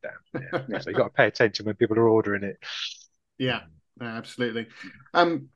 Damn. 0.02 0.66
Yeah. 0.68 0.78
so 0.80 0.90
you 0.90 0.96
got 0.96 1.04
to 1.04 1.10
pay 1.10 1.28
attention 1.28 1.66
when 1.66 1.76
people 1.76 1.96
are 1.98 2.08
ordering 2.08 2.42
it. 2.42 2.58
Yeah, 3.38 3.60
absolutely. 4.00 4.66
Um, 5.14 5.50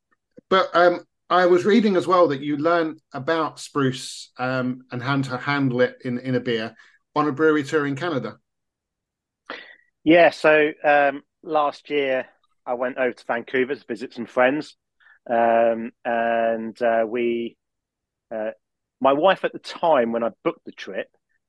but 0.48 0.70
um, 0.74 1.05
I 1.28 1.47
was 1.47 1.65
reading 1.65 1.97
as 1.97 2.06
well 2.06 2.28
that 2.28 2.40
you 2.40 2.56
learn 2.56 2.98
about 3.12 3.59
spruce 3.59 4.31
um, 4.39 4.85
and 4.93 5.02
how 5.02 5.20
to 5.20 5.36
handle 5.39 5.81
it 5.81 5.98
in, 6.05 6.19
in 6.19 6.35
a 6.35 6.40
beer 6.40 6.77
on 7.16 7.28
a 7.28 7.32
brewery 7.32 7.65
tour 7.65 7.86
in 7.86 7.97
Canada. 7.97 8.39
Yeah, 10.05 10.31
so 10.31 10.70
um, 10.85 11.23
last 11.43 11.90
year 11.90 12.27
I 12.66 12.74
went 12.74 12.98
over 12.98 13.12
to 13.12 13.24
Vancouver 13.24 13.74
to 13.74 13.85
visit 13.86 14.12
some 14.12 14.27
friends, 14.27 14.77
um, 15.28 15.92
and 16.05 16.80
uh, 16.82 17.05
we, 17.09 17.56
uh, 18.34 18.51
my 19.01 19.12
wife 19.12 19.44
at 19.44 19.52
the 19.52 19.59
time 19.59 20.12
when 20.12 20.24
I 20.24 20.30
booked 20.42 20.64
the 20.64 20.72
trip, 20.72 21.09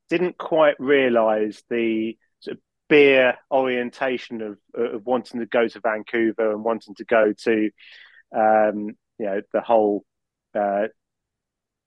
didn't 0.09 0.37
quite 0.37 0.75
realise 0.79 1.63
the 1.69 2.17
sort 2.39 2.57
of 2.57 2.63
beer 2.89 3.35
orientation 3.51 4.41
of, 4.41 4.57
of 4.75 5.05
wanting 5.05 5.39
to 5.39 5.45
go 5.45 5.67
to 5.67 5.79
Vancouver 5.79 6.51
and 6.51 6.63
wanting 6.63 6.95
to 6.95 7.05
go 7.05 7.33
to, 7.43 7.71
um, 8.35 8.89
you 9.17 9.25
know, 9.25 9.41
the 9.51 9.61
whole 9.61 10.05
uh, 10.53 10.87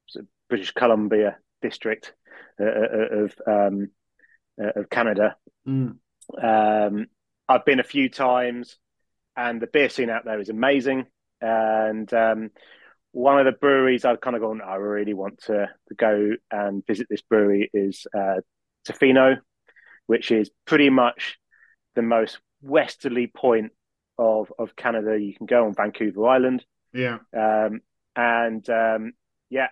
sort 0.08 0.24
of 0.24 0.28
British 0.48 0.72
Columbia 0.72 1.38
district 1.60 2.14
uh, 2.60 2.64
uh 2.64 3.24
of 3.24 3.34
um, 3.46 3.88
uh, 4.60 4.80
of 4.80 4.90
Canada. 4.90 5.36
Mm. 5.66 5.96
Um, 6.42 7.06
I've 7.48 7.64
been 7.64 7.80
a 7.80 7.84
few 7.84 8.08
times, 8.08 8.76
and 9.36 9.60
the 9.60 9.66
beer 9.66 9.88
scene 9.88 10.10
out 10.10 10.24
there 10.24 10.40
is 10.40 10.48
amazing. 10.48 11.06
And 11.40 12.12
um, 12.12 12.50
one 13.12 13.38
of 13.38 13.46
the 13.46 13.58
breweries 13.58 14.04
I've 14.04 14.20
kind 14.20 14.36
of 14.36 14.42
gone, 14.42 14.60
I 14.60 14.76
really 14.76 15.14
want 15.14 15.42
to, 15.44 15.68
to 15.88 15.94
go 15.94 16.32
and 16.50 16.86
visit 16.86 17.06
this 17.08 17.22
brewery 17.22 17.70
is 17.72 18.06
uh, 18.16 18.40
Tofino, 18.86 19.38
which 20.06 20.30
is 20.30 20.50
pretty 20.66 20.90
much 20.90 21.38
the 21.94 22.02
most 22.02 22.38
westerly 22.62 23.26
point 23.26 23.72
of, 24.18 24.52
of 24.58 24.76
Canada 24.76 25.18
you 25.18 25.34
can 25.34 25.46
go 25.46 25.66
on 25.66 25.74
Vancouver 25.74 26.26
Island. 26.26 26.64
Yeah. 26.92 27.18
Um, 27.36 27.80
and 28.16 28.68
um, 28.68 29.12
yeah, 29.50 29.68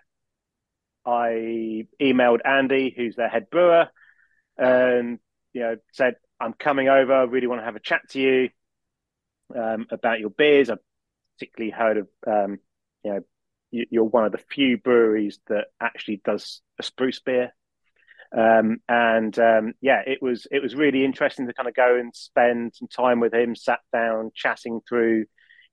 I 1.05 1.87
emailed 2.01 2.41
Andy, 2.45 2.93
who's 2.97 3.17
their 3.17 3.29
head 3.29 3.51
brewer, 3.51 3.89
and 4.57 5.19
you 5.53 5.61
know 5.63 5.77
said 5.93 6.15
I'm 6.41 6.53
coming 6.53 6.89
over. 6.89 7.13
I 7.13 7.23
really 7.25 7.47
want 7.47 7.61
to 7.61 7.65
have 7.65 7.77
a 7.77 7.81
chat 7.81 8.03
to 8.11 8.21
you 8.21 8.49
um, 9.55 9.87
about 9.91 10.21
your 10.21 10.31
beers. 10.31 10.71
I've 10.71 10.79
particularly 11.39 11.71
heard 11.71 11.99
of, 11.99 12.09
um, 12.27 12.59
you 13.05 13.13
know, 13.13 13.21
you're 13.71 14.05
one 14.05 14.25
of 14.25 14.33
the 14.33 14.39
few 14.39 14.79
breweries 14.79 15.39
that 15.49 15.67
actually 15.81 16.21
does 16.25 16.63
a 16.79 16.83
spruce 16.83 17.21
beer. 17.21 17.53
Um, 18.37 18.79
and 18.89 19.39
um, 19.39 19.75
yeah, 19.81 20.03
it 20.07 20.19
was 20.21 20.47
it 20.51 20.63
was 20.63 20.75
really 20.75 21.05
interesting 21.05 21.47
to 21.47 21.55
kind 21.55 21.69
of 21.69 21.75
go 21.75 21.97
and 21.97 22.15
spend 22.15 22.75
some 22.75 22.89
time 22.89 23.21
with 23.21 23.35
him, 23.35 23.55
sat 23.55 23.81
down, 23.93 24.31
chatting 24.35 24.81
through, 24.89 25.27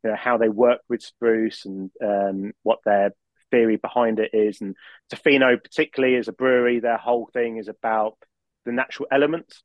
you 0.03 0.09
know, 0.09 0.15
how 0.15 0.37
they 0.37 0.49
work 0.49 0.81
with 0.87 1.01
spruce 1.01 1.65
and 1.65 1.89
um, 2.03 2.51
what 2.61 2.79
their 2.85 3.11
theory 3.51 3.77
behind 3.77 4.19
it 4.19 4.31
is. 4.33 4.61
And 4.61 4.75
Tofino, 5.11 5.61
particularly 5.61 6.15
as 6.15 6.27
a 6.27 6.33
brewery, 6.33 6.79
their 6.79 6.97
whole 6.97 7.29
thing 7.33 7.57
is 7.57 7.67
about 7.67 8.17
the 8.65 8.71
natural 8.71 9.07
elements. 9.11 9.63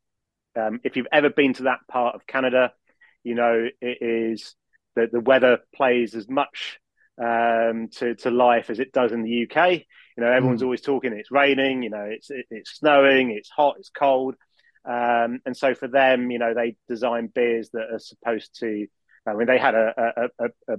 Um, 0.57 0.81
if 0.83 0.97
you've 0.97 1.07
ever 1.13 1.31
been 1.31 1.55
to 1.55 1.65
that 1.65 1.81
part 1.91 2.15
of 2.15 2.27
Canada, 2.27 2.73
you 3.23 3.35
know 3.35 3.69
it 3.81 3.99
is 4.01 4.55
that 4.99 5.13
the 5.13 5.21
weather 5.21 5.59
plays 5.75 6.15
as 6.15 6.29
much 6.29 6.79
um, 7.21 7.89
to 7.97 8.15
to 8.17 8.31
life 8.31 8.71
as 8.71 8.79
it 8.79 8.93
does 8.93 9.13
in 9.13 9.23
the 9.23 9.49
UK. 9.49 9.83
You 10.17 10.25
know, 10.25 10.31
everyone's 10.33 10.63
mm. 10.63 10.65
always 10.65 10.81
talking. 10.81 11.13
It's 11.13 11.31
raining. 11.31 11.83
You 11.83 11.91
know, 11.91 12.07
it's 12.09 12.31
it, 12.31 12.47
it's 12.51 12.79
snowing. 12.79 13.31
It's 13.31 13.51
hot. 13.51 13.77
It's 13.79 13.91
cold. 13.91 14.35
Um, 14.85 15.41
and 15.45 15.57
so 15.57 15.75
for 15.75 15.89
them, 15.89 16.31
you 16.31 16.39
know, 16.39 16.55
they 16.55 16.77
design 16.89 17.29
beers 17.33 17.71
that 17.73 17.91
are 17.93 17.99
supposed 17.99 18.59
to. 18.61 18.87
I 19.27 19.35
mean, 19.35 19.47
they 19.47 19.59
had 19.59 19.75
a 19.75 19.93
a, 19.97 20.45
a, 20.45 20.75
a 20.75 20.77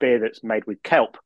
beer 0.00 0.20
that's 0.20 0.44
made 0.44 0.64
with 0.66 0.82
kelp, 0.82 1.16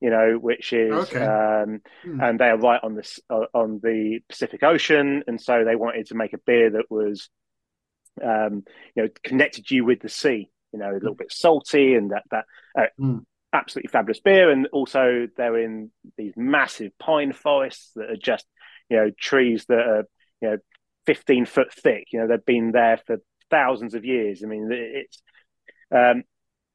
you 0.00 0.10
know, 0.10 0.38
which 0.40 0.72
is, 0.72 0.92
okay. 0.92 1.24
um, 1.24 1.80
mm. 2.04 2.22
and 2.22 2.38
they 2.40 2.46
are 2.46 2.58
right 2.58 2.80
on 2.82 2.94
the 2.94 3.48
on 3.54 3.80
the 3.82 4.20
Pacific 4.28 4.62
Ocean, 4.62 5.22
and 5.26 5.40
so 5.40 5.64
they 5.64 5.76
wanted 5.76 6.06
to 6.06 6.14
make 6.14 6.32
a 6.32 6.38
beer 6.38 6.70
that 6.70 6.90
was 6.90 7.28
um, 8.20 8.64
you 8.94 9.04
know, 9.04 9.08
connected 9.22 9.70
you 9.70 9.84
with 9.84 10.00
the 10.00 10.08
sea. 10.08 10.50
You 10.72 10.78
know, 10.78 10.90
a 10.90 10.94
little 10.94 11.14
bit 11.14 11.32
salty 11.32 11.94
and 11.94 12.10
that 12.10 12.22
that 12.30 12.44
uh, 12.78 12.86
mm. 12.98 13.24
absolutely 13.52 13.90
fabulous 13.90 14.20
beer. 14.20 14.50
And 14.50 14.66
also, 14.72 15.28
they're 15.36 15.58
in 15.58 15.90
these 16.16 16.32
massive 16.36 16.92
pine 16.98 17.32
forests 17.32 17.90
that 17.96 18.10
are 18.10 18.16
just 18.16 18.46
you 18.88 18.96
know 18.96 19.10
trees 19.18 19.66
that 19.66 19.78
are 19.78 20.04
you 20.40 20.50
know 20.50 20.56
fifteen 21.06 21.46
foot 21.46 21.72
thick. 21.72 22.06
You 22.12 22.20
know, 22.20 22.28
they've 22.28 22.44
been 22.44 22.72
there 22.72 22.98
for 23.06 23.18
thousands 23.50 23.94
of 23.94 24.04
years. 24.04 24.42
I 24.42 24.46
mean, 24.46 24.68
it's 24.70 25.22
um, 25.94 26.24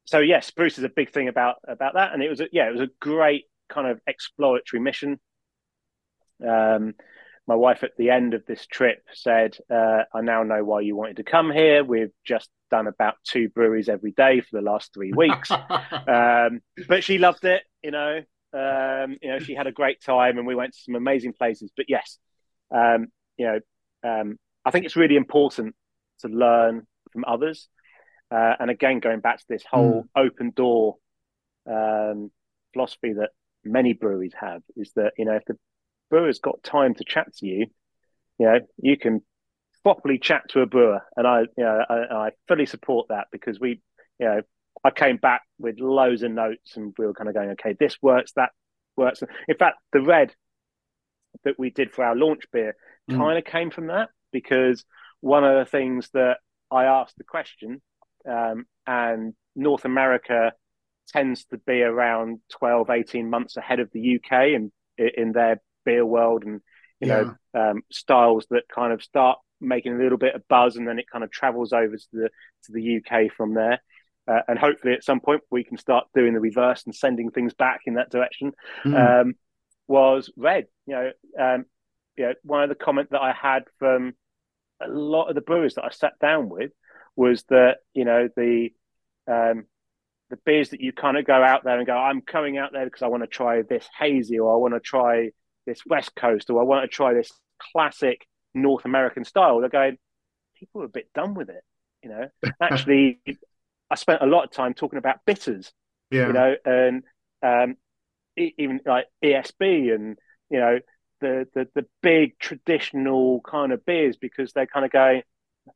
so 0.06 0.20
yes, 0.20 0.48
spruce 0.48 0.78
is 0.78 0.84
a 0.84 0.90
big 0.90 1.12
thing 1.12 1.28
about 1.28 1.56
about 1.68 1.96
that, 1.96 2.14
and 2.14 2.24
it 2.24 2.30
was 2.30 2.40
a, 2.40 2.48
yeah, 2.52 2.68
it 2.68 2.72
was 2.72 2.82
a 2.82 2.90
great 3.00 3.46
kind 3.70 3.88
of 3.88 4.00
exploratory 4.08 4.82
mission. 4.82 5.20
Um, 6.48 6.94
my 7.48 7.56
wife 7.56 7.84
at 7.84 7.96
the 7.98 8.10
end 8.10 8.34
of 8.34 8.46
this 8.46 8.66
trip 8.68 9.02
said, 9.14 9.58
uh, 9.72 10.04
I 10.14 10.22
now 10.22 10.44
know 10.44 10.64
why 10.64 10.82
you 10.82 10.96
wanted 10.96 11.18
to 11.18 11.24
come 11.24 11.50
here. 11.50 11.84
We've 11.84 12.12
just 12.26 12.50
done 12.70 12.88
about 12.88 13.16
two 13.24 13.48
breweries 13.50 13.88
every 13.88 14.12
day 14.12 14.42
for 14.42 14.58
the 14.58 14.62
last 14.62 14.94
three 14.94 15.14
weeks. 15.14 15.50
um, 16.08 16.62
but 16.90 17.04
she 17.04 17.18
loved 17.18 17.46
it, 17.46 17.64
you 17.82 17.92
know. 17.92 18.22
Um, 18.54 19.18
you 19.22 19.30
know, 19.30 19.40
she 19.40 19.56
had 19.56 19.68
a 19.68 19.72
great 19.72 20.02
time 20.02 20.38
and 20.38 20.46
we 20.46 20.56
went 20.56 20.74
to 20.74 20.80
some 20.80 20.96
amazing 20.96 21.34
places. 21.34 21.72
But 21.76 21.86
yes, 21.88 22.18
um, 22.70 23.08
you 23.38 23.46
know, 23.46 23.60
um, 24.04 24.38
I 24.66 24.72
think 24.72 24.86
it's 24.86 24.98
really 24.98 25.16
important 25.16 25.74
to 26.20 26.28
learn 26.28 26.86
from 27.14 27.24
others. 27.26 27.70
Uh, 28.30 28.54
and 28.60 28.70
again, 28.70 29.00
going 29.00 29.22
back 29.22 29.38
to 29.38 29.46
this 29.48 29.64
whole 29.70 30.04
mm. 30.04 30.22
open 30.22 30.52
door 30.54 30.96
um, 31.66 32.30
philosophy 32.74 33.14
that 33.14 33.30
many 33.64 33.94
breweries 33.94 34.34
have 34.38 34.62
is 34.76 34.92
that, 34.98 35.14
you 35.18 35.24
know, 35.24 35.36
if 35.36 35.46
the 35.46 35.58
brewer's 36.10 36.40
got 36.40 36.64
time 36.64 36.94
to 36.96 37.04
chat 37.04 37.36
to 37.38 37.46
you, 37.46 37.68
you 38.40 38.46
know, 38.46 38.60
you 38.78 38.98
can 38.98 39.22
properly 39.84 40.20
chat 40.20 40.44
to 40.50 40.62
a 40.62 40.66
brewer, 40.66 41.02
and 41.16 41.28
I, 41.28 41.42
you 41.42 41.64
know, 41.64 41.84
I, 41.90 41.96
I 41.96 42.30
fully 42.48 42.66
support 42.66 43.08
that 43.10 43.28
because 43.32 43.60
we, 43.60 43.82
you 44.20 44.26
know, 44.26 44.42
I 44.84 44.92
came 44.92 45.18
back 45.18 45.42
with 45.60 45.80
loads 45.80 46.24
of 46.24 46.32
notes, 46.32 46.76
and 46.76 46.94
we 46.98 47.06
were 47.06 47.14
kind 47.14 47.30
of 47.30 47.36
going, 47.36 47.52
okay, 47.52 47.76
this 47.80 47.98
works, 48.02 48.34
that 48.36 48.50
works. 48.96 49.24
In 49.48 49.58
fact, 49.58 49.78
the 49.94 50.02
red 50.02 50.34
that 51.44 51.58
we 51.58 51.70
did 51.70 51.92
for 51.92 52.04
our 52.04 52.16
launch 52.16 52.44
beer 52.52 52.76
mm. 53.10 53.18
kind 53.18 53.38
of 53.38 53.46
came 53.46 53.72
from 53.72 53.88
that 53.88 54.10
because 54.32 54.84
one 55.22 55.44
of 55.44 55.58
the 55.58 55.70
things 55.70 56.10
that 56.14 56.38
I 56.72 56.86
asked 56.86 57.18
the 57.18 57.24
question, 57.24 57.82
um, 58.30 58.66
and 58.86 59.34
North 59.56 59.86
America 59.86 60.54
tends 61.08 61.46
to 61.46 61.58
be 61.58 61.82
around 61.82 62.40
12, 62.52 62.90
18 62.90 63.30
months 63.30 63.58
ahead 63.58 63.80
of 63.80 63.90
the 63.94 64.18
UK 64.18 64.50
in, 64.50 64.72
in 64.98 65.32
their 65.32 65.62
beer 65.88 66.06
world 66.06 66.44
and 66.44 66.62
you 67.00 67.08
yeah. 67.08 67.32
know 67.54 67.62
um, 67.72 67.82
styles 67.92 68.46
that 68.50 68.64
kind 68.74 68.92
of 68.92 69.02
start 69.02 69.40
making 69.62 69.94
a 69.94 69.98
little 69.98 70.18
bit 70.18 70.36
of 70.36 70.48
buzz 70.48 70.76
and 70.76 70.88
then 70.88 71.00
it 71.00 71.10
kind 71.10 71.24
of 71.24 71.32
travels 71.32 71.74
over 71.74 71.96
to 71.96 72.08
the 72.14 72.30
to 72.66 72.72
the 72.72 72.98
UK 72.98 73.32
from 73.32 73.54
there. 73.54 73.80
Uh, 74.28 74.42
and 74.50 74.60
hopefully 74.60 74.94
at 74.94 75.06
some 75.06 75.22
point 75.22 75.42
we 75.50 75.64
can 75.64 75.78
start 75.78 76.06
doing 76.14 76.34
the 76.34 76.40
reverse 76.40 76.84
and 76.86 76.94
sending 76.94 77.32
things 77.32 77.54
back 77.54 77.82
in 77.86 77.94
that 77.94 78.12
direction. 78.12 78.52
Mm. 78.84 79.22
Um, 79.22 79.34
was 79.88 80.30
red, 80.36 80.66
you 80.86 80.94
know, 80.94 81.12
um, 81.40 81.66
you 82.18 82.26
know, 82.26 82.34
one 82.44 82.62
of 82.62 82.68
the 82.68 82.76
comments 82.76 83.12
that 83.12 83.22
I 83.22 83.32
had 83.32 83.64
from 83.80 84.16
a 84.82 84.90
lot 84.90 85.30
of 85.30 85.36
the 85.36 85.42
brewers 85.42 85.76
that 85.76 85.86
I 85.86 85.92
sat 85.92 86.20
down 86.20 86.50
with 86.50 86.72
was 87.16 87.44
that 87.50 87.78
you 87.94 88.04
know 88.04 88.28
the 88.36 88.70
um, 89.28 89.66
the 90.30 90.38
beers 90.46 90.70
that 90.70 90.82
you 90.82 90.92
kind 90.92 91.18
of 91.18 91.26
go 91.26 91.42
out 91.42 91.64
there 91.64 91.78
and 91.78 91.88
go, 91.88 91.96
I'm 91.96 92.22
coming 92.22 92.58
out 92.58 92.72
there 92.74 92.86
because 92.86 93.02
I 93.02 93.08
want 93.08 93.24
to 93.24 93.28
try 93.28 93.62
this 93.62 93.88
hazy 93.98 94.40
or 94.40 94.54
I 94.54 94.58
want 94.58 94.74
to 94.74 94.80
try 94.80 95.32
this 95.68 95.82
West 95.86 96.16
Coast 96.16 96.50
or 96.50 96.60
I 96.60 96.64
want 96.64 96.84
to 96.84 96.88
try 96.88 97.14
this 97.14 97.32
classic 97.72 98.26
North 98.56 98.86
American 98.86 99.24
style. 99.24 99.60
They're 99.60 99.70
going, 99.70 99.98
people 100.58 100.82
are 100.82 100.86
a 100.86 100.90
bit 100.90 101.10
done 101.14 101.36
with 101.36 101.50
it. 101.50 101.64
You 102.02 102.10
know, 102.10 102.28
actually, 102.62 103.20
I 103.92 103.96
spent 103.96 104.24
a 104.24 104.26
lot 104.26 104.46
of 104.46 104.52
time 104.52 104.74
talking 104.74 104.98
about 104.98 105.20
bitters. 105.26 105.72
Yeah. 106.10 106.28
You 106.28 106.34
know, 106.34 106.56
and 106.66 107.04
um, 107.44 107.76
even 108.38 108.80
like 108.86 109.06
ESB 109.24 109.94
and 109.94 110.18
you 110.50 110.60
know 110.60 110.80
the 111.20 111.48
the 111.54 111.68
the 111.76 111.86
big 112.02 112.40
traditional 112.40 113.42
kind 113.42 113.72
of 113.72 113.86
beers 113.86 114.18
because 114.18 114.54
they're 114.54 114.68
kind 114.68 114.86
of 114.86 114.92
going. 114.92 115.22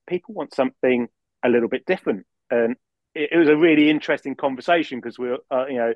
People 0.07 0.33
want 0.33 0.53
something 0.53 1.09
a 1.43 1.49
little 1.49 1.67
bit 1.67 1.85
different, 1.85 2.25
and 2.49 2.77
it, 3.13 3.31
it 3.33 3.37
was 3.37 3.49
a 3.49 3.57
really 3.57 3.89
interesting 3.89 4.35
conversation 4.35 4.99
because 4.99 5.19
we 5.19 5.27
were, 5.27 5.39
uh, 5.51 5.65
you 5.67 5.75
know, 5.75 5.93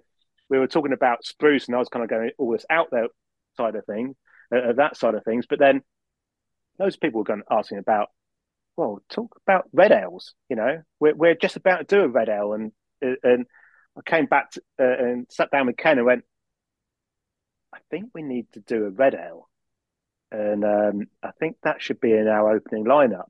we 0.49 0.59
were 0.59 0.67
talking 0.67 0.91
about 0.91 1.23
spruce, 1.23 1.67
and 1.67 1.75
I 1.75 1.79
was 1.79 1.87
kind 1.87 2.03
of 2.03 2.09
going 2.09 2.31
all 2.37 2.51
this 2.51 2.65
out 2.69 2.89
there 2.91 3.07
side 3.57 3.75
of 3.75 3.85
things, 3.85 4.15
uh, 4.55 4.73
that 4.73 4.97
side 4.97 5.15
of 5.15 5.23
things. 5.23 5.45
But 5.47 5.59
then 5.59 5.81
those 6.77 6.97
people 6.97 7.19
were 7.19 7.25
going 7.25 7.43
asking 7.49 7.77
about, 7.77 8.09
well, 8.77 9.01
talk 9.09 9.39
about 9.47 9.69
red 9.71 9.91
ales. 9.91 10.33
You 10.49 10.55
know, 10.55 10.81
we're 10.99 11.15
we're 11.15 11.35
just 11.35 11.55
about 11.55 11.87
to 11.87 11.95
do 11.95 12.01
a 12.03 12.07
red 12.07 12.29
ale, 12.29 12.53
and 12.53 12.71
uh, 13.03 13.15
and 13.23 13.45
I 13.97 14.01
came 14.05 14.25
back 14.25 14.51
to, 14.51 14.61
uh, 14.79 14.83
and 14.83 15.27
sat 15.29 15.51
down 15.51 15.67
with 15.67 15.77
Ken 15.77 15.97
and 15.97 16.05
went, 16.05 16.23
I 17.73 17.79
think 17.89 18.09
we 18.13 18.21
need 18.21 18.47
to 18.53 18.59
do 18.59 18.85
a 18.85 18.89
red 18.89 19.15
ale. 19.15 19.49
and 20.31 20.63
um, 20.63 21.07
I 21.23 21.31
think 21.39 21.57
that 21.63 21.81
should 21.81 21.99
be 21.99 22.11
in 22.11 22.27
our 22.27 22.55
opening 22.55 22.85
lineup. 22.85 23.29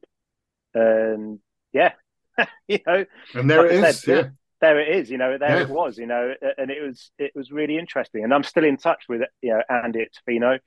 And 0.73 1.39
yeah, 1.73 1.93
you 2.68 2.80
know, 2.85 3.06
and 3.34 3.49
there 3.49 3.64
like 3.64 3.72
it 3.72 3.84
is. 3.84 4.02
Said, 4.02 4.26
yeah. 4.26 4.30
There 4.66 4.80
it 4.80 4.98
is, 4.98 5.10
you 5.10 5.18
know. 5.18 5.38
There 5.38 5.58
yeah. 5.58 5.62
it 5.62 5.70
was, 5.70 5.98
you 5.98 6.08
know, 6.08 6.34
and 6.58 6.72
it 6.72 6.82
was 6.82 7.12
it 7.20 7.32
was 7.36 7.52
really 7.52 7.78
interesting. 7.78 8.24
And 8.24 8.34
I'm 8.34 8.44
still 8.44 8.64
in 8.64 8.78
touch 8.78 9.04
with 9.08 9.22
you 9.42 9.52
know 9.52 9.62
Andy 9.70 10.02
at 10.02 10.10
Tofino. 10.14 10.60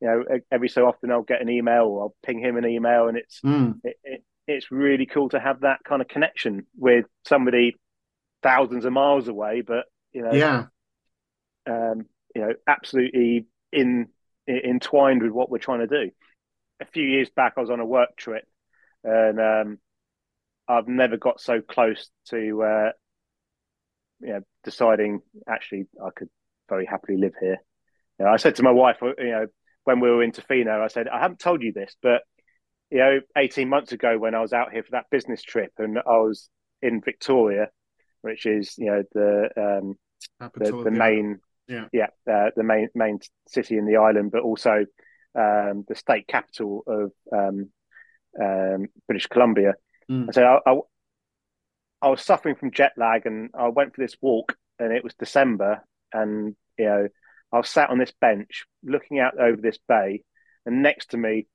You 0.00 0.08
know, 0.08 0.38
every 0.50 0.68
so 0.68 0.86
often 0.86 1.10
I'll 1.10 1.22
get 1.22 1.42
an 1.42 1.50
email 1.50 1.84
or 1.84 2.02
I'll 2.02 2.14
ping 2.24 2.38
him 2.38 2.56
an 2.56 2.66
email, 2.66 3.08
and 3.08 3.18
it's 3.18 3.40
mm. 3.40 3.74
it, 3.84 3.96
it, 4.04 4.24
it's 4.46 4.70
really 4.70 5.06
cool 5.06 5.28
to 5.30 5.40
have 5.40 5.60
that 5.60 5.80
kind 5.84 6.00
of 6.00 6.08
connection 6.08 6.66
with 6.76 7.06
somebody 7.24 7.76
thousands 8.42 8.84
of 8.84 8.92
miles 8.92 9.28
away, 9.28 9.62
but 9.62 9.84
you 10.12 10.22
know, 10.22 10.32
yeah, 10.32 10.66
um, 11.66 12.06
you 12.34 12.42
know, 12.42 12.52
absolutely 12.66 13.46
in, 13.72 14.08
in 14.46 14.56
entwined 14.64 15.22
with 15.22 15.32
what 15.32 15.50
we're 15.50 15.58
trying 15.58 15.80
to 15.80 15.86
do. 15.86 16.10
A 16.80 16.86
few 16.86 17.04
years 17.04 17.30
back, 17.30 17.54
I 17.56 17.60
was 17.60 17.70
on 17.70 17.80
a 17.80 17.86
work 17.86 18.16
trip, 18.16 18.44
and 19.04 19.40
um, 19.40 19.78
I've 20.68 20.88
never 20.88 21.16
got 21.16 21.40
so 21.40 21.60
close 21.60 22.08
to, 22.28 22.62
uh, 22.62 22.90
you 24.20 24.28
know, 24.28 24.40
deciding 24.64 25.20
actually 25.48 25.86
I 26.04 26.10
could 26.14 26.28
very 26.68 26.86
happily 26.86 27.18
live 27.18 27.34
here. 27.40 27.58
You 28.18 28.26
know, 28.26 28.32
I 28.32 28.36
said 28.36 28.56
to 28.56 28.62
my 28.62 28.70
wife, 28.70 28.98
you 29.00 29.14
know, 29.18 29.46
when 29.84 30.00
we 30.00 30.10
were 30.10 30.22
in 30.22 30.32
Tofino, 30.32 30.80
I 30.80 30.88
said, 30.88 31.08
I 31.08 31.20
haven't 31.20 31.40
told 31.40 31.62
you 31.62 31.72
this, 31.72 31.96
but 32.02 32.22
you 32.90 32.98
know, 32.98 33.20
18 33.36 33.68
months 33.68 33.92
ago 33.92 34.18
when 34.18 34.34
I 34.34 34.40
was 34.40 34.52
out 34.52 34.72
here 34.72 34.82
for 34.82 34.92
that 34.92 35.10
business 35.10 35.42
trip 35.42 35.72
and 35.78 35.98
I 35.98 36.18
was 36.18 36.48
in 36.82 37.00
Victoria, 37.00 37.68
which 38.22 38.46
is, 38.46 38.74
you 38.78 38.86
know, 38.86 39.02
the 39.12 39.48
um, 39.56 39.94
the, 40.54 40.82
the 40.84 40.90
main 40.90 41.40
yeah, 41.68 41.86
yeah 41.92 42.08
uh, 42.30 42.50
the 42.56 42.64
main 42.64 42.88
main 42.94 43.20
city 43.48 43.78
in 43.78 43.86
the 43.86 43.96
island, 43.96 44.32
but 44.32 44.42
also 44.42 44.84
um, 45.34 45.84
the 45.88 45.94
state 45.94 46.26
capital 46.26 46.82
of 46.86 47.12
um, 47.32 47.70
um, 48.42 48.86
British 49.06 49.28
Columbia. 49.28 49.74
Mm. 50.10 50.32
So 50.34 50.42
I, 50.42 50.70
I, 50.70 50.78
I 52.02 52.08
was 52.08 52.22
suffering 52.22 52.54
from 52.54 52.70
jet 52.70 52.92
lag, 52.96 53.26
and 53.26 53.50
I 53.54 53.68
went 53.68 53.94
for 53.94 54.00
this 54.00 54.16
walk, 54.20 54.56
and 54.78 54.92
it 54.92 55.04
was 55.04 55.14
December, 55.14 55.84
and 56.12 56.56
you 56.78 56.84
know 56.86 57.08
I 57.52 57.56
was 57.56 57.68
sat 57.68 57.90
on 57.90 57.98
this 57.98 58.12
bench 58.20 58.64
looking 58.82 59.18
out 59.18 59.38
over 59.38 59.60
this 59.60 59.78
bay, 59.88 60.22
and 60.64 60.82
next 60.82 61.10
to 61.10 61.16
me, 61.16 61.46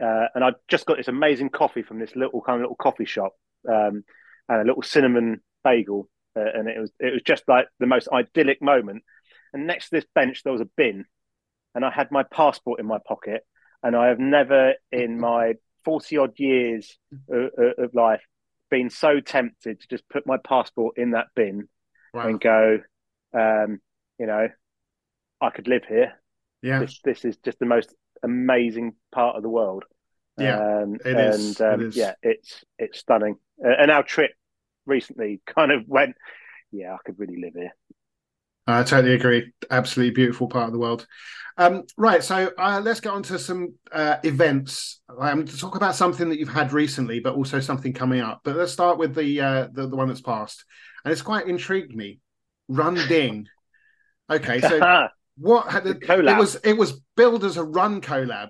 uh, 0.00 0.26
and 0.34 0.44
I 0.44 0.52
just 0.68 0.86
got 0.86 0.96
this 0.96 1.08
amazing 1.08 1.50
coffee 1.50 1.82
from 1.82 1.98
this 1.98 2.16
little 2.16 2.40
kind 2.40 2.56
of 2.56 2.62
little 2.62 2.76
coffee 2.76 3.04
shop, 3.04 3.32
um, 3.68 4.04
and 4.48 4.60
a 4.60 4.64
little 4.64 4.82
cinnamon 4.82 5.42
bagel, 5.62 6.08
uh, 6.36 6.40
and 6.54 6.68
it 6.68 6.80
was 6.80 6.90
it 6.98 7.12
was 7.12 7.22
just 7.22 7.44
like 7.48 7.66
the 7.78 7.86
most 7.86 8.08
idyllic 8.12 8.60
moment. 8.60 9.02
And 9.52 9.66
next 9.66 9.90
to 9.90 9.96
this 9.96 10.06
bench, 10.14 10.42
there 10.42 10.52
was 10.52 10.62
a 10.62 10.70
bin, 10.76 11.04
and 11.74 11.84
I 11.84 11.90
had 11.90 12.10
my 12.10 12.24
passport 12.24 12.80
in 12.80 12.86
my 12.86 12.98
pocket. 13.06 13.42
And 13.82 13.94
I 13.94 14.08
have 14.08 14.18
never, 14.18 14.74
in 14.90 15.20
my 15.20 15.54
forty 15.84 16.16
odd 16.16 16.32
years 16.40 16.98
of, 17.30 17.50
of 17.78 17.94
life, 17.94 18.22
been 18.70 18.90
so 18.90 19.20
tempted 19.20 19.80
to 19.80 19.88
just 19.88 20.08
put 20.08 20.26
my 20.26 20.36
passport 20.38 20.98
in 20.98 21.12
that 21.12 21.26
bin 21.34 21.68
wow. 22.12 22.28
and 22.28 22.40
go, 22.40 22.78
um, 23.32 23.80
you 24.18 24.26
know, 24.26 24.48
I 25.40 25.50
could 25.50 25.68
live 25.68 25.84
here. 25.88 26.14
Yeah, 26.62 26.80
this, 26.80 27.00
this 27.04 27.24
is 27.24 27.36
just 27.38 27.58
the 27.58 27.66
most 27.66 27.94
amazing 28.22 28.94
part 29.12 29.36
of 29.36 29.42
the 29.42 29.48
world. 29.48 29.84
Yeah, 30.38 30.58
um, 30.58 30.94
it 31.04 31.16
and 31.16 31.34
is. 31.34 31.60
Um, 31.60 31.80
it 31.80 31.86
is. 31.88 31.96
yeah, 31.96 32.14
it's 32.22 32.64
it's 32.78 32.98
stunning. 32.98 33.36
Uh, 33.64 33.70
and 33.78 33.90
our 33.90 34.02
trip 34.02 34.32
recently 34.86 35.40
kind 35.46 35.72
of 35.72 35.86
went, 35.86 36.16
yeah, 36.72 36.94
I 36.94 36.98
could 37.04 37.18
really 37.18 37.40
live 37.40 37.54
here. 37.54 37.74
I 38.66 38.82
totally 38.82 39.14
agree. 39.14 39.52
Absolutely 39.70 40.14
beautiful 40.14 40.48
part 40.48 40.66
of 40.66 40.72
the 40.72 40.78
world. 40.78 41.06
Um, 41.58 41.84
right, 41.96 42.22
so 42.22 42.50
uh, 42.58 42.82
let's 42.84 43.00
get 43.00 43.12
on 43.12 43.22
to 43.24 43.38
some 43.38 43.74
uh, 43.90 44.16
events. 44.24 45.00
Um, 45.18 45.46
to 45.46 45.56
talk 45.56 45.76
about 45.76 45.94
something 45.94 46.28
that 46.28 46.38
you've 46.38 46.48
had 46.48 46.72
recently, 46.72 47.20
but 47.20 47.34
also 47.34 47.60
something 47.60 47.92
coming 47.94 48.20
up. 48.20 48.42
But 48.44 48.56
let's 48.56 48.72
start 48.72 48.98
with 48.98 49.14
the 49.14 49.40
uh, 49.40 49.68
the, 49.72 49.88
the 49.88 49.96
one 49.96 50.08
that's 50.08 50.20
passed, 50.20 50.64
and 51.04 51.12
it's 51.12 51.22
quite 51.22 51.46
intrigued 51.48 51.94
me. 51.94 52.20
Run 52.68 52.94
Ding. 53.08 53.46
Okay, 54.28 54.60
so 54.60 55.08
what 55.38 55.70
had 55.70 55.84
the, 55.84 55.98
it 56.00 56.36
was 56.36 56.56
it 56.56 56.76
was 56.76 57.00
billed 57.16 57.44
as 57.44 57.56
a 57.56 57.64
run 57.64 58.00
collab. 58.02 58.48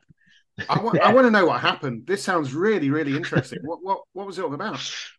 I 0.69 0.81
want 0.81 0.97
yeah. 1.01 1.09
I 1.09 1.15
want 1.15 1.27
to 1.27 1.31
know 1.31 1.47
what 1.47 1.61
happened. 1.61 2.07
This 2.07 2.25
sounds 2.25 2.55
really 2.55 2.91
really 2.91 3.15
interesting. 3.15 3.61
what 3.63 3.81
what 3.83 4.01
what 4.15 4.27
was 4.27 4.39
it 4.39 4.45
all 4.45 4.55
about? 4.55 4.81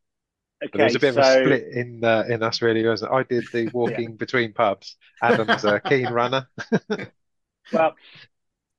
Okay, 0.63 0.83
was 0.83 0.95
a 0.95 0.99
bit 0.99 1.13
so... 1.13 1.21
of 1.21 1.25
a 1.25 1.43
split 1.43 1.67
in 1.71 2.03
uh, 2.03 2.23
in 2.27 2.41
us 2.41 2.61
really, 2.61 2.85
wasn't 2.85 3.11
it? 3.11 3.15
I 3.15 3.23
did 3.23 3.45
the 3.51 3.67
walking 3.73 4.11
yeah. 4.11 4.15
between 4.17 4.53
pubs. 4.53 4.95
Adam's 5.21 5.63
a 5.63 5.79
keen 5.85 6.07
runner. 6.07 6.47
well, 7.73 7.95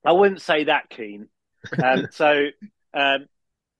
I 0.05 0.13
wouldn't 0.13 0.43
say 0.43 0.65
that 0.65 0.91
keen. 0.91 1.29
Um, 1.83 2.09
so 2.11 2.47
um, 2.95 3.27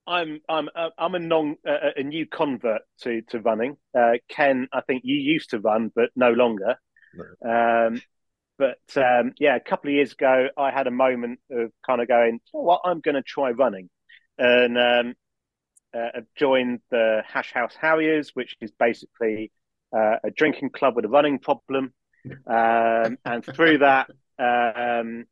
I'm 0.07 0.41
I'm 0.49 0.69
uh, 0.75 0.91
I'm 0.97 1.15
a 1.15 1.19
non 1.19 1.57
uh, 1.69 1.91
a 1.97 2.03
new 2.03 2.27
convert 2.27 2.83
to 3.03 3.23
to 3.29 3.41
running. 3.41 3.77
Uh, 3.97 4.15
Ken, 4.29 4.69
I 4.73 4.81
think 4.81 5.03
you 5.05 5.17
used 5.17 5.51
to 5.51 5.59
run, 5.59 5.91
but 5.95 6.11
no 6.15 6.31
longer. 6.31 6.77
No. 7.15 7.87
Um, 7.87 8.03
but 8.59 8.79
um, 8.97 9.33
yeah, 9.39 9.57
a 9.57 9.61
couple 9.61 9.91
of 9.91 9.95
years 9.95 10.13
ago, 10.13 10.49
I 10.57 10.71
had 10.71 10.87
a 10.87 10.93
moment 10.93 11.41
of 11.51 11.71
kind 11.87 12.01
of 12.01 12.09
going, 12.09 12.41
oh, 12.55 12.63
"What 12.63 12.83
I'm 12.85 13.01
going 13.01 13.15
to 13.15 13.23
try 13.23 13.51
running," 13.51 13.91
and 14.37 14.79
um, 14.79 15.15
uh, 15.95 16.09
have 16.15 16.27
joined 16.37 16.81
the 16.91 17.23
Hash 17.27 17.53
House 17.53 17.75
Harriers, 17.81 18.31
which 18.35 18.57
is 18.61 18.71
basically 18.73 19.51
uh, 19.97 20.17
a 20.25 20.31
drinking 20.31 20.71
club 20.71 20.97
with 20.97 21.05
a 21.05 21.09
running 21.09 21.39
problem. 21.39 21.93
Um, 22.47 23.19
and 23.25 23.45
through 23.45 23.79
that, 23.79 24.11
um, 24.39 25.25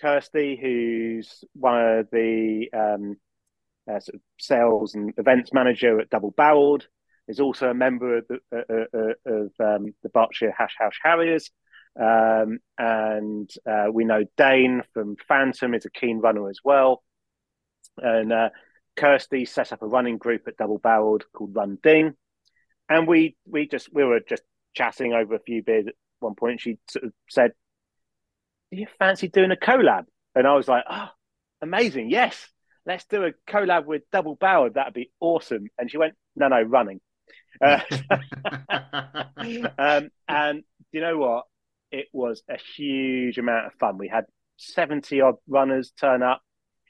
Kirsty, 0.00 0.58
who's 0.60 1.44
one 1.54 1.98
of 1.98 2.08
the 2.10 2.68
um, 2.72 3.16
uh, 3.88 4.00
sort 4.00 4.16
of 4.16 4.20
sales 4.38 4.94
and 4.94 5.12
events 5.16 5.52
manager 5.52 6.00
at 6.00 6.10
Double 6.10 6.32
Barreled, 6.32 6.86
is 7.28 7.40
also 7.40 7.70
a 7.70 7.74
member 7.74 8.18
of 8.18 8.24
the, 8.28 8.38
uh, 8.52 8.98
uh, 8.98 9.32
of 9.32 9.52
um, 9.60 9.94
the 10.02 10.08
Berkshire 10.12 10.54
Hash 10.56 10.74
House 10.78 10.96
Harriers. 11.02 11.50
Um, 11.98 12.58
and 12.76 13.50
uh, 13.70 13.86
we 13.92 14.04
know 14.04 14.24
Dane 14.36 14.82
from 14.92 15.16
Phantom 15.28 15.74
is 15.74 15.84
a 15.84 15.90
keen 15.90 16.18
runner 16.18 16.48
as 16.50 16.58
well. 16.64 17.02
And 17.96 18.32
uh, 18.32 18.50
Kirsty 18.96 19.44
set 19.44 19.72
up 19.72 19.82
a 19.82 19.86
running 19.86 20.18
group 20.18 20.42
at 20.46 20.56
Double 20.56 20.78
Barreled 20.78 21.24
called 21.32 21.54
Run 21.54 21.78
Ding, 21.82 22.14
and 22.88 23.06
we 23.06 23.36
we 23.46 23.66
just 23.68 23.92
we 23.92 24.04
were 24.04 24.20
just 24.20 24.42
chatting 24.74 25.12
over 25.12 25.34
a 25.34 25.40
few 25.40 25.62
beers 25.62 25.86
at 25.88 25.94
one 26.20 26.34
point. 26.34 26.60
She 26.60 26.78
sort 26.88 27.04
of 27.06 27.12
said, 27.28 27.52
"Do 28.70 28.78
you 28.78 28.86
fancy 28.98 29.28
doing 29.28 29.50
a 29.50 29.56
collab?" 29.56 30.04
And 30.34 30.46
I 30.46 30.54
was 30.54 30.68
like, 30.68 30.84
"Oh, 30.88 31.08
amazing! 31.60 32.10
Yes, 32.10 32.48
let's 32.86 33.04
do 33.06 33.24
a 33.24 33.32
collab 33.50 33.86
with 33.86 34.02
Double 34.12 34.36
Barreled. 34.36 34.74
That'd 34.74 34.94
be 34.94 35.10
awesome." 35.20 35.68
And 35.78 35.90
she 35.90 35.98
went, 35.98 36.14
"No, 36.36 36.48
no, 36.48 36.62
running." 36.62 37.00
Uh, 37.60 37.80
um, 39.78 40.10
and 40.28 40.62
you 40.92 41.00
know 41.00 41.18
what? 41.18 41.44
It 41.90 42.06
was 42.12 42.42
a 42.48 42.58
huge 42.76 43.38
amount 43.38 43.66
of 43.66 43.72
fun. 43.74 43.98
We 43.98 44.08
had 44.08 44.24
seventy 44.56 45.20
odd 45.20 45.36
runners 45.48 45.92
turn 45.98 46.22
up. 46.22 46.42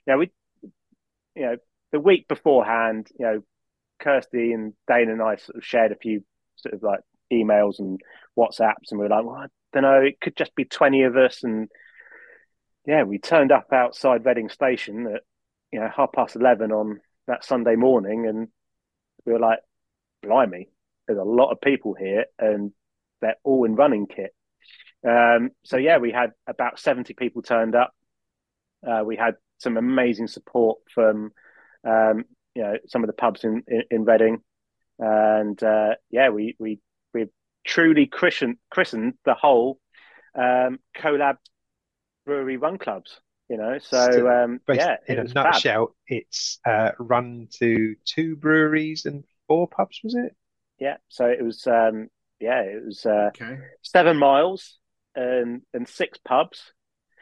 Know, 0.07 0.19
we, 0.19 0.31
you 1.35 1.43
know, 1.43 1.57
the 1.95 2.01
week 2.01 2.27
beforehand, 2.27 3.07
you 3.21 3.25
know, 3.25 3.41
Kirsty 4.01 4.53
and 4.53 4.73
Dane 4.89 5.11
and 5.11 5.23
I 5.23 5.37
sort 5.37 5.59
of 5.59 5.65
shared 5.65 5.93
a 5.93 5.97
few 5.97 6.25
sort 6.57 6.75
of 6.75 6.83
like 6.83 6.99
emails 7.33 7.79
and 7.79 8.01
WhatsApps, 8.37 8.91
and 8.91 8.99
we 8.99 9.05
were 9.05 9.11
like, 9.11 9.25
well, 9.25 9.37
I 9.37 9.47
don't 9.73 9.85
know, 9.85 10.01
it 10.01 10.21
could 10.21 10.37
just 10.37 10.57
be 10.57 10.65
20 10.65 11.05
of 11.05 11.17
us. 11.17 11.45
And 11.45 11.69
yeah, 12.85 13.05
we 13.05 13.21
turned 13.21 13.53
up 13.53 13.69
outside 13.73 14.27
Reading 14.27 14.49
Station 14.49 15.07
at, 15.07 15.23
you 15.71 15.79
know, 15.79 15.89
half 15.97 16.11
past 16.11 16.35
11 16.35 16.73
on 16.73 16.99
that 17.29 17.45
Sunday 17.45 17.77
morning, 17.77 18.27
and 18.27 18.49
we 19.25 19.33
were 19.33 19.39
like, 19.39 19.61
blimey, 20.21 20.71
there's 21.07 21.21
a 21.21 21.23
lot 21.23 21.53
of 21.53 21.61
people 21.61 21.95
here, 21.95 22.25
and 22.41 22.73
they're 23.21 23.37
all 23.45 23.63
in 23.67 23.77
running 23.77 24.09
kit. 24.09 24.35
Um, 25.09 25.51
so 25.63 25.77
yeah, 25.77 25.99
we 25.99 26.11
had 26.11 26.33
about 26.49 26.81
70 26.81 27.15
people 27.15 27.43
turned 27.43 27.77
up. 27.77 27.95
Uh, 28.85 29.05
we 29.05 29.15
had 29.15 29.37
some 29.59 29.77
amazing 29.77 30.27
support 30.27 30.79
from 30.93 31.31
um, 31.85 32.25
you 32.55 32.63
know, 32.63 32.77
some 32.87 33.03
of 33.03 33.09
the 33.09 33.13
pubs 33.13 33.45
in 33.45 33.63
in, 33.67 33.83
in 33.91 34.05
Reading, 34.05 34.41
and 34.99 35.63
uh, 35.63 35.95
yeah, 36.11 36.29
we 36.31 36.57
we 36.59 36.81
we've 37.13 37.31
truly 37.67 38.07
christened 38.07 38.57
christened 38.71 39.15
the 39.25 39.35
whole 39.35 39.79
um, 40.35 40.79
collab 40.97 41.37
brewery 42.27 42.57
run 42.57 42.79
clubs. 42.79 43.21
You 43.49 43.59
know, 43.59 43.79
so 43.79 44.31
um, 44.31 44.61
yeah, 44.73 44.97
in 45.07 45.19
a 45.19 45.25
nutshell, 45.25 45.87
fab. 45.89 45.95
it's 46.07 46.59
uh, 46.67 46.93
run 46.99 47.49
to 47.59 47.95
two 48.07 48.37
breweries 48.37 49.05
and 49.05 49.25
four 49.49 49.69
pubs, 49.69 50.01
was 50.03 50.15
it? 50.15 50.35
Yeah, 50.79 50.97
so 51.09 51.27
it 51.27 51.43
was 51.43 51.67
um, 51.67 52.09
yeah, 52.41 52.61
it 52.63 52.85
was 52.85 53.05
uh, 53.05 53.31
okay. 53.35 53.59
seven 53.83 54.17
miles 54.17 54.79
and 55.15 55.63
and 55.75 55.87
six 55.87 56.19
pubs 56.19 56.73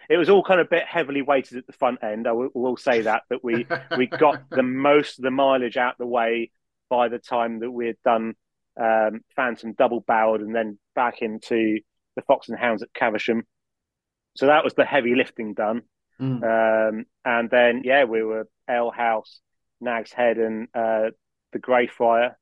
it 0.08 0.16
was 0.16 0.28
all 0.28 0.42
kind 0.42 0.60
of 0.60 0.66
a 0.66 0.70
bit 0.70 0.84
heavily 0.84 1.22
weighted 1.22 1.58
at 1.58 1.66
the 1.66 1.72
front 1.72 2.02
end. 2.02 2.26
I 2.26 2.32
will, 2.32 2.50
will 2.54 2.76
say 2.76 3.02
that 3.02 3.22
that 3.30 3.42
we 3.42 3.66
we 3.96 4.06
got 4.06 4.48
the 4.50 4.62
most 4.62 5.18
of 5.18 5.24
the 5.24 5.30
mileage 5.30 5.76
out 5.76 5.98
the 5.98 6.06
way 6.06 6.50
by 6.90 7.08
the 7.08 7.18
time 7.18 7.60
that 7.60 7.70
we 7.70 7.86
had 7.86 7.96
done 8.04 8.34
um, 8.80 9.20
Phantom 9.36 9.72
double 9.72 10.00
barreled 10.00 10.40
and 10.40 10.54
then 10.54 10.78
back 10.94 11.22
into 11.22 11.80
the 12.16 12.22
Fox 12.22 12.48
and 12.48 12.58
Hounds 12.58 12.82
at 12.82 12.92
Caversham. 12.94 13.44
So 14.36 14.46
that 14.46 14.64
was 14.64 14.74
the 14.74 14.84
heavy 14.84 15.14
lifting 15.14 15.54
done. 15.54 15.82
Mm. 16.20 16.42
Um, 16.42 17.04
and 17.24 17.50
then 17.50 17.82
yeah, 17.84 18.04
we 18.04 18.22
were 18.22 18.48
Ale 18.68 18.90
House, 18.90 19.40
Nag's 19.80 20.12
Head, 20.12 20.38
and 20.38 20.68
uh, 20.74 21.10
the 21.52 21.58
Greyfriar. 21.58 22.34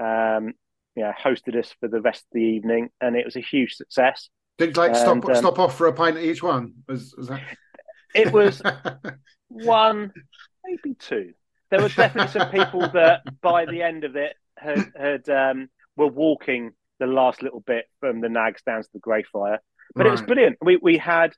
Um, 0.00 0.54
yeah, 0.96 1.12
hosted 1.12 1.56
us 1.56 1.74
for 1.80 1.88
the 1.88 2.00
rest 2.00 2.22
of 2.22 2.32
the 2.32 2.42
evening, 2.42 2.88
and 3.00 3.16
it 3.16 3.24
was 3.24 3.36
a 3.36 3.40
huge 3.40 3.74
success. 3.74 4.28
Did 4.58 4.76
like 4.76 4.96
stop 4.96 5.24
um, 5.24 5.34
stop 5.36 5.58
off 5.58 5.78
for 5.78 5.86
a 5.86 5.92
pint 5.92 6.16
at 6.16 6.24
each 6.24 6.42
one? 6.42 6.74
Was, 6.88 7.14
was 7.16 7.28
that? 7.28 7.42
It 8.14 8.32
was 8.32 8.60
one, 9.48 10.12
maybe 10.64 10.94
two. 10.94 11.32
There 11.70 11.80
were 11.80 11.88
definitely 11.88 12.40
some 12.40 12.50
people 12.50 12.80
that 12.90 13.22
by 13.40 13.66
the 13.66 13.82
end 13.82 14.04
of 14.04 14.16
it 14.16 14.34
had 14.56 14.90
had 14.96 15.28
um, 15.28 15.68
were 15.96 16.08
walking 16.08 16.72
the 16.98 17.06
last 17.06 17.42
little 17.42 17.60
bit 17.60 17.84
from 18.00 18.20
the 18.20 18.28
Nags 18.28 18.62
down 18.62 18.82
to 18.82 18.88
the 18.92 19.00
Greyfriar. 19.00 19.58
But 19.94 20.04
right. 20.04 20.08
it 20.08 20.10
was 20.10 20.22
brilliant. 20.22 20.58
We 20.60 20.76
we 20.76 20.98
had 20.98 21.34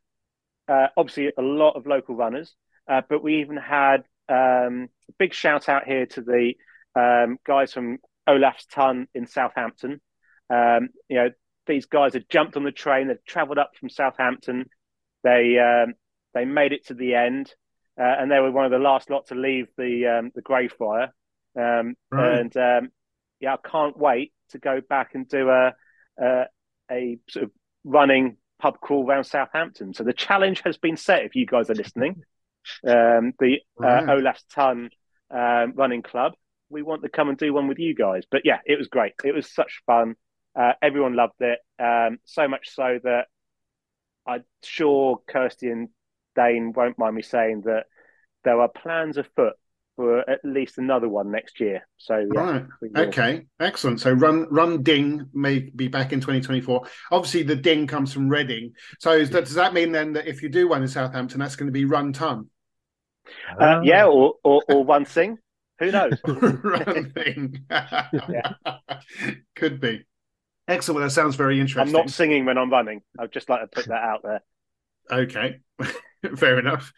uh, 0.68 0.88
obviously 0.96 1.32
a 1.36 1.42
lot 1.42 1.76
of 1.76 1.86
local 1.86 2.14
runners, 2.14 2.54
uh, 2.88 3.02
but 3.08 3.22
we 3.22 3.40
even 3.40 3.58
had 3.58 4.04
um, 4.28 4.88
a 5.08 5.12
big 5.18 5.34
shout 5.34 5.68
out 5.68 5.84
here 5.84 6.06
to 6.06 6.22
the 6.22 6.54
um, 6.94 7.38
guys 7.46 7.72
from 7.72 7.98
Olaf's 8.26 8.66
Tun 8.66 9.08
in 9.14 9.26
Southampton. 9.26 10.00
Um, 10.48 10.88
you 11.08 11.16
know, 11.16 11.30
these 11.70 11.86
guys 11.86 12.12
had 12.12 12.28
jumped 12.28 12.56
on 12.56 12.64
the 12.64 12.72
train, 12.72 13.08
they'd 13.08 13.24
travelled 13.26 13.58
up 13.58 13.70
from 13.78 13.88
Southampton, 13.88 14.66
they 15.22 15.58
um, 15.58 15.94
they 16.34 16.44
made 16.44 16.72
it 16.72 16.86
to 16.86 16.94
the 16.94 17.14
end, 17.14 17.52
uh, 17.98 18.16
and 18.18 18.30
they 18.30 18.40
were 18.40 18.50
one 18.50 18.64
of 18.64 18.70
the 18.70 18.78
last 18.78 19.10
lot 19.10 19.26
to 19.28 19.34
leave 19.34 19.68
the 19.76 20.06
um, 20.06 20.30
the 20.34 20.42
Greyfriar. 20.42 21.08
Um, 21.58 21.94
right. 22.10 22.38
And 22.38 22.56
um, 22.56 22.90
yeah, 23.40 23.54
I 23.54 23.68
can't 23.68 23.96
wait 23.96 24.32
to 24.50 24.58
go 24.58 24.80
back 24.80 25.14
and 25.14 25.28
do 25.28 25.48
a, 25.48 25.72
a, 26.20 26.44
a 26.90 27.18
sort 27.28 27.44
of 27.44 27.50
running 27.84 28.36
pub 28.60 28.80
crawl 28.80 29.08
around 29.08 29.24
Southampton. 29.24 29.94
So 29.94 30.04
the 30.04 30.12
challenge 30.12 30.62
has 30.64 30.76
been 30.76 30.96
set. 30.96 31.24
If 31.24 31.34
you 31.34 31.46
guys 31.46 31.70
are 31.70 31.74
listening, 31.74 32.22
um, 32.86 33.32
the 33.38 33.58
uh, 33.82 33.86
right. 33.86 34.08
uh, 34.08 34.12
Olaf's 34.12 34.44
Tun 34.44 34.90
um, 35.30 35.72
Running 35.74 36.02
Club, 36.02 36.32
we 36.68 36.82
want 36.82 37.02
to 37.02 37.08
come 37.08 37.28
and 37.28 37.38
do 37.38 37.52
one 37.52 37.68
with 37.68 37.78
you 37.78 37.94
guys. 37.94 38.24
But 38.30 38.42
yeah, 38.44 38.58
it 38.64 38.78
was 38.78 38.88
great. 38.88 39.14
It 39.24 39.34
was 39.34 39.50
such 39.50 39.82
fun. 39.86 40.14
Uh, 40.54 40.72
everyone 40.82 41.14
loved 41.14 41.40
it. 41.40 41.58
Um, 41.78 42.18
so 42.24 42.48
much 42.48 42.70
so 42.70 42.98
that 43.04 43.26
I'm 44.26 44.44
sure 44.62 45.20
Kirsty 45.28 45.68
and 45.68 45.88
Dane 46.36 46.72
won't 46.74 46.98
mind 46.98 47.16
me 47.16 47.22
saying 47.22 47.62
that 47.66 47.84
there 48.44 48.60
are 48.60 48.68
plans 48.68 49.16
afoot 49.16 49.54
for 49.96 50.28
at 50.30 50.40
least 50.44 50.78
another 50.78 51.08
one 51.08 51.30
next 51.30 51.60
year. 51.60 51.86
So 51.98 52.26
yeah, 52.32 52.40
right, 52.40 52.64
okay, 52.96 53.46
excellent. 53.58 54.00
So 54.00 54.12
Run 54.12 54.46
Run 54.50 54.82
Ding 54.82 55.26
may 55.34 55.58
be 55.58 55.88
back 55.88 56.12
in 56.12 56.20
2024. 56.20 56.86
Obviously, 57.10 57.42
the 57.42 57.56
Ding 57.56 57.86
comes 57.86 58.12
from 58.12 58.28
Reading. 58.28 58.72
So 58.98 59.24
that, 59.24 59.44
does 59.44 59.54
that 59.54 59.74
mean 59.74 59.92
then 59.92 60.14
that 60.14 60.26
if 60.26 60.42
you 60.42 60.48
do 60.48 60.68
one 60.68 60.82
in 60.82 60.88
Southampton, 60.88 61.40
that's 61.40 61.56
going 61.56 61.66
to 61.66 61.72
be 61.72 61.84
Run 61.84 62.12
Ton? 62.12 62.48
Uh, 63.60 63.80
yeah, 63.84 64.06
or, 64.06 64.34
or 64.42 64.62
or 64.68 64.84
One 64.84 65.04
Thing. 65.04 65.38
Who 65.80 65.90
knows? 65.90 66.14
Run 66.26 67.12
Thing. 67.12 67.66
Could 69.56 69.80
be. 69.80 70.04
Excellent. 70.70 71.04
That 71.04 71.10
sounds 71.10 71.34
very 71.34 71.58
interesting. 71.58 71.94
I'm 71.94 72.00
not 72.00 72.10
singing 72.10 72.44
when 72.44 72.56
I'm 72.56 72.70
running. 72.70 73.02
I'd 73.18 73.32
just 73.32 73.48
like 73.48 73.60
to 73.60 73.66
put 73.66 73.86
that 73.88 74.02
out 74.02 74.22
there. 74.22 74.42
Okay. 75.10 75.58
Fair 76.36 76.58
enough. 76.60 76.92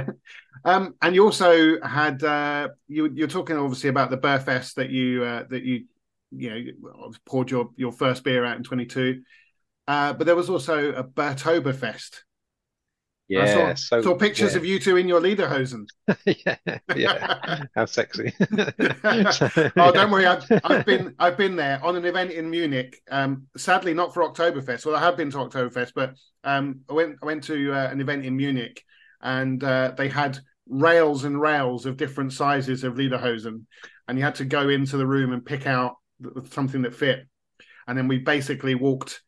um, 0.64 0.94
and 1.00 1.14
you 1.14 1.24
also 1.24 1.80
had 1.80 2.22
uh, 2.24 2.68
you 2.88 3.10
you're 3.14 3.28
talking 3.28 3.56
obviously 3.56 3.88
about 3.88 4.10
the 4.10 4.16
Beer 4.16 4.38
Burfest 4.38 4.74
that 4.74 4.90
you 4.90 5.22
uh, 5.22 5.44
that 5.48 5.62
you 5.62 5.84
you 6.32 6.50
know 6.50 7.12
poured 7.24 7.50
your 7.50 7.70
your 7.76 7.92
first 7.92 8.24
beer 8.24 8.44
out 8.44 8.56
in 8.56 8.64
22. 8.64 9.22
Uh, 9.86 10.14
but 10.14 10.26
there 10.26 10.34
was 10.34 10.50
also 10.50 10.92
a 10.92 11.04
Bertoberfest 11.04 12.22
yeah, 13.28 13.42
I 13.42 13.46
saw, 13.46 13.74
so, 13.74 14.02
saw 14.02 14.14
pictures 14.16 14.52
yeah. 14.52 14.58
of 14.58 14.64
you 14.64 14.78
two 14.78 14.96
in 14.96 15.08
your 15.08 15.20
lederhosen. 15.20 15.86
yeah, 16.26 16.56
yeah, 16.94 17.64
how 17.74 17.86
sexy! 17.86 18.34
oh, 19.04 19.92
don't 19.92 20.10
worry, 20.10 20.26
I've, 20.26 20.44
I've, 20.62 20.84
been 20.84 21.14
I've 21.18 21.38
been 21.38 21.56
there 21.56 21.82
on 21.82 21.96
an 21.96 22.04
event 22.04 22.32
in 22.32 22.50
Munich. 22.50 23.00
Um, 23.10 23.46
sadly, 23.56 23.94
not 23.94 24.12
for 24.12 24.22
Oktoberfest. 24.22 24.84
Well, 24.84 24.96
I 24.96 25.00
have 25.00 25.16
been 25.16 25.30
to 25.30 25.38
Oktoberfest, 25.38 25.92
but 25.94 26.14
um, 26.44 26.80
I 26.90 26.92
went 26.92 27.16
I 27.22 27.26
went 27.26 27.44
to 27.44 27.72
uh, 27.72 27.88
an 27.90 28.00
event 28.00 28.26
in 28.26 28.36
Munich, 28.36 28.82
and 29.22 29.62
uh, 29.64 29.94
they 29.96 30.08
had 30.08 30.38
rails 30.68 31.24
and 31.24 31.40
rails 31.40 31.86
of 31.86 31.96
different 31.96 32.32
sizes 32.32 32.84
of 32.84 32.94
lederhosen, 32.94 33.64
and 34.06 34.18
you 34.18 34.24
had 34.24 34.34
to 34.36 34.44
go 34.44 34.68
into 34.68 34.98
the 34.98 35.06
room 35.06 35.32
and 35.32 35.44
pick 35.44 35.66
out 35.66 35.94
something 36.50 36.82
that 36.82 36.94
fit. 36.94 37.26
And 37.86 37.96
then 37.96 38.08
we 38.08 38.18
basically 38.18 38.74
walked 38.74 39.22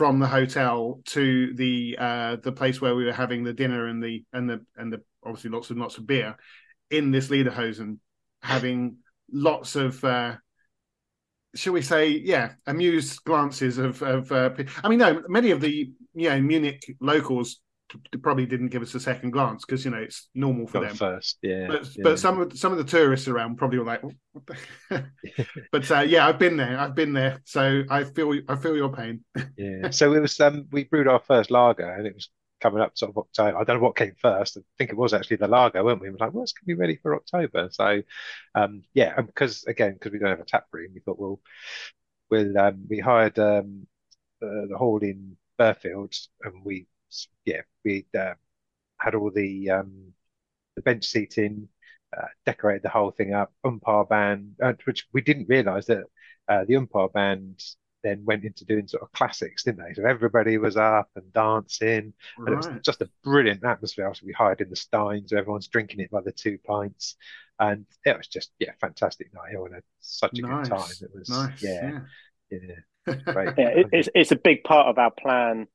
from 0.00 0.18
the 0.18 0.26
hotel 0.26 1.02
to 1.04 1.52
the 1.56 1.94
uh, 1.98 2.36
the 2.36 2.52
place 2.52 2.80
where 2.80 2.96
we 2.96 3.04
were 3.04 3.12
having 3.12 3.44
the 3.44 3.52
dinner 3.52 3.86
and 3.86 4.02
the 4.02 4.24
and 4.32 4.48
the 4.48 4.64
and 4.78 4.90
the 4.90 5.02
obviously 5.22 5.50
lots 5.50 5.68
and 5.68 5.78
lots 5.78 5.98
of 5.98 6.06
beer 6.06 6.36
in 6.88 7.10
this 7.10 7.28
lederhosen, 7.28 7.98
having 8.40 8.96
lots 9.30 9.76
of 9.76 10.02
uh, 10.02 10.36
shall 11.54 11.74
we 11.74 11.82
say, 11.82 12.08
yeah, 12.08 12.52
amused 12.66 13.22
glances 13.24 13.76
of 13.76 14.00
of. 14.00 14.32
Uh, 14.32 14.48
I 14.82 14.88
mean, 14.88 15.00
no, 15.00 15.22
many 15.28 15.50
of 15.50 15.60
the 15.60 15.92
you 16.14 16.30
know 16.30 16.40
Munich 16.40 16.96
locals 17.02 17.60
probably 18.22 18.46
didn't 18.46 18.68
give 18.68 18.82
us 18.82 18.94
a 18.94 19.00
second 19.00 19.30
glance 19.30 19.64
because 19.64 19.84
you 19.84 19.90
know 19.90 19.98
it's 19.98 20.28
normal 20.34 20.66
for 20.66 20.80
Got 20.80 20.88
them. 20.88 20.96
first 20.96 21.38
yeah 21.42 21.66
but, 21.68 21.84
yeah. 21.96 22.02
but 22.02 22.18
some 22.18 22.40
of 22.40 22.58
some 22.58 22.72
of 22.72 22.78
the 22.78 22.84
tourists 22.84 23.28
around 23.28 23.56
probably 23.56 23.78
were 23.78 23.84
like 23.84 24.02
but 25.72 25.90
uh, 25.90 26.00
yeah 26.00 26.26
i've 26.26 26.38
been 26.38 26.56
there 26.56 26.78
i've 26.78 26.94
been 26.94 27.12
there 27.12 27.40
so 27.44 27.82
i 27.90 28.04
feel 28.04 28.34
i 28.48 28.56
feel 28.56 28.76
your 28.76 28.92
pain. 28.92 29.24
Yeah 29.56 29.90
so 29.90 30.12
it 30.12 30.20
was 30.20 30.38
um 30.40 30.66
we 30.70 30.84
brewed 30.84 31.08
our 31.08 31.20
first 31.20 31.50
lager 31.50 31.90
and 31.90 32.06
it 32.06 32.14
was 32.14 32.28
coming 32.60 32.80
up 32.80 32.96
sort 32.96 33.10
of 33.10 33.18
october 33.18 33.56
i 33.56 33.64
don't 33.64 33.76
know 33.76 33.82
what 33.82 33.96
came 33.96 34.14
first 34.20 34.56
i 34.56 34.60
think 34.78 34.90
it 34.90 34.96
was 34.96 35.14
actually 35.14 35.36
the 35.36 35.48
lager 35.48 35.82
weren't 35.82 36.00
we? 36.00 36.08
We 36.08 36.12
were 36.12 36.18
like 36.18 36.34
what's 36.34 36.52
going 36.52 36.62
to 36.62 36.66
be 36.66 36.74
ready 36.74 36.96
for 36.96 37.16
october 37.16 37.68
so 37.72 38.02
um 38.54 38.82
yeah 38.94 39.20
because 39.20 39.64
again 39.64 39.94
because 39.94 40.12
we 40.12 40.18
don't 40.18 40.28
have 40.28 40.40
a 40.40 40.44
tap 40.44 40.66
room 40.72 40.90
we 40.94 41.00
thought 41.00 41.18
well 41.18 41.40
we'll 42.30 42.56
um 42.58 42.84
we 42.88 42.98
hired 42.98 43.38
um 43.38 43.86
uh, 44.42 44.66
the 44.68 44.76
hall 44.76 44.98
in 44.98 45.36
Burghfield 45.58 46.16
and 46.42 46.64
we 46.64 46.86
yeah, 47.44 47.62
we 47.84 48.06
uh, 48.18 48.34
had 48.98 49.14
all 49.14 49.30
the 49.30 49.70
um, 49.70 50.12
the 50.76 50.82
bench 50.82 51.04
seating, 51.04 51.68
uh, 52.16 52.26
decorated 52.46 52.82
the 52.82 52.88
whole 52.88 53.10
thing 53.10 53.34
up. 53.34 53.52
Oompah 53.64 54.08
band, 54.08 54.54
uh, 54.62 54.72
which 54.84 55.06
we 55.12 55.20
didn't 55.20 55.48
realise 55.48 55.86
that 55.86 56.04
uh, 56.48 56.64
the 56.64 56.74
oompah 56.74 57.12
band 57.12 57.62
then 58.02 58.24
went 58.24 58.44
into 58.44 58.64
doing 58.64 58.88
sort 58.88 59.02
of 59.02 59.12
classics, 59.12 59.64
didn't 59.64 59.84
they? 59.84 59.94
So 59.94 60.04
everybody 60.06 60.58
was 60.58 60.76
up 60.76 61.10
and 61.16 61.32
dancing, 61.32 62.14
right. 62.38 62.46
and 62.46 62.48
it 62.48 62.56
was 62.56 62.68
just 62.84 63.02
a 63.02 63.10
brilliant 63.22 63.64
atmosphere. 63.64 64.08
After 64.08 64.26
we 64.26 64.32
hired 64.32 64.60
in 64.60 64.70
the 64.70 64.76
Steins, 64.76 65.30
so 65.30 65.36
everyone's 65.36 65.68
drinking 65.68 66.00
it 66.00 66.10
by 66.10 66.20
the 66.22 66.32
two 66.32 66.58
pints, 66.66 67.16
and 67.58 67.84
it 68.04 68.16
was 68.16 68.26
just 68.26 68.52
yeah, 68.58 68.72
fantastic 68.80 69.32
night. 69.34 69.54
I 69.54 69.74
had 69.74 69.82
such 70.00 70.38
a 70.38 70.42
nice. 70.42 70.68
good 70.68 70.76
time. 70.76 70.90
It 71.02 71.10
was 71.14 71.28
nice. 71.28 71.62
yeah, 71.62 72.00
yeah. 72.50 72.58
yeah. 72.58 72.74
yeah 73.56 73.68
it, 73.68 73.86
it's 73.92 74.08
it's 74.14 74.32
a 74.32 74.36
big 74.36 74.62
part 74.62 74.88
of 74.88 74.98
our 74.98 75.10
plan 75.10 75.66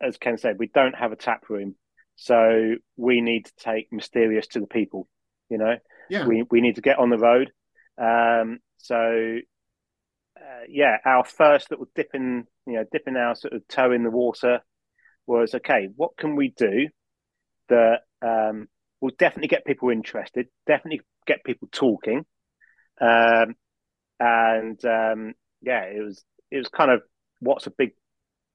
as 0.00 0.16
Ken 0.16 0.38
said, 0.38 0.58
we 0.58 0.68
don't 0.68 0.94
have 0.94 1.12
a 1.12 1.16
tap 1.16 1.48
room, 1.48 1.74
so 2.16 2.74
we 2.96 3.20
need 3.20 3.46
to 3.46 3.52
take 3.58 3.92
Mysterious 3.92 4.46
to 4.48 4.60
the 4.60 4.66
people. 4.66 5.08
You 5.48 5.58
know, 5.58 5.76
yeah. 6.10 6.26
we 6.26 6.44
we 6.50 6.60
need 6.60 6.76
to 6.76 6.82
get 6.82 6.98
on 6.98 7.10
the 7.10 7.18
road. 7.18 7.50
Um, 7.98 8.58
so 8.78 9.38
uh, 10.38 10.64
yeah, 10.68 10.98
our 11.04 11.24
first 11.24 11.70
little 11.70 11.88
dipping, 11.94 12.46
you 12.66 12.74
know, 12.74 12.84
dipping 12.90 13.16
our 13.16 13.34
sort 13.34 13.54
of 13.54 13.66
toe 13.68 13.92
in 13.92 14.04
the 14.04 14.10
water 14.10 14.60
was 15.26 15.54
okay. 15.54 15.88
What 15.96 16.16
can 16.16 16.36
we 16.36 16.54
do 16.56 16.88
that 17.68 18.00
um, 18.22 18.68
will 19.00 19.12
definitely 19.18 19.48
get 19.48 19.64
people 19.64 19.90
interested, 19.90 20.46
definitely 20.66 21.02
get 21.26 21.44
people 21.44 21.68
talking, 21.72 22.24
um, 23.00 23.54
and 24.20 24.82
um, 24.84 25.34
yeah, 25.60 25.84
it 25.84 26.02
was 26.04 26.24
it 26.50 26.58
was 26.58 26.68
kind 26.68 26.90
of 26.90 27.02
what's 27.40 27.66
a 27.66 27.72
big 27.76 27.92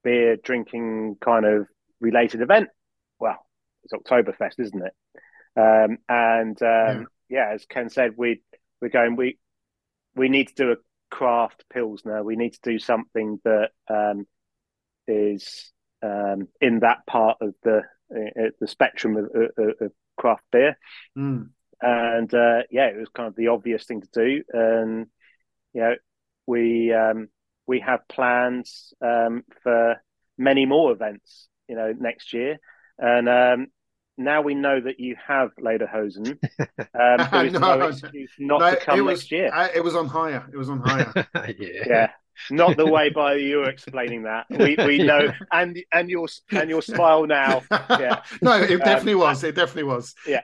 beer 0.04 0.36
drinking 0.36 1.16
kind 1.20 1.44
of 1.44 1.66
related 2.00 2.42
event. 2.42 2.68
Well, 3.18 3.44
it's 3.82 3.92
Oktoberfest, 3.92 4.60
isn't 4.60 4.82
it? 4.82 4.92
Um, 5.56 5.98
and 6.08 6.62
um, 6.62 7.06
yeah. 7.28 7.48
yeah. 7.48 7.54
as 7.54 7.66
Ken 7.66 7.88
said, 7.88 8.12
we 8.16 8.42
we're 8.80 8.88
going. 8.88 9.16
We 9.16 9.38
we 10.14 10.28
need 10.28 10.48
to 10.48 10.54
do 10.54 10.72
a 10.72 10.76
craft 11.10 11.64
pilsner. 11.72 12.22
We 12.22 12.36
need 12.36 12.54
to 12.54 12.60
do 12.62 12.78
something 12.78 13.40
that 13.44 13.70
um, 13.88 14.26
is 15.06 15.72
um, 16.02 16.48
in 16.60 16.80
that 16.80 17.06
part 17.06 17.38
of 17.40 17.54
the 17.62 17.82
uh, 18.14 18.50
the 18.60 18.68
spectrum 18.68 19.16
of, 19.16 19.24
of, 19.56 19.74
of 19.80 19.92
craft 20.16 20.44
beer. 20.52 20.78
Mm. 21.16 21.50
And 21.80 22.32
uh, 22.32 22.62
yeah, 22.70 22.86
it 22.86 22.96
was 22.96 23.08
kind 23.14 23.28
of 23.28 23.36
the 23.36 23.48
obvious 23.48 23.84
thing 23.84 24.00
to 24.00 24.08
do. 24.12 24.42
And 24.52 25.06
you 25.72 25.80
know, 25.80 25.94
we 26.46 26.92
um, 26.92 27.28
we 27.66 27.80
have 27.80 28.06
plans 28.08 28.92
um, 29.00 29.44
for 29.62 29.96
many 30.36 30.66
more 30.66 30.92
events, 30.92 31.48
you 31.68 31.76
know, 31.76 31.92
next 31.98 32.32
year. 32.32 32.58
And 32.98 33.28
um, 33.28 33.66
now 34.16 34.42
we 34.42 34.54
know 34.54 34.80
that 34.80 35.00
you 35.00 35.16
have 35.26 35.50
Lederhosen. 35.60 36.38
Um, 36.78 37.28
there 37.32 37.46
is 37.46 37.52
no, 37.52 37.76
no 37.76 37.88
excuse 37.88 38.30
not 38.38 38.60
no, 38.60 38.70
to 38.70 38.76
come 38.76 39.04
was, 39.04 39.18
next 39.20 39.32
year. 39.32 39.50
I, 39.52 39.70
it 39.70 39.82
was 39.82 39.96
on 39.96 40.06
hire. 40.06 40.48
It 40.52 40.56
was 40.56 40.70
on 40.70 40.78
hire. 40.78 41.12
yeah. 41.58 41.82
Yeah. 41.86 42.10
not 42.50 42.76
the 42.76 42.86
way 42.86 43.10
by 43.10 43.34
you 43.34 43.58
were 43.58 43.68
explaining 43.68 44.22
that. 44.22 44.46
We 44.48 44.76
we 44.78 44.98
know, 44.98 45.32
and 45.52 45.76
and 45.92 46.08
your 46.08 46.28
and 46.52 46.70
your 46.70 46.82
smile 46.82 47.26
now. 47.26 47.62
Yeah. 47.90 48.22
no, 48.42 48.52
it 48.52 48.78
definitely 48.78 49.14
um, 49.14 49.20
was. 49.20 49.42
It 49.42 49.56
definitely 49.56 49.84
was. 49.84 50.14
Yeah. 50.26 50.42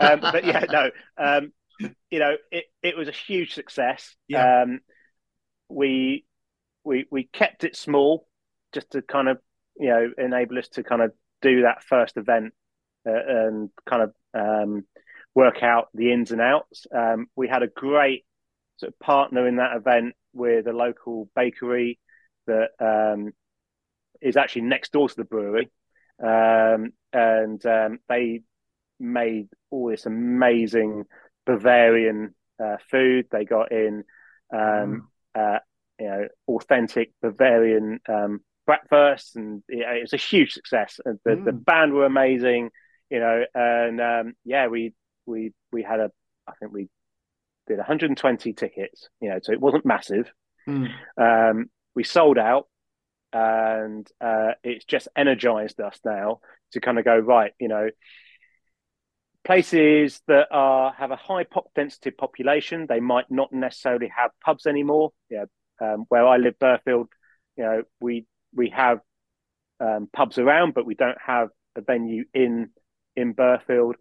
um, 0.00 0.20
but 0.20 0.44
yeah, 0.44 0.64
no. 0.70 0.90
Um, 1.18 1.52
you 2.10 2.18
know, 2.18 2.36
it 2.50 2.64
it 2.82 2.96
was 2.96 3.08
a 3.08 3.12
huge 3.12 3.52
success. 3.52 4.16
Yeah. 4.28 4.62
Um, 4.62 4.80
we 5.72 6.24
we 6.84 7.06
we 7.10 7.24
kept 7.24 7.64
it 7.64 7.76
small, 7.76 8.26
just 8.72 8.90
to 8.92 9.02
kind 9.02 9.28
of 9.28 9.38
you 9.76 9.88
know 9.88 10.10
enable 10.18 10.58
us 10.58 10.68
to 10.68 10.82
kind 10.82 11.02
of 11.02 11.12
do 11.40 11.62
that 11.62 11.82
first 11.82 12.16
event 12.16 12.52
uh, 13.06 13.12
and 13.12 13.70
kind 13.88 14.02
of 14.02 14.12
um, 14.34 14.84
work 15.34 15.62
out 15.62 15.88
the 15.94 16.12
ins 16.12 16.30
and 16.30 16.40
outs. 16.40 16.86
Um, 16.94 17.26
we 17.36 17.48
had 17.48 17.62
a 17.62 17.68
great 17.68 18.24
sort 18.76 18.92
of 18.92 18.98
partner 18.98 19.46
in 19.46 19.56
that 19.56 19.76
event 19.76 20.14
with 20.32 20.66
a 20.66 20.72
local 20.72 21.28
bakery 21.34 21.98
that 22.46 22.70
um, 22.80 23.32
is 24.20 24.36
actually 24.36 24.62
next 24.62 24.92
door 24.92 25.08
to 25.08 25.16
the 25.16 25.24
brewery, 25.24 25.70
um, 26.22 26.92
and 27.12 27.64
um, 27.66 27.98
they 28.08 28.42
made 28.98 29.48
all 29.70 29.90
this 29.90 30.06
amazing 30.06 31.04
Bavarian 31.46 32.34
uh, 32.62 32.76
food. 32.90 33.26
They 33.30 33.44
got 33.44 33.72
in, 33.72 34.04
um, 34.52 34.60
mm. 34.60 35.00
Uh, 35.34 35.58
you 35.98 36.06
know, 36.06 36.28
authentic 36.48 37.12
Bavarian 37.20 38.00
um, 38.08 38.40
breakfast, 38.66 39.36
and 39.36 39.62
it 39.68 40.02
was 40.02 40.12
a 40.12 40.16
huge 40.16 40.52
success. 40.52 40.98
The, 41.04 41.18
mm. 41.26 41.44
the 41.44 41.52
band 41.52 41.92
were 41.92 42.06
amazing, 42.06 42.70
you 43.10 43.20
know, 43.20 43.44
and 43.54 44.00
um, 44.00 44.34
yeah, 44.44 44.68
we 44.68 44.94
we 45.26 45.52
we 45.70 45.82
had 45.82 46.00
a, 46.00 46.10
I 46.46 46.52
think 46.58 46.72
we 46.72 46.88
did 47.66 47.78
120 47.78 48.52
tickets, 48.52 49.08
you 49.20 49.30
know, 49.30 49.38
so 49.42 49.52
it 49.52 49.60
wasn't 49.60 49.86
massive. 49.86 50.32
Mm. 50.68 50.90
Um, 51.16 51.70
we 51.94 52.04
sold 52.04 52.38
out, 52.38 52.68
and 53.32 54.06
uh, 54.20 54.52
it's 54.62 54.84
just 54.84 55.08
energized 55.16 55.80
us 55.80 55.98
now 56.04 56.40
to 56.72 56.80
kind 56.80 56.98
of 56.98 57.04
go 57.04 57.18
right, 57.18 57.52
you 57.60 57.68
know. 57.68 57.88
Places 59.44 60.20
that 60.28 60.46
are 60.50 60.92
have 60.92 61.10
a 61.10 61.16
high 61.16 61.44
pop 61.44 61.66
density 61.74 62.10
population, 62.10 62.86
they 62.88 63.00
might 63.00 63.30
not 63.30 63.52
necessarily 63.52 64.10
have 64.16 64.30
pubs 64.44 64.66
anymore. 64.66 65.10
Yeah, 65.28 65.46
um, 65.80 66.04
where 66.08 66.26
I 66.26 66.36
live, 66.36 66.54
Burghfield, 66.60 67.06
you 67.56 67.64
know, 67.64 67.82
we 68.00 68.26
we 68.54 68.70
have 68.70 69.00
um, 69.80 70.08
pubs 70.12 70.38
around, 70.38 70.74
but 70.74 70.86
we 70.86 70.94
don't 70.94 71.18
have 71.24 71.48
a 71.76 71.80
venue 71.80 72.24
in 72.32 72.70
in 73.16 73.34
Burghfield. 73.34 73.94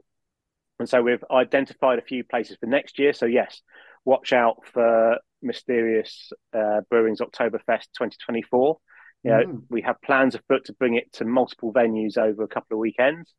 And 0.80 0.90
so 0.90 1.02
we've 1.02 1.24
identified 1.30 2.00
a 2.00 2.04
few 2.04 2.24
places 2.24 2.58
for 2.60 2.66
next 2.66 3.00
year. 3.00 3.14
So 3.14 3.26
yes, 3.26 3.62
watch 4.06 4.34
out 4.34 4.64
for 4.74 5.18
Mysterious 5.42 6.32
uh, 6.54 6.82
Brewing's 6.90 7.22
Oktoberfest 7.22 7.90
2024. 7.98 8.78
You 9.24 9.32
know, 9.32 9.38
mm. 9.38 9.62
we 9.70 9.82
have 9.84 10.02
plans 10.02 10.34
afoot 10.34 10.66
to 10.66 10.74
bring 10.74 10.96
it 10.96 11.14
to 11.14 11.26
multiple 11.26 11.72
venues 11.72 12.18
over 12.18 12.44
a 12.44 12.48
couple 12.48 12.76
of 12.76 12.80
weekends, 12.80 13.32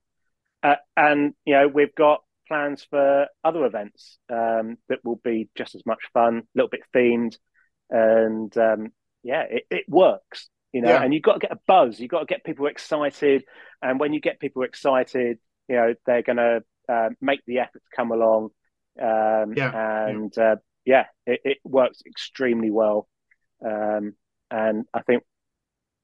uh, 0.63 0.77
and 0.97 1.35
you 1.45 1.55
know 1.55 1.69
we've 1.69 1.95
got 1.95 2.23
plans 2.49 2.87
for 2.91 3.27
other 3.45 3.65
events 3.65 4.19
um, 4.31 4.77
that 4.89 5.05
will 5.05 5.21
be 5.23 5.49
just 5.57 5.75
as 5.75 5.85
much 5.87 6.01
fun, 6.13 6.39
a 6.39 6.43
little 6.55 6.69
bit 6.69 6.83
themed, 6.95 7.37
and 7.91 8.57
um, 8.57 8.93
yeah, 9.23 9.43
it, 9.49 9.65
it 9.71 9.85
works 9.89 10.49
you 10.73 10.81
know, 10.81 10.89
yeah. 10.89 11.03
and 11.03 11.13
you've 11.13 11.23
got 11.23 11.35
to 11.35 11.39
get 11.39 11.53
a 11.53 11.61
buzz. 11.67 12.01
You've 12.01 12.11
got 12.11 12.21
to 12.21 12.27
get 12.27 12.45
people 12.45 12.67
excited, 12.67 13.45
and 13.83 14.01
when 14.01 14.13
you 14.13 14.21
get 14.21 14.41
people 14.41 14.63
excited, 14.63 15.39
you 15.69 15.77
know, 15.77 15.95
they're 16.07 16.23
going 16.23 16.39
to 16.39 16.63
uh, 16.89 17.11
make 17.21 17.41
the 17.47 17.59
effort 17.59 17.83
to 17.83 17.97
come 17.97 18.11
along. 18.11 18.51
Um, 19.01 19.53
yeah, 19.55 20.07
and 20.07 20.33
yeah, 20.37 20.43
uh, 20.43 20.57
yeah 20.85 21.05
it, 21.27 21.41
it, 21.45 21.59
works 21.65 22.01
extremely 22.07 22.71
well. 22.71 23.07
Um, 23.65 24.15
and 24.51 24.85
I 24.93 25.03
think, 25.03 25.25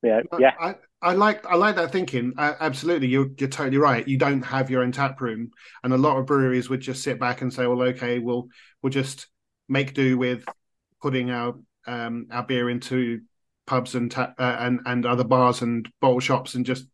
yeah, 0.02 0.20
yeah. 0.38 0.52
I, 0.60 0.74
I 1.00 1.12
like 1.12 1.46
I 1.46 1.54
like 1.54 1.76
that 1.76 1.92
thinking. 1.92 2.32
Uh, 2.36 2.54
absolutely, 2.58 3.08
you're 3.08 3.28
you're 3.38 3.48
totally 3.48 3.78
right. 3.78 4.06
You 4.06 4.18
don't 4.18 4.42
have 4.42 4.68
your 4.68 4.82
own 4.82 4.92
tap 4.92 5.20
room, 5.20 5.50
and 5.84 5.92
a 5.92 5.98
lot 5.98 6.16
of 6.16 6.26
breweries 6.26 6.68
would 6.68 6.80
just 6.80 7.02
sit 7.02 7.20
back 7.20 7.40
and 7.40 7.52
say, 7.52 7.66
"Well, 7.66 7.82
okay, 7.82 8.18
we'll 8.18 8.48
we'll 8.82 8.90
just 8.90 9.28
make 9.68 9.94
do 9.94 10.18
with 10.18 10.44
putting 11.00 11.30
our 11.30 11.54
um, 11.86 12.26
our 12.30 12.42
beer 12.42 12.68
into 12.68 13.20
pubs 13.66 13.94
and 13.94 14.12
uh, 14.16 14.32
and 14.38 14.80
and 14.86 15.06
other 15.06 15.24
bars 15.24 15.62
and 15.62 15.88
bottle 16.00 16.20
shops 16.20 16.54
and 16.54 16.66
just 16.66 16.86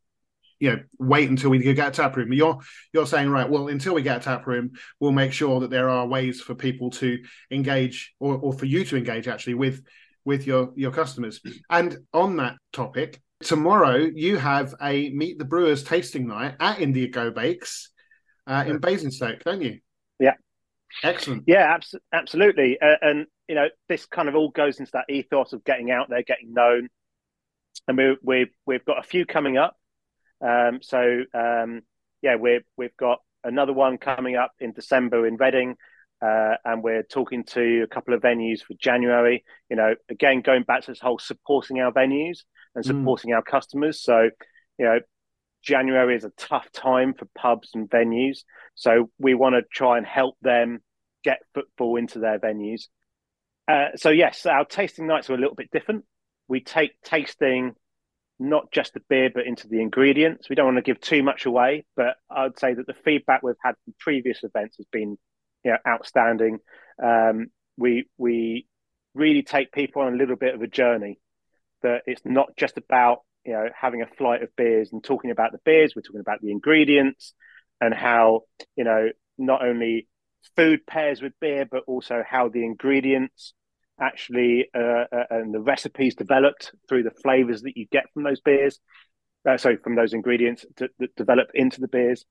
you 0.60 0.70
know 0.70 0.82
wait 0.98 1.30
until 1.30 1.50
we 1.50 1.58
get 1.58 1.88
a 1.88 1.90
tap 1.90 2.16
room 2.16 2.32
you're 2.32 2.58
you're 2.92 3.06
saying 3.06 3.28
right 3.28 3.48
well 3.48 3.68
until 3.68 3.94
we 3.94 4.02
get 4.02 4.18
a 4.18 4.20
tap 4.20 4.46
room 4.46 4.72
we'll 5.00 5.12
make 5.12 5.32
sure 5.32 5.60
that 5.60 5.70
there 5.70 5.88
are 5.88 6.06
ways 6.06 6.40
for 6.40 6.54
people 6.54 6.90
to 6.90 7.18
engage 7.50 8.14
or, 8.20 8.36
or 8.36 8.52
for 8.52 8.66
you 8.66 8.84
to 8.84 8.96
engage 8.96 9.28
actually 9.28 9.54
with 9.54 9.84
with 10.24 10.46
your 10.46 10.72
your 10.76 10.90
customers 10.90 11.40
and 11.70 11.98
on 12.12 12.36
that 12.36 12.56
topic 12.72 13.20
tomorrow 13.44 13.96
you 13.96 14.36
have 14.36 14.74
a 14.82 15.10
meet 15.10 15.38
the 15.38 15.44
brewers 15.44 15.82
tasting 15.82 16.26
night 16.26 16.54
at 16.60 16.80
indigo 16.80 17.30
bakes 17.30 17.90
uh, 18.46 18.64
in 18.66 18.78
basingstoke 18.78 19.42
don't 19.44 19.62
you 19.62 19.78
yeah 20.18 20.34
excellent 21.02 21.44
yeah 21.46 21.74
abs- 21.74 21.94
absolutely 22.12 22.78
uh, 22.80 22.96
and 23.02 23.26
you 23.48 23.54
know, 23.54 23.68
this 23.88 24.06
kind 24.06 24.28
of 24.28 24.34
all 24.34 24.50
goes 24.50 24.80
into 24.80 24.92
that 24.92 25.12
ethos 25.12 25.52
of 25.52 25.64
getting 25.64 25.90
out 25.90 26.08
there, 26.08 26.22
getting 26.22 26.52
known. 26.52 26.88
And 27.86 27.98
we, 27.98 28.16
we've 28.22 28.54
we've 28.66 28.84
got 28.84 28.98
a 28.98 29.06
few 29.06 29.26
coming 29.26 29.58
up. 29.58 29.76
Um, 30.40 30.80
so 30.82 31.22
um, 31.34 31.82
yeah, 32.22 32.36
we've 32.36 32.64
we've 32.76 32.96
got 32.96 33.18
another 33.42 33.72
one 33.72 33.98
coming 33.98 34.36
up 34.36 34.52
in 34.60 34.72
December 34.72 35.26
in 35.26 35.36
Reading, 35.36 35.76
uh, 36.22 36.54
and 36.64 36.82
we're 36.82 37.02
talking 37.02 37.44
to 37.44 37.82
a 37.82 37.86
couple 37.86 38.14
of 38.14 38.22
venues 38.22 38.62
for 38.62 38.74
January. 38.74 39.44
You 39.68 39.76
know, 39.76 39.94
again 40.08 40.40
going 40.40 40.62
back 40.62 40.82
to 40.82 40.92
this 40.92 41.00
whole 41.00 41.18
supporting 41.18 41.80
our 41.80 41.92
venues 41.92 42.38
and 42.74 42.84
mm. 42.84 42.88
supporting 42.88 43.30
mm. 43.30 43.36
our 43.36 43.42
customers. 43.42 44.02
So 44.02 44.30
you 44.78 44.84
know, 44.84 45.00
January 45.62 46.16
is 46.16 46.24
a 46.24 46.32
tough 46.36 46.70
time 46.72 47.14
for 47.14 47.26
pubs 47.36 47.70
and 47.74 47.88
venues, 47.88 48.40
so 48.74 49.10
we 49.18 49.34
want 49.34 49.54
to 49.54 49.62
try 49.72 49.98
and 49.98 50.06
help 50.06 50.36
them 50.42 50.80
get 51.24 51.40
football 51.54 51.96
into 51.96 52.18
their 52.18 52.38
venues. 52.38 52.82
Uh, 53.66 53.96
so 53.96 54.10
yes, 54.10 54.44
our 54.46 54.64
tasting 54.64 55.06
nights 55.06 55.30
are 55.30 55.34
a 55.34 55.38
little 55.38 55.54
bit 55.54 55.70
different. 55.70 56.04
We 56.48 56.60
take 56.60 57.00
tasting 57.02 57.74
not 58.38 58.70
just 58.72 58.94
the 58.94 59.00
beer, 59.08 59.30
but 59.32 59.46
into 59.46 59.68
the 59.68 59.80
ingredients. 59.80 60.48
We 60.48 60.56
don't 60.56 60.66
want 60.66 60.76
to 60.78 60.82
give 60.82 61.00
too 61.00 61.22
much 61.22 61.46
away, 61.46 61.84
but 61.96 62.16
I'd 62.30 62.58
say 62.58 62.74
that 62.74 62.86
the 62.86 62.94
feedback 63.04 63.42
we've 63.42 63.54
had 63.62 63.74
from 63.84 63.94
previous 63.98 64.42
events 64.42 64.76
has 64.78 64.86
been, 64.90 65.16
you 65.64 65.70
know, 65.70 65.78
outstanding. 65.86 66.58
Um, 67.02 67.48
we 67.76 68.08
we 68.18 68.66
really 69.14 69.42
take 69.42 69.72
people 69.72 70.02
on 70.02 70.14
a 70.14 70.16
little 70.16 70.36
bit 70.36 70.54
of 70.54 70.62
a 70.62 70.66
journey. 70.66 71.18
That 71.84 72.02
it's 72.06 72.22
not 72.24 72.48
just 72.56 72.76
about 72.76 73.20
you 73.44 73.52
know 73.52 73.68
having 73.80 74.02
a 74.02 74.06
flight 74.06 74.42
of 74.42 74.48
beers 74.56 74.90
and 74.92 75.04
talking 75.04 75.30
about 75.30 75.52
the 75.52 75.60
beers. 75.64 75.94
We're 75.94 76.02
talking 76.02 76.20
about 76.20 76.40
the 76.40 76.50
ingredients 76.50 77.32
and 77.80 77.94
how 77.94 78.42
you 78.76 78.82
know 78.84 79.10
not 79.38 79.64
only 79.64 80.08
food 80.56 80.86
pairs 80.86 81.22
with 81.22 81.32
beer, 81.40 81.66
but 81.70 81.84
also 81.86 82.22
how 82.28 82.48
the 82.48 82.64
ingredients 82.64 83.54
actually 84.00 84.68
uh, 84.74 85.04
uh, 85.12 85.24
and 85.30 85.54
the 85.54 85.60
recipes 85.60 86.14
developed 86.14 86.72
through 86.88 87.04
the 87.04 87.10
flavors 87.22 87.62
that 87.62 87.76
you 87.76 87.86
get 87.92 88.04
from 88.12 88.24
those 88.24 88.40
beers. 88.40 88.80
Uh, 89.48 89.56
sorry, 89.56 89.76
from 89.76 89.94
those 89.94 90.14
ingredients 90.14 90.64
that 90.78 90.90
develop 91.16 91.48
into 91.54 91.80
the 91.80 91.88
beers. 91.88 92.24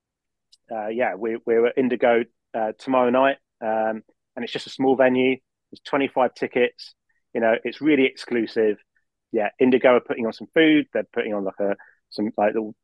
Uh, 0.71 0.87
yeah, 0.87 1.15
we, 1.15 1.37
we're 1.45 1.67
at 1.67 1.77
Indigo 1.77 2.23
uh, 2.53 2.71
tomorrow 2.79 3.09
night, 3.09 3.37
um, 3.61 4.01
and 4.35 4.43
it's 4.43 4.51
just 4.51 4.67
a 4.67 4.71
small 4.71 4.95
venue. 4.95 5.37
There's 5.71 5.81
25 5.85 6.33
tickets. 6.33 6.95
You 7.33 7.41
know, 7.41 7.55
it's 7.63 7.81
really 7.81 8.05
exclusive. 8.05 8.77
Yeah, 9.33 9.49
Indigo 9.59 9.95
are 9.95 9.99
putting 9.99 10.25
on 10.25 10.31
some 10.31 10.47
food. 10.53 10.85
They're 10.93 11.07
putting 11.11 11.33
on 11.33 11.43
like 11.43 11.59
a 11.59 11.75
some 12.09 12.29
like 12.37 12.53
little 12.53 12.75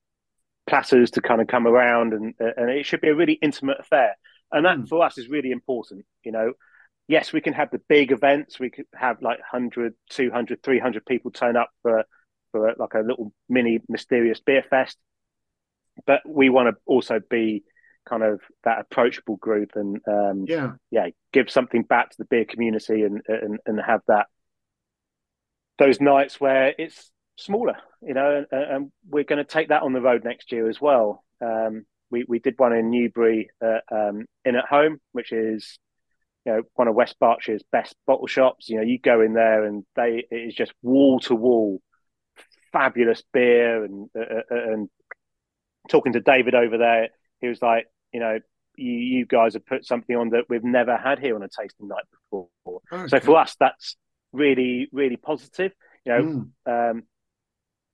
platters 0.68 1.12
to 1.12 1.22
kind 1.22 1.40
of 1.40 1.48
come 1.48 1.68
around, 1.68 2.14
and 2.14 2.34
and 2.40 2.70
it 2.70 2.86
should 2.86 3.02
be 3.02 3.10
a 3.10 3.16
really 3.16 3.40
intimate 3.42 3.78
affair. 3.80 4.16
And 4.52 4.66
that 4.66 4.78
mm. 4.80 4.90
for 4.90 5.06
us 5.06 5.18
is 5.18 5.30
really 5.30 5.52
important 5.52 6.06
you 6.24 6.32
know. 6.32 6.54
Yes 7.08 7.34
we 7.34 7.42
can 7.42 7.54
have 7.54 7.72
the 7.72 7.82
big 7.90 8.12
events. 8.12 8.60
We 8.60 8.70
could 8.70 8.86
have 8.94 9.22
like 9.22 9.40
100 9.40 9.94
200 10.10 10.62
300 10.62 11.06
people 11.06 11.32
turn 11.32 11.58
up 11.58 11.70
for 11.82 12.04
for 12.52 12.74
like 12.78 12.94
a 12.94 13.00
little 13.00 13.34
mini 13.48 13.80
mysterious 13.88 14.40
beer 14.40 14.64
fest. 14.70 14.98
But 16.06 16.22
we 16.28 16.50
want 16.50 16.70
to 16.70 16.82
also 16.86 17.20
be 17.30 17.64
kind 18.08 18.24
of 18.24 18.42
that 18.64 18.80
approachable 18.80 19.38
group 19.38 19.72
and 19.76 20.00
um, 20.08 20.46
yeah. 20.48 20.72
yeah 20.90 21.08
give 21.32 21.50
something 21.50 21.84
back 21.84 22.10
to 22.10 22.16
the 22.18 22.26
beer 22.26 22.46
community 22.46 23.04
and 23.04 23.22
and, 23.28 23.60
and 23.66 23.80
have 23.80 24.02
that 24.08 24.28
those 25.80 26.00
nights 26.00 26.40
where 26.40 26.74
it's 26.78 27.12
smaller 27.38 27.78
you 28.02 28.14
know 28.14 28.46
and, 28.52 28.64
and 28.64 28.92
we're 29.10 29.24
going 29.24 29.44
to 29.44 29.50
take 29.50 29.70
that 29.70 29.82
on 29.82 29.94
the 29.94 30.02
road 30.02 30.24
next 30.24 30.52
year 30.52 30.70
as 30.70 30.80
well 30.80 31.24
um, 31.42 31.86
we, 32.12 32.26
we 32.28 32.40
did 32.40 32.56
one 32.58 32.74
in 32.74 32.90
Newbury 32.90 33.50
uh, 33.64 33.80
um, 33.92 34.26
in 34.46 34.56
at 34.56 34.66
home, 34.66 35.00
which 35.12 35.32
is 35.32 35.78
you 36.46 36.54
know 36.54 36.62
one 36.76 36.88
of 36.88 36.96
West 36.96 37.16
Berkshire's 37.20 37.64
best 37.72 37.96
bottle 38.08 38.28
shops. 38.28 38.70
You 38.70 38.78
know, 38.78 38.84
you 38.84 39.00
go 39.00 39.22
in 39.22 39.34
there 39.34 39.66
and 39.66 39.84
they 39.96 40.26
it 40.30 40.36
is 40.36 40.56
just 40.56 40.74
wall 40.82 41.20
to 41.22 41.36
wall, 41.36 41.82
fabulous 42.72 43.24
beer 43.34 43.84
and 43.84 44.10
uh, 44.18 44.22
uh, 44.22 44.42
uh, 44.52 44.74
and 44.74 44.90
talking 45.90 46.14
to 46.14 46.20
David 46.20 46.56
over 46.56 46.78
there, 46.78 47.10
he 47.42 47.48
was 47.48 47.62
like, 47.62 47.88
you 48.14 48.20
know, 48.20 48.40
you, 48.76 48.92
you 48.92 49.26
guys 49.26 49.54
have 49.54 49.66
put 49.66 49.86
something 49.86 50.16
on 50.16 50.30
that 50.30 50.46
we've 50.50 50.64
never 50.64 50.96
had 50.98 51.20
here 51.20 51.36
on 51.36 51.44
a 51.44 51.48
tasting 51.48 51.88
night 51.88 52.04
before. 52.12 52.48
Okay. 52.92 53.08
So 53.08 53.20
for 53.20 53.38
us, 53.38 53.56
that's 53.60 53.96
really, 54.32 54.90
really 54.92 55.18
positive. 55.18 55.72
You 56.06 56.12
know, 56.14 56.22
mm. 56.66 56.92
um, 56.92 57.04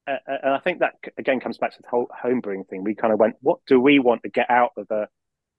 and 0.07 0.53
I 0.53 0.59
think 0.59 0.79
that 0.79 0.93
again 1.17 1.39
comes 1.39 1.57
back 1.57 1.75
to 1.75 1.81
the 1.81 1.87
whole 1.89 2.07
homebrewing 2.23 2.67
thing. 2.67 2.83
We 2.83 2.95
kind 2.95 3.13
of 3.13 3.19
went, 3.19 3.35
what 3.41 3.59
do 3.67 3.79
we 3.79 3.99
want 3.99 4.23
to 4.23 4.29
get 4.29 4.49
out 4.49 4.71
of 4.77 4.87
a 4.91 5.07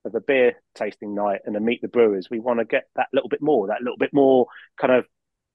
of 0.04 0.14
a 0.14 0.20
beer 0.20 0.54
tasting 0.74 1.14
night 1.14 1.40
and 1.44 1.56
a 1.56 1.60
meet 1.60 1.82
the 1.82 1.88
brewers? 1.88 2.28
We 2.30 2.38
want 2.38 2.60
to 2.60 2.64
get 2.64 2.84
that 2.94 3.08
little 3.12 3.28
bit 3.28 3.42
more, 3.42 3.68
that 3.68 3.82
little 3.82 3.98
bit 3.98 4.12
more 4.12 4.46
kind 4.80 4.92
of 4.92 5.06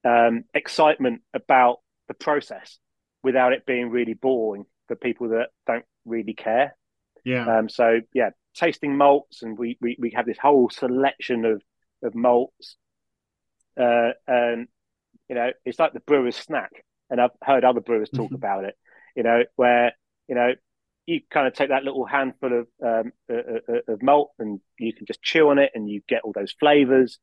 um, 0.03 0.43
excitement 0.53 1.21
about 1.33 1.77
the 2.07 2.13
process 2.13 2.79
without 3.23 3.53
it 3.53 3.65
being 3.65 3.89
really 3.89 4.13
boring 4.13 4.65
for 4.87 4.95
people 4.95 5.29
that 5.29 5.49
don't 5.65 5.85
really 6.05 6.33
care. 6.33 6.75
Yeah. 7.23 7.59
Um, 7.59 7.69
so 7.69 8.01
yeah, 8.13 8.31
tasting 8.55 8.97
malts, 8.97 9.43
and 9.43 9.57
we 9.57 9.77
we 9.79 9.95
we 9.99 10.11
have 10.15 10.25
this 10.25 10.39
whole 10.41 10.69
selection 10.69 11.45
of 11.45 11.61
of 12.03 12.15
malts, 12.15 12.75
uh, 13.79 14.09
and 14.27 14.67
you 15.31 15.35
know, 15.35 15.51
it's 15.63 15.79
like 15.79 15.93
the 15.93 16.01
brewer's 16.01 16.35
snack. 16.35 16.83
And 17.09 17.21
I've 17.21 17.31
heard 17.41 17.63
other 17.63 17.79
brewers 17.79 18.09
talk 18.09 18.25
mm-hmm. 18.25 18.35
about 18.35 18.65
it. 18.65 18.75
You 19.15 19.23
know, 19.23 19.43
where 19.55 19.93
you 20.27 20.35
know 20.35 20.53
you 21.05 21.21
kind 21.31 21.47
of 21.47 21.53
take 21.53 21.69
that 21.69 21.83
little 21.83 22.05
handful 22.05 22.59
of 22.59 22.67
um, 22.85 23.11
uh, 23.29 23.35
uh, 23.35 23.73
uh, 23.73 23.93
of 23.93 24.03
malt 24.03 24.31
and 24.39 24.59
you 24.77 24.93
can 24.93 25.05
just 25.05 25.21
chew 25.21 25.49
on 25.49 25.57
it, 25.57 25.71
and 25.73 25.89
you 25.89 26.01
get 26.07 26.23
all 26.23 26.33
those 26.33 26.51
flavors, 26.51 27.17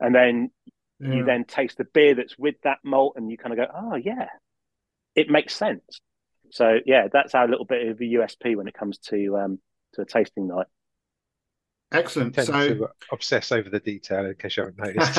and 0.00 0.14
then 0.14 0.50
yeah. 0.98 1.14
you 1.14 1.24
then 1.24 1.44
taste 1.44 1.76
the 1.76 1.84
beer 1.84 2.14
that's 2.14 2.38
with 2.38 2.56
that 2.64 2.78
malt, 2.82 3.14
and 3.16 3.30
you 3.30 3.36
kind 3.36 3.52
of 3.52 3.58
go, 3.58 3.72
oh 3.74 3.96
yeah, 3.96 4.28
it 5.14 5.28
makes 5.28 5.54
sense. 5.54 6.00
So 6.50 6.78
yeah, 6.86 7.08
that's 7.12 7.34
our 7.34 7.46
little 7.46 7.66
bit 7.66 7.88
of 7.88 8.00
a 8.00 8.04
USP 8.04 8.56
when 8.56 8.68
it 8.68 8.74
comes 8.74 8.98
to 9.08 9.36
um, 9.36 9.58
to 9.94 10.02
a 10.02 10.06
tasting 10.06 10.48
night. 10.48 10.66
Excellent. 11.92 12.36
So 12.36 12.88
obsess 13.10 13.52
over 13.52 13.68
the 13.68 13.80
detail 13.80 14.24
in 14.26 14.34
case 14.34 14.56
you 14.56 14.64
haven't 14.64 14.78
noticed. 14.96 15.16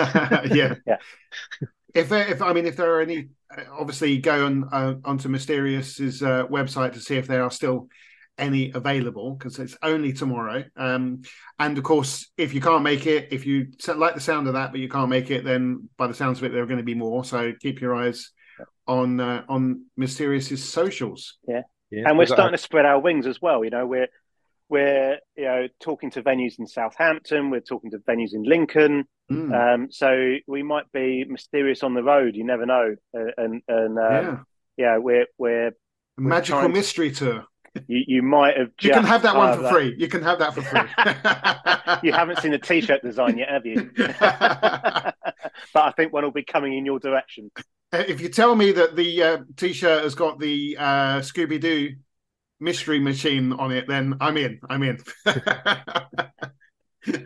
yeah. 0.56 0.76
yeah. 0.88 1.68
If 1.94 2.10
there, 2.10 2.28
if 2.28 2.42
I 2.42 2.54
mean, 2.54 2.66
if 2.66 2.78
there 2.78 2.96
are 2.96 3.02
any, 3.02 3.30
obviously 3.72 4.18
go 4.18 4.46
on 4.46 4.70
uh, 4.72 4.96
onto 5.04 5.30
Mysterious's 5.30 6.22
uh, 6.24 6.48
website 6.48 6.94
to 6.94 7.00
see 7.00 7.18
if 7.18 7.28
there 7.28 7.44
are 7.44 7.52
still 7.52 7.88
any 8.38 8.72
available 8.72 9.36
because 9.36 9.60
it's 9.60 9.78
only 9.84 10.14
tomorrow. 10.14 10.64
Um, 10.76 11.22
and 11.60 11.78
of 11.78 11.84
course, 11.84 12.30
if 12.38 12.54
you 12.54 12.62
can't 12.62 12.84
make 12.84 13.06
it, 13.06 13.30
if 13.32 13.46
you 13.46 13.68
like 13.96 14.16
the 14.16 14.22
sound 14.22 14.48
of 14.48 14.54
that 14.54 14.72
but 14.72 14.80
you 14.80 14.90
can't 14.90 15.10
make 15.10 15.32
it, 15.32 15.44
then 15.44 15.90
by 15.98 16.08
the 16.08 16.14
sounds 16.14 16.40
of 16.40 16.46
it, 16.46 16.52
there 16.52 16.64
are 16.64 16.68
going 16.68 16.78
to 16.78 16.84
be 16.84 16.96
more. 16.96 17.24
So 17.24 17.54
keep 17.60 17.82
your 17.82 17.96
eyes 17.96 18.32
on 18.88 19.20
uh, 19.20 19.44
on 19.48 19.86
Mysterious's 19.98 20.64
socials. 20.64 21.38
Yeah. 21.48 21.62
yeah. 21.90 22.04
And 22.08 22.18
we're 22.18 22.26
starting 22.26 22.58
to 22.58 22.62
spread 22.62 22.86
our 22.86 23.00
wings 23.00 23.28
as 23.28 23.42
well. 23.42 23.64
You 23.64 23.70
know, 23.70 23.86
we're 23.86 24.08
we're 24.72 25.20
you 25.36 25.44
know 25.44 25.68
talking 25.82 26.10
to 26.12 26.24
venues 26.24 26.58
in 26.58 26.66
Southampton. 26.66 27.52
We're 27.52 27.60
talking 27.60 27.92
to 27.92 28.00
venues 28.00 28.34
in 28.34 28.44
Lincoln. 28.44 29.04
Mm. 29.30 29.54
Um, 29.54 29.92
so 29.92 30.36
we 30.48 30.64
might 30.64 30.90
be 30.92 31.26
mysterious 31.26 31.84
on 31.84 31.94
the 31.94 32.02
road. 32.02 32.36
You 32.36 32.46
never 32.46 32.66
know. 32.66 32.96
Uh, 33.16 33.32
and 33.38 33.62
and 33.68 34.00
um, 34.00 34.46
yeah. 34.78 34.94
yeah, 34.94 34.98
we're 34.98 35.28
we're 35.38 35.74
magical 36.18 36.70
mystery 36.70 37.12
tour. 37.12 37.46
You, 37.88 38.04
you 38.08 38.22
might 38.22 38.58
have. 38.58 38.72
you 38.82 38.92
can 38.92 39.04
have 39.04 39.22
that 39.22 39.36
one 39.36 39.56
for 39.56 39.64
that. 39.64 39.72
free. 39.72 39.96
You 39.98 40.08
can 40.08 40.24
have 40.24 40.40
that 40.40 40.54
for 40.54 40.62
free. 40.62 40.82
you 42.10 42.14
haven't 42.14 42.40
seen 42.40 42.52
the 42.52 42.60
T-shirt 42.60 43.02
design 43.02 43.38
yet, 43.38 43.48
have 43.50 43.66
you? 43.66 43.90
but 43.96 45.16
I 45.76 45.94
think 45.96 46.12
one 46.12 46.26
will 46.26 46.32
be 46.32 46.44
coming 46.44 46.78
in 46.78 46.86
your 46.86 47.00
direction. 47.00 47.50
If 47.94 48.20
you 48.20 48.28
tell 48.28 48.56
me 48.56 48.74
that 48.74 48.98
the 48.98 49.24
uh, 49.24 49.38
T-shirt 49.56 50.04
has 50.04 50.16
got 50.16 50.38
the 50.38 50.76
uh, 50.78 51.20
Scooby 51.20 51.62
Doo 51.62 51.96
mystery 52.62 53.00
machine 53.00 53.52
on 53.54 53.72
it, 53.72 53.88
then 53.88 54.16
I'm 54.22 54.38
in. 54.38 54.60
I'm 54.70 54.84
in. 54.84 55.00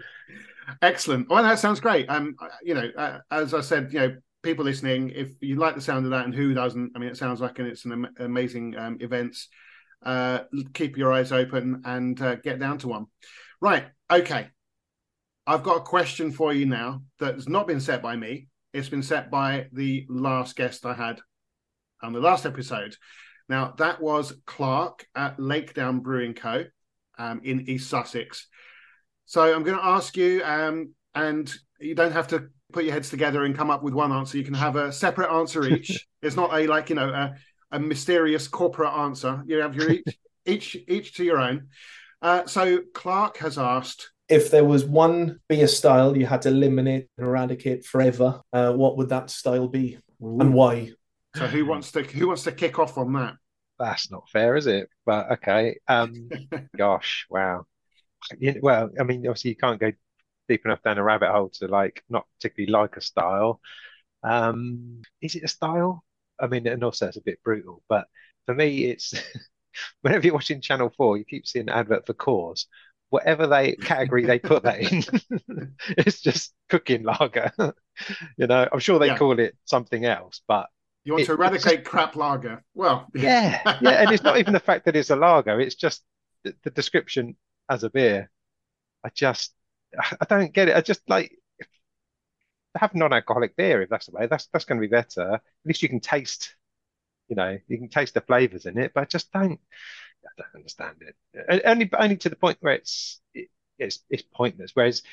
Excellent. 0.81 1.29
Well, 1.29 1.43
that 1.43 1.59
sounds 1.59 1.79
great. 1.79 2.09
Um, 2.09 2.35
you 2.63 2.73
know, 2.73 2.89
uh, 2.97 3.19
as 3.29 3.53
I 3.53 3.61
said, 3.61 3.93
you 3.93 3.99
know, 3.99 4.15
people 4.41 4.65
listening, 4.65 5.09
if 5.09 5.31
you 5.41 5.57
like 5.57 5.75
the 5.75 5.81
sound 5.81 6.05
of 6.05 6.11
that, 6.11 6.25
and 6.25 6.33
who 6.33 6.53
doesn't? 6.53 6.91
I 6.95 6.99
mean, 6.99 7.09
it 7.09 7.17
sounds 7.17 7.41
like 7.41 7.59
and 7.59 7.67
it's 7.67 7.85
an 7.85 7.91
am- 7.91 8.15
amazing 8.19 8.77
um, 8.77 8.97
events. 9.01 9.49
Uh, 10.03 10.41
keep 10.73 10.97
your 10.97 11.11
eyes 11.11 11.31
open 11.31 11.81
and 11.85 12.21
uh, 12.21 12.35
get 12.35 12.59
down 12.59 12.77
to 12.79 12.87
one. 12.87 13.07
Right. 13.59 13.85
Okay. 14.11 14.47
I've 15.47 15.63
got 15.63 15.77
a 15.77 15.81
question 15.81 16.31
for 16.31 16.53
you 16.53 16.65
now 16.65 17.03
that 17.19 17.35
has 17.35 17.47
not 17.47 17.67
been 17.67 17.79
set 17.79 18.01
by 18.01 18.15
me. 18.15 18.47
It's 18.73 18.89
been 18.89 19.03
set 19.03 19.31
by 19.31 19.67
the 19.71 20.05
last 20.09 20.55
guest 20.55 20.85
I 20.85 20.93
had 20.93 21.19
on 22.01 22.13
the 22.13 22.19
last 22.19 22.45
episode. 22.45 22.95
Now, 23.47 23.73
that 23.77 24.01
was 24.01 24.33
Clark 24.45 25.05
at 25.15 25.37
Lakedown 25.37 26.01
Brewing 26.01 26.33
Co. 26.33 26.65
Um, 27.17 27.41
in 27.43 27.69
East 27.69 27.89
Sussex. 27.89 28.47
So 29.25 29.41
I'm 29.41 29.63
going 29.63 29.77
to 29.77 29.85
ask 29.85 30.17
you, 30.17 30.43
um, 30.43 30.93
and 31.13 31.51
you 31.79 31.95
don't 31.95 32.11
have 32.11 32.27
to 32.29 32.49
put 32.71 32.83
your 32.83 32.93
heads 32.93 33.09
together 33.09 33.43
and 33.45 33.55
come 33.55 33.71
up 33.71 33.83
with 33.83 33.93
one 33.93 34.11
answer. 34.11 34.37
You 34.37 34.43
can 34.43 34.53
have 34.53 34.75
a 34.75 34.91
separate 34.91 35.31
answer 35.31 35.65
each. 35.73 36.07
it's 36.21 36.35
not 36.35 36.53
a 36.53 36.67
like 36.67 36.89
you 36.89 36.95
know 36.95 37.09
a, 37.09 37.35
a 37.71 37.79
mysterious 37.79 38.47
corporate 38.47 38.93
answer. 38.93 39.41
You 39.45 39.57
have 39.57 39.75
your 39.75 39.89
each 39.91 40.17
each 40.45 40.77
each 40.87 41.13
to 41.15 41.23
your 41.23 41.39
own. 41.39 41.67
Uh, 42.21 42.45
so 42.45 42.81
Clark 42.93 43.37
has 43.37 43.57
asked. 43.57 44.11
If 44.27 44.49
there 44.49 44.65
was 44.65 44.83
one 44.83 45.39
beer 45.47 45.67
style 45.67 46.17
you 46.17 46.25
had 46.25 46.41
to 46.43 46.49
eliminate 46.49 47.07
and 47.17 47.27
eradicate 47.27 47.85
forever, 47.85 48.41
uh, 48.51 48.73
what 48.73 48.97
would 48.97 49.09
that 49.09 49.29
style 49.29 49.67
be, 49.67 49.99
Ooh. 50.21 50.39
and 50.39 50.53
why? 50.53 50.91
So 51.35 51.47
who 51.47 51.65
wants 51.65 51.91
to 51.91 52.03
who 52.03 52.27
wants 52.27 52.43
to 52.43 52.51
kick 52.51 52.79
off 52.79 52.97
on 52.97 53.11
that? 53.13 53.35
That's 53.77 54.09
not 54.09 54.29
fair, 54.29 54.55
is 54.55 54.67
it? 54.67 54.89
But 55.05 55.31
okay. 55.33 55.77
Um, 55.87 56.29
gosh, 56.77 57.25
wow. 57.29 57.65
Well, 58.61 58.89
I 58.99 59.03
mean, 59.03 59.27
obviously 59.27 59.51
you 59.51 59.57
can't 59.57 59.79
go 59.79 59.91
deep 60.47 60.65
enough 60.65 60.81
down 60.81 60.97
a 60.97 61.03
rabbit 61.03 61.31
hole 61.31 61.49
to 61.49 61.67
like 61.67 62.03
not 62.09 62.25
particularly 62.37 62.71
like 62.71 62.95
a 62.97 63.01
style. 63.01 63.59
Um, 64.23 65.01
is 65.21 65.35
it 65.35 65.43
a 65.43 65.47
style? 65.49 66.03
I 66.39 66.47
mean, 66.47 66.67
and 66.67 66.83
also 66.83 67.07
it's 67.07 67.17
a 67.17 67.21
bit 67.21 67.43
brutal, 67.43 67.83
but 67.89 68.07
for 68.45 68.55
me, 68.55 68.85
it's 68.85 69.13
whenever 70.01 70.25
you're 70.25 70.33
watching 70.33 70.61
Channel 70.61 70.93
Four, 70.95 71.17
you 71.17 71.25
keep 71.25 71.45
seeing 71.45 71.69
an 71.69 71.75
advert 71.75 72.05
for 72.05 72.13
Coors. 72.13 72.65
Whatever 73.09 73.47
they 73.47 73.75
category 73.75 74.25
they 74.25 74.39
put 74.39 74.63
that 74.63 74.79
in, 74.79 75.03
it's 75.89 76.21
just 76.21 76.53
cooking 76.69 77.03
lager. 77.03 77.51
you 78.37 78.47
know, 78.47 78.67
I'm 78.71 78.79
sure 78.79 78.99
they 78.99 79.07
yeah. 79.07 79.17
call 79.17 79.39
it 79.39 79.55
something 79.65 80.05
else, 80.05 80.41
but 80.47 80.67
you 81.05 81.13
want 81.13 81.23
it, 81.23 81.27
to 81.27 81.33
eradicate 81.33 81.85
crap 81.85 82.15
lager? 82.15 82.63
Well, 82.73 83.07
yeah, 83.15 83.61
yeah, 83.81 84.01
and 84.01 84.11
it's 84.11 84.23
not 84.23 84.37
even 84.37 84.53
the 84.53 84.59
fact 84.59 84.85
that 84.85 84.95
it's 84.95 85.11
a 85.11 85.15
lager; 85.15 85.61
it's 85.61 85.75
just 85.75 86.03
the, 86.43 86.53
the 86.63 86.71
description 86.71 87.37
as 87.69 87.83
a 87.83 87.89
beer. 87.89 88.29
I 89.03 89.09
just, 89.13 89.53
I 90.19 90.25
don't 90.27 90.51
get 90.51 90.67
it. 90.67 90.75
I 90.75 90.81
just 90.81 91.01
like 91.07 91.31
have 92.75 92.95
non-alcoholic 92.95 93.55
beer 93.55 93.81
if 93.81 93.89
that's 93.89 94.07
the 94.07 94.11
way. 94.11 94.27
That's 94.27 94.47
that's 94.47 94.65
going 94.65 94.81
to 94.81 94.87
be 94.87 94.91
better. 94.91 95.35
At 95.35 95.41
least 95.63 95.83
you 95.83 95.89
can 95.89 95.99
taste, 95.99 96.55
you 97.27 97.35
know, 97.35 97.57
you 97.67 97.77
can 97.77 97.89
taste 97.89 98.15
the 98.15 98.21
flavors 98.21 98.65
in 98.65 98.77
it. 98.77 98.91
But 98.93 99.01
I 99.01 99.05
just 99.05 99.31
don't, 99.31 99.59
I 100.25 100.29
don't 100.37 100.55
understand 100.55 100.97
it. 101.01 101.61
Only 101.65 101.89
only 101.97 102.17
to 102.17 102.29
the 102.29 102.35
point 102.35 102.57
where 102.61 102.73
it's 102.73 103.21
it, 103.33 103.49
it's 103.77 103.99
it's 104.09 104.23
pointless. 104.23 104.71
Whereas 104.73 105.03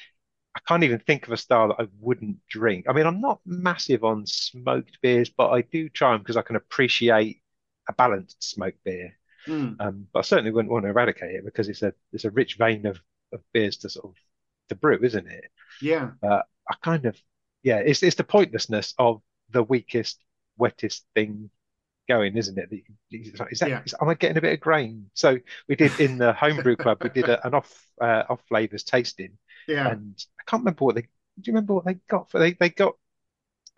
I 0.54 0.60
can't 0.68 0.84
even 0.84 0.98
think 0.98 1.26
of 1.26 1.32
a 1.32 1.36
style 1.36 1.68
that 1.68 1.80
I 1.80 1.88
wouldn't 1.98 2.38
drink. 2.48 2.86
I 2.88 2.92
mean, 2.92 3.06
I'm 3.06 3.20
not 3.20 3.40
massive 3.46 4.04
on 4.04 4.26
smoked 4.26 4.98
beers, 5.00 5.30
but 5.30 5.50
I 5.50 5.62
do 5.62 5.88
try 5.88 6.12
them 6.12 6.20
because 6.20 6.36
I 6.36 6.42
can 6.42 6.56
appreciate 6.56 7.40
a 7.88 7.92
balanced 7.92 8.44
smoked 8.44 8.84
beer. 8.84 9.16
Mm. 9.46 9.80
Um, 9.80 10.06
but 10.12 10.20
I 10.20 10.22
certainly 10.22 10.52
wouldn't 10.52 10.72
want 10.72 10.84
to 10.84 10.90
eradicate 10.90 11.34
it 11.34 11.44
because 11.44 11.68
it's 11.68 11.82
a 11.82 11.94
it's 12.12 12.24
a 12.24 12.30
rich 12.30 12.56
vein 12.56 12.86
of, 12.86 13.00
of 13.32 13.40
beers 13.52 13.78
to 13.78 13.88
sort 13.88 14.06
of 14.06 14.14
to 14.68 14.74
brew, 14.74 15.00
isn't 15.02 15.26
it? 15.26 15.44
Yeah. 15.80 16.10
Uh, 16.22 16.42
I 16.68 16.74
kind 16.82 17.06
of 17.06 17.16
yeah, 17.62 17.78
it's 17.78 18.02
it's 18.02 18.16
the 18.16 18.24
pointlessness 18.24 18.94
of 18.98 19.22
the 19.50 19.62
weakest, 19.62 20.18
wettest 20.58 21.02
thing 21.14 21.50
going, 22.08 22.36
isn't 22.36 22.58
it? 22.58 22.68
Is 23.10 23.60
that, 23.60 23.68
yeah. 23.68 23.82
is, 23.84 23.94
am 24.00 24.08
I 24.08 24.14
getting 24.14 24.36
a 24.36 24.40
bit 24.40 24.54
of 24.54 24.60
grain? 24.60 25.10
So 25.14 25.38
we 25.68 25.76
did 25.76 25.98
in 26.00 26.18
the 26.18 26.32
homebrew 26.44 26.76
club, 26.76 26.98
we 27.02 27.10
did 27.10 27.28
a, 27.28 27.44
an 27.46 27.54
off 27.54 27.86
uh, 28.00 28.24
off 28.28 28.42
flavors 28.48 28.82
tasting, 28.82 29.38
yeah. 29.68 29.90
And 29.90 30.14
I 30.40 30.50
can't 30.50 30.62
remember 30.62 30.84
what 30.84 30.94
they. 30.94 31.02
Do 31.02 31.08
you 31.44 31.52
remember 31.52 31.74
what 31.74 31.84
they 31.84 31.94
got 32.08 32.30
for? 32.30 32.38
They 32.38 32.52
they 32.52 32.70
got. 32.70 32.94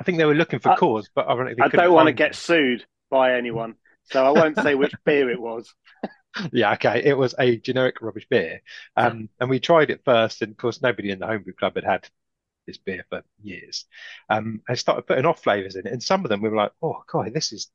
I 0.01 0.05
think 0.05 0.19
they 0.19 0.25
were 0.25 0.35
looking 0.35 0.59
for 0.59 0.71
uh, 0.71 0.77
Coors, 0.77 1.07
but 1.15 1.29
ironically, 1.29 1.63
I 1.63 1.69
don't 1.69 1.93
want 1.93 2.09
to 2.09 2.13
get 2.13 2.35
sued 2.35 2.85
by 3.11 3.35
anyone, 3.35 3.77
so 4.05 4.25
I 4.25 4.31
won't 4.31 4.59
say 4.59 4.75
which 4.75 4.95
beer 5.05 5.31
it 5.31 5.41
was. 5.41 5.73
yeah, 6.53 6.73
okay. 6.73 7.03
It 7.05 7.17
was 7.17 7.35
a 7.39 7.57
generic 7.57 8.03
rubbish 8.03 8.27
beer, 8.29 8.61
um, 8.97 9.29
and 9.39 9.49
we 9.49 9.61
tried 9.61 9.91
it 9.91 10.03
first, 10.05 10.43
and 10.43 10.51
of 10.53 10.57
course, 10.57 10.83
nobody 10.83 11.11
in 11.11 11.21
the 11.21 11.27
homebrew 11.27 11.55
club 11.55 11.77
had 11.77 11.85
had 11.85 12.09
this 12.67 12.79
beer 12.79 13.05
for 13.09 13.23
years. 13.43 13.85
Um, 14.29 14.63
I 14.69 14.75
started 14.75 15.07
putting 15.07 15.27
off 15.27 15.43
flavors 15.43 15.77
in 15.77 15.87
it, 15.87 15.93
and 15.93 16.03
some 16.03 16.25
of 16.25 16.29
them 16.29 16.43
we 16.43 16.49
were 16.49 16.57
like, 16.57 16.73
"Oh 16.83 17.03
god, 17.07 17.33
this 17.33 17.53
is 17.53 17.71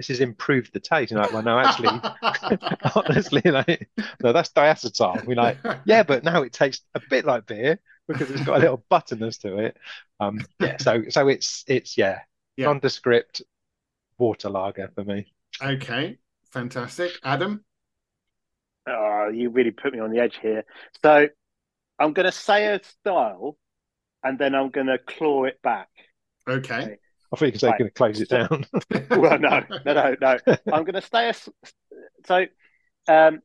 this 0.00 0.08
has 0.08 0.20
improved 0.20 0.72
the 0.72 0.80
taste." 0.80 1.12
And 1.12 1.20
like, 1.20 1.32
well, 1.32 1.42
no, 1.42 1.58
actually, 1.58 2.00
honestly, 2.94 3.42
like, 3.44 3.88
no, 4.22 4.32
that's 4.32 4.50
diacetyl. 4.50 5.26
We're 5.26 5.36
like, 5.36 5.58
yeah, 5.84 6.02
but 6.02 6.24
now 6.24 6.42
it 6.42 6.54
tastes 6.54 6.84
a 6.94 7.00
bit 7.10 7.26
like 7.26 7.46
beer 7.46 7.78
because 8.08 8.30
it's 8.30 8.44
got 8.44 8.56
a 8.56 8.60
little 8.60 8.84
butterness 8.88 9.36
to 9.38 9.58
it. 9.58 9.76
Um, 10.18 10.40
yeah, 10.58 10.78
so 10.78 11.04
so 11.10 11.28
it's 11.28 11.64
it's 11.66 11.98
yeah, 11.98 12.20
yeah. 12.56 12.66
nondescript 12.66 13.42
water 14.18 14.48
lager 14.48 14.90
for 14.94 15.04
me. 15.04 15.32
Okay, 15.62 16.18
fantastic, 16.50 17.12
Adam. 17.22 17.64
Oh, 18.86 19.28
you 19.32 19.50
really 19.50 19.70
put 19.70 19.92
me 19.92 20.00
on 20.00 20.10
the 20.10 20.20
edge 20.20 20.38
here. 20.40 20.64
So 21.02 21.28
I'm 21.98 22.14
going 22.14 22.26
to 22.26 22.32
say 22.32 22.66
a 22.74 22.82
style, 22.82 23.58
and 24.24 24.38
then 24.38 24.54
I'm 24.54 24.70
going 24.70 24.86
to 24.86 24.98
claw 24.98 25.44
it 25.44 25.60
back. 25.62 25.88
Okay. 26.48 26.74
okay. 26.74 26.98
I 27.32 27.36
thought 27.36 27.62
you 27.62 27.68
were 27.68 27.72
Right. 27.72 27.74
going 27.74 27.90
to 27.90 27.94
close 27.94 28.20
it 28.20 28.28
down. 28.28 28.66
well, 29.14 29.38
no, 29.38 29.60
no, 29.84 29.92
no, 29.94 30.16
no. 30.20 30.38
I'm 30.70 30.84
going 30.84 30.94
to 30.94 31.02
stay. 31.02 31.30
A, 31.30 31.34
so, 32.26 32.46
um, 33.08 33.40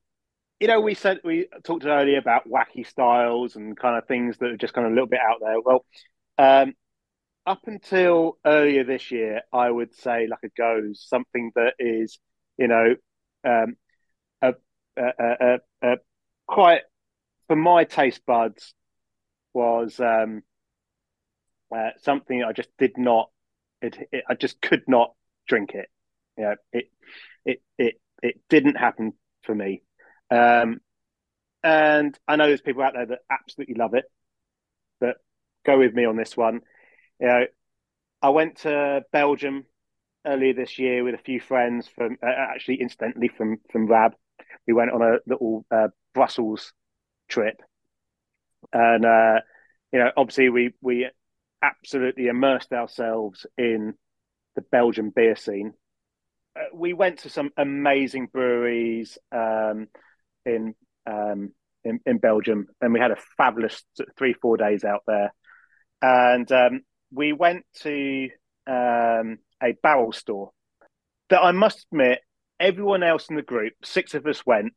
you 0.59 0.67
know, 0.67 0.81
we 0.81 0.95
said 0.95 1.19
we 1.23 1.47
talked 1.65 1.85
earlier 1.85 2.19
about 2.19 2.49
wacky 2.49 2.87
styles 2.87 3.55
and 3.55 3.77
kind 3.77 3.97
of 3.97 4.07
things 4.07 4.37
that 4.39 4.51
are 4.51 4.57
just 4.57 4.73
kind 4.73 4.87
of 4.87 4.93
a 4.93 4.95
little 4.95 5.09
bit 5.09 5.21
out 5.21 5.39
there. 5.41 5.61
Well, 5.61 5.85
um, 6.37 6.73
up 7.45 7.61
until 7.67 8.37
earlier 8.45 8.83
this 8.83 9.11
year, 9.11 9.41
I 9.53 9.69
would 9.71 9.95
say 9.95 10.27
like 10.27 10.39
a 10.45 10.61
gueuze 10.61 10.97
something 10.97 11.51
that 11.55 11.75
is, 11.79 12.19
you 12.57 12.67
know, 12.67 12.95
um, 13.45 13.75
a, 14.41 14.55
a, 14.97 15.03
a, 15.19 15.59
a, 15.83 15.91
a 15.93 15.97
quite 16.47 16.81
for 17.47 17.55
my 17.57 17.85
taste 17.85 18.21
buds 18.27 18.73
was 19.53 19.99
um, 19.99 20.43
uh, 21.75 21.89
something 22.01 22.43
I 22.43 22.51
just 22.53 22.69
did 22.77 22.97
not. 22.97 23.29
It, 23.85 24.09
it 24.11 24.23
I 24.29 24.33
just 24.35 24.61
could 24.61 24.83
not 24.87 25.13
drink 25.47 25.71
it. 25.73 25.89
Know, 26.37 26.55
it 26.73 26.85
it 27.45 27.61
it 27.77 27.95
it 28.21 28.41
didn't 28.49 28.75
happen 28.75 29.13
for 29.43 29.55
me. 29.55 29.81
Um, 30.31 30.79
and 31.63 32.17
I 32.27 32.35
know 32.35 32.47
there's 32.47 32.61
people 32.61 32.83
out 32.83 32.93
there 32.93 33.05
that 33.07 33.19
absolutely 33.29 33.75
love 33.75 33.93
it, 33.93 34.05
but 34.99 35.17
go 35.65 35.79
with 35.79 35.93
me 35.93 36.05
on 36.05 36.15
this 36.15 36.35
one. 36.35 36.61
You 37.19 37.27
know, 37.27 37.45
I 38.21 38.29
went 38.29 38.57
to 38.59 39.03
Belgium 39.11 39.65
earlier 40.25 40.53
this 40.53 40.77
year 40.79 41.03
with 41.03 41.15
a 41.15 41.19
few 41.19 41.39
friends 41.39 41.87
from 41.87 42.17
uh, 42.21 42.29
actually 42.29 42.81
incidentally 42.81 43.29
from 43.29 43.57
from 43.71 43.87
Rab. 43.87 44.13
We 44.67 44.73
went 44.73 44.91
on 44.91 45.01
a 45.01 45.17
little 45.25 45.65
uh, 45.71 45.87
Brussels 46.13 46.73
trip, 47.29 47.61
and 48.73 49.05
uh, 49.05 49.39
you 49.91 49.99
know, 49.99 50.11
obviously 50.17 50.49
we 50.49 50.73
we 50.81 51.07
absolutely 51.69 52.27
immersed 52.27 52.71
ourselves 52.71 53.45
in 53.57 53.93
the 54.55 54.61
Belgian 54.61 55.11
beer 55.15 55.35
scene. 55.35 55.73
Uh, 56.55 56.63
we 56.73 56.93
went 56.93 57.19
to 57.19 57.29
some 57.29 57.49
amazing 57.57 58.27
breweries 58.31 59.17
um, 59.31 59.87
in, 60.45 60.75
um, 61.05 61.51
in 61.83 61.99
in 62.05 62.17
Belgium, 62.17 62.67
and 62.81 62.93
we 62.93 62.99
had 62.99 63.11
a 63.11 63.17
fabulous 63.37 63.83
three 64.17 64.33
four 64.41 64.57
days 64.57 64.83
out 64.83 65.03
there. 65.05 65.33
And 66.01 66.49
um, 66.51 66.81
we 67.11 67.33
went 67.33 67.65
to 67.81 68.29
um, 68.67 69.37
a 69.61 69.73
barrel 69.83 70.11
store 70.11 70.51
that 71.29 71.41
I 71.41 71.51
must 71.51 71.87
admit, 71.91 72.19
everyone 72.59 73.03
else 73.03 73.29
in 73.29 73.35
the 73.35 73.41
group, 73.41 73.73
six 73.83 74.13
of 74.13 74.25
us 74.25 74.45
went, 74.45 74.73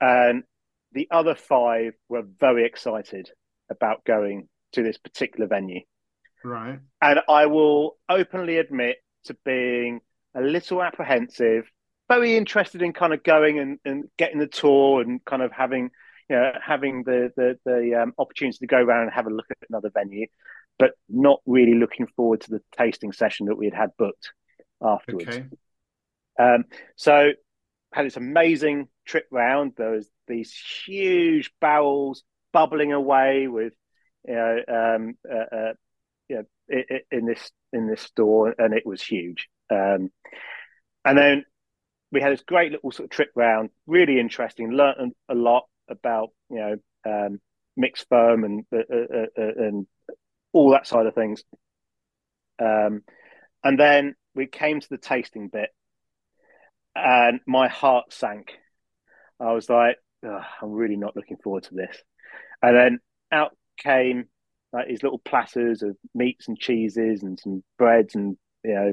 and 0.00 0.44
the 0.92 1.08
other 1.10 1.34
five 1.34 1.92
were 2.08 2.24
very 2.40 2.64
excited 2.66 3.30
about 3.70 4.04
going 4.04 4.48
to 4.72 4.82
this 4.82 4.98
particular 4.98 5.46
venue. 5.46 5.80
Right. 6.44 6.78
And 7.00 7.20
I 7.28 7.46
will 7.46 7.96
openly 8.08 8.58
admit 8.58 8.98
to 9.24 9.36
being 9.44 10.00
a 10.34 10.42
little 10.42 10.82
apprehensive, 10.82 11.64
very 12.08 12.36
interested 12.36 12.82
in 12.82 12.92
kind 12.92 13.14
of 13.14 13.22
going 13.22 13.58
and, 13.58 13.78
and 13.84 14.04
getting 14.18 14.38
the 14.38 14.46
tour 14.46 15.00
and 15.00 15.24
kind 15.24 15.42
of 15.42 15.52
having, 15.52 15.90
you 16.28 16.36
know, 16.36 16.52
having 16.62 17.02
the 17.04 17.32
the, 17.36 17.58
the 17.64 18.02
um, 18.02 18.12
opportunity 18.18 18.58
to 18.58 18.66
go 18.66 18.76
around 18.76 19.04
and 19.04 19.12
have 19.12 19.26
a 19.26 19.30
look 19.30 19.46
at 19.50 19.56
another 19.70 19.90
venue, 19.94 20.26
but 20.78 20.92
not 21.08 21.40
really 21.46 21.74
looking 21.74 22.06
forward 22.08 22.42
to 22.42 22.50
the 22.50 22.62
tasting 22.76 23.12
session 23.12 23.46
that 23.46 23.56
we 23.56 23.64
had 23.64 23.74
had 23.74 23.90
booked 23.96 24.32
afterwards. 24.82 25.28
Okay. 25.28 25.46
Um, 26.38 26.64
so 26.96 27.30
had 27.92 28.04
this 28.04 28.16
amazing 28.16 28.88
trip 29.06 29.26
round. 29.30 29.72
There 29.76 29.92
was 29.92 30.10
these 30.28 30.52
huge 30.84 31.52
barrels 31.60 32.22
bubbling 32.52 32.92
away 32.92 33.46
with, 33.48 33.72
you 34.26 34.34
know, 34.34 34.58
um, 34.68 35.14
uh, 35.30 35.56
uh, 35.56 35.72
you 36.28 36.36
know, 36.36 36.44
i- 36.72 36.94
i- 36.94 37.02
in 37.10 37.26
this 37.26 37.52
in 37.72 37.86
this 37.86 38.02
store, 38.02 38.54
and 38.58 38.74
it 38.74 38.86
was 38.86 39.02
huge. 39.02 39.48
Um, 39.70 40.10
and 41.04 41.18
then 41.18 41.44
we 42.12 42.20
had 42.20 42.32
this 42.32 42.42
great 42.42 42.72
little 42.72 42.92
sort 42.92 43.06
of 43.06 43.10
trip 43.10 43.30
round, 43.34 43.70
really 43.86 44.20
interesting. 44.20 44.70
Learned 44.72 45.14
a 45.28 45.34
lot 45.34 45.64
about 45.88 46.30
you 46.50 46.58
know 46.58 46.76
um, 47.06 47.40
mixed 47.76 48.08
foam 48.08 48.44
and 48.44 48.64
uh, 48.72 48.78
uh, 48.92 49.26
uh, 49.38 49.52
and 49.66 49.86
all 50.52 50.70
that 50.70 50.86
side 50.86 51.06
of 51.06 51.14
things. 51.14 51.44
Um, 52.58 53.02
and 53.64 53.78
then 53.78 54.16
we 54.34 54.46
came 54.46 54.80
to 54.80 54.88
the 54.88 54.98
tasting 54.98 55.48
bit, 55.48 55.70
and 56.94 57.40
my 57.46 57.68
heart 57.68 58.12
sank. 58.12 58.52
I 59.40 59.52
was 59.52 59.68
like, 59.68 59.98
I'm 60.24 60.72
really 60.72 60.96
not 60.96 61.16
looking 61.16 61.36
forward 61.38 61.64
to 61.64 61.74
this. 61.74 61.96
And 62.62 62.76
then 62.76 62.98
out 63.32 63.56
came 63.78 64.26
like 64.74 64.88
these 64.88 65.04
little 65.04 65.20
platters 65.20 65.82
of 65.82 65.96
meats 66.14 66.48
and 66.48 66.58
cheeses 66.58 67.22
and 67.22 67.38
some 67.38 67.62
breads 67.78 68.16
and 68.16 68.36
you 68.64 68.74
know, 68.74 68.92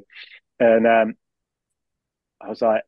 and 0.59 0.85
um, 0.85 1.15
I 2.39 2.49
was 2.49 2.61
like, 2.61 2.83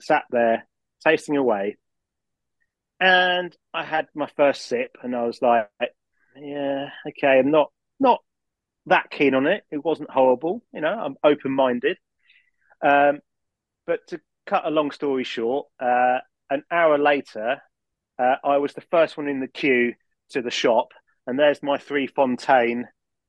sat 0.00 0.24
there 0.30 0.66
tasting 1.04 1.36
away, 1.36 1.76
and 3.00 3.54
I 3.74 3.84
had 3.84 4.06
my 4.14 4.28
first 4.36 4.66
sip, 4.66 4.96
and 5.02 5.14
I 5.14 5.24
was 5.24 5.42
like, 5.42 5.68
yeah, 6.36 6.88
okay, 7.08 7.38
I'm 7.38 7.50
not 7.50 7.70
not 8.00 8.20
that 8.86 9.10
keen 9.10 9.34
on 9.34 9.46
it. 9.46 9.64
It 9.70 9.84
wasn't 9.84 10.10
horrible, 10.10 10.62
you 10.72 10.80
know. 10.80 10.88
I'm 10.88 11.16
open 11.22 11.52
minded, 11.52 11.98
um, 12.82 13.20
but 13.86 14.00
to 14.08 14.20
cut 14.46 14.66
a 14.66 14.70
long 14.70 14.90
story 14.90 15.24
short, 15.24 15.66
uh, 15.80 16.18
an 16.50 16.62
hour 16.70 16.98
later, 16.98 17.60
uh, 18.18 18.36
I 18.42 18.58
was 18.58 18.72
the 18.74 18.84
first 18.90 19.16
one 19.16 19.28
in 19.28 19.40
the 19.40 19.48
queue 19.48 19.94
to 20.30 20.40
the 20.40 20.50
shop, 20.50 20.88
and 21.26 21.38
there's 21.38 21.62
my 21.62 21.78
three 21.78 22.08
Fonteinen 22.08 22.84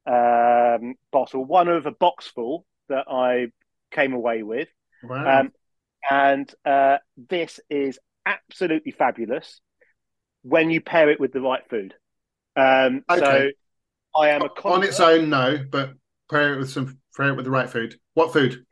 um, 0.05 0.95
bottle, 1.11 1.43
one 1.43 1.67
of 1.67 1.85
a 1.85 1.91
box 1.91 2.27
full 2.27 2.65
that 2.89 3.05
I 3.09 3.47
came 3.91 4.13
away 4.13 4.43
with. 4.43 4.67
Wow. 5.03 5.41
Um, 5.41 5.51
and 6.09 6.53
uh, 6.65 6.97
this 7.17 7.59
is 7.69 7.99
absolutely 8.25 8.91
fabulous 8.91 9.59
when 10.43 10.69
you 10.69 10.81
pair 10.81 11.09
it 11.09 11.19
with 11.19 11.33
the 11.33 11.41
right 11.41 11.67
food. 11.69 11.93
Um, 12.55 13.03
So 13.09 13.49
I 14.15 14.29
am 14.29 14.43
a 14.43 14.49
On 14.63 14.83
its 14.83 14.99
own, 14.99 15.29
no, 15.29 15.57
but 15.69 15.93
pair 16.29 16.53
it 16.53 16.59
with 16.59 16.69
some 16.69 16.99
pair 17.15 17.29
it 17.29 17.35
with 17.35 17.45
the 17.45 17.51
right 17.51 17.69
food. 17.69 17.95
What 18.13 18.33
food? 18.33 18.65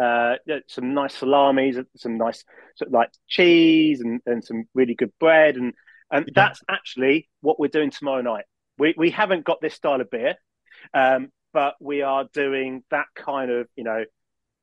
uh, 0.00 0.34
some 0.66 0.94
nice 0.94 1.14
salamis, 1.14 1.76
some 1.96 2.18
nice 2.18 2.44
sort 2.76 2.88
of 2.88 2.92
like 2.92 3.10
cheese, 3.28 4.00
and, 4.00 4.20
and 4.26 4.44
some 4.44 4.64
really 4.74 4.94
good 4.94 5.12
bread, 5.20 5.56
and 5.56 5.72
and 6.14 6.24
Yeah. 6.26 6.32
that's 6.34 6.62
actually 6.68 7.28
what 7.40 7.58
we're 7.58 7.68
doing 7.68 7.90
tomorrow 7.90 8.22
night. 8.22 8.44
We 8.78 8.94
we 8.96 9.10
haven't 9.10 9.44
got 9.44 9.60
this 9.60 9.74
style 9.74 10.00
of 10.00 10.10
beer, 10.10 10.36
um, 10.94 11.30
but 11.52 11.74
we 11.80 12.02
are 12.02 12.24
doing 12.32 12.82
that 12.90 13.06
kind 13.14 13.50
of 13.50 13.68
you 13.76 13.84
know 13.84 14.04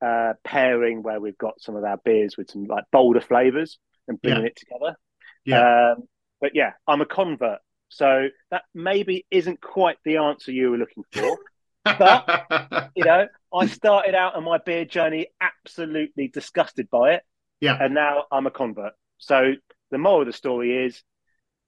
uh, 0.04 0.32
pairing 0.44 1.02
where 1.02 1.20
we've 1.20 1.38
got 1.38 1.60
some 1.60 1.76
of 1.76 1.84
our 1.84 1.98
beers 2.04 2.36
with 2.36 2.50
some 2.50 2.64
like 2.64 2.84
bolder 2.90 3.20
flavors 3.20 3.78
and 4.08 4.20
bringing 4.20 4.44
it 4.46 4.56
together. 4.56 4.96
Yeah. 5.44 5.92
Um, 5.92 6.08
but 6.40 6.52
yeah, 6.54 6.72
I'm 6.88 7.00
a 7.00 7.06
convert, 7.06 7.60
so 7.88 8.28
that 8.50 8.62
maybe 8.74 9.24
isn't 9.30 9.60
quite 9.60 9.96
the 10.04 10.16
answer 10.16 10.50
you 10.50 10.70
were 10.72 10.78
looking 10.78 11.04
for. 11.12 11.38
but- 11.84 12.90
you 12.96 13.04
know, 13.04 13.28
I 13.54 13.66
started 13.66 14.14
out 14.14 14.34
on 14.34 14.44
my 14.44 14.58
beer 14.58 14.84
journey 14.84 15.28
absolutely 15.40 16.28
disgusted 16.28 16.90
by 16.90 17.14
it, 17.14 17.22
yeah. 17.60 17.76
and 17.80 17.94
now 17.94 18.24
I'm 18.32 18.46
a 18.46 18.50
convert. 18.50 18.92
So 19.18 19.52
the 19.92 19.98
moral 19.98 20.22
of 20.22 20.26
the 20.26 20.32
story 20.32 20.86
is, 20.86 21.02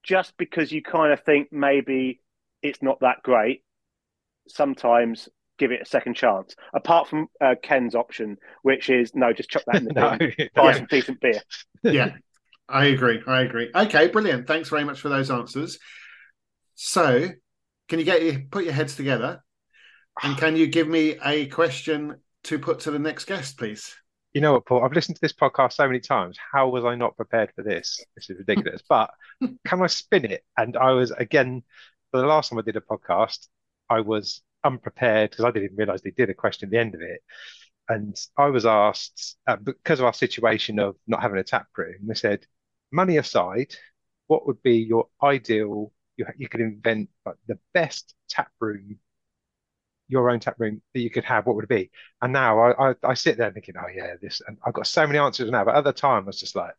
just 0.05 0.37
because 0.37 0.73
you 0.73 0.83
kind 0.83 1.13
of 1.13 1.21
think 1.25 1.53
maybe 1.53 2.21
it's 2.63 2.83
not 2.83 3.01
that 3.01 3.23
great, 3.23 3.65
sometimes 4.49 5.29
give 5.59 5.73
it 5.73 5.83
a 5.83 5.87
second 5.87 6.15
chance. 6.15 6.55
Apart 6.75 7.09
from 7.09 7.29
uh, 7.41 7.55
Ken's 7.63 7.95
option, 7.95 8.37
which 8.63 8.91
is 8.91 9.13
no, 9.15 9.33
just 9.33 9.51
chuck 9.51 9.65
that 9.67 9.79
in 9.79 9.85
the 9.85 9.93
no, 9.95 10.17
bin, 10.19 10.49
buy 10.55 10.71
Yeah. 10.71 10.73
some 10.73 10.87
decent 10.87 11.21
beer. 11.21 11.41
yeah, 11.83 12.11
I 12.69 12.87
agree. 12.87 13.23
I 13.27 13.43
agree. 13.43 13.71
Okay, 13.75 14.09
brilliant. 14.09 14.47
Thanks 14.47 14.69
very 14.69 14.85
much 14.85 15.01
for 15.01 15.09
those 15.09 15.31
answers. 15.31 15.79
So, 16.75 17.29
can 17.89 17.99
you 17.99 18.05
get 18.05 18.23
your 18.23 18.41
put 18.51 18.65
your 18.65 18.73
heads 18.75 18.97
together, 18.97 19.43
and 20.23 20.37
can 20.37 20.57
you 20.57 20.67
give 20.67 20.89
me 20.89 21.17
a 21.25 21.47
question 21.47 22.17
to 22.45 22.59
put 22.59 22.81
to 22.81 22.91
the 22.91 22.99
next 22.99 23.27
guest, 23.27 23.59
please? 23.59 23.95
You 24.35 24.41
know 24.41 24.55
what, 24.55 24.67
Paul? 24.67 24.85
I've 24.85 24.93
listened 24.93 25.17
to 25.17 25.21
this 25.21 25.33
podcast 25.33 25.75
so 25.75 25.87
many 25.87 26.01
times. 26.01 26.37
How 26.53 26.69
was 26.69 26.85
I 26.85 26.97
not 26.97 27.17
prepared 27.17 27.53
for 27.55 27.63
this? 27.63 28.05
This 28.17 28.31
is 28.31 28.39
ridiculous. 28.39 28.83
But 28.89 29.11
can 29.67 29.83
I 29.83 29.87
spin 29.87 30.25
it? 30.25 30.45
And 30.57 30.77
I 30.77 30.93
was 30.93 31.13
again 31.13 31.63
for 32.11 32.21
the 32.21 32.27
last 32.27 32.51
time 32.51 32.59
I 32.59 32.63
did 32.63 32.77
a 32.77 32.81
podcast, 32.81 33.49
I 33.89 34.01
was 34.01 34.43
unprepared 34.65 35.31
because 35.31 35.45
I 35.45 35.51
didn't 35.51 35.67
even 35.67 35.77
realize 35.77 36.03
they 36.03 36.11
did 36.11 36.31
a 36.31 36.35
question 36.35 36.67
at 36.69 36.71
the 36.73 36.79
end 36.79 36.95
of 36.95 37.01
it. 37.03 37.21
And 37.89 38.17
I 38.39 38.47
was 38.49 38.67
asked 38.67 39.37
uh, 39.47 39.57
because 39.57 40.01
of 40.01 40.07
our 40.07 40.15
situation 40.15 40.79
of 40.81 40.97
not 41.07 41.23
having 41.23 41.39
a 41.39 41.45
tap 41.45 41.69
room. 41.77 41.97
They 42.07 42.15
said, 42.15 42.47
money 42.93 43.19
aside, 43.19 43.75
what 44.29 44.47
would 44.47 44.63
be 44.63 44.79
your 44.79 45.09
ideal? 45.23 45.93
You 46.17 46.27
you 46.39 46.49
could 46.49 46.61
invent 46.63 47.11
like 47.27 47.37
the 47.49 47.59
best 47.75 48.15
tap 48.29 48.51
room, 48.61 48.99
your 50.09 50.31
own 50.31 50.41
tap 50.41 50.57
room 50.59 50.83
that 50.93 51.01
you 51.01 51.11
could 51.11 51.25
have. 51.25 51.47
What 51.47 51.57
would 51.57 51.65
it 51.65 51.69
be? 51.69 51.91
And 52.21 52.33
now 52.33 52.59
I, 52.59 52.91
I, 52.91 52.95
I 53.03 53.15
sit 53.15 53.39
there 53.39 53.51
thinking, 53.51 53.75
oh 53.79 53.89
yeah, 53.95 54.15
this, 54.21 54.41
and 54.47 54.59
I've 54.65 54.75
got 54.75 54.87
so 54.87 55.07
many 55.07 55.19
answers 55.19 55.51
now. 55.51 55.65
But 55.65 55.77
at 55.77 55.85
the 55.85 55.93
time, 55.93 56.25
I 56.25 56.27
was 56.27 56.41
just 56.41 56.57
like, 56.57 56.75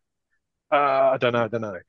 uh, 0.72 1.12
I 1.14 1.18
don't 1.18 1.34
know, 1.34 1.46
I 1.46 1.48
don't 1.48 1.62
know. 1.62 1.80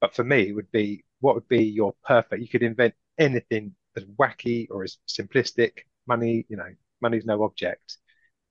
But 0.00 0.14
for 0.14 0.24
me, 0.24 0.48
it 0.48 0.52
would 0.52 0.70
be 0.70 1.04
what 1.20 1.34
would 1.34 1.48
be 1.48 1.64
your 1.64 1.94
perfect? 2.04 2.42
You 2.42 2.48
could 2.48 2.62
invent 2.62 2.94
anything 3.18 3.74
as 3.96 4.04
wacky 4.18 4.66
or 4.70 4.84
as 4.84 4.98
simplistic 5.08 5.70
money, 6.06 6.46
you 6.48 6.56
know, 6.56 6.68
money's 7.00 7.24
no 7.24 7.42
object, 7.42 7.96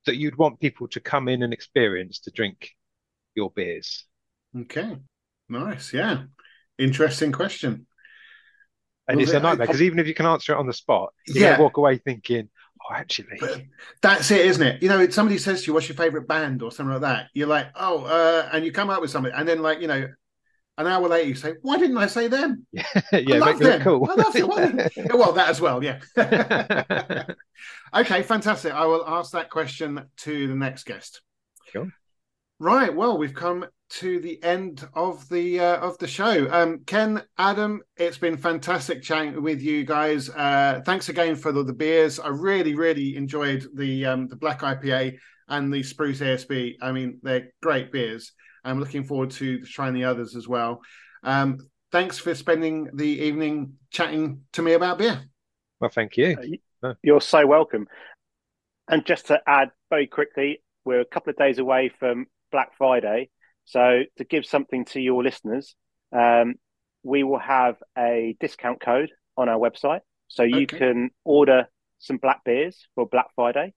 that 0.05 0.17
you'd 0.17 0.37
want 0.37 0.59
people 0.59 0.87
to 0.89 0.99
come 0.99 1.27
in 1.27 1.43
and 1.43 1.53
experience 1.53 2.19
to 2.19 2.31
drink 2.31 2.71
your 3.35 3.51
beers? 3.51 4.05
Okay, 4.57 4.97
nice. 5.49 5.93
Yeah, 5.93 6.23
interesting 6.77 7.31
question. 7.31 7.87
And 9.07 9.21
it's 9.21 9.31
a 9.31 9.39
nightmare 9.39 9.67
because 9.67 9.81
even 9.81 9.99
if 9.99 10.07
you 10.07 10.13
can 10.13 10.25
answer 10.25 10.53
it 10.53 10.57
on 10.57 10.67
the 10.67 10.73
spot, 10.73 11.13
you're 11.27 11.49
Yeah. 11.51 11.59
walk 11.59 11.77
away 11.77 11.97
thinking, 11.97 12.49
oh, 12.81 12.93
actually, 12.93 13.37
But 13.39 13.61
that's 14.01 14.31
it, 14.31 14.45
isn't 14.45 14.65
it? 14.65 14.81
You 14.81 14.89
know, 14.89 15.07
somebody 15.09 15.37
says 15.37 15.61
to 15.61 15.67
you, 15.67 15.73
"What's 15.73 15.87
your 15.87 15.95
favorite 15.95 16.27
band?" 16.27 16.61
or 16.63 16.71
something 16.71 16.93
like 16.93 17.01
that. 17.01 17.27
You're 17.33 17.47
like, 17.47 17.67
"Oh," 17.75 18.05
uh, 18.05 18.49
and 18.51 18.65
you 18.65 18.71
come 18.71 18.89
up 18.89 19.01
with 19.01 19.11
something, 19.11 19.31
and 19.33 19.47
then 19.47 19.61
like 19.61 19.79
you 19.79 19.87
know, 19.87 20.07
an 20.77 20.87
hour 20.87 21.07
later 21.07 21.29
you 21.29 21.35
say, 21.35 21.53
"Why 21.61 21.77
didn't 21.77 21.97
I 21.97 22.07
say 22.07 22.27
them?" 22.27 22.65
yeah, 22.73 22.83
I 23.13 23.21
make 23.21 23.39
love 23.39 23.59
them. 23.59 23.81
cool. 23.81 24.09
I 24.09 24.15
love. 24.15 24.35
Well, 25.13 25.31
that 25.33 25.49
as 25.49 25.61
well, 25.61 25.83
yeah. 25.83 25.99
okay, 27.93 28.23
fantastic. 28.23 28.73
I 28.73 28.85
will 28.85 29.07
ask 29.07 29.31
that 29.31 29.49
question 29.49 30.03
to 30.17 30.47
the 30.47 30.55
next 30.55 30.85
guest. 30.85 31.21
Sure. 31.71 31.87
Right. 32.59 32.93
Well, 32.93 33.17
we've 33.17 33.33
come 33.33 33.65
to 33.89 34.19
the 34.19 34.41
end 34.43 34.87
of 34.93 35.27
the 35.29 35.59
uh, 35.59 35.77
of 35.77 35.97
the 35.97 36.07
show. 36.07 36.47
Um, 36.51 36.79
Ken, 36.85 37.21
Adam, 37.37 37.81
it's 37.97 38.17
been 38.17 38.37
fantastic 38.37 39.03
chatting 39.03 39.41
with 39.43 39.61
you 39.61 39.83
guys. 39.83 40.29
Uh, 40.29 40.81
thanks 40.85 41.09
again 41.09 41.35
for 41.35 41.51
the, 41.51 41.63
the 41.63 41.73
beers. 41.73 42.19
I 42.19 42.29
really, 42.29 42.73
really 42.73 43.17
enjoyed 43.17 43.65
the 43.73 44.05
um, 44.05 44.27
the 44.27 44.37
Black 44.37 44.61
IPA 44.61 45.17
and 45.49 45.73
the 45.73 45.83
Spruce 45.83 46.21
ASB. 46.21 46.75
I 46.81 46.91
mean, 46.91 47.19
they're 47.23 47.49
great 47.61 47.91
beers. 47.91 48.31
I'm 48.63 48.79
looking 48.79 49.03
forward 49.03 49.31
to 49.31 49.61
trying 49.63 49.93
the 49.93 50.05
others 50.05 50.35
as 50.35 50.47
well. 50.47 50.81
Um, 51.23 51.59
thanks 51.91 52.17
for 52.17 52.33
spending 52.33 52.89
the 52.93 53.05
evening 53.05 53.73
chatting 53.91 54.41
to 54.53 54.61
me 54.61 54.73
about 54.73 54.97
beer. 54.97 55.21
Well, 55.79 55.91
thank 55.93 56.17
you. 56.17 56.37
You're 57.03 57.21
so 57.21 57.45
welcome. 57.45 57.87
And 58.87 59.05
just 59.05 59.27
to 59.27 59.41
add 59.45 59.71
very 59.89 60.07
quickly, 60.07 60.61
we're 60.85 61.01
a 61.01 61.05
couple 61.05 61.31
of 61.31 61.37
days 61.37 61.59
away 61.59 61.91
from 61.99 62.27
Black 62.55 62.71
Friday. 62.77 63.29
So 63.65 64.03
to 64.17 64.23
give 64.23 64.45
something 64.45 64.85
to 64.93 64.99
your 65.01 65.21
listeners, 65.21 65.75
um, 66.13 66.55
we 67.03 67.23
will 67.23 67.39
have 67.57 67.75
a 67.97 68.37
discount 68.39 68.79
code 68.79 69.11
on 69.35 69.49
our 69.49 69.59
website. 69.59 69.99
So 70.29 70.43
you 70.43 70.65
Okay. 70.65 70.77
can 70.77 71.09
order 71.25 71.67
some 71.99 72.17
black 72.17 72.45
beers 72.45 72.87
for 72.95 73.05
Black 73.15 73.27
Friday. 73.35 73.73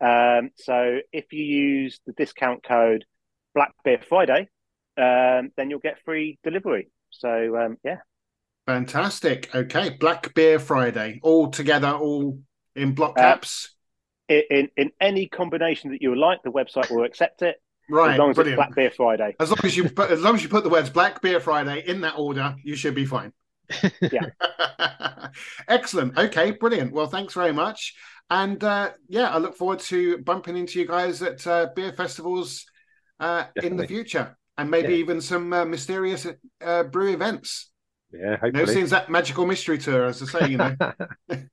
Um, 0.00 0.50
so 0.56 0.98
if 1.12 1.26
you 1.32 1.44
use 1.44 2.00
the 2.06 2.12
discount 2.12 2.64
code 2.64 3.04
Black 3.54 3.72
Beer 3.84 4.00
Friday, 4.08 4.48
um, 4.96 5.50
then 5.56 5.70
you'll 5.70 5.78
get 5.90 6.02
free 6.04 6.38
delivery. 6.42 6.90
So 7.10 7.56
um, 7.56 7.76
yeah, 7.84 7.98
Fantastic. 8.66 9.54
Okay, 9.54 9.90
Black 10.00 10.34
Beer 10.34 10.58
Friday, 10.58 11.20
all 11.22 11.50
together, 11.50 11.92
all 11.92 12.40
in 12.74 12.94
block 12.94 13.16
Uh, 13.16 13.20
caps. 13.22 13.76
in, 14.28 14.42
in 14.50 14.68
in 14.76 14.90
any 15.00 15.28
combination 15.28 15.92
that 15.92 16.02
you 16.02 16.10
would 16.10 16.18
like, 16.28 16.42
the 16.42 16.50
website 16.60 16.90
will 16.90 17.04
accept 17.04 17.42
it. 17.42 17.56
Right, 17.88 18.12
as 18.12 18.18
long 18.18 18.30
as 18.30 18.34
brilliant. 18.36 18.58
it's 18.60 18.66
Black 18.66 18.74
Beer 18.76 18.90
Friday. 18.90 19.36
As 19.40 19.50
long 19.50 19.58
as 19.64 19.76
you 19.76 19.88
put, 19.88 20.10
as 20.10 20.20
long 20.20 20.34
as 20.34 20.42
you 20.42 20.48
put 20.48 20.64
the 20.64 20.70
words 20.70 20.90
Black 20.90 21.20
Beer 21.22 21.40
Friday 21.40 21.82
in 21.86 22.00
that 22.02 22.14
order, 22.18 22.54
you 22.62 22.74
should 22.76 22.94
be 22.94 23.04
fine. 23.06 23.32
Yeah. 24.00 24.26
Excellent. 25.68 26.16
Okay, 26.18 26.52
brilliant. 26.52 26.92
Well, 26.92 27.06
thanks 27.06 27.34
very 27.34 27.52
much. 27.52 27.94
And 28.30 28.62
uh, 28.62 28.92
yeah, 29.08 29.30
I 29.30 29.38
look 29.38 29.56
forward 29.56 29.78
to 29.80 30.18
bumping 30.18 30.56
into 30.56 30.78
you 30.78 30.86
guys 30.86 31.22
at 31.22 31.46
uh, 31.46 31.68
beer 31.74 31.92
festivals 31.92 32.66
uh, 33.20 33.44
in 33.56 33.76
the 33.76 33.86
future, 33.86 34.36
and 34.56 34.70
maybe 34.70 34.92
Yeah. 34.94 34.98
even 35.00 35.20
some 35.20 35.52
uh, 35.52 35.64
mysterious 35.64 36.26
uh, 36.62 36.82
brew 36.84 37.12
events. 37.12 37.70
Yeah, 38.12 38.36
hopefully. 38.36 38.66
since 38.66 38.90
that 38.90 39.10
magical 39.10 39.44
mystery 39.46 39.76
tour, 39.78 40.06
as 40.06 40.22
I 40.22 40.40
say, 40.40 40.48
you 40.50 40.56
know. 40.58 40.74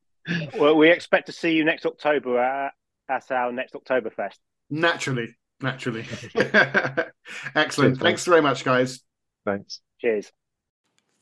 Well, 0.57 0.75
we 0.75 0.89
expect 0.89 1.27
to 1.27 1.31
see 1.31 1.51
you 1.51 1.63
next 1.63 1.85
October 1.85 2.39
at, 2.39 2.71
at 3.07 3.29
our 3.31 3.51
next 3.51 3.75
Oktoberfest. 3.75 4.37
naturally, 4.71 5.35
naturally. 5.61 6.05
Excellent. 6.35 7.15
Cheers, 7.55 7.77
mate. 7.77 7.99
Thanks 7.99 8.25
very 8.25 8.41
much, 8.41 8.63
guys. 8.63 9.01
Thanks. 9.45 9.81
Cheers. 9.99 10.31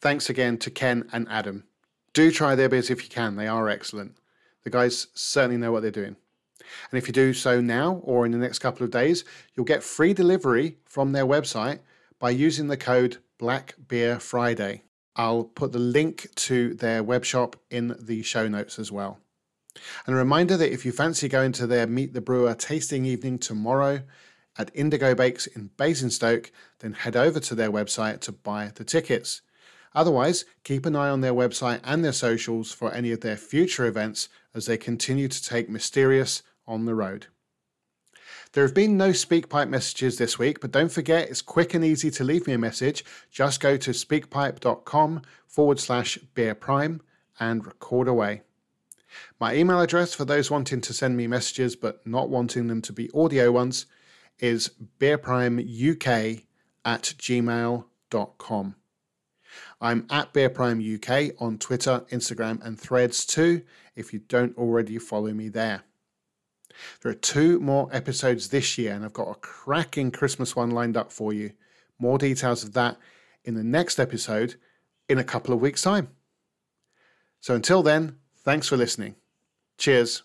Thanks 0.02 0.30
again 0.30 0.58
to 0.60 0.72
Ken 0.72 1.08
and 1.14 1.28
Adam. 1.30 1.64
Do 2.14 2.32
try 2.32 2.56
their 2.56 2.70
beers 2.70 2.90
if 2.90 3.04
you 3.04 3.10
can, 3.10 3.36
they 3.36 3.48
are 3.48 3.70
excellent. 3.70 4.16
The 4.64 4.70
guys 4.70 5.08
certainly 5.14 5.58
know 5.58 5.72
what 5.72 5.82
they're 5.82 5.92
doing. 5.92 6.16
And 6.92 6.98
if 6.98 7.08
you 7.08 7.14
do 7.14 7.34
so 7.34 7.60
now 7.60 8.02
or 8.04 8.26
in 8.26 8.32
the 8.32 8.38
next 8.38 8.60
couple 8.60 8.84
of 8.84 8.92
days, 8.92 9.26
you'll 9.56 9.66
get 9.66 9.84
free 9.84 10.14
delivery 10.14 10.78
from 10.86 11.12
their 11.12 11.26
website 11.26 11.80
by 12.20 12.30
using 12.30 12.68
the 12.68 12.78
code 12.78 13.18
Black 13.38 13.76
Beer 13.88 14.20
Friday. 14.20 14.84
I'll 15.16 15.44
put 15.44 15.72
the 15.72 15.80
link 15.80 16.28
to 16.36 16.74
their 16.76 17.04
web 17.04 17.26
shop 17.26 17.56
in 17.70 17.96
the 18.00 18.24
show 18.24 18.48
notes 18.48 18.80
as 18.80 18.92
well. 18.92 19.20
And 20.06 20.16
a 20.16 20.20
reminder 20.20 20.58
that 20.58 20.72
if 20.72 20.86
you 20.86 20.92
fancy 20.92 21.28
going 21.28 21.52
to 21.54 21.68
their 21.68 21.88
Meet 21.88 22.14
the 22.14 22.22
Brewer 22.22 22.54
tasting 22.54 23.06
evening 23.06 23.40
tomorrow 23.40 24.04
at 24.58 24.72
Indigo 24.74 25.16
Bakes 25.16 25.48
in 25.48 25.72
Basingstoke, 25.78 26.52
then 26.80 26.94
head 26.94 27.16
over 27.16 27.40
to 27.40 27.56
their 27.56 27.72
website 27.72 28.20
to 28.22 28.32
buy 28.32 28.72
the 28.74 28.84
tickets. 28.84 29.42
Otherwise, 29.96 30.46
keep 30.64 30.86
an 30.86 30.96
eye 30.96 31.10
on 31.10 31.22
their 31.22 31.34
website 31.34 31.80
and 31.84 32.04
their 32.04 32.14
socials 32.14 32.72
for 32.72 32.92
any 32.94 33.12
of 33.12 33.22
their 33.22 33.38
future 33.38 33.86
events 33.86 34.30
as 34.54 34.66
they 34.66 34.78
continue 34.78 35.28
to 35.28 35.44
take 35.44 35.70
Mysterious 35.70 36.44
on 36.68 36.86
the 36.86 36.96
road. 36.96 37.28
There 38.54 38.64
have 38.64 38.76
been 38.76 38.98
no 38.98 39.10
SpeakPipe 39.10 39.70
messages 39.70 40.18
this 40.18 40.38
week, 40.38 40.60
but 40.60 40.72
don't 40.72 40.92
forget 40.92 41.30
it's 41.30 41.42
quick 41.42 41.74
and 41.74 41.84
easy 41.84 42.12
to 42.12 42.24
leave 42.24 42.46
me 42.46 42.54
a 42.54 42.60
message. 42.60 43.04
Just 43.32 43.60
go 43.60 43.78
to 43.78 43.92
speakpipe.com 43.92 45.22
forward 45.48 45.80
slash 45.80 46.18
beer 46.36 46.54
prime 46.54 47.02
and 47.40 47.66
record 47.66 48.08
away. 48.08 48.44
My 49.40 49.56
email 49.56 49.82
address 49.82 50.14
for 50.14 50.26
those 50.26 50.52
wanting 50.52 50.82
to 50.82 50.94
send 50.94 51.18
me 51.18 51.28
messages 51.28 51.76
but 51.76 52.06
not 52.06 52.30
wanting 52.30 52.68
them 52.68 52.82
to 52.84 52.94
be 52.94 53.10
audio 53.14 53.52
ones 53.52 53.86
is 54.40 54.72
beerprimeuk 55.00 56.44
at 56.86 57.02
gmail.com. 57.18 58.76
I'm 59.80 60.08
at 60.10 60.34
Beer 60.34 60.50
Prime 60.50 60.80
UK 60.80 61.32
on 61.40 61.58
Twitter, 61.58 62.06
Instagram, 62.12 62.64
and 62.66 62.80
Threads 62.80 63.26
too, 63.26 63.64
if 63.96 64.14
you 64.14 64.20
don't 64.20 64.58
already 64.58 64.98
follow 64.98 65.32
me 65.34 65.50
there. 65.50 65.84
There 67.02 67.12
are 67.12 67.16
two 67.16 67.60
more 67.60 67.88
episodes 67.92 68.50
this 68.50 68.78
year, 68.78 68.94
and 68.94 69.06
I've 69.06 69.14
got 69.14 69.30
a 69.30 69.36
cracking 69.36 70.12
Christmas 70.12 70.56
one 70.56 70.72
lined 70.72 70.98
up 70.98 71.12
for 71.12 71.34
you. 71.34 71.52
More 72.00 72.18
details 72.18 72.64
of 72.64 72.74
that 72.74 72.98
in 73.44 73.54
the 73.54 73.64
next 73.64 74.00
episode 74.00 74.56
in 75.08 75.20
a 75.20 75.24
couple 75.24 75.54
of 75.54 75.62
weeks' 75.62 75.82
time. 75.84 76.10
So 77.40 77.54
until 77.54 77.84
then, 77.84 78.18
thanks 78.44 78.68
for 78.68 78.78
listening. 78.78 79.16
Cheers. 79.78 80.24